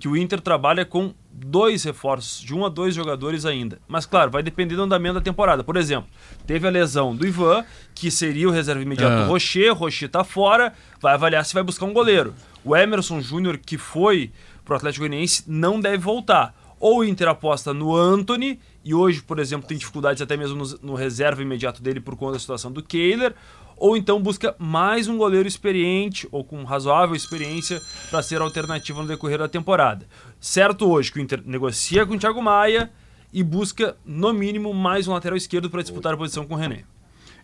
que 0.00 0.08
o 0.08 0.16
Inter 0.16 0.40
trabalha 0.40 0.84
com 0.84 1.14
dois 1.32 1.84
reforços, 1.84 2.40
de 2.42 2.52
um 2.52 2.66
a 2.66 2.68
dois 2.68 2.96
jogadores 2.96 3.46
ainda. 3.46 3.78
Mas 3.86 4.06
claro, 4.06 4.28
vai 4.32 4.42
depender 4.42 4.74
do 4.74 4.82
andamento 4.82 5.14
da 5.14 5.20
temporada. 5.20 5.62
Por 5.62 5.76
exemplo, 5.76 6.10
teve 6.48 6.66
a 6.66 6.70
lesão 6.70 7.14
do 7.14 7.24
Ivan, 7.24 7.64
que 7.94 8.10
seria 8.10 8.48
o 8.48 8.50
reserva 8.50 8.82
imediato 8.82 9.14
Ah. 9.14 9.22
do 9.24 9.28
Rocher, 9.30 9.72
Rocher 9.72 10.08
tá 10.08 10.24
fora, 10.24 10.74
vai 11.00 11.14
avaliar 11.14 11.44
se 11.44 11.54
vai 11.54 11.62
buscar 11.62 11.86
um 11.86 11.92
goleiro. 11.92 12.34
O 12.64 12.74
Emerson 12.76 13.20
Júnior, 13.20 13.56
que 13.56 13.78
foi 13.78 14.32
pro 14.64 14.74
Atlético 14.74 15.06
Goianiense, 15.06 15.44
não 15.46 15.78
deve 15.80 15.98
voltar. 15.98 16.54
Ou 16.80 17.00
o 17.00 17.04
Inter 17.04 17.28
aposta 17.28 17.74
no 17.74 17.94
Anthony, 17.94 18.58
e 18.82 18.94
hoje, 18.94 19.20
por 19.20 19.38
exemplo, 19.38 19.68
tem 19.68 19.76
dificuldades 19.76 20.22
até 20.22 20.34
mesmo 20.36 20.56
no, 20.56 20.78
no 20.82 20.94
reserva 20.94 21.42
imediato 21.42 21.82
dele 21.82 22.00
por 22.00 22.16
conta 22.16 22.32
da 22.32 22.38
situação 22.38 22.72
do 22.72 22.82
Kehler, 22.82 23.34
ou 23.76 23.96
então 23.96 24.20
busca 24.20 24.56
mais 24.58 25.06
um 25.06 25.16
goleiro 25.16 25.46
experiente 25.46 26.26
ou 26.32 26.42
com 26.42 26.64
razoável 26.64 27.14
experiência 27.14 27.80
para 28.10 28.22
ser 28.22 28.40
alternativa 28.40 29.00
no 29.00 29.08
decorrer 29.08 29.38
da 29.38 29.48
temporada. 29.48 30.06
Certo 30.40 30.88
hoje 30.90 31.12
que 31.12 31.18
o 31.18 31.22
Inter 31.22 31.42
negocia 31.44 32.06
com 32.06 32.14
o 32.14 32.18
Thiago 32.18 32.42
Maia 32.42 32.90
e 33.32 33.42
busca, 33.42 33.96
no 34.04 34.32
mínimo, 34.32 34.74
mais 34.74 35.06
um 35.06 35.12
lateral 35.12 35.36
esquerdo 35.36 35.70
para 35.70 35.82
disputar 35.82 36.14
a 36.14 36.16
posição 36.16 36.46
com 36.46 36.54
o 36.54 36.56
René. 36.56 36.84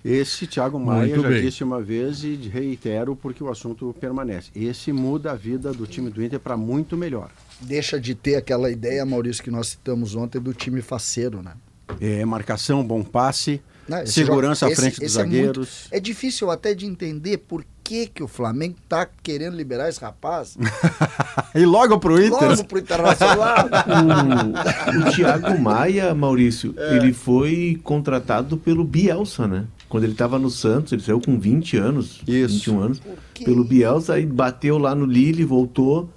Esse 0.05 0.47
Thiago 0.47 0.79
Maia 0.79 1.09
Muito 1.09 1.23
já 1.23 1.29
bem. 1.29 1.43
disse 1.43 1.65
uma 1.65 1.83
vez 1.83 2.23
e 2.23 2.37
reitero 2.37 3.17
porque 3.17 3.43
o 3.43 3.51
assunto 3.51 3.95
permanece. 4.01 4.51
Esse 4.55 4.93
muda 4.93 5.33
a 5.33 5.35
vida 5.35 5.73
do 5.73 5.87
time 5.87 6.11
do 6.11 6.23
Inter 6.23 6.39
para 6.39 6.57
muito 6.57 6.97
melhor. 6.97 7.31
Deixa 7.61 7.99
de 8.01 8.15
ter 8.15 8.37
aquela 8.37 8.71
ideia, 8.71 9.05
Maurício, 9.07 9.43
que 9.43 9.51
nós 9.51 9.69
citamos 9.69 10.15
ontem 10.15 10.41
do 10.41 10.53
time 10.53 10.83
faceiro, 10.83 11.43
né? 11.43 11.53
É, 12.01 12.25
marcação, 12.25 12.85
bom 12.85 13.03
passe, 13.03 13.61
Não, 13.89 14.05
segurança 14.07 14.67
joga- 14.67 14.73
à 14.73 14.77
frente 14.77 14.93
esse- 14.95 15.01
dos 15.01 15.11
esse 15.11 15.21
é 15.21 15.23
muito- 15.23 15.37
zagueiros. 15.37 15.89
É 15.91 16.01
difícil 16.01 16.51
até 16.51 16.75
de 16.75 16.85
entender 16.85 17.39
por 17.39 17.65
que, 17.85 18.09
que 18.09 18.21
o 18.23 18.27
Flamengo 18.27 18.75
tá 18.89 19.07
querendo 19.23 19.57
liberar 19.57 19.89
esse 19.89 20.01
rapaz 20.01 20.57
E 21.55 21.65
logo 21.65 21.99
pro 22.01 22.21
Inter. 22.21 22.49
logo 22.51 22.65
pro 22.65 22.79
Internacional. 22.81 23.69
O, 25.07 25.09
o 25.09 25.13
Thiago 25.13 25.59
Maia, 25.61 26.13
Maurício, 26.15 26.75
ele 26.77 27.13
foi 27.13 27.81
contratado 27.85 28.57
pelo 28.57 28.85
Bielsa, 28.85 29.47
né? 29.47 29.65
Quando 29.89 30.03
ele 30.05 30.13
estava 30.13 30.39
no 30.39 30.51
Santos, 30.51 30.93
ele 30.93 31.03
saiu 31.03 31.21
com 31.21 31.39
20 31.39 31.77
anos, 31.77 32.21
Isso. 32.27 32.55
21 32.57 32.81
anos, 32.81 33.01
pelo 33.45 33.63
Bielsa, 33.63 34.15
aí 34.15 34.27
bateu 34.27 34.77
lá 34.79 34.95
no 34.95 35.07
Lille, 35.07 35.45
voltou. 35.45 36.11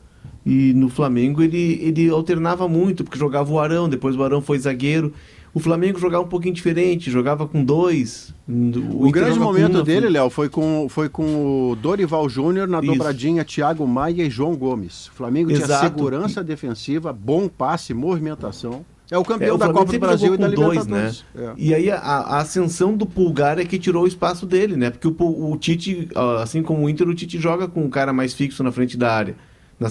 E 0.50 0.74
no 0.74 0.90
Flamengo 0.90 1.44
ele, 1.44 1.80
ele 1.80 2.10
alternava 2.10 2.68
muito, 2.68 3.04
porque 3.04 3.20
jogava 3.20 3.52
o 3.52 3.60
Arão, 3.60 3.88
depois 3.88 4.16
o 4.16 4.24
Arão 4.24 4.42
foi 4.42 4.58
zagueiro. 4.58 5.14
O 5.54 5.60
Flamengo 5.60 6.00
jogava 6.00 6.24
um 6.24 6.28
pouquinho 6.28 6.54
diferente, 6.54 7.12
jogava 7.12 7.48
com 7.48 7.64
dois. 7.64 8.34
O, 8.48 9.08
Inter 9.08 9.12
grande 9.12 9.40
momento 9.40 9.84
dele, 9.84 10.10
Léo, 10.10 10.30
foi 10.30 10.50
com, 10.50 10.88
foi 10.90 11.08
com 11.08 11.72
o 11.72 11.76
Dorival 11.76 12.28
Júnior 12.28 12.68
na 12.68 12.80
Isso. 12.80 12.88
dobradinha 12.88 13.46
Thiago 13.46 13.86
Maia 13.86 14.24
e 14.24 14.30
João 14.30 14.56
Gomes. 14.56 15.08
O 15.08 15.14
Flamengo 15.14 15.52
tinha 15.52 15.64
Exato. 15.66 15.86
segurança 15.86 16.44
defensiva, 16.44 17.14
bom 17.14 17.48
passe, 17.48 17.94
movimentação. 17.94 18.84
É 19.12 19.18
o 19.18 19.22
É, 19.22 19.24
campeão 19.24 19.56
o 19.56 19.58
da 19.58 19.72
Copa 19.72 19.92
do 19.92 20.00
Brasil 20.00 20.36
e 20.36 20.38
da 20.38 20.48
dois, 20.48 20.86
né? 20.86 21.10
Libertadores. 21.10 21.26
É. 21.36 21.54
E 21.58 21.74
aí 21.74 21.92
a, 21.92 21.98
a 21.98 22.38
ascensão 22.40 22.96
do 22.96 23.06
Pulgar 23.06 23.58
é 23.60 23.66
que 23.66 23.80
tirou 23.80 24.04
o 24.04 24.08
espaço 24.08 24.46
dele, 24.46 24.76
né? 24.76 24.92
Porque 24.92 25.08
o, 25.08 25.52
o 25.52 25.58
Tite, 25.58 26.10
ah, 26.16 26.44
assim 26.44 26.62
como 26.62 26.86
o 26.86 26.90
Inter, 26.90 27.08
o 27.08 27.16
Tite 27.16 27.40
joga 27.40 27.68
com 27.68 27.84
um 27.84 27.90
cara 27.90 28.14
mais 28.14 28.34
fixo 28.34 28.64
na 28.64 28.72
frente 28.72 28.96
da 28.98 29.12
área. 29.12 29.36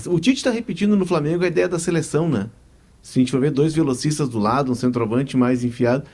O 0.07 0.21
Tite 0.21 0.37
está 0.37 0.51
repetindo 0.51 0.97
no 0.97 1.07
Flamengo 1.07 1.45
a 1.45 1.49
ideia 1.49 1.69
da 1.69 1.79
seleção, 1.79 2.29
né? 2.29 2.51
Se 3.01 3.19
a 3.19 3.21
gente 3.21 3.31
for 3.31 3.41
ver 3.41 3.51
dois 3.51 3.75
velocistas 3.75 4.29
do 4.29 4.39
lado, 4.39 4.71
um 4.71 4.75
centroavante 4.75 5.37
mais 5.37 5.65
enfiado. 5.65 6.05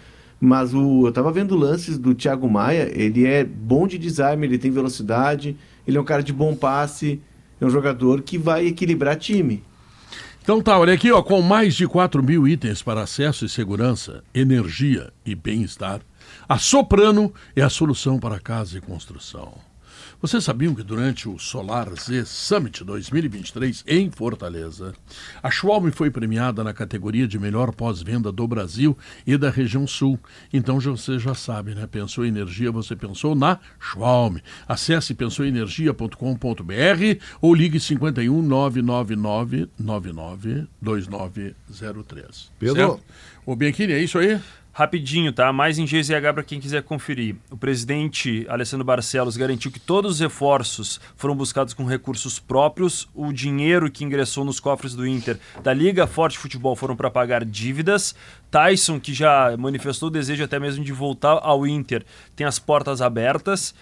Mas 0.40 0.72
o, 0.74 1.06
eu 1.06 1.12
tava 1.12 1.32
vendo 1.32 1.56
lances 1.56 1.98
do 1.98 2.14
Thiago 2.14 2.48
Maia, 2.48 2.90
ele 2.92 3.26
é 3.26 3.42
bom 3.44 3.86
de 3.86 3.98
desarme, 3.98 4.46
ele 4.46 4.58
tem 4.58 4.70
velocidade, 4.70 5.56
ele 5.86 5.96
é 5.96 6.00
um 6.00 6.04
cara 6.04 6.22
de 6.22 6.32
bom 6.32 6.54
passe, 6.54 7.20
é 7.60 7.64
um 7.64 7.70
jogador 7.70 8.22
que 8.22 8.36
vai 8.36 8.66
equilibrar 8.66 9.16
time. 9.16 9.62
Então 10.42 10.60
tá, 10.60 10.78
olha 10.78 10.92
aqui, 10.92 11.10
ó, 11.10 11.22
com 11.22 11.40
mais 11.40 11.74
de 11.74 11.88
4 11.88 12.22
mil 12.22 12.46
itens 12.46 12.82
para 12.82 13.02
acesso 13.02 13.46
e 13.46 13.48
segurança, 13.48 14.22
energia 14.34 15.10
e 15.24 15.34
bem-estar, 15.34 16.00
a 16.46 16.58
Soprano 16.58 17.32
é 17.56 17.62
a 17.62 17.70
solução 17.70 18.18
para 18.18 18.38
casa 18.38 18.76
e 18.76 18.80
construção. 18.80 19.54
Vocês 20.24 20.42
sabiam 20.42 20.74
que 20.74 20.82
durante 20.82 21.28
o 21.28 21.38
Solar 21.38 21.86
Z 22.00 22.24
Summit 22.24 22.82
2023 22.82 23.84
em 23.86 24.10
Fortaleza, 24.10 24.94
a 25.42 25.50
Schwalm 25.50 25.90
foi 25.90 26.10
premiada 26.10 26.64
na 26.64 26.72
categoria 26.72 27.28
de 27.28 27.38
melhor 27.38 27.74
pós-venda 27.74 28.32
do 28.32 28.48
Brasil 28.48 28.96
e 29.26 29.36
da 29.36 29.50
região 29.50 29.86
sul. 29.86 30.18
Então 30.50 30.80
você 30.80 31.18
já 31.18 31.34
sabe, 31.34 31.74
né? 31.74 31.86
Pensou 31.86 32.24
em 32.24 32.28
energia, 32.28 32.72
você 32.72 32.96
pensou 32.96 33.34
na 33.34 33.58
Schwalm. 33.78 34.38
Acesse 34.66 35.12
pensouenergia.com.br 35.12 36.16
ou 37.42 37.54
ligue 37.54 37.78
51 37.78 38.40
999 38.40 39.68
99 39.78 40.66
2903. 40.80 42.50
Pedro. 42.58 42.76
Certo? 42.76 43.00
Ô 43.44 43.54
Bianchini, 43.54 43.92
é 43.92 44.02
isso 44.02 44.18
aí? 44.18 44.40
Rapidinho, 44.76 45.32
tá? 45.32 45.52
Mais 45.52 45.78
em 45.78 45.84
GZH 45.84 46.32
para 46.34 46.42
quem 46.42 46.58
quiser 46.58 46.82
conferir. 46.82 47.36
O 47.48 47.56
presidente 47.56 48.44
Alessandro 48.48 48.84
Barcelos 48.84 49.36
garantiu 49.36 49.70
que 49.70 49.78
todos 49.78 50.14
os 50.14 50.20
reforços 50.20 51.00
foram 51.16 51.36
buscados 51.36 51.72
com 51.72 51.84
recursos 51.84 52.40
próprios. 52.40 53.08
O 53.14 53.32
dinheiro 53.32 53.88
que 53.88 54.02
ingressou 54.02 54.44
nos 54.44 54.58
cofres 54.58 54.92
do 54.92 55.06
Inter 55.06 55.38
da 55.62 55.72
Liga 55.72 56.08
Forte 56.08 56.36
Futebol 56.36 56.74
foram 56.74 56.96
para 56.96 57.08
pagar 57.08 57.44
dívidas. 57.44 58.16
Tyson, 58.50 58.98
que 58.98 59.14
já 59.14 59.56
manifestou 59.56 60.08
o 60.08 60.12
desejo 60.12 60.42
até 60.42 60.58
mesmo 60.58 60.84
de 60.84 60.92
voltar 60.92 61.38
ao 61.40 61.64
Inter, 61.64 62.04
tem 62.34 62.44
as 62.44 62.58
portas 62.58 63.00
abertas. 63.00 63.72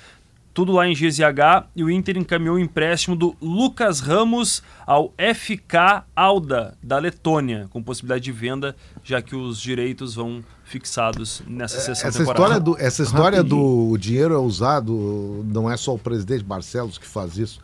Tudo 0.53 0.73
lá 0.73 0.87
em 0.87 0.93
GZH 0.93 1.69
e 1.75 1.83
o 1.83 1.91
Inter 1.91 2.19
encaminhou 2.19 2.57
o 2.57 2.61
empréstimo 2.61 3.17
do 3.17 3.35
Lucas 3.41 4.01
Ramos 4.01 4.63
ao 4.87 5.15
FK 5.17 6.05
Alda, 6.15 6.77
da 6.83 6.99
Letônia, 6.99 7.67
com 7.71 7.83
possibilidade 7.83 8.25
de 8.25 8.33
venda, 8.33 8.77
já 9.03 9.23
que 9.23 9.35
os 9.35 9.59
direitos 9.59 10.17
vão 10.17 10.45
fixados 10.73 11.43
nessa 11.47 11.79
sessão 11.81 12.09
Essa 12.09 12.19
temporária. 12.19 12.55
história, 12.55 12.61
do, 12.61 12.77
essa 12.79 13.03
história 13.03 13.39
Rapidinho. 13.39 13.91
do 13.93 13.99
dinheiro 13.99 14.35
é 14.35 14.39
usado, 14.39 15.45
não 15.47 15.71
é 15.71 15.77
só 15.77 15.95
o 15.95 15.99
presidente 15.99 16.43
Barcelos 16.43 16.97
que 16.99 17.07
faz 17.07 17.37
isso. 17.37 17.61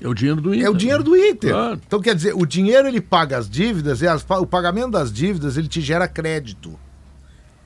É 0.00 0.06
o 0.06 0.14
dinheiro 0.14 0.40
do 0.40 0.54
Inter. 0.54 0.66
É 0.66 0.70
o 0.70 0.74
dinheiro 0.74 1.02
do 1.02 1.16
Inter. 1.16 1.50
Claro. 1.50 1.80
Então, 1.84 2.00
quer 2.00 2.14
dizer, 2.14 2.32
o 2.34 2.46
dinheiro 2.46 2.86
ele 2.86 3.00
paga 3.00 3.36
as 3.38 3.50
dívidas 3.50 4.00
e 4.00 4.06
as- 4.06 4.24
o 4.28 4.46
pagamento 4.46 4.90
das 4.92 5.12
dívidas 5.12 5.56
ele 5.56 5.66
te 5.68 5.80
gera 5.80 6.06
crédito. 6.08 6.78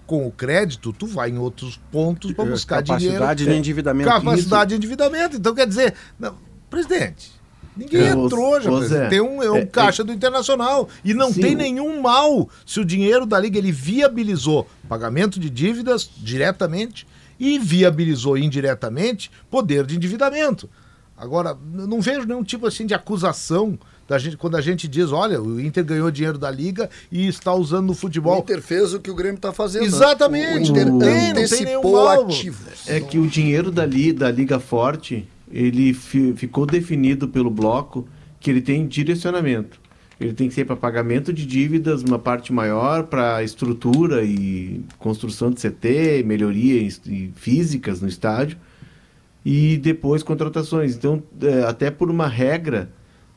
com 0.05 0.27
o 0.27 0.31
crédito, 0.33 0.93
tu 0.93 1.07
vai 1.07 1.31
em 1.31 1.39
outros 1.39 1.81
pontos 1.91 2.33
para 2.33 2.45
buscar 2.45 2.81
É, 2.81 2.83
Capacidade 2.83 3.39
dinheiro. 3.39 3.55
de 3.55 3.59
endividamento. 3.59 4.11
Capacidade 4.11 4.69
de 4.71 4.77
endividamento. 4.77 5.37
Então, 5.37 5.55
quer 5.55 5.67
dizer, 5.67 5.95
não, 6.19 6.35
presidente, 6.69 7.33
ninguém 7.77 8.01
É, 8.03 8.09
é 8.09 8.13
presidente. 8.15 8.87
Zé, 8.89 9.09
tem 9.09 9.21
um, 9.21 9.43
é 9.43 9.51
um 9.51 9.57
é- 9.59 9.67
caixa 9.67 10.03
do 10.05 10.13
Internacional. 10.13 10.89
E 11.05 11.13
não 11.15 11.33
Sim, 11.33 11.41
tem 11.41 11.55
o- 11.55 11.59
nenhum 11.59 12.01
mal 12.01 12.49
se 12.67 12.81
o 12.81 12.85
dinheiro 12.85 13.25
da 13.27 13.39
Liga 13.39 13.59
ele 13.59 13.73
viabilizou 13.73 14.67
pagamento 14.89 15.39
de 15.41 15.49
dívidas 15.51 16.09
diretamente 16.19 17.07
e 17.41 17.59
viabilizou 17.59 18.37
indiretamente 18.39 19.31
poder 19.51 19.85
de 19.87 19.97
endividamento. 19.97 20.69
Agora, 21.17 21.57
não 21.73 22.01
vejo 22.01 22.27
nenhum 22.27 22.43
tipo 22.43 22.67
assim 22.67 22.85
de 22.85 22.95
acusação 22.95 23.79
da 24.09 24.19
gente, 24.19 24.37
quando 24.37 24.57
a 24.57 24.61
gente 24.61 24.89
diz, 24.89 25.13
olha, 25.13 25.41
o 25.41 25.61
Inter 25.61 25.85
ganhou 25.85 26.11
dinheiro 26.11 26.37
da 26.37 26.51
Liga 26.51 26.91
e 27.11 27.27
está 27.29 27.55
usando 27.55 27.87
no 27.87 27.93
O 27.93 27.95
futebol. 27.95 28.39
Inter 28.41 28.61
fez 28.61 28.93
o 28.93 28.99
que 29.01 29.11
o 29.11 29.15
Grêmio 29.15 29.37
está 29.37 29.53
fazendo. 29.53 29.83
né? 29.83 29.87
Exatamente. 29.89 30.69
O 30.71 30.73
Inter 30.73 30.87
Não 30.87 30.99
tem- 30.99 31.09
não 31.09 31.21
tem 31.21 31.31
antecipou 31.31 31.65
nenhum 31.65 31.93
mal. 31.93 32.25
ativos. 32.25 32.89
É 32.89 33.01
que 33.01 33.19
o 33.19 33.27
dinheiro 33.27 33.71
da, 33.71 33.87
li, 33.87 34.13
da 34.13 34.31
Liga 34.31 34.59
Forte, 34.59 35.27
ele 35.53 35.93
fi- 35.93 36.33
ficou 36.35 36.65
definido 36.67 37.29
pelo 37.29 37.51
bloco 37.51 38.07
que 38.41 38.51
ele 38.51 38.61
tem 38.63 38.87
direcionamento. 38.87 39.81
Ele 40.21 40.33
tem 40.33 40.49
que 40.49 40.55
ser 40.55 40.65
para 40.65 40.77
pagamento 40.77 41.33
de 41.33 41.45
dívidas, 41.45 42.03
uma 42.03 42.19
parte 42.19 42.53
maior 42.53 43.05
para 43.05 43.43
estrutura 43.43 44.23
e 44.23 44.81
construção 44.99 45.51
de 45.51 45.61
CT, 45.61 46.23
melhoria 46.25 46.81
e- 46.81 46.89
e 47.09 47.33
físicas 47.35 48.01
no 48.01 48.09
estádio, 48.09 48.57
e 49.45 49.77
depois 49.77 50.23
contratações. 50.23 50.95
Então, 50.95 51.23
é, 51.43 51.65
até 51.65 51.91
por 51.91 52.09
uma 52.11 52.29
regra, 52.29 52.91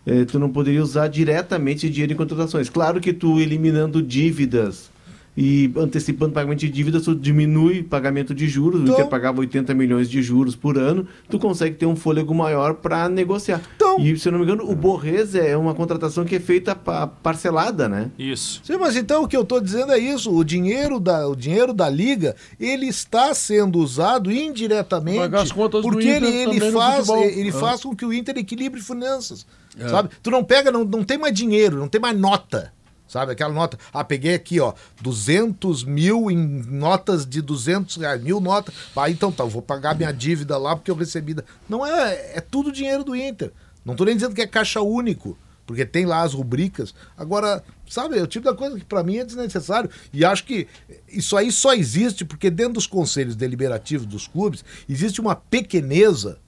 é, 0.05 0.23
tu 0.25 0.37
não 0.37 0.51
poderia 0.51 0.81
usar 0.83 1.07
diretamente 1.07 1.89
dinheiro 1.89 2.13
em 2.13 2.15
contratações. 2.15 2.69
Claro 2.69 3.01
que 3.01 3.11
tu 3.11 3.39
eliminando 3.39 4.01
dívidas 4.01 4.91
e 5.37 5.69
antecipando 5.75 6.31
pagamento 6.33 6.59
de 6.59 6.69
dívidas, 6.69 7.03
tu 7.03 7.13
diminui 7.15 7.83
pagamento 7.83 8.33
de 8.33 8.47
juros. 8.47 8.81
Então- 8.81 8.93
o 8.93 8.97
Inter 8.97 9.07
pagava 9.09 9.39
80 9.41 9.73
milhões 9.73 10.09
de 10.09 10.21
juros 10.21 10.55
por 10.55 10.77
ano, 10.77 11.05
tu 11.29 11.37
consegue 11.37 11.75
ter 11.75 11.85
um 11.85 11.95
fôlego 11.95 12.33
maior 12.33 12.75
para 12.75 13.09
negociar. 13.09 13.61
Então- 13.75 13.99
E, 13.99 14.17
se 14.17 14.27
eu 14.27 14.31
não 14.31 14.39
me 14.39 14.45
engano, 14.45 14.69
o 14.69 14.75
Borrez 14.75 15.35
é 15.35 15.55
uma 15.57 15.73
contratação 15.73 16.23
que 16.25 16.35
é 16.35 16.39
feita 16.39 16.75
pa- 16.75 17.07
parcelada, 17.07 17.89
né? 17.89 18.11
Isso. 18.17 18.61
Sim, 18.63 18.77
mas 18.77 18.95
então 18.95 19.23
o 19.23 19.27
que 19.27 19.35
eu 19.35 19.41
estou 19.41 19.59
dizendo 19.59 19.91
é 19.91 19.99
isso: 19.99 20.33
o 20.35 20.43
dinheiro 20.43 20.99
da, 20.99 21.27
o 21.27 21.35
dinheiro 21.35 21.73
da 21.73 21.89
liga 21.89 22.35
ele 22.59 22.87
está 22.87 23.33
sendo 23.33 23.79
usado 23.79 24.31
indiretamente 24.31 25.19
Pagar 25.19 25.41
as 25.41 25.51
contas 25.51 25.81
do 25.81 25.89
porque 25.89 26.07
ele, 26.07 26.27
Inter 26.27 26.49
ele 26.63 26.71
faz 26.71 27.09
ele 27.09 27.49
É. 27.49 27.51
faz 27.51 27.83
com 27.83 27.95
que 27.95 28.05
o 28.05 28.13
Inter 28.13 28.37
equilibre 28.37 28.81
finanças, 28.81 29.45
sabe? 29.89 30.09
Tu 30.23 30.31
não 30.31 30.43
pega, 30.43 30.71
não, 30.71 30.83
não 30.85 31.03
tem 31.03 31.17
mais 31.17 31.33
dinheiro, 31.33 31.77
não 31.77 31.87
tem 31.87 31.99
mais 31.99 32.17
nota. 32.17 32.73
Sabe, 33.07 33.31
aquela 33.33 33.53
nota. 33.53 33.77
Ah, 33.93 34.03
peguei 34.03 34.33
aqui, 34.33 34.59
ó, 34.59 34.73
200 35.01 35.83
mil 35.83 36.29
em 36.31 36.35
notas 36.37 37.25
de 37.25 37.41
200 37.41 37.95
reais, 37.97 38.21
mil 38.21 38.39
notas. 38.41 38.73
Ah, 38.95 39.09
então 39.09 39.31
tá, 39.31 39.43
eu 39.43 39.49
vou 39.49 39.61
pagar 39.61 39.95
minha 39.95 40.11
dívida 40.11 40.57
lá 40.57 40.75
porque 40.75 40.89
eu 40.91 40.95
recebi. 40.95 41.33
da- 41.35 41.43
Não 41.69 41.85
é, 41.85 42.37
é 42.37 42.41
tudo 42.41 42.71
dinheiro 42.71 43.03
do 43.03 43.15
Inter. 43.15 43.51
Não 43.85 43.95
tô 43.95 44.03
nem 44.05 44.15
dizendo 44.15 44.33
que 44.33 44.41
é 44.41 44.47
caixa 44.47 44.81
único, 44.81 45.37
porque 45.67 45.85
tem 45.85 46.05
lá 46.07 46.23
as 46.23 46.33
rubricas. 46.33 46.95
Agora, 47.15 47.63
sabe, 47.87 48.17
é 48.17 48.23
o 48.23 48.27
tipo 48.27 48.45
da 48.45 48.55
coisa 48.55 48.77
que 48.79 48.85
para 48.85 49.03
mim 49.03 49.17
é 49.17 49.23
desnecessário. 49.23 49.89
E 50.11 50.25
acho 50.25 50.43
que 50.43 50.67
isso 51.07 51.37
aí 51.37 51.51
só 51.51 51.73
existe 51.75 52.25
porque 52.25 52.49
dentro 52.49 52.73
dos 52.73 52.87
conselhos 52.87 53.35
deliberativos 53.35 54.07
dos 54.07 54.27
clubes 54.27 54.65
existe 54.89 55.21
uma 55.21 55.35
pequeneza, 55.35 56.39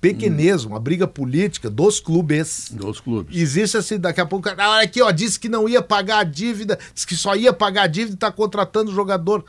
pequeneza, 0.00 0.66
uma 0.66 0.80
briga 0.80 1.06
política 1.06 1.68
dos 1.68 2.00
clubes. 2.00 2.70
Dos 2.72 3.00
clubes. 3.00 3.36
Existe 3.36 3.76
assim, 3.76 3.98
daqui 3.98 4.20
a 4.20 4.26
pouco, 4.26 4.48
ah, 4.48 4.70
olha 4.70 4.84
aqui, 4.84 5.02
ó, 5.02 5.10
disse 5.10 5.38
que 5.38 5.48
não 5.48 5.68
ia 5.68 5.82
pagar 5.82 6.18
a 6.18 6.24
dívida, 6.24 6.78
disse 6.94 7.06
que 7.06 7.16
só 7.16 7.34
ia 7.34 7.52
pagar 7.52 7.82
a 7.82 7.86
dívida 7.86 8.14
e 8.14 8.18
tá 8.18 8.30
contratando 8.30 8.90
o 8.90 8.94
jogador. 8.94 9.44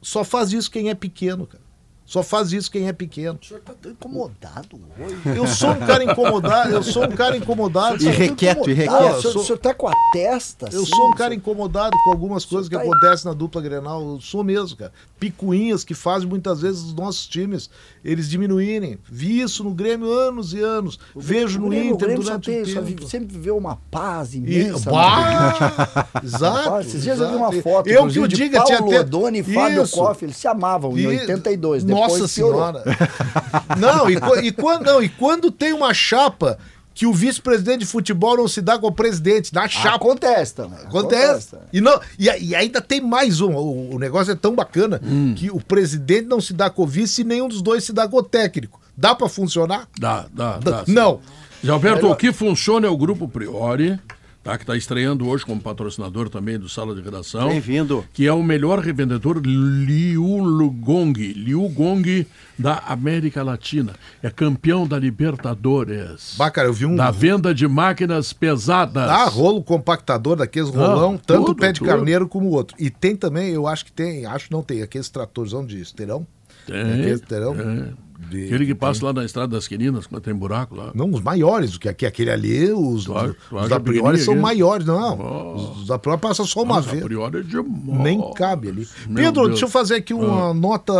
Só 0.00 0.24
faz 0.24 0.52
isso 0.52 0.70
quem 0.70 0.90
é 0.90 0.94
pequeno, 0.94 1.46
cara. 1.46 1.61
Só 2.04 2.22
faz 2.22 2.52
isso 2.52 2.70
quem 2.70 2.88
é 2.88 2.92
pequeno. 2.92 3.38
O 3.40 3.46
senhor 3.46 3.60
está 3.60 3.72
tão 3.72 3.90
incomodado 3.92 4.78
hoje. 4.98 5.38
Eu 5.38 5.46
sou 5.46 5.70
um 5.70 5.78
cara 5.78 6.04
incomodado, 6.04 6.70
eu 6.74 6.82
sou 6.82 7.04
um 7.04 7.10
cara 7.12 7.36
incomodado. 7.36 8.02
Irrequieto, 8.04 8.68
irrequieto. 8.68 9.02
eu 9.04 9.10
o, 9.16 9.20
senhor, 9.20 9.32
sou- 9.32 9.42
o 9.42 9.44
senhor 9.46 9.58
tá 9.58 9.72
com 9.72 9.88
a 9.88 9.94
testa 10.12 10.68
Eu 10.72 10.82
assim, 10.82 10.90
sou 10.90 11.06
um 11.06 11.10
o 11.10 11.14
cara 11.14 11.30
senhor- 11.30 11.38
incomodado 11.38 11.96
com 12.04 12.10
algumas 12.10 12.44
coisas 12.44 12.68
que 12.68 12.74
tá 12.74 12.82
aí. 12.82 12.88
acontecem 12.88 13.26
na 13.30 13.32
dupla 13.34 13.62
Grenal. 13.62 14.02
Eu 14.02 14.20
sou 14.20 14.44
mesmo, 14.44 14.76
cara. 14.76 14.92
Picuinhas 15.18 15.84
que 15.84 15.94
fazem 15.94 16.28
muitas 16.28 16.60
vezes 16.60 16.82
os 16.82 16.92
nossos 16.92 17.26
times 17.26 17.70
eles 18.04 18.28
diminuírem. 18.28 18.98
Vi 19.10 19.40
isso 19.40 19.62
no 19.64 19.70
Grêmio 19.72 20.10
anos 20.12 20.52
e 20.52 20.60
anos. 20.60 20.98
Vejo 21.16 21.58
O 21.60 21.62
no 21.62 21.68
Grêmio- 21.70 21.92
o 21.92 21.94
Inter 21.94 22.08
Grêmio 22.08 22.22
só 22.24 22.30
durante 22.30 22.44
tem- 22.44 22.62
o 22.62 22.66
só 22.66 22.82
tempo. 22.82 23.06
sempre 23.08 23.34
viveu 23.34 23.56
uma 23.56 23.76
paz 23.90 24.34
E, 24.34 24.38
imensa. 24.38 24.90
né? 24.90 24.96
bah, 24.96 26.08
exato. 26.22 26.80
Esses 26.80 27.02
dias 27.02 27.18
eu 27.20 27.28
vi 27.30 27.36
uma 27.36 27.52
foto, 27.52 27.88
eu 27.88 28.06
que 28.08 28.18
o 28.20 28.28
de 28.28 28.36
diga, 28.36 28.58
Paulo 28.58 28.66
tinha 28.76 28.78
até... 28.80 29.00
Odoni 29.00 29.38
e 29.38 29.42
Fábio. 29.42 29.88
Koff, 29.88 30.24
eles 30.24 30.36
se 30.36 30.48
amavam 30.48 30.96
em 30.98 31.02
E- 31.02 31.06
82, 31.06 31.84
depois 31.94 32.20
Nossa 32.20 32.34
piorou. 32.34 32.60
senhora. 32.60 32.84
não, 33.78 34.10
e, 34.10 34.46
e 34.46 34.52
quando, 34.52 34.84
não, 34.84 35.02
e 35.02 35.08
quando 35.08 35.50
tem 35.50 35.72
uma 35.72 35.92
chapa 35.94 36.58
que 36.94 37.06
o 37.06 37.12
vice-presidente 37.12 37.78
de 37.80 37.86
futebol 37.86 38.36
não 38.36 38.46
se 38.46 38.60
dá 38.60 38.78
com 38.78 38.86
o 38.86 38.92
presidente, 38.92 39.52
na 39.54 39.66
chapa. 39.66 39.96
Acontece 39.96 40.54
também. 40.54 40.78
Acontece. 40.84 41.56
E, 41.72 41.80
não, 41.80 41.98
e, 42.18 42.28
e 42.28 42.54
ainda 42.54 42.82
tem 42.82 43.00
mais 43.00 43.40
um. 43.40 43.54
O, 43.54 43.94
o 43.94 43.98
negócio 43.98 44.32
é 44.32 44.34
tão 44.34 44.54
bacana 44.54 45.00
que 45.36 45.50
o 45.50 45.58
presidente 45.58 46.26
não 46.28 46.40
se 46.40 46.52
dá 46.52 46.68
com 46.68 46.82
o 46.82 46.86
vice 46.86 47.22
e 47.22 47.24
nenhum 47.24 47.48
dos 47.48 47.62
dois 47.62 47.84
se 47.84 47.92
dá 47.94 48.06
com 48.06 48.18
o 48.18 48.22
técnico. 48.22 48.78
Dá 48.94 49.14
pra 49.14 49.26
funcionar? 49.28 49.88
Dá, 49.98 50.26
dá, 50.32 50.58
Dá- 50.58 50.70
dá. 50.70 50.84
sim. 50.84 50.92
não. 50.92 51.20
Gilberto, 51.64 52.10
o 52.10 52.16
que 52.16 52.30
funciona 52.32 52.86
é 52.88 52.90
o 52.90 52.96
Grupo 52.96 53.26
Priori, 53.28 53.98
tá, 54.42 54.56
que 54.56 54.64
está 54.64 54.76
estreando 54.76 55.28
hoje 55.28 55.44
como 55.44 55.60
patrocinador 55.60 56.28
também 56.28 56.58
do 56.58 56.68
Sala 56.68 56.94
de 56.94 57.00
Redação. 57.00 57.48
Bem-vindo. 57.48 58.04
Que 58.12 58.26
é 58.26 58.32
o 58.32 58.42
melhor 58.42 58.78
revendedor 58.80 59.38
Liu 59.38 60.70
Gong, 60.80 61.12
Liu 61.34 61.68
Gong 61.68 62.26
da 62.58 62.78
América 62.86 63.42
Latina. 63.42 63.92
É 64.22 64.30
campeão 64.30 64.86
da 64.86 64.98
Libertadores. 64.98 66.34
Bah, 66.36 66.50
cara, 66.50 66.68
eu 66.68 66.72
vi 66.72 66.86
um. 66.86 66.96
Da 66.96 67.10
venda 67.10 67.54
de 67.54 67.66
máquinas 67.68 68.32
pesadas. 68.32 69.08
Ah, 69.08 69.24
rolo 69.26 69.62
compactador 69.62 70.36
daqueles 70.36 70.68
rolão, 70.70 71.14
Ah, 71.14 71.22
tanto 71.26 71.46
tudo, 71.46 71.52
o 71.52 71.56
pé 71.60 71.72
de 71.72 71.78
tudo. 71.80 71.88
carneiro 71.88 72.28
como 72.28 72.48
o 72.48 72.52
outro. 72.52 72.76
E 72.78 72.90
tem 72.90 73.14
também, 73.16 73.50
eu 73.50 73.66
acho 73.66 73.84
que 73.84 73.92
tem, 73.92 74.26
acho 74.26 74.48
não 74.50 74.62
tem, 74.62 74.82
aqueles 74.82 75.08
tratorzão 75.08 75.64
de 75.64 75.80
esterão. 75.80 76.26
Tem, 76.66 76.80
Aqueles 76.80 77.20
terão. 77.22 77.54
é. 77.58 77.88
De- 78.28 78.44
Aquele 78.46 78.66
que 78.66 78.74
passa 78.74 79.04
lá 79.04 79.12
na 79.12 79.24
Estrada 79.24 79.54
das 79.56 79.66
Quininas, 79.68 80.06
quando 80.06 80.22
tem 80.22 80.34
buraco 80.34 80.74
lá. 80.74 80.90
Não, 80.94 81.10
os 81.10 81.20
maiores, 81.20 81.76
que 81.76 81.88
aqui, 81.88 82.06
aquele 82.06 82.30
ali, 82.30 82.70
os, 82.72 83.06
os 83.08 83.68
da 83.68 83.78
Priori 83.80 84.18
são 84.18 84.32
aquele? 84.34 84.40
maiores, 84.42 84.86
não. 84.86 85.18
Oh. 85.18 85.54
Os 85.80 85.86
da 85.86 85.98
Priori 85.98 86.20
passam 86.20 86.44
só 86.46 86.62
uma 86.62 86.76
Nossa, 86.76 86.88
a 86.88 86.92
vez. 86.92 87.04
priori 87.04 87.38
é 87.38 87.42
demais. 87.42 88.00
Nem 88.02 88.32
cabe 88.34 88.68
ali. 88.68 88.88
Meu 89.06 89.16
Pedro, 89.24 89.32
Deus. 89.32 89.46
Ah. 89.46 89.50
deixa 89.50 89.64
eu 89.64 89.68
fazer 89.70 89.94
aqui 89.96 90.14
uma 90.14 90.52
nota 90.54 90.92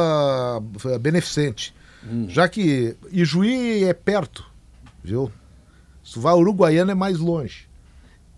eh, 0.87 0.99
beneficente. 0.99 1.75
Hum. 2.05 2.27
Já 2.29 2.49
que 2.49 2.97
Ijuí 3.11 3.85
é 3.85 3.95
perto, 3.95 4.45
viu? 5.05 5.31
Se 6.03 6.15
tu 6.15 6.21
vai 6.21 6.33
a 6.33 6.37
Uruguaiana 6.37 6.93
é 6.93 6.95
mais 6.95 7.19
longe. 7.19 7.67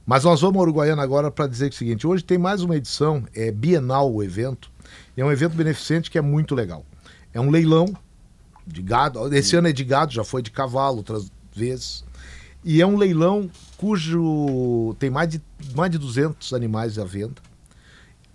Mas 0.07 0.23
nós 0.25 0.43
vamos 0.43 0.59
a 0.59 0.61
Uruguaiana 0.63 1.03
agora 1.03 1.31
para 1.31 1.47
dizer 1.47 1.71
o 1.71 1.75
seguinte: 1.75 2.07
hoje 2.07 2.23
tem 2.23 2.37
mais 2.37 2.61
uma 2.63 2.77
edição, 2.77 3.25
é 3.35 3.51
bienal 3.51 4.13
o 4.13 4.23
evento. 4.23 4.71
É 5.17 5.25
um 5.25 5.33
evento 5.33 5.55
beneficente 5.57 6.11
que 6.11 6.19
é 6.19 6.21
muito 6.21 6.55
legal. 6.55 6.85
É 7.33 7.41
um 7.41 7.49
leilão 7.51 7.87
de 8.67 8.83
gado. 8.83 9.35
Esse 9.35 9.57
ano 9.57 9.69
é 9.69 9.73
de 9.73 9.85
gado, 9.85 10.13
já 10.13 10.25
foi 10.25 10.43
de 10.43 10.51
cavalo 10.51 10.99
outras 10.99 11.31
vezes. 11.55 12.05
E 12.65 12.81
é 12.81 12.87
um 12.87 12.97
leilão 12.97 13.51
cujo 13.77 14.97
tem 14.99 15.11
mais 15.11 15.29
de, 15.29 15.43
mais 15.75 15.91
de 15.91 15.99
200 15.99 16.55
animais 16.55 16.99
à 16.99 17.05
venda, 17.05 17.43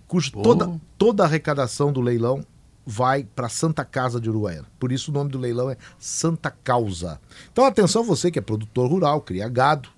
cujo 0.06 0.30
toda, 0.30 0.80
toda 0.96 1.24
a 1.24 1.26
arrecadação 1.26 1.92
do 1.92 2.00
leilão 2.00 2.44
vai 2.86 3.24
para 3.24 3.48
Santa 3.48 3.84
Casa 3.84 4.20
de 4.20 4.30
Uruguaiana. 4.30 4.68
Por 4.78 4.92
isso 4.92 5.10
o 5.10 5.14
nome 5.14 5.30
do 5.30 5.38
leilão 5.38 5.68
é 5.68 5.76
Santa 5.98 6.50
Causa. 6.50 7.20
Então 7.52 7.64
atenção 7.64 8.04
você 8.04 8.30
que 8.30 8.38
é 8.38 8.42
produtor 8.42 8.88
rural, 8.88 9.20
cria 9.20 9.48
gado, 9.48 9.88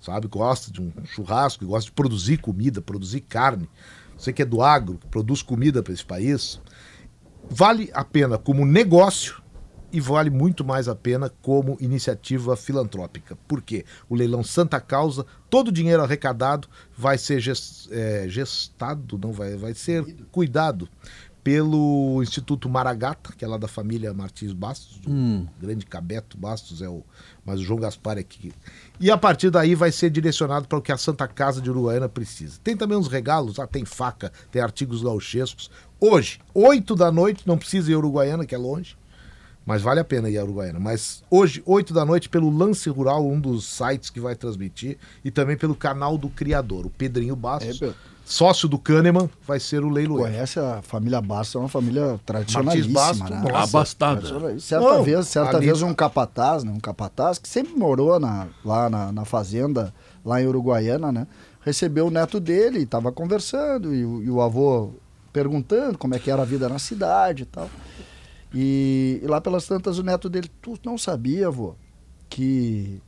sabe, 0.00 0.28
gosta 0.28 0.70
de 0.70 0.80
um 0.80 0.92
churrasco, 1.06 1.66
gosta 1.66 1.86
de 1.86 1.92
produzir 1.92 2.36
comida, 2.36 2.82
produzir 2.82 3.20
carne. 3.22 3.68
Você 4.16 4.32
que 4.32 4.42
é 4.42 4.44
do 4.44 4.62
agro, 4.62 4.98
que 4.98 5.06
produz 5.06 5.42
comida 5.42 5.82
para 5.82 5.94
esse 5.94 6.04
país, 6.04 6.60
vale 7.48 7.90
a 7.94 8.04
pena 8.04 8.36
como 8.36 8.66
negócio 8.66 9.40
e 9.92 10.00
vale 10.00 10.30
muito 10.30 10.64
mais 10.64 10.88
a 10.88 10.94
pena 10.94 11.30
como 11.42 11.76
iniciativa 11.80 12.56
filantrópica. 12.56 13.36
Por 13.48 13.60
quê? 13.62 13.84
O 14.08 14.14
leilão 14.14 14.42
Santa 14.44 14.80
Causa, 14.80 15.26
todo 15.48 15.68
o 15.68 15.72
dinheiro 15.72 16.02
arrecadado 16.02 16.68
vai 16.96 17.18
ser 17.18 17.40
ges- 17.40 17.88
é, 17.90 18.26
gestado, 18.28 19.18
não 19.18 19.32
vai, 19.32 19.56
vai 19.56 19.74
ser 19.74 20.04
cuidado 20.30 20.88
pelo 21.42 22.22
Instituto 22.22 22.68
Maragata, 22.68 23.32
que 23.36 23.42
é 23.44 23.48
lá 23.48 23.56
da 23.56 23.66
família 23.66 24.12
Martins 24.12 24.52
Bastos, 24.52 25.00
o 25.06 25.46
grande 25.60 25.86
Cabeto 25.86 26.36
Bastos 26.36 26.82
é 26.82 26.88
o, 26.88 27.02
mas 27.46 27.60
o 27.60 27.62
João 27.64 27.80
Gaspar 27.80 28.18
é 28.18 28.22
que 28.22 28.52
e 29.00 29.10
a 29.10 29.16
partir 29.16 29.48
daí 29.50 29.74
vai 29.74 29.90
ser 29.90 30.10
direcionado 30.10 30.68
para 30.68 30.78
o 30.78 30.82
que 30.82 30.92
a 30.92 30.98
Santa 30.98 31.26
Casa 31.26 31.58
de 31.62 31.70
Uruguaiana 31.70 32.10
precisa. 32.10 32.58
Tem 32.62 32.76
também 32.76 32.98
uns 32.98 33.08
regalos, 33.08 33.58
ah, 33.58 33.66
tem 33.66 33.86
faca, 33.86 34.30
tem 34.52 34.60
artigos 34.60 35.02
gauchescos. 35.02 35.70
Hoje, 35.98 36.38
8 36.52 36.94
da 36.94 37.10
noite, 37.10 37.48
não 37.48 37.56
precisa 37.56 37.90
ir 37.90 37.94
a 37.94 37.98
Uruguaiana, 37.98 38.44
que 38.44 38.54
é 38.54 38.58
longe, 38.58 38.94
mas 39.66 39.82
vale 39.82 40.00
a 40.00 40.04
pena 40.04 40.28
ir 40.30 40.38
a 40.38 40.44
Uruguaiana. 40.44 40.80
Mas 40.80 41.22
hoje, 41.30 41.62
8 41.66 41.92
da 41.94 42.04
noite, 42.04 42.28
pelo 42.28 42.50
Lance 42.50 42.88
Rural, 42.90 43.26
um 43.26 43.38
dos 43.40 43.64
sites 43.66 44.10
que 44.10 44.20
vai 44.20 44.34
transmitir, 44.34 44.98
e 45.24 45.30
também 45.30 45.56
pelo 45.56 45.74
canal 45.74 46.16
do 46.18 46.28
criador, 46.28 46.86
o 46.86 46.90
Pedrinho 46.90 47.36
Bastos. 47.36 47.80
É, 47.82 47.92
sócio 48.24 48.68
do 48.68 48.78
Kahneman, 48.78 49.28
vai 49.46 49.58
ser 49.58 49.82
o 49.82 49.88
leiloeiro. 49.88 50.30
Conhece 50.30 50.60
a 50.60 50.80
família 50.82 51.20
Bastos, 51.20 51.56
é 51.56 51.58
uma 51.58 51.68
família 51.68 52.20
tradicionalíssima, 52.24 52.94
Bastos, 52.94 53.30
né? 53.30 53.40
nossa. 53.42 53.76
Abastada. 53.76 54.20
Tradicional- 54.20 54.60
Certa 54.60 54.84
Não, 54.96 55.02
vez, 55.02 55.26
certa 55.28 55.56
ali- 55.56 55.66
vez 55.66 55.82
um 55.82 55.92
capataz, 55.92 56.62
né? 56.62 56.70
Um 56.70 56.78
capataz 56.78 57.38
que 57.38 57.48
sempre 57.48 57.74
morou 57.74 58.20
na- 58.20 58.46
lá 58.64 58.88
na, 58.88 59.10
na 59.10 59.24
fazenda, 59.24 59.92
lá 60.24 60.40
em 60.40 60.46
Uruguaiana, 60.46 61.10
né? 61.10 61.26
Recebeu 61.62 62.06
o 62.06 62.10
neto 62.10 62.38
dele, 62.38 62.82
estava 62.82 63.10
conversando, 63.10 63.92
e, 63.94 64.04
o- 64.04 64.22
e 64.22 64.30
o 64.30 64.40
avô 64.40 64.92
perguntando 65.32 65.98
como 65.98 66.14
é 66.14 66.18
que 66.18 66.30
era 66.30 66.42
a 66.42 66.44
vida 66.44 66.68
na 66.68 66.78
cidade 66.78 67.42
e 67.42 67.46
tal. 67.46 67.68
E, 68.52 69.20
e 69.22 69.26
lá 69.26 69.40
pelas 69.40 69.66
tantas 69.66 69.98
o 69.98 70.02
neto 70.02 70.28
dele, 70.28 70.50
tu 70.60 70.78
não 70.84 70.98
sabia, 70.98 71.46
avô, 71.46 71.74
que 72.28 73.00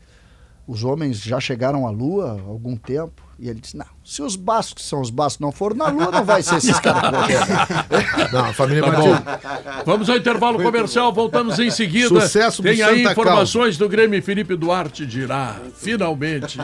os 0.66 0.84
homens 0.84 1.20
já 1.20 1.40
chegaram 1.40 1.86
à 1.86 1.90
Lua 1.90 2.38
há 2.38 2.42
algum 2.42 2.76
tempo? 2.76 3.22
E 3.38 3.48
ele 3.48 3.60
disse, 3.60 3.76
não, 3.76 3.86
se 4.04 4.20
os 4.22 4.36
bascos 4.36 4.82
que 4.82 4.88
são 4.88 5.00
os 5.00 5.10
bascos 5.10 5.40
não 5.40 5.52
foram 5.52 5.76
na 5.76 5.88
Lua, 5.88 6.10
não 6.10 6.24
vai 6.24 6.42
ser 6.42 6.56
esses 6.56 6.78
caras. 6.80 7.26
que 7.26 8.32
Não, 8.32 8.46
a 8.46 8.52
família 8.52 8.82
Tá 8.82 8.90
bom. 8.90 9.82
Vamos 9.86 10.10
ao 10.10 10.16
intervalo 10.16 10.60
comercial, 10.62 11.12
voltamos 11.12 11.58
em 11.58 11.70
seguida. 11.70 12.08
Sucesso 12.08 12.62
do 12.62 12.68
Tem 12.68 12.82
aí 12.82 12.98
Santa 12.98 13.12
informações 13.12 13.78
do 13.78 13.88
Grêmio 13.88 14.22
Felipe 14.22 14.56
Duarte 14.56 15.06
dirá, 15.06 15.56
finalmente, 15.76 16.58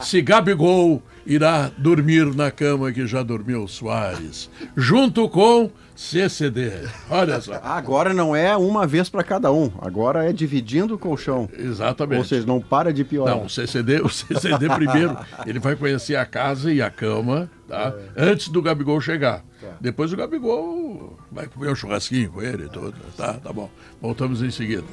se 0.00 0.22
Gabigol 0.22 1.02
irá 1.26 1.70
dormir 1.76 2.34
na 2.34 2.50
cama 2.50 2.92
que 2.92 3.06
já 3.06 3.22
dormiu 3.22 3.64
o 3.64 3.68
Soares, 3.68 4.48
junto 4.76 5.28
com 5.28 5.70
CCD. 5.96 6.70
Olha 7.10 7.40
só. 7.40 7.58
Agora 7.62 8.12
não 8.12 8.36
é 8.36 8.54
uma 8.56 8.86
vez 8.86 9.08
para 9.08 9.24
cada 9.24 9.50
um, 9.50 9.70
agora 9.80 10.28
é 10.28 10.32
dividindo 10.32 10.94
o 10.94 10.98
colchão. 10.98 11.48
Exatamente. 11.58 12.18
Ou 12.18 12.24
seja, 12.24 12.46
não 12.46 12.60
para 12.60 12.92
de 12.92 13.02
piorar. 13.02 13.34
Não, 13.34 13.46
o 13.46 13.50
CCD, 13.50 14.00
o 14.02 14.08
CCD 14.08 14.68
primeiro, 14.68 15.16
ele 15.46 15.58
vai 15.58 15.74
conhecer 15.74 16.16
a 16.16 16.26
casa 16.26 16.70
e 16.70 16.75
a 16.80 16.90
cama, 16.90 17.50
tá? 17.68 17.94
Antes 18.16 18.48
do 18.48 18.62
Gabigol 18.62 19.00
chegar. 19.00 19.44
Depois 19.80 20.12
o 20.12 20.16
Gabigol 20.16 21.18
vai 21.30 21.46
comer 21.46 21.70
um 21.70 21.74
churrasquinho 21.74 22.30
com 22.30 22.42
ele 22.42 22.64
e 22.64 22.68
tudo. 22.68 22.94
Tá, 23.16 23.34
tá 23.34 23.52
bom. 23.52 23.70
Voltamos 24.00 24.42
em 24.42 24.50
seguida. 24.50 24.84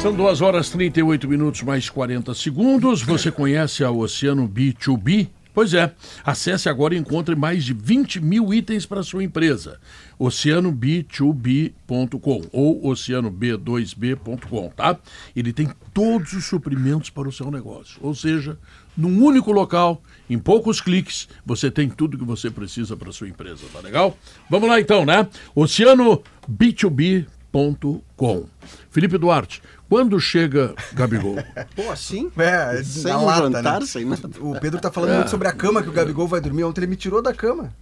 São 0.00 0.14
2 0.14 0.40
horas 0.40 0.70
38 0.70 1.28
minutos 1.28 1.62
mais 1.62 1.90
40 1.90 2.32
segundos. 2.32 3.02
Você 3.02 3.30
conhece 3.30 3.84
a 3.84 3.90
Oceano 3.90 4.48
B2B? 4.48 5.28
Pois 5.60 5.74
é, 5.74 5.92
acesse 6.24 6.70
agora 6.70 6.94
e 6.94 6.98
encontre 6.98 7.36
mais 7.36 7.66
de 7.66 7.74
20 7.74 8.18
mil 8.18 8.54
itens 8.54 8.86
para 8.86 9.02
sua 9.02 9.22
empresa. 9.22 9.78
oceanob2b.com 10.18 12.48
ou 12.50 12.82
oceanob2b.com, 12.84 14.70
tá? 14.70 14.98
Ele 15.36 15.52
tem 15.52 15.68
todos 15.92 16.32
os 16.32 16.46
suprimentos 16.46 17.10
para 17.10 17.28
o 17.28 17.32
seu 17.32 17.50
negócio. 17.50 17.98
Ou 18.00 18.14
seja, 18.14 18.58
num 18.96 19.22
único 19.22 19.52
local, 19.52 20.02
em 20.30 20.38
poucos 20.38 20.80
cliques, 20.80 21.28
você 21.44 21.70
tem 21.70 21.90
tudo 21.90 22.16
que 22.16 22.24
você 22.24 22.50
precisa 22.50 22.96
para 22.96 23.12
sua 23.12 23.28
empresa, 23.28 23.60
tá 23.70 23.80
legal? 23.80 24.16
Vamos 24.48 24.66
lá 24.66 24.80
então, 24.80 25.04
né? 25.04 25.28
oceanob2b.com. 25.54 28.46
Felipe 28.90 29.16
Duarte, 29.16 29.62
quando 29.88 30.18
chega 30.18 30.74
Gabigol? 30.92 31.36
Pô, 31.76 31.90
assim? 31.90 32.30
É, 32.36 32.82
Sem 32.82 33.14
um 33.14 33.24
lata, 33.24 33.42
jantar, 33.50 33.80
né? 33.80 33.86
sem 33.86 34.04
nada. 34.04 34.28
O 34.40 34.58
Pedro 34.58 34.80
tá 34.80 34.90
falando 34.90 35.14
muito 35.14 35.30
sobre 35.30 35.46
a 35.46 35.52
cama 35.52 35.82
que 35.82 35.88
o 35.88 35.92
Gabigol 35.92 36.26
vai 36.26 36.40
dormir. 36.40 36.64
Ontem 36.64 36.80
ele 36.80 36.88
me 36.88 36.96
tirou 36.96 37.22
da 37.22 37.32
cama. 37.32 37.72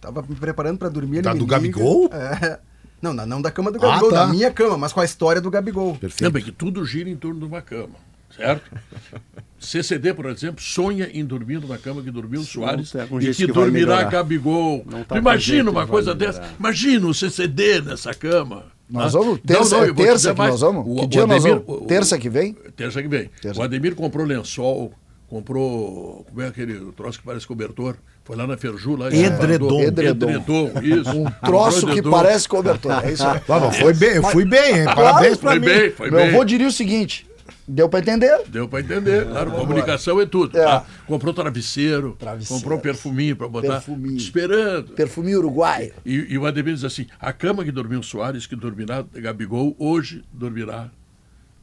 Tava 0.00 0.22
me 0.28 0.36
preparando 0.36 0.78
pra 0.78 0.88
dormir. 0.88 1.18
ele 1.18 1.22
Da 1.22 1.32
me 1.32 1.38
do 1.38 1.44
liga. 1.44 1.56
Gabigol? 1.56 2.10
É. 2.12 2.58
Não, 3.00 3.14
não, 3.14 3.40
da 3.40 3.50
cama 3.50 3.70
do 3.70 3.78
Gabigol, 3.78 4.10
tá. 4.10 4.26
da 4.26 4.32
minha 4.32 4.50
cama, 4.50 4.76
mas 4.76 4.92
com 4.92 5.00
a 5.00 5.04
história 5.04 5.40
do 5.40 5.50
Gabigol. 5.50 5.98
Lembra 6.20 6.42
que 6.42 6.50
tudo 6.50 6.84
gira 6.84 7.08
em 7.08 7.16
torno 7.16 7.38
de 7.38 7.46
uma 7.46 7.62
cama, 7.62 7.94
certo? 8.36 8.70
CCD, 9.58 10.14
por 10.14 10.26
exemplo, 10.26 10.62
sonha 10.62 11.08
em 11.12 11.24
dormir 11.24 11.64
na 11.66 11.78
cama 11.78 12.02
que 12.02 12.10
dormiu 12.10 12.40
o 12.40 12.44
Soares 12.44 12.90
tá 12.90 13.06
com 13.06 13.20
e 13.20 13.26
que, 13.26 13.46
que 13.46 13.52
dormirá. 13.52 14.02
Gabigol. 14.04 14.84
Tá 15.06 15.16
imagina 15.16 15.56
jeito 15.56 15.70
uma 15.70 15.86
coisa 15.86 16.14
dessa? 16.14 16.42
Imagina 16.58 17.06
o 17.06 17.14
CCD 17.14 17.80
nessa 17.80 18.12
cama. 18.12 18.66
Nós 18.90 19.12
vamos, 19.12 19.38
terça, 19.46 19.76
Não, 19.76 19.82
não, 19.86 19.90
é 19.90 19.94
terça 19.94 20.32
que 20.32 20.38
mais. 20.38 20.50
nós 20.52 20.60
vamos? 20.60 20.84
O- 20.86 20.94
que 21.00 21.04
o 21.04 21.06
dia 21.08 21.26
nós 21.26 21.44
Ademir- 21.44 21.62
vamos? 21.66 21.82
o- 21.82 21.86
Terça 21.86 22.18
que 22.18 22.28
vem? 22.30 22.52
Terça 22.76 23.02
que 23.02 23.08
vem. 23.08 23.30
Terça. 23.42 23.60
O 23.60 23.62
Ademir 23.62 23.94
comprou 23.94 24.24
lençol, 24.24 24.92
comprou. 25.28 26.24
Como 26.28 26.40
é 26.42 26.48
aquele 26.48 26.90
troço 26.92 27.18
que 27.18 27.24
parece 27.24 27.46
cobertor? 27.46 27.96
Foi 28.24 28.36
lá 28.36 28.46
na 28.46 28.56
Ferju. 28.56 28.96
Lá 28.96 29.10
em 29.10 29.24
Edredom. 29.24 29.80
Edredom. 29.80 30.30
Edredom, 30.30 30.70
isso. 30.82 31.10
Um 31.18 31.24
troço 31.44 31.86
que 31.86 32.02
parece 32.02 32.48
cobertor. 32.48 33.04
É 33.04 33.12
isso 33.12 33.26
aí. 33.26 33.40
Ah, 33.48 33.60
mas 33.60 33.78
foi 33.78 33.94
bem, 33.94 34.16
eu 34.16 34.22
fui 34.24 34.44
bem, 34.44 34.78
hein? 34.78 34.84
Claro, 34.84 35.00
Parabéns 35.00 35.36
pra 35.38 35.50
Foi 35.52 35.60
mim. 35.60 35.66
bem, 35.66 35.90
foi 35.92 36.10
Meu 36.10 36.20
bem. 36.20 36.28
avô 36.30 36.44
diria 36.44 36.66
o 36.68 36.72
seguinte: 36.72 37.26
deu 37.68 37.88
pra 37.88 38.00
entender? 38.00 38.42
Deu 38.48 38.66
pra 38.68 38.80
entender, 38.80 39.26
claro. 39.28 39.50
Comunicação 39.52 40.20
é 40.20 40.26
tudo. 40.26 40.58
É. 40.58 40.64
tá? 40.64 40.84
Comprou 41.06 41.32
travesseiro, 41.34 42.16
Travesseiro. 42.18 42.60
comprou 42.62 42.78
perfuminho 42.80 43.36
pra 43.36 43.46
botar. 43.46 43.74
Perfuminho. 43.74 44.16
Esperando. 44.16 44.92
Perfuminho 44.94 45.38
uruguaio. 45.38 45.92
E, 46.04 46.26
e 46.30 46.38
o 46.38 46.46
Ademir 46.46 46.74
diz 46.74 46.84
assim: 46.84 47.06
a 47.20 47.32
cama 47.32 47.64
que 47.64 47.70
dormiu 47.70 48.02
Soares, 48.02 48.46
que 48.46 48.56
dormirá 48.56 49.04
Gabigol, 49.14 49.76
hoje 49.78 50.24
dormirá 50.32 50.90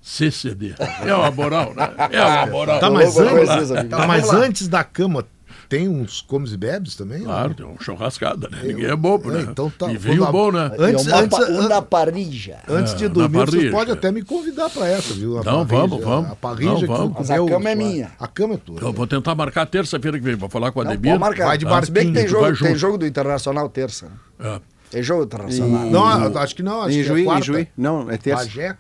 CCD. 0.02 0.76
É 1.04 1.14
uma 1.16 1.32
moral, 1.32 1.74
né? 1.74 1.90
É 2.12 2.22
uma 2.22 2.46
moral. 2.52 2.80
Tá, 2.80 2.90
mas, 2.92 3.18
antes, 3.18 3.70
tá, 3.90 4.08
mas 4.08 4.32
antes 4.32 4.68
da 4.68 4.84
cama, 4.84 5.26
tem 5.70 5.88
uns 5.88 6.22
comes 6.22 6.54
e 6.54 6.58
bebes 6.58 6.96
também? 6.96 7.24
Claro, 7.24 7.54
tem 7.54 7.66
uma 7.66 7.82
churrascada, 7.82 8.48
né? 8.50 8.60
Ninguém 8.64 8.86
é 8.86 8.96
bobo, 8.96 9.32
né? 9.32 9.40
É, 9.40 9.44
então 9.44 9.70
tá. 9.70 9.92
E 9.92 9.98
vinho 9.98 10.26
bom, 10.32 10.52
né? 10.52 10.72
Antes, 10.78 11.06
E 11.06 11.10
uma, 11.10 11.18
antes, 11.20 11.38
uma 11.50 11.82
parrilla. 11.82 12.58
antes 12.70 12.94
É, 12.94 12.96
de 12.96 13.04
na 13.08 13.10
dormir, 13.14 13.38
vocês 13.38 13.50
parrilla. 13.56 13.72
podem 13.78 13.94
até 13.94 14.12
me 14.12 14.22
convidar 14.24 14.70
pra 14.70 14.88
essa, 14.88 15.14
viu? 15.14 15.40
A 15.40 15.44
Não, 15.44 15.66
parrilla, 15.66 15.88
vamos, 15.88 16.06
vamos. 16.06 16.32
A 16.32 16.36
parrilla 16.36 16.72
Não, 16.74 16.80
que 16.80 16.86
vamos. 16.88 17.14
Mas 17.18 17.32
a 17.32 17.46
cama 17.46 17.70
é 17.70 17.76
minha. 17.76 18.12
A 18.20 18.28
cama 18.28 18.54
é 18.54 18.58
tua. 18.58 18.80
Eu 18.80 18.94
vou 18.94 19.08
tentar 19.08 19.36
marcar 19.36 19.66
terça-feira 19.66 20.18
que 20.18 20.24
vem. 20.24 20.36
Vou 20.36 20.50
falar 20.50 20.72
com 20.72 20.84
Não, 20.84 20.92
Ademir. 20.92 21.12
pode 21.12 21.20
marcar. 21.22 21.46
Vai 21.48 21.58
de 21.58 21.86
Se 21.86 21.92
bem 21.92 22.08
que 22.08 22.14
tem 22.14 22.24
barquinho, 22.30 22.42
jogo, 22.56 22.64
tem 22.64 22.76
jogo 22.76 22.98
do 22.98 23.06
Internacional 23.08 23.70
terça. 23.70 24.06
né? 24.06 24.12
É. 24.40 24.60
Tem 24.92 25.04
jogo 25.04 25.22
do 25.26 25.26
Internacional. 25.28 25.86
Não, 25.90 26.38
acho 26.40 26.56
que 26.56 26.64
não. 26.64 26.82
Acho 26.82 26.92
Em 26.92 26.98
que 27.02 27.04
Juí, 27.04 27.20
é 27.20 27.22
em 27.24 27.26
quarta. 27.26 27.46
Juí. 27.46 27.68
Não, 27.78 28.10
é 28.12 28.18
terça. 28.18 28.44
Bagé. 28.46 28.78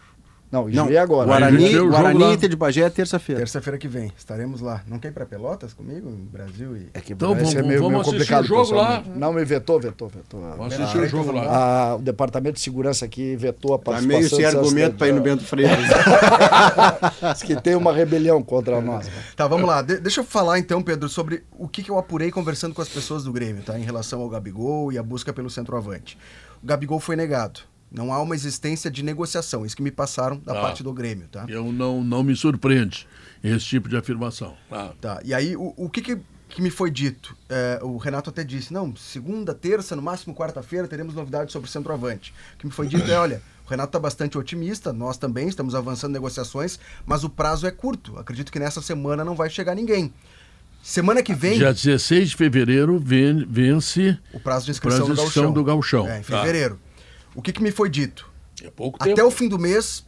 Não, 0.55 0.67
Não, 0.69 0.85
Juí 0.85 0.95
é 0.95 0.99
agora. 0.99 1.27
Guarani- 1.27 1.79
Guarani. 1.87 2.33
Inter 2.33 2.49
de 2.49 2.55
Bagé 2.55 2.81
é 2.81 2.89
terça-feira. 2.89 3.39
Terça-feira 3.39 3.77
que 3.77 3.87
vem, 3.87 4.11
estaremos 4.17 4.61
lá. 4.61 4.81
Não 4.87 4.97
quer 4.99 5.09
ir 5.09 5.11
pra 5.11 5.25
Pelotas 5.25 5.73
comigo, 5.73 6.09
em 6.09 6.23
Brasil? 6.25 6.77
E... 6.77 6.89
É 6.93 7.01
que 7.01 7.13
Então 7.13 7.29
vai 7.29 7.39
vamos- 7.39 7.51
ser 7.51 7.63
meio, 7.63 7.79
vamos 7.81 7.89
meio 7.91 8.01
assistir 8.01 8.33
complicado. 8.33 8.43
o 8.43 8.47
jogo 8.47 8.73
lá. 8.75 9.03
Não, 9.15 9.33
me 9.33 9.43
vetou, 9.43 9.79
vetou, 9.79 10.07
vetou. 10.07 10.39
Vamos 10.57 10.73
assistir 10.73 10.97
o 10.99 11.07
jogo 11.07 11.31
lá. 11.33 11.43
Ah, 11.47 11.95
o 11.95 12.01
departamento 12.01 12.53
de 12.55 12.61
segurança 12.61 13.03
aqui 13.05 13.35
vetou 13.35 13.73
a 13.73 13.77
Tá 13.77 13.83
participação. 13.91 14.19
meio 14.19 14.29
sem 14.29 14.45
argumento 14.45 14.95
para 14.97 15.07
ir 15.09 15.13
no 15.13 15.21
Bento 15.21 15.43
Freire. 15.43 15.75
Diz 17.33 17.43
que 17.43 17.55
tem 17.61 17.75
uma 17.75 17.91
rebelião 17.93 18.41
contra 18.41 18.79
nós. 18.81 19.07
Tá, 19.35 19.47
vamos 19.47 19.67
lá. 19.67 19.81
De- 19.81 19.97
deixa 19.97 20.21
eu 20.21 20.25
falar 20.25 20.59
então, 20.59 20.81
Pedro, 20.81 21.09
sobre 21.09 21.43
o 21.57 21.67
que, 21.67 21.83
que 21.83 21.89
eu 21.91 21.97
apurei 21.97 22.31
conversando 22.31 22.73
com 22.73 22.81
as 22.81 22.89
pessoas 22.89 23.23
do 23.23 23.31
Grêmio, 23.33 23.61
tá? 23.63 23.77
Em 23.77 23.83
relação 23.83 24.21
ao 24.21 24.29
Gabigol 24.29 24.91
e 24.91 24.97
a 24.97 25.03
busca 25.03 25.33
pelo 25.33 25.49
centroavante. 25.49 26.17
O 26.63 26.65
Gabigol 26.65 26.99
foi 26.99 27.15
negado. 27.15 27.59
Não 27.91 28.11
há 28.11 28.21
uma 28.21 28.35
existência 28.35 28.89
de 28.91 29.03
negociação. 29.03 29.65
Isso 29.65 29.75
que 29.75 29.81
me 29.83 29.91
passaram 29.91 30.37
da 30.39 30.53
Tá. 30.53 30.61
parte 30.61 30.83
do 30.83 30.91
Grêmio, 30.91 31.27
tá? 31.31 31.45
Eu 31.47 31.71
não, 31.71 32.03
não 32.03 32.23
me 32.23 32.35
surpreende 32.35 33.07
esse 33.43 33.65
tipo 33.65 33.87
de 33.87 33.95
afirmação. 33.95 34.55
Tá. 34.69 34.93
Tá. 34.99 35.21
E 35.23 35.33
aí, 35.33 35.55
o, 35.55 35.73
o 35.77 35.89
que, 35.89 36.01
que, 36.01 36.17
que 36.49 36.61
me 36.61 36.69
foi 36.69 36.91
dito? 36.91 37.35
É, 37.47 37.79
o 37.81 37.95
Renato 37.97 38.29
até 38.29 38.43
disse: 38.43 38.73
não, 38.73 38.95
segunda, 38.95 39.53
terça, 39.53 39.95
no 39.95 40.01
máximo 40.01 40.35
quarta-feira, 40.35 40.87
teremos 40.87 41.13
novidades 41.15 41.53
sobre 41.53 41.69
o 41.69 41.71
centroavante. 41.71 42.33
O 42.55 42.57
que 42.59 42.65
me 42.65 42.71
foi 42.71 42.87
dito 42.87 43.09
é: 43.09 43.17
olha, 43.17 43.41
o 43.65 43.69
Renato 43.69 43.89
está 43.89 43.99
bastante 43.99 44.37
otimista, 44.37 44.91
nós 44.91 45.17
também 45.17 45.47
estamos 45.47 45.73
avançando 45.73 46.11
negociações, 46.13 46.77
mas 47.05 47.23
o 47.23 47.29
prazo 47.29 47.65
é 47.65 47.71
curto. 47.71 48.17
Acredito 48.17 48.51
que 48.51 48.59
nessa 48.59 48.81
semana 48.81 49.23
não 49.23 49.35
vai 49.35 49.49
chegar 49.49 49.73
ninguém. 49.75 50.13
Semana 50.83 51.23
que 51.23 51.33
vem, 51.33 51.57
Dia 51.57 51.73
16 51.73 52.29
de 52.29 52.35
fevereiro 52.35 52.99
ven- 52.99 53.43
vence 53.49 54.19
o 54.31 54.39
prazo 54.39 54.65
de 54.65 54.71
o 54.77 54.79
prazo 54.81 55.01
inscrição 55.01 55.05
de 55.07 55.13
do 55.15 55.21
inscrição 55.21 55.51
do 55.53 55.63
Gauchão. 55.63 56.07
É, 56.07 56.19
em 56.19 56.21
Tá. 56.21 56.43
O 57.35 57.41
que, 57.41 57.51
que 57.51 57.61
me 57.61 57.71
foi 57.71 57.89
dito? 57.89 58.31
É 58.63 58.69
pouco 58.69 58.97
Até 59.01 59.13
tempo. 59.13 59.27
o 59.27 59.31
fim 59.31 59.49
do 59.49 59.59
mês, 59.59 60.05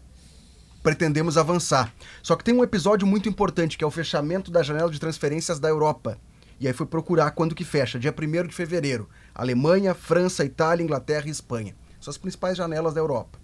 pretendemos 0.82 1.38
avançar. 1.38 1.94
Só 2.24 2.36
que 2.36 2.44
tem 2.44 2.56
um 2.56 2.64
episódio 2.64 3.06
muito 3.06 3.28
importante, 3.28 3.78
que 3.78 3.84
é 3.84 3.88
o 3.88 3.92
fechamento 3.92 4.50
da 4.50 4.64
janela 4.64 4.90
de 4.90 5.00
transferências 5.00 5.60
da 5.60 5.68
Europa. 5.68 6.18
E 6.60 6.68
aí 6.68 6.74
foi 6.74 6.86
procurar 6.86 7.32
quando 7.32 7.54
que 7.54 7.66
fecha, 7.66 8.00
dia 8.00 8.16
1 8.18 8.48
de 8.48 8.56
fevereiro. 8.56 9.10
Alemanha, 9.36 9.94
França, 9.94 10.46
Itália, 10.46 10.84
Inglaterra 10.84 11.28
e 11.28 11.32
Espanha. 11.32 11.76
São 12.00 12.10
as 12.10 12.18
principais 12.18 12.58
janelas 12.58 12.94
da 12.94 13.02
Europa. 13.02 13.38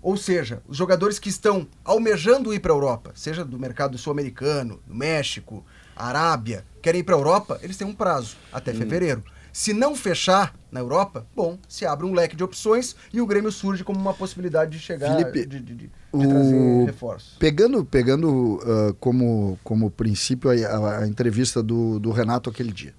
Ou 0.00 0.16
seja, 0.16 0.62
os 0.68 0.76
jogadores 0.76 1.18
que 1.18 1.28
estão 1.28 1.66
almejando 1.84 2.52
ir 2.54 2.60
para 2.60 2.72
a 2.72 2.76
Europa, 2.76 3.12
seja 3.14 3.44
do 3.44 3.58
mercado 3.58 3.98
sul-americano, 3.98 4.80
do 4.86 4.94
México, 4.94 5.64
Arábia, 5.96 6.64
querem 6.82 7.00
ir 7.00 7.04
para 7.04 7.14
a 7.14 7.18
Europa, 7.18 7.58
eles 7.62 7.76
têm 7.76 7.86
um 7.86 7.94
prazo, 7.94 8.36
até 8.52 8.72
fevereiro. 8.74 9.24
Se 9.56 9.72
não 9.72 9.94
fechar 9.94 10.52
na 10.68 10.80
Europa, 10.80 11.24
bom, 11.34 11.56
se 11.68 11.86
abre 11.86 12.04
um 12.04 12.12
leque 12.12 12.34
de 12.34 12.42
opções 12.42 12.96
e 13.12 13.20
o 13.20 13.26
Grêmio 13.26 13.52
surge 13.52 13.84
como 13.84 14.00
uma 14.00 14.12
possibilidade 14.12 14.72
de 14.72 14.80
chegar, 14.80 15.16
Felipe, 15.16 15.46
de, 15.46 15.60
de- 15.60 15.74
de- 15.74 15.86
de 15.86 15.90
o- 16.10 16.28
trazer 16.28 16.84
reforços. 16.86 17.36
Pegando, 17.38 17.84
pegando 17.84 18.60
ah, 18.66 18.94
como, 18.98 19.56
como 19.62 19.88
princípio 19.92 20.50
a, 20.50 20.54
a- 20.54 20.98
a 21.04 21.06
entrevista 21.06 21.62
do, 21.62 22.00
do 22.00 22.10
Renato 22.10 22.50
aquele 22.50 22.72
dia. 22.72 22.92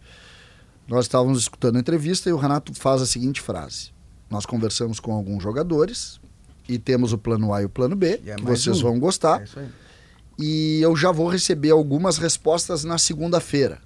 nós 0.87 1.03
estávamos 1.03 1.39
escutando 1.39 1.75
a 1.75 1.79
entrevista 1.81 2.29
e 2.29 2.31
o 2.33 2.37
Renato 2.37 2.73
faz 2.73 3.01
a 3.01 3.05
seguinte 3.05 3.41
frase: 3.41 3.91
Nós 4.29 4.45
conversamos 4.45 4.97
com 4.97 5.11
alguns 5.11 5.43
jogadores 5.43 6.21
e 6.69 6.79
temos 6.79 7.11
o 7.11 7.17
plano 7.17 7.53
A 7.53 7.63
e 7.63 7.65
o 7.65 7.69
plano 7.69 7.97
B, 7.97 8.21
é 8.25 8.35
que 8.35 8.43
vocês 8.43 8.79
um. 8.79 8.83
vão 8.83 8.97
gostar. 8.99 9.41
É 9.41 9.43
isso 9.43 9.59
aí. 9.59 9.67
E 10.39 10.79
eu 10.81 10.95
já 10.95 11.11
vou 11.11 11.27
receber 11.27 11.71
algumas 11.71 12.17
respostas 12.17 12.85
na 12.85 12.97
segunda-feira. 12.97 13.81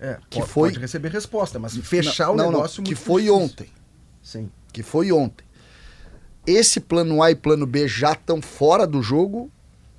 É, 0.00 0.18
Que 0.30 0.40
po- 0.40 0.46
foi- 0.46 0.68
pode 0.70 0.80
receber 0.80 1.08
resposta, 1.10 1.58
mas 1.58 1.76
fechar 1.76 2.26
não, 2.28 2.34
o 2.34 2.36
não, 2.36 2.50
negócio 2.52 2.80
não, 2.82 2.84
que 2.88 2.94
foi 2.94 3.22
difícil. 3.22 3.42
ontem. 3.42 3.68
Sim. 4.22 4.50
Que 4.72 4.82
foi 4.82 5.10
ontem. 5.10 5.44
Esse 6.46 6.80
plano 6.80 7.22
A 7.22 7.30
e 7.30 7.34
plano 7.34 7.66
B 7.66 7.86
já 7.88 8.12
estão 8.12 8.40
fora 8.40 8.86
do 8.86 9.02
jogo 9.02 9.50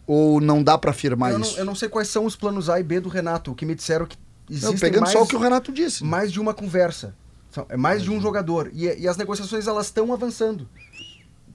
ou 0.07 0.41
não 0.41 0.63
dá 0.63 0.77
para 0.77 0.91
afirmar 0.91 1.31
Eu 1.31 1.39
não, 1.39 1.45
isso? 1.47 1.59
eu 1.59 1.65
não 1.65 1.75
sei 1.75 1.87
quais 1.89 2.07
são 2.07 2.25
os 2.25 2.35
planos 2.35 2.69
A 2.69 2.79
e 2.79 2.83
B 2.83 2.99
do 2.99 3.09
Renato. 3.09 3.53
Que 3.53 3.65
me 3.65 3.75
disseram 3.75 4.05
que 4.07 4.17
Não, 4.49 4.55
existem 4.55 4.77
pegando 4.79 5.01
mais, 5.01 5.13
só 5.13 5.23
o 5.23 5.27
que 5.27 5.35
o 5.35 5.39
Renato 5.39 5.71
disse. 5.71 6.03
mais 6.03 6.31
de 6.31 6.39
uma 6.39 6.53
conversa. 6.53 7.13
É 7.67 7.75
mais 7.77 8.01
de 8.03 8.09
um 8.11 8.21
jogador. 8.21 8.69
E, 8.73 8.85
e 9.01 9.07
as 9.07 9.17
negociações 9.17 9.67
elas 9.67 9.87
estão 9.87 10.13
avançando. 10.13 10.67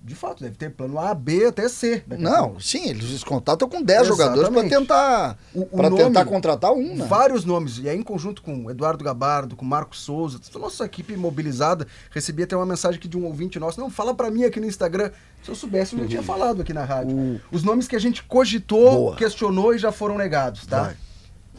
De 0.07 0.15
fato, 0.15 0.43
deve 0.45 0.55
ter 0.55 0.69
plano 0.71 0.99
A, 0.99 1.15
B 1.15 1.47
até 1.47 1.67
C. 1.67 2.05
a 2.11 2.15
Não, 2.19 2.61
sim, 2.61 2.91
eles 2.91 3.25
contatam 3.25 3.67
com 3.67 3.83
10 3.83 4.07
jogadores 4.07 4.51
para 4.51 4.69
tentar, 4.69 5.39
O- 5.55 5.67
o 5.79 5.83
nome- 5.83 5.97
tentar 5.97 6.27
contratar 6.27 6.73
um, 6.73 6.95
né? 6.97 7.07
Vários 7.07 7.47
nomes. 7.47 7.79
E 7.79 7.89
aí, 7.89 7.97
em 7.97 8.03
conjunto 8.03 8.43
com 8.43 8.71
Eduardo 8.71 9.03
Gabardo, 9.03 9.57
com 9.57 9.65
Marcos 9.65 10.01
Souza, 10.01 10.39
toda 10.39 10.59
a 10.59 10.69
nossa 10.69 10.85
equipe 10.85 11.17
mobilizada, 11.17 11.87
recebi 12.11 12.43
até 12.43 12.55
uma 12.55 12.67
mensagem 12.67 12.99
aqui 12.99 13.09
de 13.09 13.17
um 13.17 13.25
ouvinte 13.25 13.59
nosso. 13.59 13.81
Não, 13.81 13.89
fala 13.89 14.15
pra 14.15 14.31
mim 14.31 14.45
aqui 14.45 14.61
no 14.61 14.67
Instagram. 14.67 15.11
Se 15.43 15.51
eu 15.51 15.55
soubesse, 15.55 15.95
eu 15.97 16.03
já 16.03 16.09
tinha 16.09 16.23
falado 16.23 16.61
aqui 16.61 16.75
na 16.75 16.85
rádio. 16.85 17.41
Os 17.51 17.63
nomes 17.63 17.89
que 17.89 17.97
a 17.97 17.99
gente 17.99 18.23
cogitou, 18.25 18.91
Boa. 18.91 19.17
questionou 19.17 19.75
e 19.75 19.79
já 19.79 19.91
foram 19.91 20.19
negados, 20.19 20.67
tá? 20.67 20.83
Vai. 20.83 20.97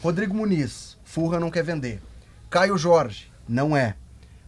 Rodrigo 0.00 0.32
Muniz, 0.32 0.96
Furra 1.02 1.40
não 1.40 1.50
quer 1.50 1.64
vender. 1.64 2.00
Caio 2.48 2.78
Jorge, 2.78 3.28
não 3.48 3.76
é. 3.76 3.96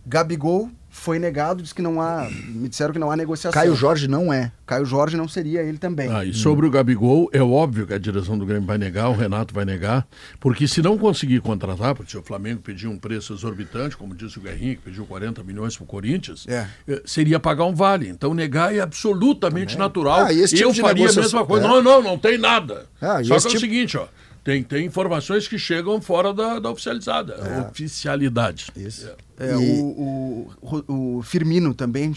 Gabigol 0.07 0.71
foi 0.99 1.19
negado, 1.19 1.63
diz 1.63 1.73
que 1.73 1.81
não 1.83 2.01
há. 2.01 2.29
Me 2.31 2.69
disseram 2.69 2.93
que 2.93 2.99
não 2.99 3.11
há 3.11 3.17
negociação. 3.17 3.53
Caio 3.53 3.75
Jorge 3.75 4.09
não 4.09 4.33
é. 4.33 4.53
Caio 4.67 4.85
Jorge 4.85 5.17
não 5.17 5.27
seria 5.27 5.63
ele 5.63 5.79
também. 5.79 6.11
Ah, 6.13 6.25
e 6.25 6.35
sobre 6.35 6.67
o 6.67 6.71
Gabigol, 6.71 7.31
é 7.33 7.41
óbvio 7.43 7.87
que 7.87 7.95
a 7.95 7.99
direção 7.99 8.37
do 8.39 8.45
Grêmio 8.45 8.67
vai 8.67 8.77
negar, 8.77 9.09
o 9.09 9.15
Renato 9.15 9.55
vai 9.55 9.65
negar, 9.65 10.07
porque 10.39 10.69
se 10.69 10.83
não 10.83 10.99
conseguir 10.99 11.41
contratar, 11.41 11.95
porque 11.95 12.17
o 12.17 12.23
Flamengo 12.23 12.61
pedir 12.61 12.87
um 12.87 12.99
preço 12.99 13.33
exorbitante, 13.33 13.97
como 13.97 14.15
disse 14.15 14.39
o 14.39 14.43
Guerrinho, 14.43 14.77
que 14.77 14.83
pediu 14.83 15.07
40 15.07 15.43
milhões 15.43 15.75
para 15.77 15.85
o 15.85 15.87
Corinthians, 15.87 16.45
É. 16.47 16.67
eh, 16.87 17.03
seria 17.07 17.41
pagar 17.41 17.65
um 17.65 17.75
vale. 17.75 18.09
Então 18.09 18.35
negar 18.35 18.75
é 18.75 18.81
absolutamente 18.81 19.79
natural. 19.79 20.27
Ah, 20.27 20.33
e 20.33 20.41
esse 20.41 20.55
tipo 20.57 20.69
Eu 20.71 20.75
faria 20.75 21.09
a 21.09 21.13
mesma 21.13 21.45
coisa. 21.47 21.65
é. 21.65 21.69
Não, 21.69 21.83
não, 21.83 22.03
não 22.03 22.19
tem 22.19 22.37
nada. 22.37 22.87
Ah, 23.01 23.23
Só 23.25 23.29
que 23.29 23.33
é 23.33 23.37
o 23.37 23.41
tipo- 23.41 23.61
seguinte, 23.61 23.97
ó. 23.97 24.07
Tem, 24.49 24.63
tem 24.63 24.87
informações 24.87 25.47
que 25.47 25.59
chegam 25.59 26.01
fora 26.01 26.33
da, 26.33 26.59
da 26.59 26.71
oficializada, 26.71 27.37
oficialidade. 27.71 28.69
Isso. 28.75 29.11
É, 29.39 29.53
E- 29.53 29.83
o, 29.83 30.49
o, 30.89 31.17
o 31.19 31.23
Firmino 31.23 31.75
também 31.75 32.15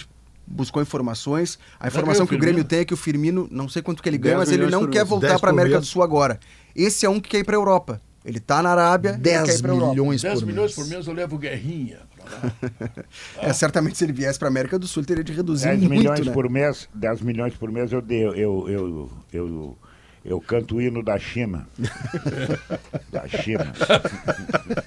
buscou 0.47 0.81
informações. 0.81 1.59
A 1.77 1.89
informação 1.89 2.25
que 2.25 2.33
o 2.33 2.37
o 2.37 2.39
Grêmio 2.39 2.63
tem 2.63 2.79
é 2.79 2.85
que 2.85 2.93
o 2.93 2.97
Firmino, 2.97 3.49
não 3.51 3.67
sei 3.67 3.81
quanto 3.81 4.01
que 4.01 4.07
ele 4.07 4.17
10 4.17 4.23
ganha, 4.23 4.37
mas 4.37 4.47
ele 4.47 4.63
milhões 4.63 4.81
não 4.81 4.89
quer 4.89 5.03
voltar 5.03 5.27
10 5.27 5.41
para 5.41 5.49
por 5.49 5.59
América 5.59 5.81
do 5.81 5.85
Sul 5.85 6.01
agora. 6.03 6.39
Esse 6.73 7.05
é 7.05 7.09
um 7.09 7.19
que 7.19 7.27
quer 7.31 7.39
ir 7.39 7.43
para 7.43 7.57
Europa. 7.57 8.01
Ele 8.23 8.39
tá 8.39 8.63
na 8.63 8.69
Arábia, 8.69 9.09
ele 9.09 9.17
quer 9.17 9.43
10 9.45 9.59
ir 9.59 9.61
pra 9.61 9.71
Europa. 9.73 9.91
milhões 9.91 10.21
10 10.21 10.39
por 10.39 10.45
milhões 10.45 10.75
mês. 10.77 10.87
por 10.87 10.95
mês 10.95 11.07
eu 11.07 11.13
levo 11.13 11.37
Guerrinha. 11.37 11.99
É, 13.41 13.51
certamente 13.51 13.97
se 13.97 14.05
ele 14.05 14.13
viesse 14.13 14.37
para 14.39 14.47
América 14.47 14.77
do 14.79 14.87
Sul, 14.87 15.01
ele 15.01 15.07
teria 15.07 15.23
de 15.23 15.33
reduzir 15.33 15.65
10 15.65 15.79
muito, 15.79 15.91
milhões 15.91 16.25
né? 16.25 16.31
por 16.31 16.47
mês, 16.49 16.87
10 16.93 17.21
milhões 17.21 17.53
por 17.55 17.71
mês 17.71 17.91
eu 17.91 18.01
dei, 18.01 18.23
eu, 18.23 18.33
eu, 18.33 18.69
eu, 18.69 19.11
eu, 19.33 19.77
canto 20.47 20.75
o 20.75 20.81
hino 20.81 21.03
da 21.03 21.17
China. 21.17 21.67
da 23.11 23.27
China. 23.27 23.73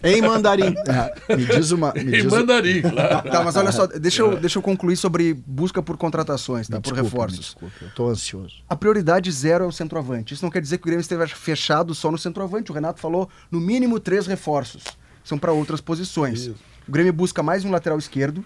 Em 0.02 0.22
mandarim. 0.22 0.74
É, 0.86 1.36
me 1.36 1.44
diz 1.44 1.70
uma. 1.72 1.92
Me 1.92 2.02
Em 2.02 2.10
diz, 2.22 2.24
mandarim, 2.26 2.82
claro. 2.82 3.30
Tá, 3.30 3.42
mas 3.42 3.56
olha 3.56 3.72
só, 3.72 3.86
deixa 3.86 4.22
eu, 4.22 4.36
deixa 4.36 4.58
eu 4.58 4.62
concluir 4.62 4.96
sobre 4.96 5.34
busca 5.34 5.82
por 5.82 5.96
contratações, 5.96 6.68
tá? 6.68 6.76
me 6.76 6.82
por 6.82 6.92
desculpa, 6.92 7.02
me 7.02 7.08
reforços. 7.10 7.40
desculpa, 7.46 7.74
eu 7.82 7.90
tô 7.94 8.08
ansioso. 8.08 8.62
A 8.68 8.76
prioridade 8.76 9.30
zero 9.32 9.64
é 9.64 9.66
o 9.66 9.72
centroavante. 9.72 10.34
Isso 10.34 10.44
não 10.44 10.50
quer 10.50 10.60
dizer 10.60 10.78
que 10.78 10.84
o 10.84 10.86
Grêmio 10.86 11.00
esteja 11.00 11.26
fechado 11.26 11.94
só 11.94 12.10
no 12.10 12.18
centroavante. 12.18 12.70
O 12.70 12.74
Renato 12.74 13.00
falou 13.00 13.28
no 13.50 13.60
mínimo 13.60 13.98
três 13.98 14.26
reforços. 14.26 14.84
São 15.24 15.38
para 15.38 15.52
outras 15.52 15.80
posições. 15.80 16.46
O 16.86 16.92
Grêmio 16.92 17.12
busca 17.12 17.42
mais 17.42 17.64
um 17.64 17.70
lateral 17.70 17.98
esquerdo. 17.98 18.44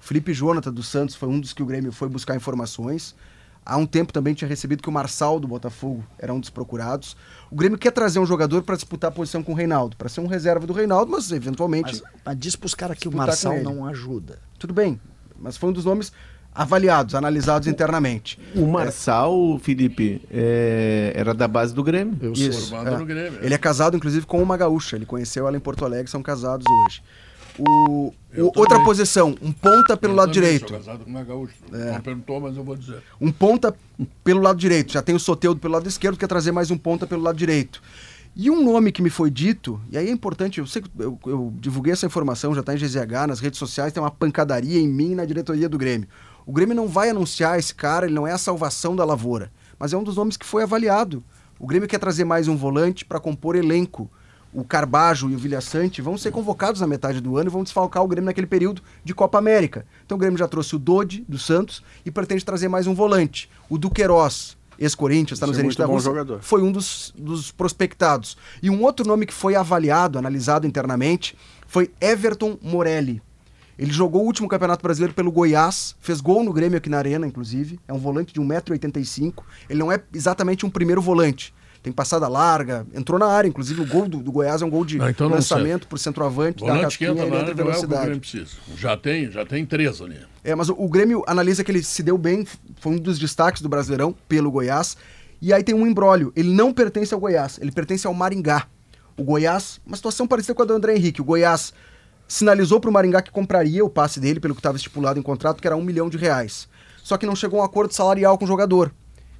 Felipe 0.00 0.34
Jonathan 0.34 0.72
dos 0.72 0.88
Santos 0.88 1.14
foi 1.14 1.28
um 1.28 1.40
dos 1.40 1.52
que 1.52 1.62
o 1.62 1.66
Grêmio 1.66 1.92
foi 1.92 2.08
buscar 2.08 2.36
informações. 2.36 3.14
Há 3.68 3.76
um 3.76 3.84
tempo 3.84 4.12
também 4.12 4.32
tinha 4.32 4.46
recebido 4.48 4.80
que 4.80 4.88
o 4.88 4.92
Marçal 4.92 5.40
do 5.40 5.48
Botafogo 5.48 6.04
era 6.16 6.32
um 6.32 6.38
dos 6.38 6.50
procurados. 6.50 7.16
O 7.50 7.56
Grêmio 7.56 7.76
quer 7.76 7.90
trazer 7.90 8.20
um 8.20 8.26
jogador 8.26 8.62
para 8.62 8.76
disputar 8.76 9.10
a 9.10 9.12
posição 9.12 9.42
com 9.42 9.50
o 9.50 9.54
Reinaldo, 9.56 9.96
para 9.96 10.08
ser 10.08 10.20
um 10.20 10.26
reserva 10.28 10.64
do 10.64 10.72
Reinaldo, 10.72 11.10
mas 11.10 11.32
eventualmente 11.32 12.00
Mas, 12.00 12.02
mas 12.24 12.38
diz 12.38 12.54
pros 12.54 12.76
caras 12.76 12.96
que 12.96 13.08
o 13.08 13.12
Marçal 13.12 13.60
não 13.60 13.84
ajuda. 13.84 14.38
tudo 14.56 14.72
bem. 14.72 15.00
Mas 15.36 15.56
foi 15.56 15.70
um 15.70 15.72
dos 15.72 15.84
nomes 15.84 16.12
avaliados, 16.54 17.14
analisados 17.14 17.66
internamente. 17.68 18.38
O 18.54 18.66
Marçal, 18.66 19.58
Felipe, 19.58 20.22
é, 20.30 21.12
era 21.14 21.34
da 21.34 21.46
base 21.48 21.74
do 21.74 21.82
Grêmio. 21.82 22.16
Eu. 22.22 22.32
Isso, 22.32 22.70
Formado 22.70 22.94
é. 22.94 22.98
no 22.98 23.04
Grêmio. 23.04 23.38
Ele 23.42 23.52
é 23.52 23.58
casado, 23.58 23.96
inclusive, 23.96 24.24
com 24.24 24.42
uma 24.42 24.56
gaúcha. 24.56 24.96
Ele 24.96 25.04
conheceu 25.04 25.46
ela 25.46 25.56
em 25.56 25.60
Porto 25.60 25.84
Alegre, 25.84 26.10
são 26.10 26.22
casados 26.22 26.64
hoje. 26.66 27.02
O, 27.58 28.12
o- 28.36 28.52
outra 28.54 28.82
posição, 28.84 29.34
um 29.40 29.50
ponta 29.52 29.96
pelo 29.96 30.12
Eu 30.12 30.16
lado 30.16 30.32
direito. 30.32 30.68
Sou 30.68 30.78
casado 30.78 31.04
com 31.04 31.10
uma 31.10 31.24
gaúcha. 31.24 31.54
Não 31.70 32.00
perguntou, 32.00 32.40
mas 32.40 32.56
eu 32.56 32.62
vou 32.64 32.76
dizer. 32.76 33.02
Um 33.20 33.32
ponta 33.32 33.74
pelo 34.22 34.40
lado 34.42 34.58
direito. 34.58 34.92
Já 34.92 35.02
tem 35.02 35.14
o 35.14 35.20
Soteudo 35.20 35.60
pelo 35.60 35.74
lado 35.74 35.88
esquerdo, 35.88 36.18
quer 36.18 36.26
trazer 36.26 36.52
mais 36.52 36.70
um 36.70 36.76
ponta 36.76 37.06
pelo 37.06 37.22
lado 37.22 37.36
direito. 37.36 37.82
E 38.38 38.50
um 38.50 38.62
nome 38.62 38.92
que 38.92 39.00
me 39.00 39.08
foi 39.08 39.30
dito, 39.30 39.80
e 39.90 39.96
aí 39.96 40.08
é 40.08 40.10
importante, 40.10 40.60
eu 40.60 40.66
sei 40.66 40.82
que 40.82 40.90
eu, 40.98 41.18
eu 41.24 41.54
divulguei 41.58 41.94
essa 41.94 42.04
informação, 42.04 42.54
já 42.54 42.60
está 42.60 42.74
em 42.74 42.76
GZH, 42.76 43.26
nas 43.26 43.40
redes 43.40 43.58
sociais, 43.58 43.94
tem 43.94 44.02
uma 44.02 44.10
pancadaria 44.10 44.78
em 44.78 44.86
mim 44.86 45.14
na 45.14 45.24
diretoria 45.24 45.66
do 45.70 45.78
Grêmio. 45.78 46.06
O 46.44 46.52
Grêmio 46.52 46.74
não 46.76 46.86
vai 46.86 47.08
anunciar 47.08 47.58
esse 47.58 47.74
cara, 47.74 48.04
ele 48.04 48.14
não 48.14 48.26
é 48.26 48.32
a 48.32 48.38
salvação 48.38 48.94
da 48.94 49.06
lavoura, 49.06 49.50
mas 49.78 49.94
é 49.94 49.96
um 49.96 50.04
dos 50.04 50.16
nomes 50.16 50.36
que 50.36 50.44
foi 50.44 50.62
avaliado. 50.62 51.24
O 51.58 51.66
Grêmio 51.66 51.88
quer 51.88 51.98
trazer 51.98 52.24
mais 52.24 52.46
um 52.46 52.56
volante 52.58 53.06
para 53.06 53.18
compor 53.18 53.56
elenco. 53.56 54.10
O 54.56 54.64
Carbajo 54.64 55.28
e 55.28 55.34
o 55.34 55.38
Vilhaçante 55.38 56.00
vão 56.00 56.16
ser 56.16 56.30
convocados 56.30 56.80
na 56.80 56.86
metade 56.86 57.20
do 57.20 57.36
ano 57.36 57.50
e 57.50 57.52
vão 57.52 57.62
desfalcar 57.62 58.02
o 58.02 58.08
Grêmio 58.08 58.24
naquele 58.24 58.46
período 58.46 58.80
de 59.04 59.14
Copa 59.14 59.36
América. 59.36 59.84
Então 60.06 60.16
o 60.16 60.18
Grêmio 60.18 60.38
já 60.38 60.48
trouxe 60.48 60.74
o 60.74 60.78
Dodi, 60.78 61.22
do 61.28 61.38
Santos, 61.38 61.84
e 62.06 62.10
pretende 62.10 62.42
trazer 62.42 62.66
mais 62.66 62.86
um 62.86 62.94
volante. 62.94 63.50
O 63.68 63.76
Duqueiroz, 63.76 64.56
ex-Corinthians, 64.78 65.36
está 65.36 65.46
no 65.46 65.52
Zenit 65.52 65.76
da 65.76 65.84
Rússia, 65.84 66.10
foi 66.40 66.62
um 66.62 66.72
dos, 66.72 67.12
dos 67.18 67.52
prospectados. 67.52 68.38
E 68.62 68.70
um 68.70 68.82
outro 68.82 69.06
nome 69.06 69.26
que 69.26 69.34
foi 69.34 69.54
avaliado, 69.54 70.18
analisado 70.18 70.66
internamente, 70.66 71.36
foi 71.66 71.90
Everton 72.00 72.56
Morelli. 72.62 73.20
Ele 73.78 73.92
jogou 73.92 74.22
o 74.22 74.24
último 74.24 74.48
Campeonato 74.48 74.82
Brasileiro 74.82 75.12
pelo 75.12 75.30
Goiás, 75.30 75.94
fez 76.00 76.22
gol 76.22 76.42
no 76.42 76.50
Grêmio 76.50 76.78
aqui 76.78 76.88
na 76.88 76.96
Arena, 76.96 77.26
inclusive. 77.26 77.78
É 77.86 77.92
um 77.92 77.98
volante 77.98 78.32
de 78.32 78.40
1,85m. 78.40 79.34
Ele 79.68 79.78
não 79.78 79.92
é 79.92 80.02
exatamente 80.14 80.64
um 80.64 80.70
primeiro 80.70 81.02
volante. 81.02 81.54
Tem 81.86 81.92
passada 81.92 82.26
larga, 82.26 82.84
entrou 82.92 83.16
na 83.16 83.26
área, 83.26 83.46
inclusive 83.46 83.80
o 83.80 83.86
gol 83.86 84.08
do, 84.08 84.18
do 84.18 84.32
Goiás 84.32 84.60
é 84.60 84.64
um 84.64 84.70
gol 84.70 84.84
de 84.84 85.00
Ah, 85.00 85.08
então 85.08 85.28
não 85.28 85.36
lançamento 85.36 85.86
por 85.86 86.00
centroavante, 86.00 86.58
Volante 86.58 86.78
que 86.78 86.84
casquinha, 86.84 87.10
entra 87.12 87.26
na 87.26 87.26
entra 87.26 87.38
área 87.38 87.44
não 87.44 87.48
é 87.48 87.52
o 87.52 87.54
que 87.54 87.62
o 87.62 87.64
velocidade. 87.64 88.04
Grêmio 88.06 88.20
precisa. 88.20 88.56
Já 88.76 88.96
tem, 88.96 89.30
já 89.30 89.46
tem 89.46 89.64
três 89.64 90.00
ali. 90.00 90.18
É, 90.42 90.52
mas 90.56 90.68
o, 90.68 90.74
o 90.76 90.88
Grêmio 90.88 91.22
analisa 91.28 91.62
que 91.62 91.70
ele 91.70 91.80
se 91.84 92.02
deu 92.02 92.18
bem, 92.18 92.44
foi 92.80 92.92
um 92.94 92.98
dos 92.98 93.20
destaques 93.20 93.62
do 93.62 93.68
Brasileirão 93.68 94.12
pelo 94.26 94.50
Goiás. 94.50 94.96
E 95.40 95.52
aí 95.52 95.62
tem 95.62 95.76
um 95.76 95.86
embrólio. 95.86 96.32
Ele 96.34 96.52
não 96.52 96.72
pertence 96.72 97.14
ao 97.14 97.20
Goiás, 97.20 97.56
ele 97.62 97.70
pertence 97.70 98.04
ao 98.04 98.12
Maringá. 98.12 98.66
O 99.16 99.22
Goiás, 99.22 99.80
uma 99.86 99.94
situação 99.94 100.26
parecida 100.26 100.56
com 100.56 100.62
a 100.62 100.66
do 100.66 100.74
André 100.74 100.96
Henrique. 100.96 101.20
O 101.20 101.24
Goiás 101.24 101.72
sinalizou 102.26 102.80
para 102.80 102.90
o 102.90 102.92
Maringá 102.92 103.22
que 103.22 103.30
compraria 103.30 103.84
o 103.84 103.88
passe 103.88 104.18
dele, 104.18 104.40
pelo 104.40 104.56
que 104.56 104.60
estava 104.60 104.76
estipulado 104.76 105.20
em 105.20 105.22
contrato, 105.22 105.60
que 105.60 105.68
era 105.68 105.76
um 105.76 105.84
milhão 105.84 106.10
de 106.10 106.16
reais. 106.16 106.68
Só 107.04 107.16
que 107.16 107.26
não 107.26 107.36
chegou 107.36 107.60
a 107.60 107.62
um 107.62 107.64
acordo 107.64 107.94
salarial 107.94 108.36
com 108.36 108.44
o 108.44 108.48
jogador. 108.48 108.92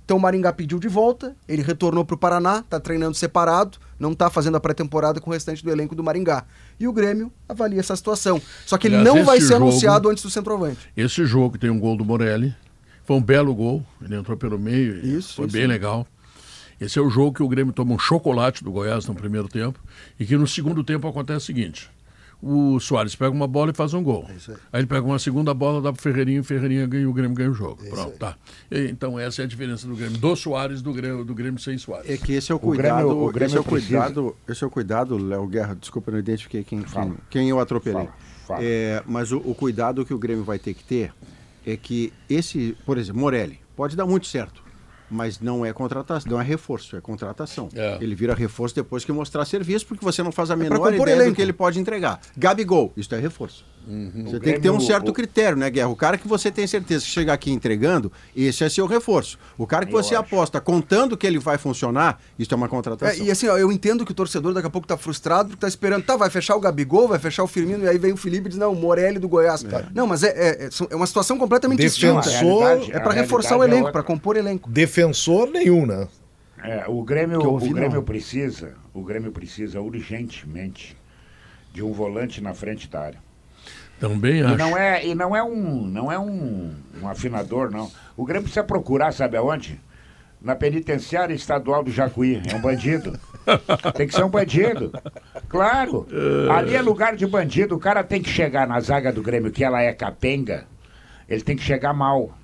Então 0.06 0.16
o 0.18 0.20
Maringá 0.20 0.52
pediu 0.52 0.78
de 0.78 0.86
volta, 0.86 1.34
ele 1.48 1.62
retornou 1.62 2.04
para 2.04 2.14
o 2.14 2.18
Paraná, 2.18 2.60
está 2.60 2.78
treinando 2.78 3.16
separado, 3.16 3.76
não 3.98 4.12
está 4.12 4.30
fazendo 4.30 4.56
a 4.56 4.60
pré-temporada 4.60 5.20
com 5.20 5.30
o 5.30 5.32
restante 5.32 5.64
do 5.64 5.70
elenco 5.70 5.96
do 5.96 6.04
Maringá. 6.04 6.44
E 6.78 6.86
o 6.86 6.92
Grêmio 6.92 7.32
avalia 7.48 7.80
essa 7.80 7.96
situação. 7.96 8.40
Só 8.64 8.78
que 8.78 8.86
ele 8.86 8.94
Aliás, 8.96 9.16
não 9.16 9.24
vai 9.24 9.40
ser 9.40 9.48
jogo- 9.54 9.64
anunciado 9.64 10.08
antes 10.08 10.22
do 10.22 10.30
centroavante. 10.30 10.78
Esse 10.96 11.26
jogo 11.26 11.58
tem 11.58 11.70
um 11.70 11.80
gol 11.80 11.96
do 11.96 12.04
Morelli. 12.04 12.54
Foi 13.04 13.16
um 13.16 13.22
belo 13.22 13.52
gol. 13.52 13.84
Ele 14.00 14.14
entrou 14.14 14.36
pelo 14.36 14.58
meio. 14.60 15.04
e 15.04 15.16
Isso, 15.16 15.34
Foi 15.34 15.46
isso. 15.46 15.52
bem 15.56 15.66
legal. 15.66 16.06
Esse 16.80 17.00
é 17.00 17.02
o 17.02 17.10
jogo 17.10 17.32
que 17.32 17.42
o 17.42 17.48
Grêmio 17.48 17.72
toma 17.72 17.92
um 17.92 17.98
chocolate 17.98 18.62
do 18.62 18.70
Goiás 18.70 19.06
no 19.06 19.14
primeiro 19.14 19.48
tempo. 19.48 19.80
E 20.20 20.24
que 20.24 20.36
no 20.36 20.46
segundo 20.46 20.84
tempo 20.84 21.08
acontece 21.08 21.38
o 21.38 21.46
seguinte: 21.46 21.90
o 22.46 22.78
Soares 22.80 23.14
pega 23.16 23.30
uma 23.30 23.46
bola 23.46 23.70
e 23.70 23.74
faz 23.74 23.92
um 23.94 24.02
gol. 24.02 24.24
aí. 24.28 24.56
ele 24.74 24.86
pega 24.86 25.04
uma 25.06 25.18
segunda 25.18 25.52
bola, 25.52 25.80
dá 25.82 25.92
pro 25.92 26.00
Ferreirinha, 26.00 26.36
e 26.38 26.40
o 26.40 26.44
Ferreirinha 26.44 26.86
ganha, 26.86 27.08
o 27.08 27.12
Grêmio 27.12 27.34
ganha 27.36 27.50
o 27.50 27.54
jogo. 27.54 27.82
Pronto, 27.88 28.16
tá. 28.18 28.36
E, 28.70 28.88
então 28.88 29.18
essa 29.18 29.42
é 29.42 29.44
a 29.44 29.48
diferença 29.48 29.86
do 29.86 29.96
Grêmio. 29.96 30.18
Do 30.18 30.36
Soares, 30.36 30.80
do 30.82 30.92
Grêmio, 30.92 31.24
do 31.24 31.34
Grêmio 31.34 31.58
sem 31.60 31.76
Soares. 31.78 32.08
É 32.10 32.16
que 32.16 32.32
esse 32.32 32.52
é 32.52 32.54
o 32.54 32.58
Grêmio- 32.58 32.76
cuidado. 32.76 33.08
o 33.10 33.32
Grêmio 33.32 33.46
esse 33.46 33.56
é 33.56 33.60
o 33.60 33.64
cuidado. 33.64 34.36
Esse 34.48 34.64
é 34.64 34.66
o 34.66 34.70
cuidado, 34.70 35.16
Léo 35.16 35.46
Guerra. 35.46 35.74
Desculpa, 35.74 36.10
eu 36.10 36.12
não 36.12 36.18
identifiquei 36.20 36.62
quem, 36.64 36.80
Fala. 36.82 37.06
quem, 37.06 37.16
quem 37.30 37.48
eu 37.50 37.58
atropelei. 37.58 38.04
Fala, 38.06 38.16
fala. 38.46 38.60
É, 38.62 39.02
mas 39.06 39.32
o, 39.32 39.38
o 39.38 39.54
cuidado 39.54 40.04
que 40.04 40.14
o 40.14 40.18
Grêmio 40.18 40.44
vai 40.44 40.58
ter 40.58 40.74
que 40.74 40.84
ter 40.84 41.12
é 41.66 41.76
que 41.76 42.12
esse, 42.30 42.76
por 42.86 42.96
exemplo, 42.98 43.20
Morelli, 43.20 43.58
pode 43.74 43.96
dar 43.96 44.06
muito 44.06 44.26
certo. 44.26 44.62
Mas 45.10 45.40
não 45.40 45.64
é 45.64 45.72
contratação, 45.72 46.32
não 46.32 46.40
é 46.40 46.44
reforço, 46.44 46.96
é 46.96 47.00
contratação. 47.00 47.68
É. 47.74 47.98
Ele 48.00 48.14
vira 48.14 48.34
reforço 48.34 48.74
depois 48.74 49.04
que 49.04 49.12
mostrar 49.12 49.44
serviço, 49.44 49.86
porque 49.86 50.04
você 50.04 50.22
não 50.22 50.32
faz 50.32 50.50
a 50.50 50.54
pra 50.54 50.64
menor 50.64 50.76
compor 50.76 50.92
ideia 50.92 51.16
do 51.16 51.22
elenco. 51.22 51.36
que 51.36 51.42
ele 51.42 51.52
pode 51.52 51.78
entregar. 51.78 52.20
Gabigol, 52.36 52.92
isso 52.96 53.14
é 53.14 53.18
reforço. 53.20 53.64
Você 53.86 54.36
O 54.36 54.40
tem 54.40 54.54
que 54.54 54.60
ter 54.60 54.70
um 54.70 54.80
certo 54.80 55.10
o- 55.10 55.12
critério, 55.12 55.56
né, 55.56 55.70
Guerra? 55.70 55.88
O 55.88 55.94
cara 55.94 56.18
que 56.18 56.26
você 56.26 56.50
tem 56.50 56.66
certeza 56.66 57.04
que 57.04 57.10
chegar 57.10 57.34
aqui 57.34 57.52
entregando, 57.52 58.10
esse 58.34 58.64
é 58.64 58.68
seu 58.68 58.84
reforço. 58.86 59.38
O 59.56 59.64
cara 59.66 59.86
que 59.86 59.94
Eu 59.94 60.02
você 60.02 60.14
acho. 60.16 60.24
aposta 60.24 60.60
contando 60.60 61.16
que 61.16 61.24
ele 61.26 61.38
vai 61.38 61.56
funcionar, 61.56 62.20
isso 62.36 62.52
é 62.52 62.56
uma 62.56 62.68
contratação. 62.68 63.22
É, 63.24 63.28
e 63.28 63.30
assim, 63.30 63.46
ó, 63.48 63.56
eu 63.56 63.70
entendo 63.70 64.04
que 64.04 64.10
o 64.10 64.14
torcedor 64.14 64.52
daqui 64.52 64.66
a 64.66 64.70
pouco 64.70 64.88
tá 64.88 64.96
frustrado 64.96 65.50
porque 65.50 65.60
tá 65.60 65.68
esperando, 65.68 66.02
tá, 66.04 66.16
vai 66.16 66.28
fechar 66.30 66.56
o 66.56 66.60
Gabigol, 66.60 67.06
vai 67.06 67.18
fechar 67.20 67.44
o 67.44 67.46
Firmino, 67.46 67.84
e 67.84 67.88
aí 67.88 67.96
vem 67.96 68.12
o 68.12 68.16
Felipe 68.16 68.46
e 68.46 68.48
diz, 68.50 68.58
não, 68.58 68.72
o 68.72 68.76
Morelli 68.76 69.20
do 69.20 69.28
Goiás. 69.28 69.64
Não, 69.94 70.06
mas 70.06 70.24
é, 70.24 70.28
é, 70.30 70.64
é, 70.64 70.68
é 70.90 70.96
uma 70.96 71.06
situação 71.06 71.38
completamente 71.38 71.78
Defensor- 71.78 72.20
distinta. 72.22 72.96
É 72.96 72.98
pra 72.98 73.12
a 73.12 73.14
reforçar 73.14 73.56
o 73.56 73.62
é 73.62 73.66
elenco, 73.66 73.92
pra 73.92 74.02
compor 74.02 74.36
elenco. 74.36 74.68
Defensor 74.68 75.48
nenhum, 75.50 75.86
né? 75.86 76.08
É, 76.64 76.84
o 76.88 77.02
Grêmio, 77.04 77.40
ouvi, 77.46 77.70
o 77.70 77.74
Grêmio 77.74 77.96
não. 77.96 78.02
precisa, 78.02 78.74
o 78.92 79.02
Grêmio 79.04 79.30
precisa 79.30 79.80
urgentemente 79.80 80.96
de 81.72 81.82
um 81.82 81.92
volante 81.92 82.40
na 82.40 82.54
frente 82.54 82.88
da 82.88 83.00
área. 83.00 83.25
Também 84.00 84.40
E 84.40 84.42
acho. 84.42 84.56
não 84.56 84.76
é, 84.76 85.06
e 85.06 85.14
não 85.14 85.34
é 85.34 85.42
um, 85.42 85.86
não 85.86 86.12
é 86.12 86.18
um, 86.18 86.74
um 87.02 87.08
afinador, 87.08 87.70
não. 87.70 87.90
O 88.16 88.24
Grêmio 88.24 88.42
precisa 88.42 88.64
procurar, 88.64 89.12
sabe 89.12 89.36
aonde? 89.36 89.80
Na 90.40 90.54
penitenciária 90.54 91.34
estadual 91.34 91.82
do 91.82 91.90
Jacuí. 91.90 92.40
É 92.50 92.54
um 92.54 92.60
bandido. 92.60 93.18
tem 93.96 94.06
que 94.06 94.14
ser 94.14 94.24
um 94.24 94.28
bandido. 94.28 94.92
Claro. 95.48 96.06
Ali 96.54 96.74
é 96.74 96.82
lugar 96.82 97.16
de 97.16 97.26
bandido. 97.26 97.74
O 97.74 97.78
cara 97.80 98.04
tem 98.04 98.20
que 98.22 98.28
chegar 98.28 98.66
na 98.66 98.78
zaga 98.80 99.12
do 99.12 99.22
Grêmio, 99.22 99.50
que 99.50 99.64
ela 99.64 99.82
é 99.82 99.92
capenga. 99.92 100.64
Ele 101.28 101.40
tem 101.42 101.56
que 101.56 101.62
chegar 101.62 101.92
mal. 101.94 102.36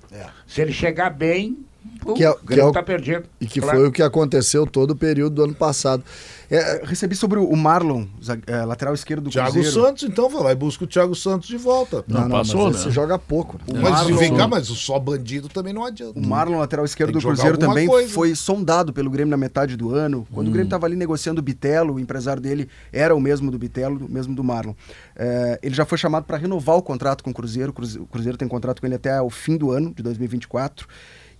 Se 0.47 0.61
ele 0.61 0.73
chegar 0.73 1.09
bem, 1.11 1.57
pum, 2.01 2.13
Que 2.13 2.23
é- 2.23 2.29
o 2.31 2.35
que 2.35 2.45
Grêmio 2.47 2.65
é 2.65 2.69
o- 2.69 2.71
tá 2.71 2.83
perdido. 2.83 3.23
E 3.39 3.45
que 3.45 3.59
Claro. 3.61 3.77
foi 3.79 3.87
o 3.87 3.91
que 3.91 4.01
aconteceu 4.01 4.65
todo 4.67 4.91
o 4.91 4.95
período 4.95 5.35
do 5.35 5.43
ano 5.43 5.55
passado. 5.55 6.03
É, 6.51 6.81
recebi 6.85 7.15
sobre 7.15 7.39
o 7.39 7.55
Marlon, 7.55 8.05
é, 8.45 8.63
lateral 8.63 8.93
esquerdo 8.93 9.23
do 9.23 9.29
Thiago 9.31 9.53
Cruzeiro. 9.53 9.81
Santos, 9.87 10.03
então, 10.03 10.29
vai 10.29 10.43
lá 10.43 10.51
e 10.51 10.55
busca 10.55 10.83
o 10.83 10.87
Thiago 10.87 11.15
Santos 11.15 11.47
de 11.47 11.57
volta. 11.57 12.03
Não, 12.07 12.29
passou, 12.29 12.65
mas 12.71 12.85
né? 12.85 12.91
joga 12.91 13.17
pouco. 13.17 13.57
né? 13.67 13.79
Mas 13.81 13.91
Marlon- 13.91 14.17
vem 14.17 14.35
cá, 14.35 14.47
mas 14.47 14.69
o 14.69 14.75
só 14.75 14.99
bandido 14.99 15.49
também 15.49 15.73
não 15.73 15.83
adianta. 15.83 16.19
O 16.19 16.23
Marlon, 16.25 16.59
lateral 16.59 16.85
esquerdo 16.85 17.13
do 17.13 17.19
Cruzeiro, 17.19 17.57
também 17.57 17.87
coisa. 17.87 18.13
foi 18.13 18.35
sondado 18.35 18.93
pelo 18.93 19.09
Grêmio 19.09 19.31
na 19.31 19.37
metade 19.37 19.75
do 19.75 19.95
ano. 19.95 20.27
Quando 20.31 20.49
o 20.49 20.51
Grêmio 20.51 20.67
estava 20.67 20.85
ali 20.85 20.95
negociando 20.95 21.39
o 21.39 21.43
Bitelo, 21.43 21.95
o 21.95 21.99
empresário 21.99 22.41
dele 22.41 22.69
era 22.91 23.15
o 23.15 23.19
mesmo 23.21 23.49
do 23.49 23.57
Bitelo, 23.57 24.05
o 24.05 24.11
mesmo 24.11 24.35
do 24.35 24.43
Marlon. 24.43 24.73
É, 25.15 25.59
ele 25.63 25.73
já 25.73 25.85
foi 25.85 25.97
chamado 25.97 26.25
para 26.25 26.37
renovar 26.37 26.75
o 26.75 26.83
contrato 26.83 27.23
com 27.23 27.31
o 27.31 27.33
Cruzeiro. 27.33 27.71
O 27.71 27.73
Cruze- 27.73 27.97
O 27.99 28.05
Cruzeiro 28.05 28.37
tem 28.37 28.47
contrato 28.47 28.79
com 28.79 28.85
ele 28.85 28.95
até 28.95 29.19
o 29.21 29.29
fim 29.29 29.57
do 29.57 29.71
ano, 29.71 29.91
de 29.95 30.03
2024, 30.03 30.87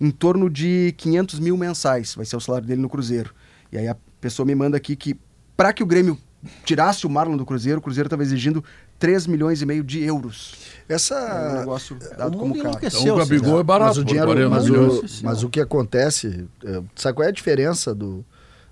em 0.00 0.10
torno 0.10 0.50
de 0.50 0.94
500 0.96 1.38
mil 1.40 1.56
mensais. 1.56 2.14
Vai 2.14 2.24
ser 2.24 2.36
o 2.36 2.40
salário 2.40 2.66
dele 2.66 2.80
no 2.80 2.88
Cruzeiro. 2.88 3.34
E 3.72 3.78
aí 3.78 3.88
a 3.88 3.96
pessoa 4.20 4.46
me 4.46 4.54
manda 4.54 4.76
aqui 4.76 4.96
que, 4.96 5.16
para 5.56 5.72
que 5.72 5.82
o 5.82 5.86
Grêmio 5.86 6.18
tirasse 6.64 7.06
o 7.06 7.10
Marlon 7.10 7.36
do 7.36 7.46
Cruzeiro, 7.46 7.78
o 7.78 7.82
Cruzeiro 7.82 8.06
estava 8.06 8.22
exigindo 8.22 8.62
3 8.98 9.26
milhões 9.26 9.62
e 9.62 9.66
meio 9.66 9.82
de 9.82 10.02
euros. 10.02 10.54
É 10.88 10.92
um 10.92 10.96
Essa. 10.96 11.58
negócio 11.60 11.96
o 11.96 12.16
dado 12.16 12.36
como 12.36 12.54
mundo 12.54 12.62
caro. 12.62 12.78
Então 12.82 13.14
o 13.14 13.16
Gabigol 13.16 13.46
César. 13.46 13.60
é 13.60 13.62
barato 13.62 13.88
mas 13.88 13.98
o 13.98 14.04
dinheiro, 14.04 14.26
40 14.26 14.48
mas, 14.48 14.70
o, 14.70 15.24
mas 15.24 15.42
o 15.42 15.48
que 15.48 15.60
acontece, 15.60 16.46
é, 16.64 16.82
sabe 16.94 17.16
qual 17.16 17.26
é 17.26 17.28
a 17.28 17.32
diferença 17.32 17.94
do, 17.94 18.24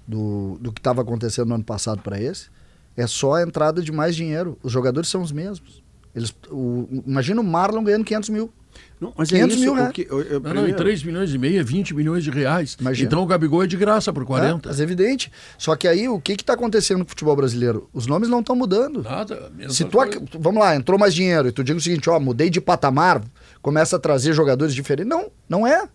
do, 0.06 0.58
do 0.60 0.72
que 0.72 0.80
estava 0.80 1.02
acontecendo 1.02 1.48
no 1.48 1.54
ano 1.54 1.64
passado 1.64 2.02
para 2.02 2.20
esse? 2.20 2.48
É 2.96 3.06
só 3.06 3.34
a 3.34 3.42
entrada 3.42 3.80
de 3.80 3.90
mais 3.90 4.14
dinheiro. 4.14 4.58
Os 4.62 4.70
jogadores 4.70 5.08
são 5.08 5.22
os 5.22 5.32
mesmos. 5.32 5.81
Eles, 6.14 6.34
o, 6.50 6.88
imagina 7.06 7.40
o 7.40 7.44
Marlon 7.44 7.82
ganhando 7.84 8.04
500 8.04 8.28
mil. 8.30 8.52
Não, 9.00 9.12
mas 9.16 9.28
500 9.28 9.50
é 9.50 9.54
isso, 9.54 9.60
mil 9.64 9.72
o 9.72 9.76
reais. 9.76 9.92
que- 9.92 10.06
eu- 10.08 10.20
eu- 10.22 10.40
Não, 10.40 10.40
não, 10.40 10.50
em 10.50 10.54
primeiro- 10.54 10.76
3 10.78 11.02
milhões 11.02 11.34
e 11.34 11.38
meio 11.38 11.60
é 11.60 11.62
20 11.62 11.92
milhões 11.94 12.22
de 12.22 12.30
reais. 12.30 12.76
Imagina. 12.80 13.06
Então 13.06 13.22
o 13.22 13.26
Gabigol 13.26 13.64
é 13.64 13.66
de 13.66 13.76
graça 13.76 14.12
por 14.12 14.24
40. 14.24 14.68
É, 14.68 14.70
mas 14.70 14.80
é 14.80 14.82
evidente. 14.84 15.30
Só 15.58 15.74
que 15.74 15.88
aí 15.88 16.08
o 16.08 16.20
que 16.20 16.32
está 16.32 16.52
acontecendo 16.54 16.98
no 17.00 17.04
futebol 17.04 17.34
brasileiro? 17.34 17.88
Os 17.92 18.06
nomes 18.06 18.28
não 18.28 18.40
estão 18.40 18.54
mudando. 18.54 19.02
Nada. 19.02 19.50
Se 19.70 19.84
tu, 19.84 19.96
coisa. 19.98 20.22
vamos 20.38 20.60
lá, 20.62 20.76
entrou 20.76 20.98
mais 20.98 21.12
dinheiro 21.14 21.48
e 21.48 21.52
tu 21.52 21.64
diga 21.64 21.78
o 21.78 21.80
seguinte, 21.82 22.08
ó, 22.08 22.18
mudei 22.20 22.48
de 22.48 22.60
patamar, 22.60 23.22
começa 23.60 23.96
a 23.96 23.98
trazer 23.98 24.32
jogadores 24.32 24.72
diferentes. 24.74 25.08
Não, 25.10 25.30
não 25.48 25.66
é. 25.66 25.86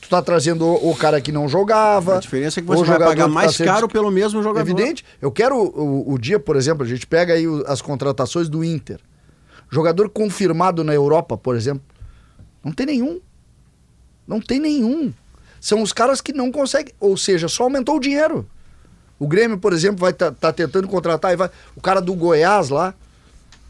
Tu 0.00 0.08
tá 0.10 0.20
trazendo 0.20 0.64
o, 0.66 0.90
o 0.90 0.96
cara 0.96 1.20
que 1.20 1.32
não 1.32 1.48
jogava. 1.48 2.16
A 2.16 2.20
diferença 2.20 2.60
é 2.60 2.62
que 2.62 2.66
você 2.68 2.84
vai 2.84 2.98
pagar 2.98 3.24
tá 3.24 3.28
mais 3.30 3.54
sendo- 3.56 3.66
caro 3.66 3.88
pelo 3.88 4.10
mesmo 4.10 4.42
jogador. 4.42 4.68
Evidente. 4.68 5.04
Eu 5.22 5.30
quero 5.32 5.56
o, 5.56 6.12
o 6.12 6.18
dia, 6.18 6.38
por 6.38 6.54
exemplo, 6.56 6.84
a 6.84 6.88
gente 6.88 7.06
pega 7.06 7.32
aí 7.34 7.46
o- 7.48 7.64
as 7.66 7.80
contratações 7.80 8.48
do 8.48 8.62
Inter. 8.62 8.98
Jogador 9.70 10.08
confirmado 10.08 10.84
na 10.84 10.94
Europa, 10.94 11.36
por 11.36 11.56
exemplo. 11.56 11.82
Não 12.64 12.72
tem 12.72 12.86
nenhum. 12.86 13.20
Não 14.26 14.40
tem 14.40 14.58
nenhum. 14.60 15.12
São 15.60 15.82
os 15.82 15.92
caras 15.92 16.20
que 16.20 16.32
não 16.32 16.50
conseguem. 16.50 16.92
Ou 17.00 17.16
seja, 17.16 17.48
só 17.48 17.64
aumentou 17.64 17.96
o 17.96 18.00
dinheiro. 18.00 18.46
O 19.18 19.26
Grêmio, 19.26 19.58
por 19.58 19.72
exemplo, 19.72 19.98
vai 19.98 20.10
estar 20.10 20.32
tá, 20.32 20.52
tentando 20.52 20.86
contratar 20.88 21.32
e 21.32 21.36
vai. 21.36 21.50
O 21.74 21.80
cara 21.80 22.00
do 22.00 22.14
Goiás 22.14 22.68
lá, 22.68 22.94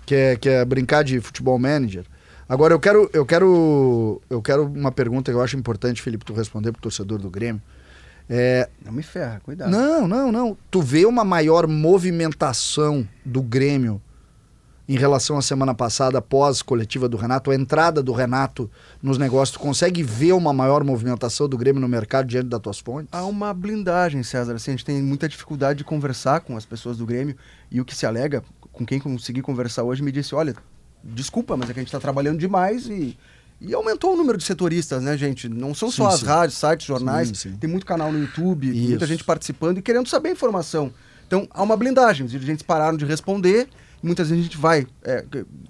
que 0.05 0.15
é, 0.15 0.37
que 0.37 0.49
é 0.49 0.65
brincar 0.65 1.05
de 1.05 1.21
futebol 1.21 1.59
manager. 1.59 2.05
Agora 2.49 2.75
eu 2.75 2.81
quero, 2.81 3.11
eu 3.13 3.25
quero. 3.25 4.21
Eu 4.29 4.43
quero 4.43 4.67
uma 4.67 4.93
pergunta 4.93 5.31
que 5.31 5.37
eu 5.37 5.43
acho 5.43 5.57
importante, 5.57 6.03
Felipe, 6.03 6.25
tu 6.25 6.33
responder 6.33 6.73
pro 6.73 6.83
torcedor 6.83 7.19
do 7.19 7.31
Grêmio. 7.31 7.63
É, 8.29 8.69
Não 8.85 8.93
me 8.93 9.05
ferra, 9.05 9.41
cuidado. 9.45 9.71
não, 9.71 10.09
não, 10.09 10.33
não. 10.33 10.59
Tu 10.69 10.83
vê 10.83 11.07
uma 11.07 11.25
maior 11.25 11.69
movimentação 11.69 13.07
do 13.25 13.41
Grêmio 13.41 14.03
em 14.89 14.97
relação 14.97 15.37
à 15.37 15.43
semana 15.43 15.75
passada, 15.75 16.19
após 16.19 16.63
coletiva 16.63 17.09
do 17.09 17.17
Renato, 17.17 17.51
a 17.51 17.55
entrada 17.55 18.03
do 18.03 18.13
Renato 18.13 18.71
nos 19.03 19.19
negócios, 19.19 19.59
tu 19.59 19.61
consegue 19.61 20.03
ver 20.03 20.33
uma 20.33 20.53
maior 20.53 20.85
movimentação 20.85 21.49
do 21.49 21.59
Grêmio 21.59 21.81
no 21.81 21.89
mercado 21.89 22.27
diante 22.29 22.47
das 22.47 22.61
tuas 22.61 22.79
fontes? 22.79 23.09
Há 23.11 23.25
uma 23.25 23.53
blindagem, 23.53 24.23
César. 24.23 24.55
Assim, 24.55 24.71
a 24.71 24.75
gente 24.75 24.85
tem 24.85 25.03
muita 25.03 25.29
dificuldade 25.29 25.79
de 25.79 25.85
conversar 25.85 26.41
com 26.41 26.57
as 26.57 26.65
pessoas 26.65 26.99
do 26.99 27.05
Grêmio. 27.05 27.37
E 27.71 27.81
o 27.81 27.85
que 27.85 27.97
se 27.97 28.07
alega, 28.07 28.45
com 28.73 28.87
quem 28.87 29.01
consegui 29.01 29.43
conversar 29.43 29.83
hoje, 29.83 30.03
me 30.03 30.13
disse: 30.13 30.35
olha, 30.37 30.55
desculpa, 31.03 31.57
mas 31.57 31.69
é 31.69 31.73
que 31.73 31.81
a 31.81 31.83
gente 31.83 31.89
está 31.89 32.01
trabalhando 32.01 32.39
demais 32.39 32.87
e. 32.87 33.19
E 33.59 33.73
aumentou 33.73 34.13
o 34.13 34.17
número 34.19 34.37
de 34.37 34.45
setoristas, 34.45 35.03
né, 35.03 35.17
gente? 35.17 35.49
Não 35.49 35.75
são 35.75 35.91
só 35.91 36.11
Sim, 36.11 36.15
as 36.15 36.21
sim. 36.21 36.27
rádios, 36.27 36.59
sites, 36.59 36.87
jornais. 36.87 37.33
Sim. 37.39 37.57
Tem 37.57 37.71
muito 37.71 37.87
canal 37.87 38.13
no 38.13 38.19
YouTube, 38.19 38.71
muita 38.71 39.07
gente 39.07 39.25
participando 39.25 39.79
e 39.79 39.83
querendo 39.83 40.07
saber 40.11 40.29
a 40.29 40.33
informação. 40.33 40.93
Então, 41.27 41.49
há 41.51 41.63
uma 41.63 41.75
blindagem. 41.75 42.27
Os 42.27 42.33
dirigentes 42.33 42.63
pararam 42.63 42.99
de 42.99 43.07
responder. 43.07 43.67
Muitas 44.03 44.29
vezes 44.29 44.45
a 44.45 44.47
gente 44.47 44.59
vai 44.59 44.87
é, 45.03 45.25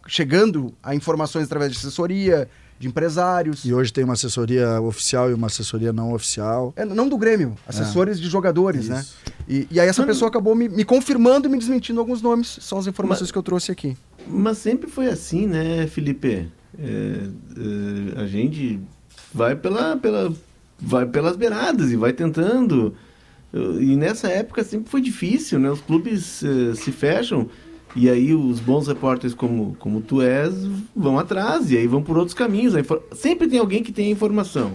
chegando 0.06 0.74
a 0.82 0.94
informações 0.94 1.44
através 1.44 1.72
de 1.72 1.78
assessoria, 1.78 2.48
de 2.78 2.88
empresários. 2.88 3.64
E 3.64 3.72
hoje 3.72 3.92
tem 3.92 4.04
uma 4.04 4.12
assessoria 4.12 4.80
oficial 4.80 5.30
e 5.30 5.34
uma 5.34 5.46
assessoria 5.46 5.92
não 5.92 6.12
oficial. 6.12 6.72
É, 6.76 6.84
não 6.84 7.08
do 7.08 7.16
Grêmio, 7.16 7.56
assessores 7.66 8.20
de 8.20 8.28
jogadores, 8.28 8.88
né? 8.88 9.00
Isso. 9.00 9.16
E, 9.48 9.66
e 9.70 9.80
aí 9.80 9.88
essa 9.88 10.04
pessoa 10.04 10.28
acabou 10.28 10.54
me, 10.54 10.68
me 10.68 10.84
confirmando 10.84 11.46
e 11.46 11.50
me 11.50 11.58
desmentindo 11.58 12.00
alguns 12.00 12.20
nomes. 12.20 12.58
São 12.60 12.78
as 12.78 12.86
informações 12.86 13.30
que 13.30 13.38
eu 13.38 13.42
trouxe 13.42 13.72
aqui. 13.72 13.96
Mas 14.26 14.58
sempre 14.58 14.90
foi 14.90 15.06
assim, 15.06 15.46
né, 15.46 15.86
Felipe? 15.86 16.48
É, 16.78 16.82
é, 16.86 18.20
a 18.20 18.26
gente 18.26 18.80
vai 19.32 19.54
pela, 19.54 19.96
pela, 19.96 20.34
vai 20.78 21.06
pelas 21.06 21.36
beiradas 21.36 21.90
e 21.90 21.96
vai 21.96 22.12
tentando. 22.12 22.94
E 23.52 23.96
nessa 23.96 24.28
época 24.28 24.62
sempre 24.64 24.90
foi 24.90 25.00
difícil, 25.00 25.58
né? 25.58 25.70
Os 25.70 25.80
clubes 25.80 26.42
eh, 26.42 26.74
se 26.74 26.92
fecham 26.92 27.48
e 27.96 28.08
aí 28.10 28.34
os 28.34 28.60
bons 28.60 28.86
repórteres 28.86 29.34
como, 29.34 29.74
como 29.78 30.00
tu 30.00 30.20
és 30.22 30.52
vão 30.94 31.18
atrás 31.18 31.70
e 31.72 31.76
aí 31.76 31.86
vão 31.86 32.02
por 32.02 32.16
outros 32.18 32.34
caminhos. 32.34 32.74
Sempre 33.12 33.48
tem 33.48 33.58
alguém 33.58 33.82
que 33.82 33.90
tem 33.92 34.08
a 34.08 34.10
informação. 34.10 34.72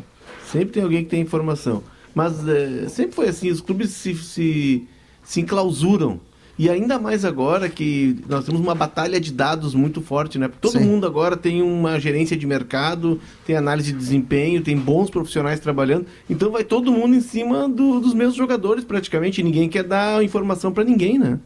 Sempre 0.52 0.72
tem 0.74 0.84
alguém 0.84 1.04
que 1.04 1.10
tem 1.10 1.20
a 1.22 1.24
informação. 1.24 1.84
Mas 2.14 2.46
eh, 2.48 2.88
sempre 2.90 3.16
foi 3.16 3.30
assim, 3.30 3.50
os 3.50 3.62
clubes 3.62 3.92
se, 3.92 4.14
se, 4.16 4.86
se 5.24 5.40
enclausuram. 5.40 6.20
E 6.60 6.70
ainda 6.70 7.00
mais 7.00 7.24
agora 7.26 7.70
que 7.70 8.18
nós 8.28 8.46
temos 8.46 8.60
uma 8.62 8.76
batalha 8.76 9.20
de 9.20 9.32
dados 9.32 9.74
muito 9.74 10.02
forte, 10.02 10.38
né? 10.38 10.50
Todo 10.60 10.74
Sim. 10.78 10.86
mundo 10.86 11.08
agora 11.08 11.36
tem 11.38 11.62
uma 11.62 12.00
gerência 12.00 12.36
de 12.38 12.46
mercado, 12.46 13.20
tem 13.48 13.56
análise 13.56 13.92
de 13.92 13.98
desempenho, 13.98 14.62
tem 14.62 14.78
bons 14.78 15.10
profissionais 15.10 15.60
trabalhando. 15.60 16.06
Então 16.30 16.52
vai 16.52 16.64
todo 16.64 16.92
mundo 16.92 17.16
em 17.16 17.22
cima 17.22 17.68
do- 17.70 18.00
dos 18.00 18.14
mesmos 18.14 18.36
jogadores 18.36 18.84
praticamente. 18.84 19.42
Ninguém 19.42 19.70
quer 19.70 19.84
dar 19.84 20.24
informação 20.24 20.72
para 20.72 20.84
ninguém, 20.84 21.18
né? 21.18 21.40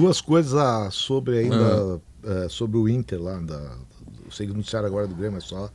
Duas 0.00 0.20
coisas 0.20 0.54
ah, 0.54 0.90
sobre 0.90 1.38
ainda 1.38 2.00
eh, 2.22 2.46
sobre 2.48 2.76
o 2.78 2.88
Inter 2.88 3.20
lá, 3.22 3.38
da, 3.40 3.76
eu 4.24 4.30
sei 4.30 4.46
que 4.46 4.52
noticiaram 4.52 4.86
agora 4.86 5.06
do 5.06 5.14
Grêmio, 5.14 5.32
mas 5.34 5.44
só 5.44 5.70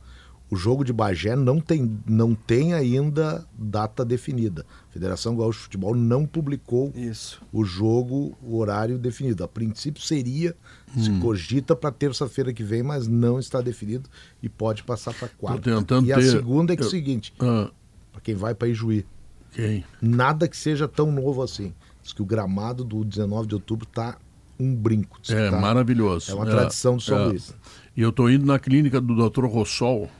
o 0.50 0.54
jogo 0.56 0.84
de 0.84 0.92
Bagé 0.92 1.34
não 1.34 1.58
tem, 1.58 1.98
não 2.06 2.34
tem 2.34 2.74
ainda 2.74 3.46
data 3.58 4.04
definida. 4.04 4.66
A 4.90 4.92
Federação 4.92 5.34
Gaúcha 5.34 5.60
de 5.60 5.64
Futebol 5.64 5.94
não 5.94 6.26
publicou 6.26 6.92
Isso. 6.94 7.40
o 7.50 7.64
jogo, 7.64 8.36
o 8.42 8.58
horário 8.58 8.98
definido. 8.98 9.42
A 9.42 9.48
princípio 9.48 10.02
seria, 10.02 10.54
se 10.94 11.10
cogita 11.20 11.74
para 11.74 11.90
terça-feira 11.90 12.52
que 12.52 12.62
vem, 12.62 12.82
mas 12.82 13.08
não 13.08 13.38
está 13.38 13.62
definido 13.62 14.10
e 14.42 14.48
pode 14.50 14.82
passar 14.84 15.14
para 15.14 15.28
quarta. 15.28 15.62
tentando 15.74 16.06
e 16.06 16.12
a 16.12 16.16
ter- 16.16 16.30
segunda 16.30 16.74
é 16.74 16.76
que 16.76 16.82
é 16.82 16.86
o 16.86 16.90
seguinte, 16.90 17.32
Ah, 17.40 17.70
para 18.12 18.20
quem 18.20 18.34
vai 18.34 18.54
para 18.54 18.68
Ijuí, 18.68 19.06
quem? 19.52 19.82
nada 20.02 20.46
que 20.46 20.56
seja 20.56 20.86
tão 20.86 21.10
novo 21.10 21.42
assim. 21.42 21.72
Diz 22.02 22.12
que 22.12 22.20
o 22.22 22.24
gramado 22.24 22.82
do 22.84 23.04
19 23.04 23.46
de 23.46 23.54
outubro 23.54 23.86
tá 23.86 24.16
um 24.58 24.74
brinco. 24.74 25.18
É 25.28 25.50
tá- 25.50 25.60
maravilhoso. 25.60 26.30
É 26.30 26.34
uma 26.34 26.46
tradição 26.46 26.96
do 26.96 27.02
São 27.02 27.18
é. 27.18 27.24
Luís. 27.26 27.54
E 27.96 28.02
eu 28.02 28.10
estou 28.10 28.30
indo 28.30 28.44
na 28.46 28.58
clínica 28.58 29.00
do 29.00 29.28
Dr. 29.28 29.46
Rossol, 29.46 30.10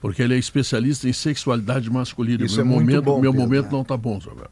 Porque 0.00 0.22
ele 0.22 0.34
é 0.34 0.38
especialista 0.38 1.08
em 1.08 1.12
sexualidade 1.12 1.90
masculina. 1.90 2.44
Isso 2.44 2.54
meu 2.56 2.64
é 2.64 2.68
muito 2.68 2.84
momento, 2.86 3.04
bom, 3.04 3.20
meu 3.20 3.32
Pedro. 3.32 3.48
momento 3.48 3.72
não 3.72 3.82
tá 3.82 3.96
bom, 3.96 4.18
Roberto. 4.18 4.50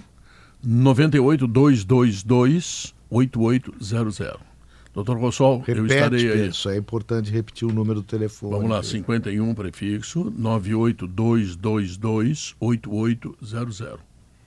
98 0.65 1.49
222 1.49 2.95
8800. 3.11 4.52
Doutor 4.95 5.19
Rossol, 5.19 5.65
eu 5.67 5.87
estarei 5.87 6.31
aí. 6.33 6.49
Isso 6.49 6.69
é 6.69 6.77
importante 6.77 7.31
repetir 7.33 7.67
o 7.67 7.73
número 7.73 8.01
do 8.01 8.07
telefone. 8.07 8.53
Vamos 8.53 8.69
lá, 8.71 8.77
Pedro. 8.77 8.91
51 8.91 9.55
prefixo 9.55 10.31
98222 10.37 12.55
8800. 12.61 13.83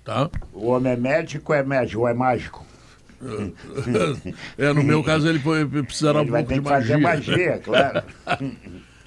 Tá? 0.03 0.29
O 0.53 0.67
homem 0.67 0.93
é 0.93 0.95
médico 0.95 1.51
ou 1.51 1.57
é 1.57 1.63
médico 1.63 2.01
ou 2.01 2.07
é 2.07 2.13
mágico? 2.13 2.63
É, 4.57 4.71
no 4.73 4.83
meu 4.83 5.03
caso 5.03 5.27
ele 5.27 5.39
foi- 5.39 5.65
precisará 5.65 6.19
um 6.19 6.23
Ele 6.23 6.31
vai 6.31 6.43
pouco 6.43 6.53
ter 6.53 6.59
de 6.59 6.63
que 6.63 6.69
fazer 6.69 6.97
magia. 6.97 7.37
magia, 7.37 7.57
claro. 7.65 8.03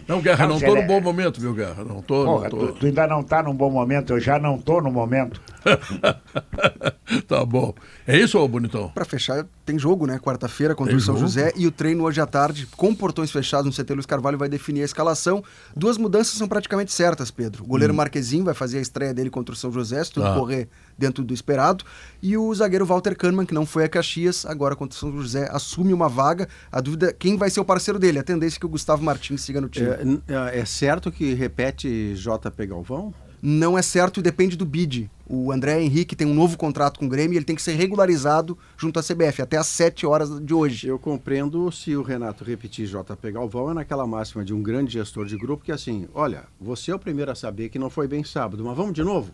Não, 0.09 0.21
Guerra, 0.23 0.47
Não, 0.49 0.59
tô 0.59 0.65
ele 0.67 0.75
num 0.75 0.81
é- 0.81 0.87
bom 0.87 1.01
momento, 1.01 1.41
viu, 1.41 1.53
Guerra? 1.55 1.85
Não 1.85 2.01
tô, 2.03 2.25
Porra, 2.25 2.49
não 2.49 2.51
tu, 2.51 2.57
tô. 2.69 2.73
tu 2.73 2.87
ainda 2.87 3.07
não 3.07 3.23
tá 3.23 3.43
num 3.43 3.55
bom 3.55 3.71
momento, 3.71 4.15
eu 4.15 4.21
já 4.21 4.39
não 4.39 4.59
tô 4.59 4.81
no 4.81 4.91
momento. 4.91 5.41
tá 7.27 7.45
bom. 7.45 7.75
É 8.07 8.19
isso, 8.19 8.39
ô 8.39 8.47
bonitão? 8.49 8.89
Pra 8.91 9.05
fechar, 9.05 9.45
tem 9.65 9.79
jogo, 9.79 10.07
né? 10.07 10.19
Quarta-feira 10.19 10.75
contra 10.75 10.93
Tem 10.93 10.99
o 10.99 11.01
São 11.01 11.15
jogo. 11.15 11.27
José 11.27 11.53
e 11.57 11.67
o 11.67 11.71
treino 11.71 12.05
hoje 12.05 12.21
à 12.21 12.27
tarde, 12.27 12.67
com 12.77 12.95
portões 12.95 13.31
fechados 13.31 13.67
no 13.67 13.73
CT 13.85 13.95
Luiz 13.95 14.07
Carvalho, 14.07 14.39
vai 14.39 14.49
definir 14.49 14.83
a 14.83 14.85
escalação. 14.85 15.43
Duas 15.77 15.97
mudanças 15.99 16.35
são 16.35 16.49
praticamente 16.49 16.93
certas, 16.93 17.31
Pedro. 17.31 17.65
O 17.65 17.67
goleiro 17.67 17.95
Marquezinho 17.95 18.45
vai 18.45 18.55
fazer 18.55 18.79
a 18.79 18.81
estreia 18.81 19.13
dele 19.15 19.31
contra 19.31 19.53
o 19.55 19.57
São 19.57 19.73
José, 19.73 20.03
se 20.05 20.13
tudo 20.13 20.27
Hum. 20.27 20.33
Ah. 20.33 20.35
correr 20.35 20.69
dentro 20.97 21.23
do 21.25 21.33
esperado. 21.33 21.85
E 22.23 22.37
o 22.37 22.53
zagueiro 22.55 22.85
Walter 22.85 23.17
Kahneman, 23.17 23.47
que 23.47 23.55
não 23.55 23.65
foi 23.65 23.85
a 23.85 23.89
Caxias, 23.89 24.45
agora 24.45 24.75
contra 24.77 24.97
o 24.97 24.99
São 24.99 25.13
José, 25.13 25.49
assume 25.51 25.93
uma 25.93 26.09
vaga. 26.09 26.49
A 26.73 26.81
dúvida 26.81 27.09
é 27.11 27.13
quem 27.13 27.37
vai 27.37 27.51
ser 27.51 27.61
o 27.61 27.65
parceiro 27.65 27.99
dele. 27.99 28.19
A 28.19 28.23
tendência 28.23 28.59
é 28.59 28.61
que 28.61 28.67
o 28.67 28.69
Gustavo 28.69 29.03
Martins 29.03 29.41
siga 29.43 29.61
no 29.61 29.69
time. 29.69 29.89
É, 29.89 30.57
é- 30.57 30.61
é 30.61 30.65
certo 30.65 31.11
que 31.13 31.35
repete 31.35 32.15
JP 32.15 32.67
Galvão? 32.67 33.15
Não 33.41 33.79
é 33.79 33.83
certo 33.83 34.19
e 34.21 34.23
depende 34.23 34.57
do 34.57 34.65
bid. 34.65 35.11
O 35.31 35.53
André 35.53 35.81
Henrique 35.83 36.17
tem 36.17 36.27
um 36.27 36.35
novo 36.35 36.57
contrato 36.57 36.99
com 36.99 37.07
o 37.07 37.09
Grêmio 37.09 37.35
e 37.35 37.39
ele 37.39 37.45
tem 37.45 37.55
que 37.55 37.63
ser 37.63 37.75
regularizado 37.75 38.57
junto 38.77 38.99
à 38.99 39.03
CBF 39.03 39.43
até 39.43 39.57
às 39.59 39.67
7 39.67 40.07
horas 40.07 40.41
de 40.45 40.55
hoje. 40.55 40.89
Eu 40.89 40.99
compreendo 40.99 41.71
se 41.71 41.95
o 41.95 42.03
Renato 42.03 42.43
repetir 42.45 42.87
JP 42.87 43.31
Galvão 43.33 43.71
é 43.71 43.75
naquela 43.75 44.07
máxima 44.07 44.45
de 44.45 44.55
um 44.55 44.63
grande 44.63 44.93
gestor 44.95 45.27
de 45.27 45.37
grupo 45.37 45.63
que 45.65 45.71
é 45.71 45.75
assim, 45.75 46.09
olha, 46.15 46.45
você 46.61 46.91
é 46.91 46.95
o 46.95 46.99
primeiro 46.99 47.31
a 47.31 47.35
saber 47.35 47.69
que 47.69 47.79
não 47.79 47.91
foi 47.91 48.09
bem 48.09 48.25
sábado, 48.25 48.65
mas 48.65 48.77
vamos 48.77 48.95
de 48.95 49.05
novo? 49.05 49.33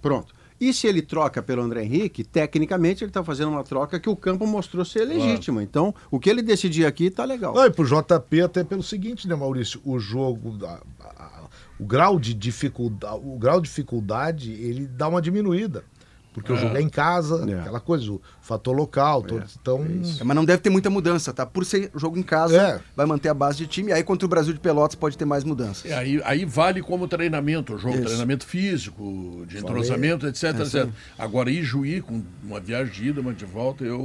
Pronto. 0.00 0.32
E 0.60 0.72
se 0.72 0.86
ele 0.86 1.02
troca 1.02 1.42
pelo 1.42 1.60
André 1.60 1.82
Henrique, 1.82 2.22
tecnicamente 2.22 3.02
ele 3.02 3.10
está 3.10 3.24
fazendo 3.24 3.50
uma 3.50 3.64
troca 3.64 3.98
que 3.98 4.08
o 4.08 4.14
campo 4.14 4.46
mostrou 4.46 4.84
ser 4.84 5.04
legítima. 5.04 5.60
Então, 5.60 5.92
o 6.08 6.20
que 6.20 6.30
ele 6.30 6.40
decidir 6.40 6.86
aqui 6.86 7.10
tá 7.10 7.24
legal. 7.24 7.52
Não, 7.52 7.64
e 7.66 7.70
pro 7.70 7.84
JP 7.84 8.42
até 8.42 8.62
pelo 8.62 8.82
seguinte, 8.82 9.26
né, 9.26 9.34
Maurício? 9.34 9.80
O 9.84 9.98
jogo, 9.98 10.64
a- 10.64 10.80
a- 11.04 11.41
o 11.78 11.84
grau 11.84 12.18
de 12.18 12.34
dificuldade, 12.34 13.20
o 13.24 13.38
grau 13.38 13.60
de 13.60 13.68
dificuldade, 13.68 14.52
ele 14.52 14.86
dá 14.86 15.08
uma 15.08 15.22
diminuída. 15.22 15.84
Porque 16.32 16.52
o 16.52 16.56
jogo 16.56 16.76
é 16.76 16.80
em 16.80 16.88
casa, 16.88 17.44
É. 17.50 17.60
aquela 17.60 17.80
coisa, 17.80 18.10
o 18.10 18.20
fator 18.40 18.74
local, 18.74 19.22
todo, 19.22 19.44
então... 19.60 19.84
É, 20.20 20.24
Mas 20.24 20.34
não 20.36 20.44
deve 20.44 20.62
ter 20.62 20.70
muita 20.70 20.88
mudança, 20.88 21.32
tá? 21.32 21.44
Por 21.44 21.64
ser 21.64 21.90
jogo 21.94 22.18
em 22.18 22.22
casa, 22.22 22.56
É. 22.56 22.80
vai 22.96 23.04
manter 23.06 23.28
a 23.28 23.34
base 23.34 23.58
de 23.58 23.66
time. 23.66 23.92
Aí 23.92 24.02
contra 24.02 24.24
o 24.24 24.28
Brasil 24.28 24.52
de 24.54 24.60
Pelotas 24.60 24.94
pode 24.94 25.16
ter 25.18 25.24
mais 25.24 25.44
mudanças. 25.44 25.90
É, 25.90 25.94
aí, 25.94 26.20
aí 26.24 26.44
vale 26.44 26.80
como 26.82 27.06
treinamento, 27.06 27.74
o 27.74 27.78
jogo, 27.78 27.94
Isso. 27.96 28.04
treinamento 28.04 28.46
físico, 28.46 29.44
de 29.46 29.58
entrosamento, 29.58 30.26
etc, 30.26 30.58
etc. 30.60 30.88
Agora, 31.18 31.50
ir 31.50 31.62
Juí 31.62 32.00
com 32.00 32.22
uma 32.42 32.60
viagem 32.60 32.92
de 32.92 33.08
ida, 33.08 33.20
uma 33.20 33.34
de 33.34 33.44
volta, 33.44 33.84
eu 33.84 33.98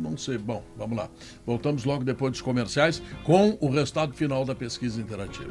não 0.00 0.16
sei. 0.16 0.38
Bom, 0.38 0.62
vamos 0.76 0.96
lá. 0.96 1.08
Voltamos 1.44 1.84
logo 1.84 2.04
depois 2.04 2.32
dos 2.32 2.40
comerciais 2.42 3.02
com 3.24 3.56
o 3.60 3.68
resultado 3.70 4.12
final 4.14 4.44
da 4.44 4.54
pesquisa 4.54 5.00
interativa. 5.00 5.50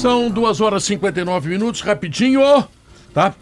São 0.00 0.30
2 0.30 0.60
horas 0.60 0.84
e 0.84 0.86
59 0.88 1.48
minutos, 1.50 1.80
rapidinho, 1.82 2.40
tá? 3.12 3.34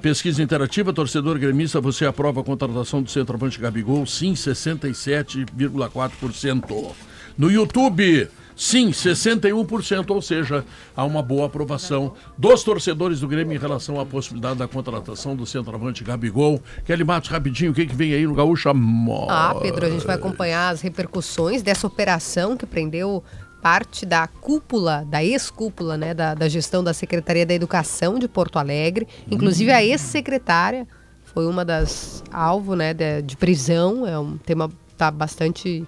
Pesquisa 0.00 0.40
interativa, 0.42 0.92
torcedor 0.92 1.38
gremista, 1.38 1.80
você 1.80 2.04
aprova 2.06 2.40
a 2.40 2.44
contratação 2.44 3.02
do 3.02 3.10
centroavante 3.10 3.58
Gabigol? 3.58 4.06
Sim, 4.06 4.34
67,4%. 4.34 6.92
No 7.36 7.50
YouTube, 7.50 8.28
sim, 8.54 8.90
61%, 8.90 10.10
ou 10.10 10.22
seja, 10.22 10.64
há 10.94 11.04
uma 11.04 11.20
boa 11.22 11.46
aprovação 11.46 12.12
dos 12.38 12.62
torcedores 12.62 13.18
do 13.20 13.26
Grêmio 13.26 13.56
em 13.56 13.58
relação 13.58 13.98
à 13.98 14.06
possibilidade 14.06 14.58
da 14.60 14.68
contratação 14.68 15.34
do 15.34 15.44
centroavante 15.46 16.04
Gabigol. 16.04 16.62
Kelly 16.84 17.02
Matos, 17.04 17.28
rapidinho, 17.30 17.72
o 17.72 17.74
que, 17.74 17.86
que 17.86 17.96
vem 17.96 18.12
aí 18.14 18.24
no 18.26 18.34
Gaúcha? 18.34 18.72
Mó- 18.72 19.26
Ah, 19.30 19.56
Pedro, 19.60 19.86
a 19.86 19.90
gente 19.90 20.06
vai 20.06 20.14
acompanhar 20.16 20.68
as 20.70 20.80
repercussões 20.82 21.60
dessa 21.62 21.86
operação 21.86 22.56
que 22.56 22.66
prendeu 22.66 23.24
parte 23.62 24.04
da 24.04 24.26
cúpula, 24.26 25.06
da 25.08 25.24
ex-cúpula, 25.24 25.96
né, 25.96 26.12
da, 26.12 26.34
da 26.34 26.48
gestão 26.48 26.82
da 26.82 26.92
Secretaria 26.92 27.46
da 27.46 27.54
Educação 27.54 28.18
de 28.18 28.26
Porto 28.26 28.58
Alegre. 28.58 29.06
Inclusive 29.30 29.70
a 29.70 29.82
ex-secretária 29.82 30.86
foi 31.32 31.46
uma 31.46 31.64
das 31.64 32.24
alvo, 32.32 32.74
né, 32.74 32.92
de, 32.92 33.22
de 33.22 33.36
prisão. 33.36 34.04
É 34.06 34.18
um 34.18 34.36
tema 34.36 34.68
tá 34.98 35.10
bastante 35.10 35.86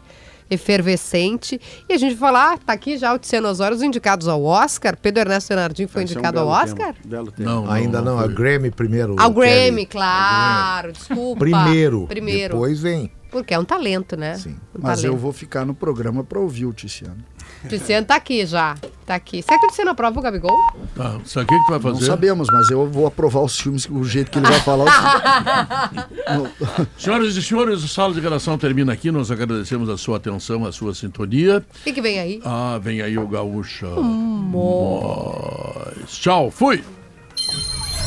efervescente. 0.48 1.60
E 1.88 1.92
a 1.92 1.96
gente 1.98 2.14
vai 2.14 2.32
falar, 2.32 2.58
tá 2.58 2.72
aqui 2.72 2.96
já 2.96 3.12
o 3.12 3.18
Tiziano 3.18 3.48
Osório, 3.48 3.76
os 3.76 3.82
indicados 3.82 4.28
ao 4.28 4.42
Oscar. 4.44 4.96
Pedro 4.96 5.22
Ernesto 5.22 5.48
Bernardinho 5.48 5.88
foi 5.88 6.02
Vai 6.02 6.06
ser 6.06 6.14
um 6.14 6.18
indicado 6.18 6.38
ao 6.38 6.46
Oscar? 6.46 6.94
tema, 6.94 7.32
tema. 7.32 7.50
Não, 7.50 7.70
Ainda 7.70 8.00
não, 8.00 8.18
a 8.18 8.24
foi. 8.24 8.34
Grammy 8.34 8.70
primeiro. 8.70 9.16
Ao. 9.18 9.32
Grammy, 9.32 9.84
claro, 9.84 10.92
desculpa. 10.92 11.40
Primeiro. 11.40 12.06
Primeiro. 12.06 12.54
Depois 12.54 12.80
vem. 12.80 13.10
Porque 13.30 13.52
é 13.52 13.58
um 13.58 13.64
talento, 13.64 14.16
né? 14.16 14.36
Sim. 14.36 14.56
Um 14.72 14.80
Mas 14.80 15.00
talento. 15.00 15.06
eu 15.06 15.16
vou 15.16 15.32
ficar 15.32 15.64
no 15.64 15.74
programa 15.74 16.22
pra 16.22 16.38
ouvir 16.38 16.66
o 16.66 16.72
Ticiano. 16.72 17.16
Tiziano 17.68 18.06
tá 18.06 18.16
aqui 18.16 18.44
já. 18.46 18.74
Tá 19.06 19.14
aqui. 19.16 19.42
Será 19.42 19.58
que 19.58 19.66
o 19.66 19.68
Tiziano 19.68 19.90
aprova 19.90 20.18
o 20.18 20.22
Gabigol? 20.22 20.56
Tá, 20.96 21.18
sabe 21.24 21.44
o 21.44 21.48
que, 21.48 21.58
que 21.58 21.64
tu 21.66 21.70
vai 21.70 21.78
Não 21.78 21.92
fazer? 21.94 22.06
sabemos, 22.06 22.48
mas 22.50 22.70
eu 22.70 22.88
vou 22.90 23.06
aprovar 23.06 23.42
os 23.42 23.58
filmes, 23.60 23.86
o 23.90 24.02
jeito 24.04 24.30
que 24.30 24.38
ele 24.38 24.46
vai 24.48 24.60
falar. 24.60 25.90
Os... 26.40 26.48
Senhoras 27.02 27.36
e 27.36 27.42
senhores, 27.42 27.84
o 27.84 27.88
Sala 27.88 28.14
de 28.14 28.20
Redação 28.20 28.56
termina 28.56 28.92
aqui. 28.92 29.10
Nós 29.10 29.30
agradecemos 29.30 29.90
a 29.90 29.98
sua 29.98 30.16
atenção, 30.16 30.64
a 30.64 30.72
sua 30.72 30.94
sintonia. 30.94 31.62
O 31.80 31.84
que, 31.84 31.92
que 31.92 32.00
vem 32.00 32.18
aí? 32.18 32.40
Ah, 32.44 32.78
vem 32.82 33.02
aí 33.02 33.18
o 33.18 33.28
Gaúcha. 33.28 33.86
Nós. 33.86 36.08
Tchau, 36.08 36.50
fui! 36.50 36.82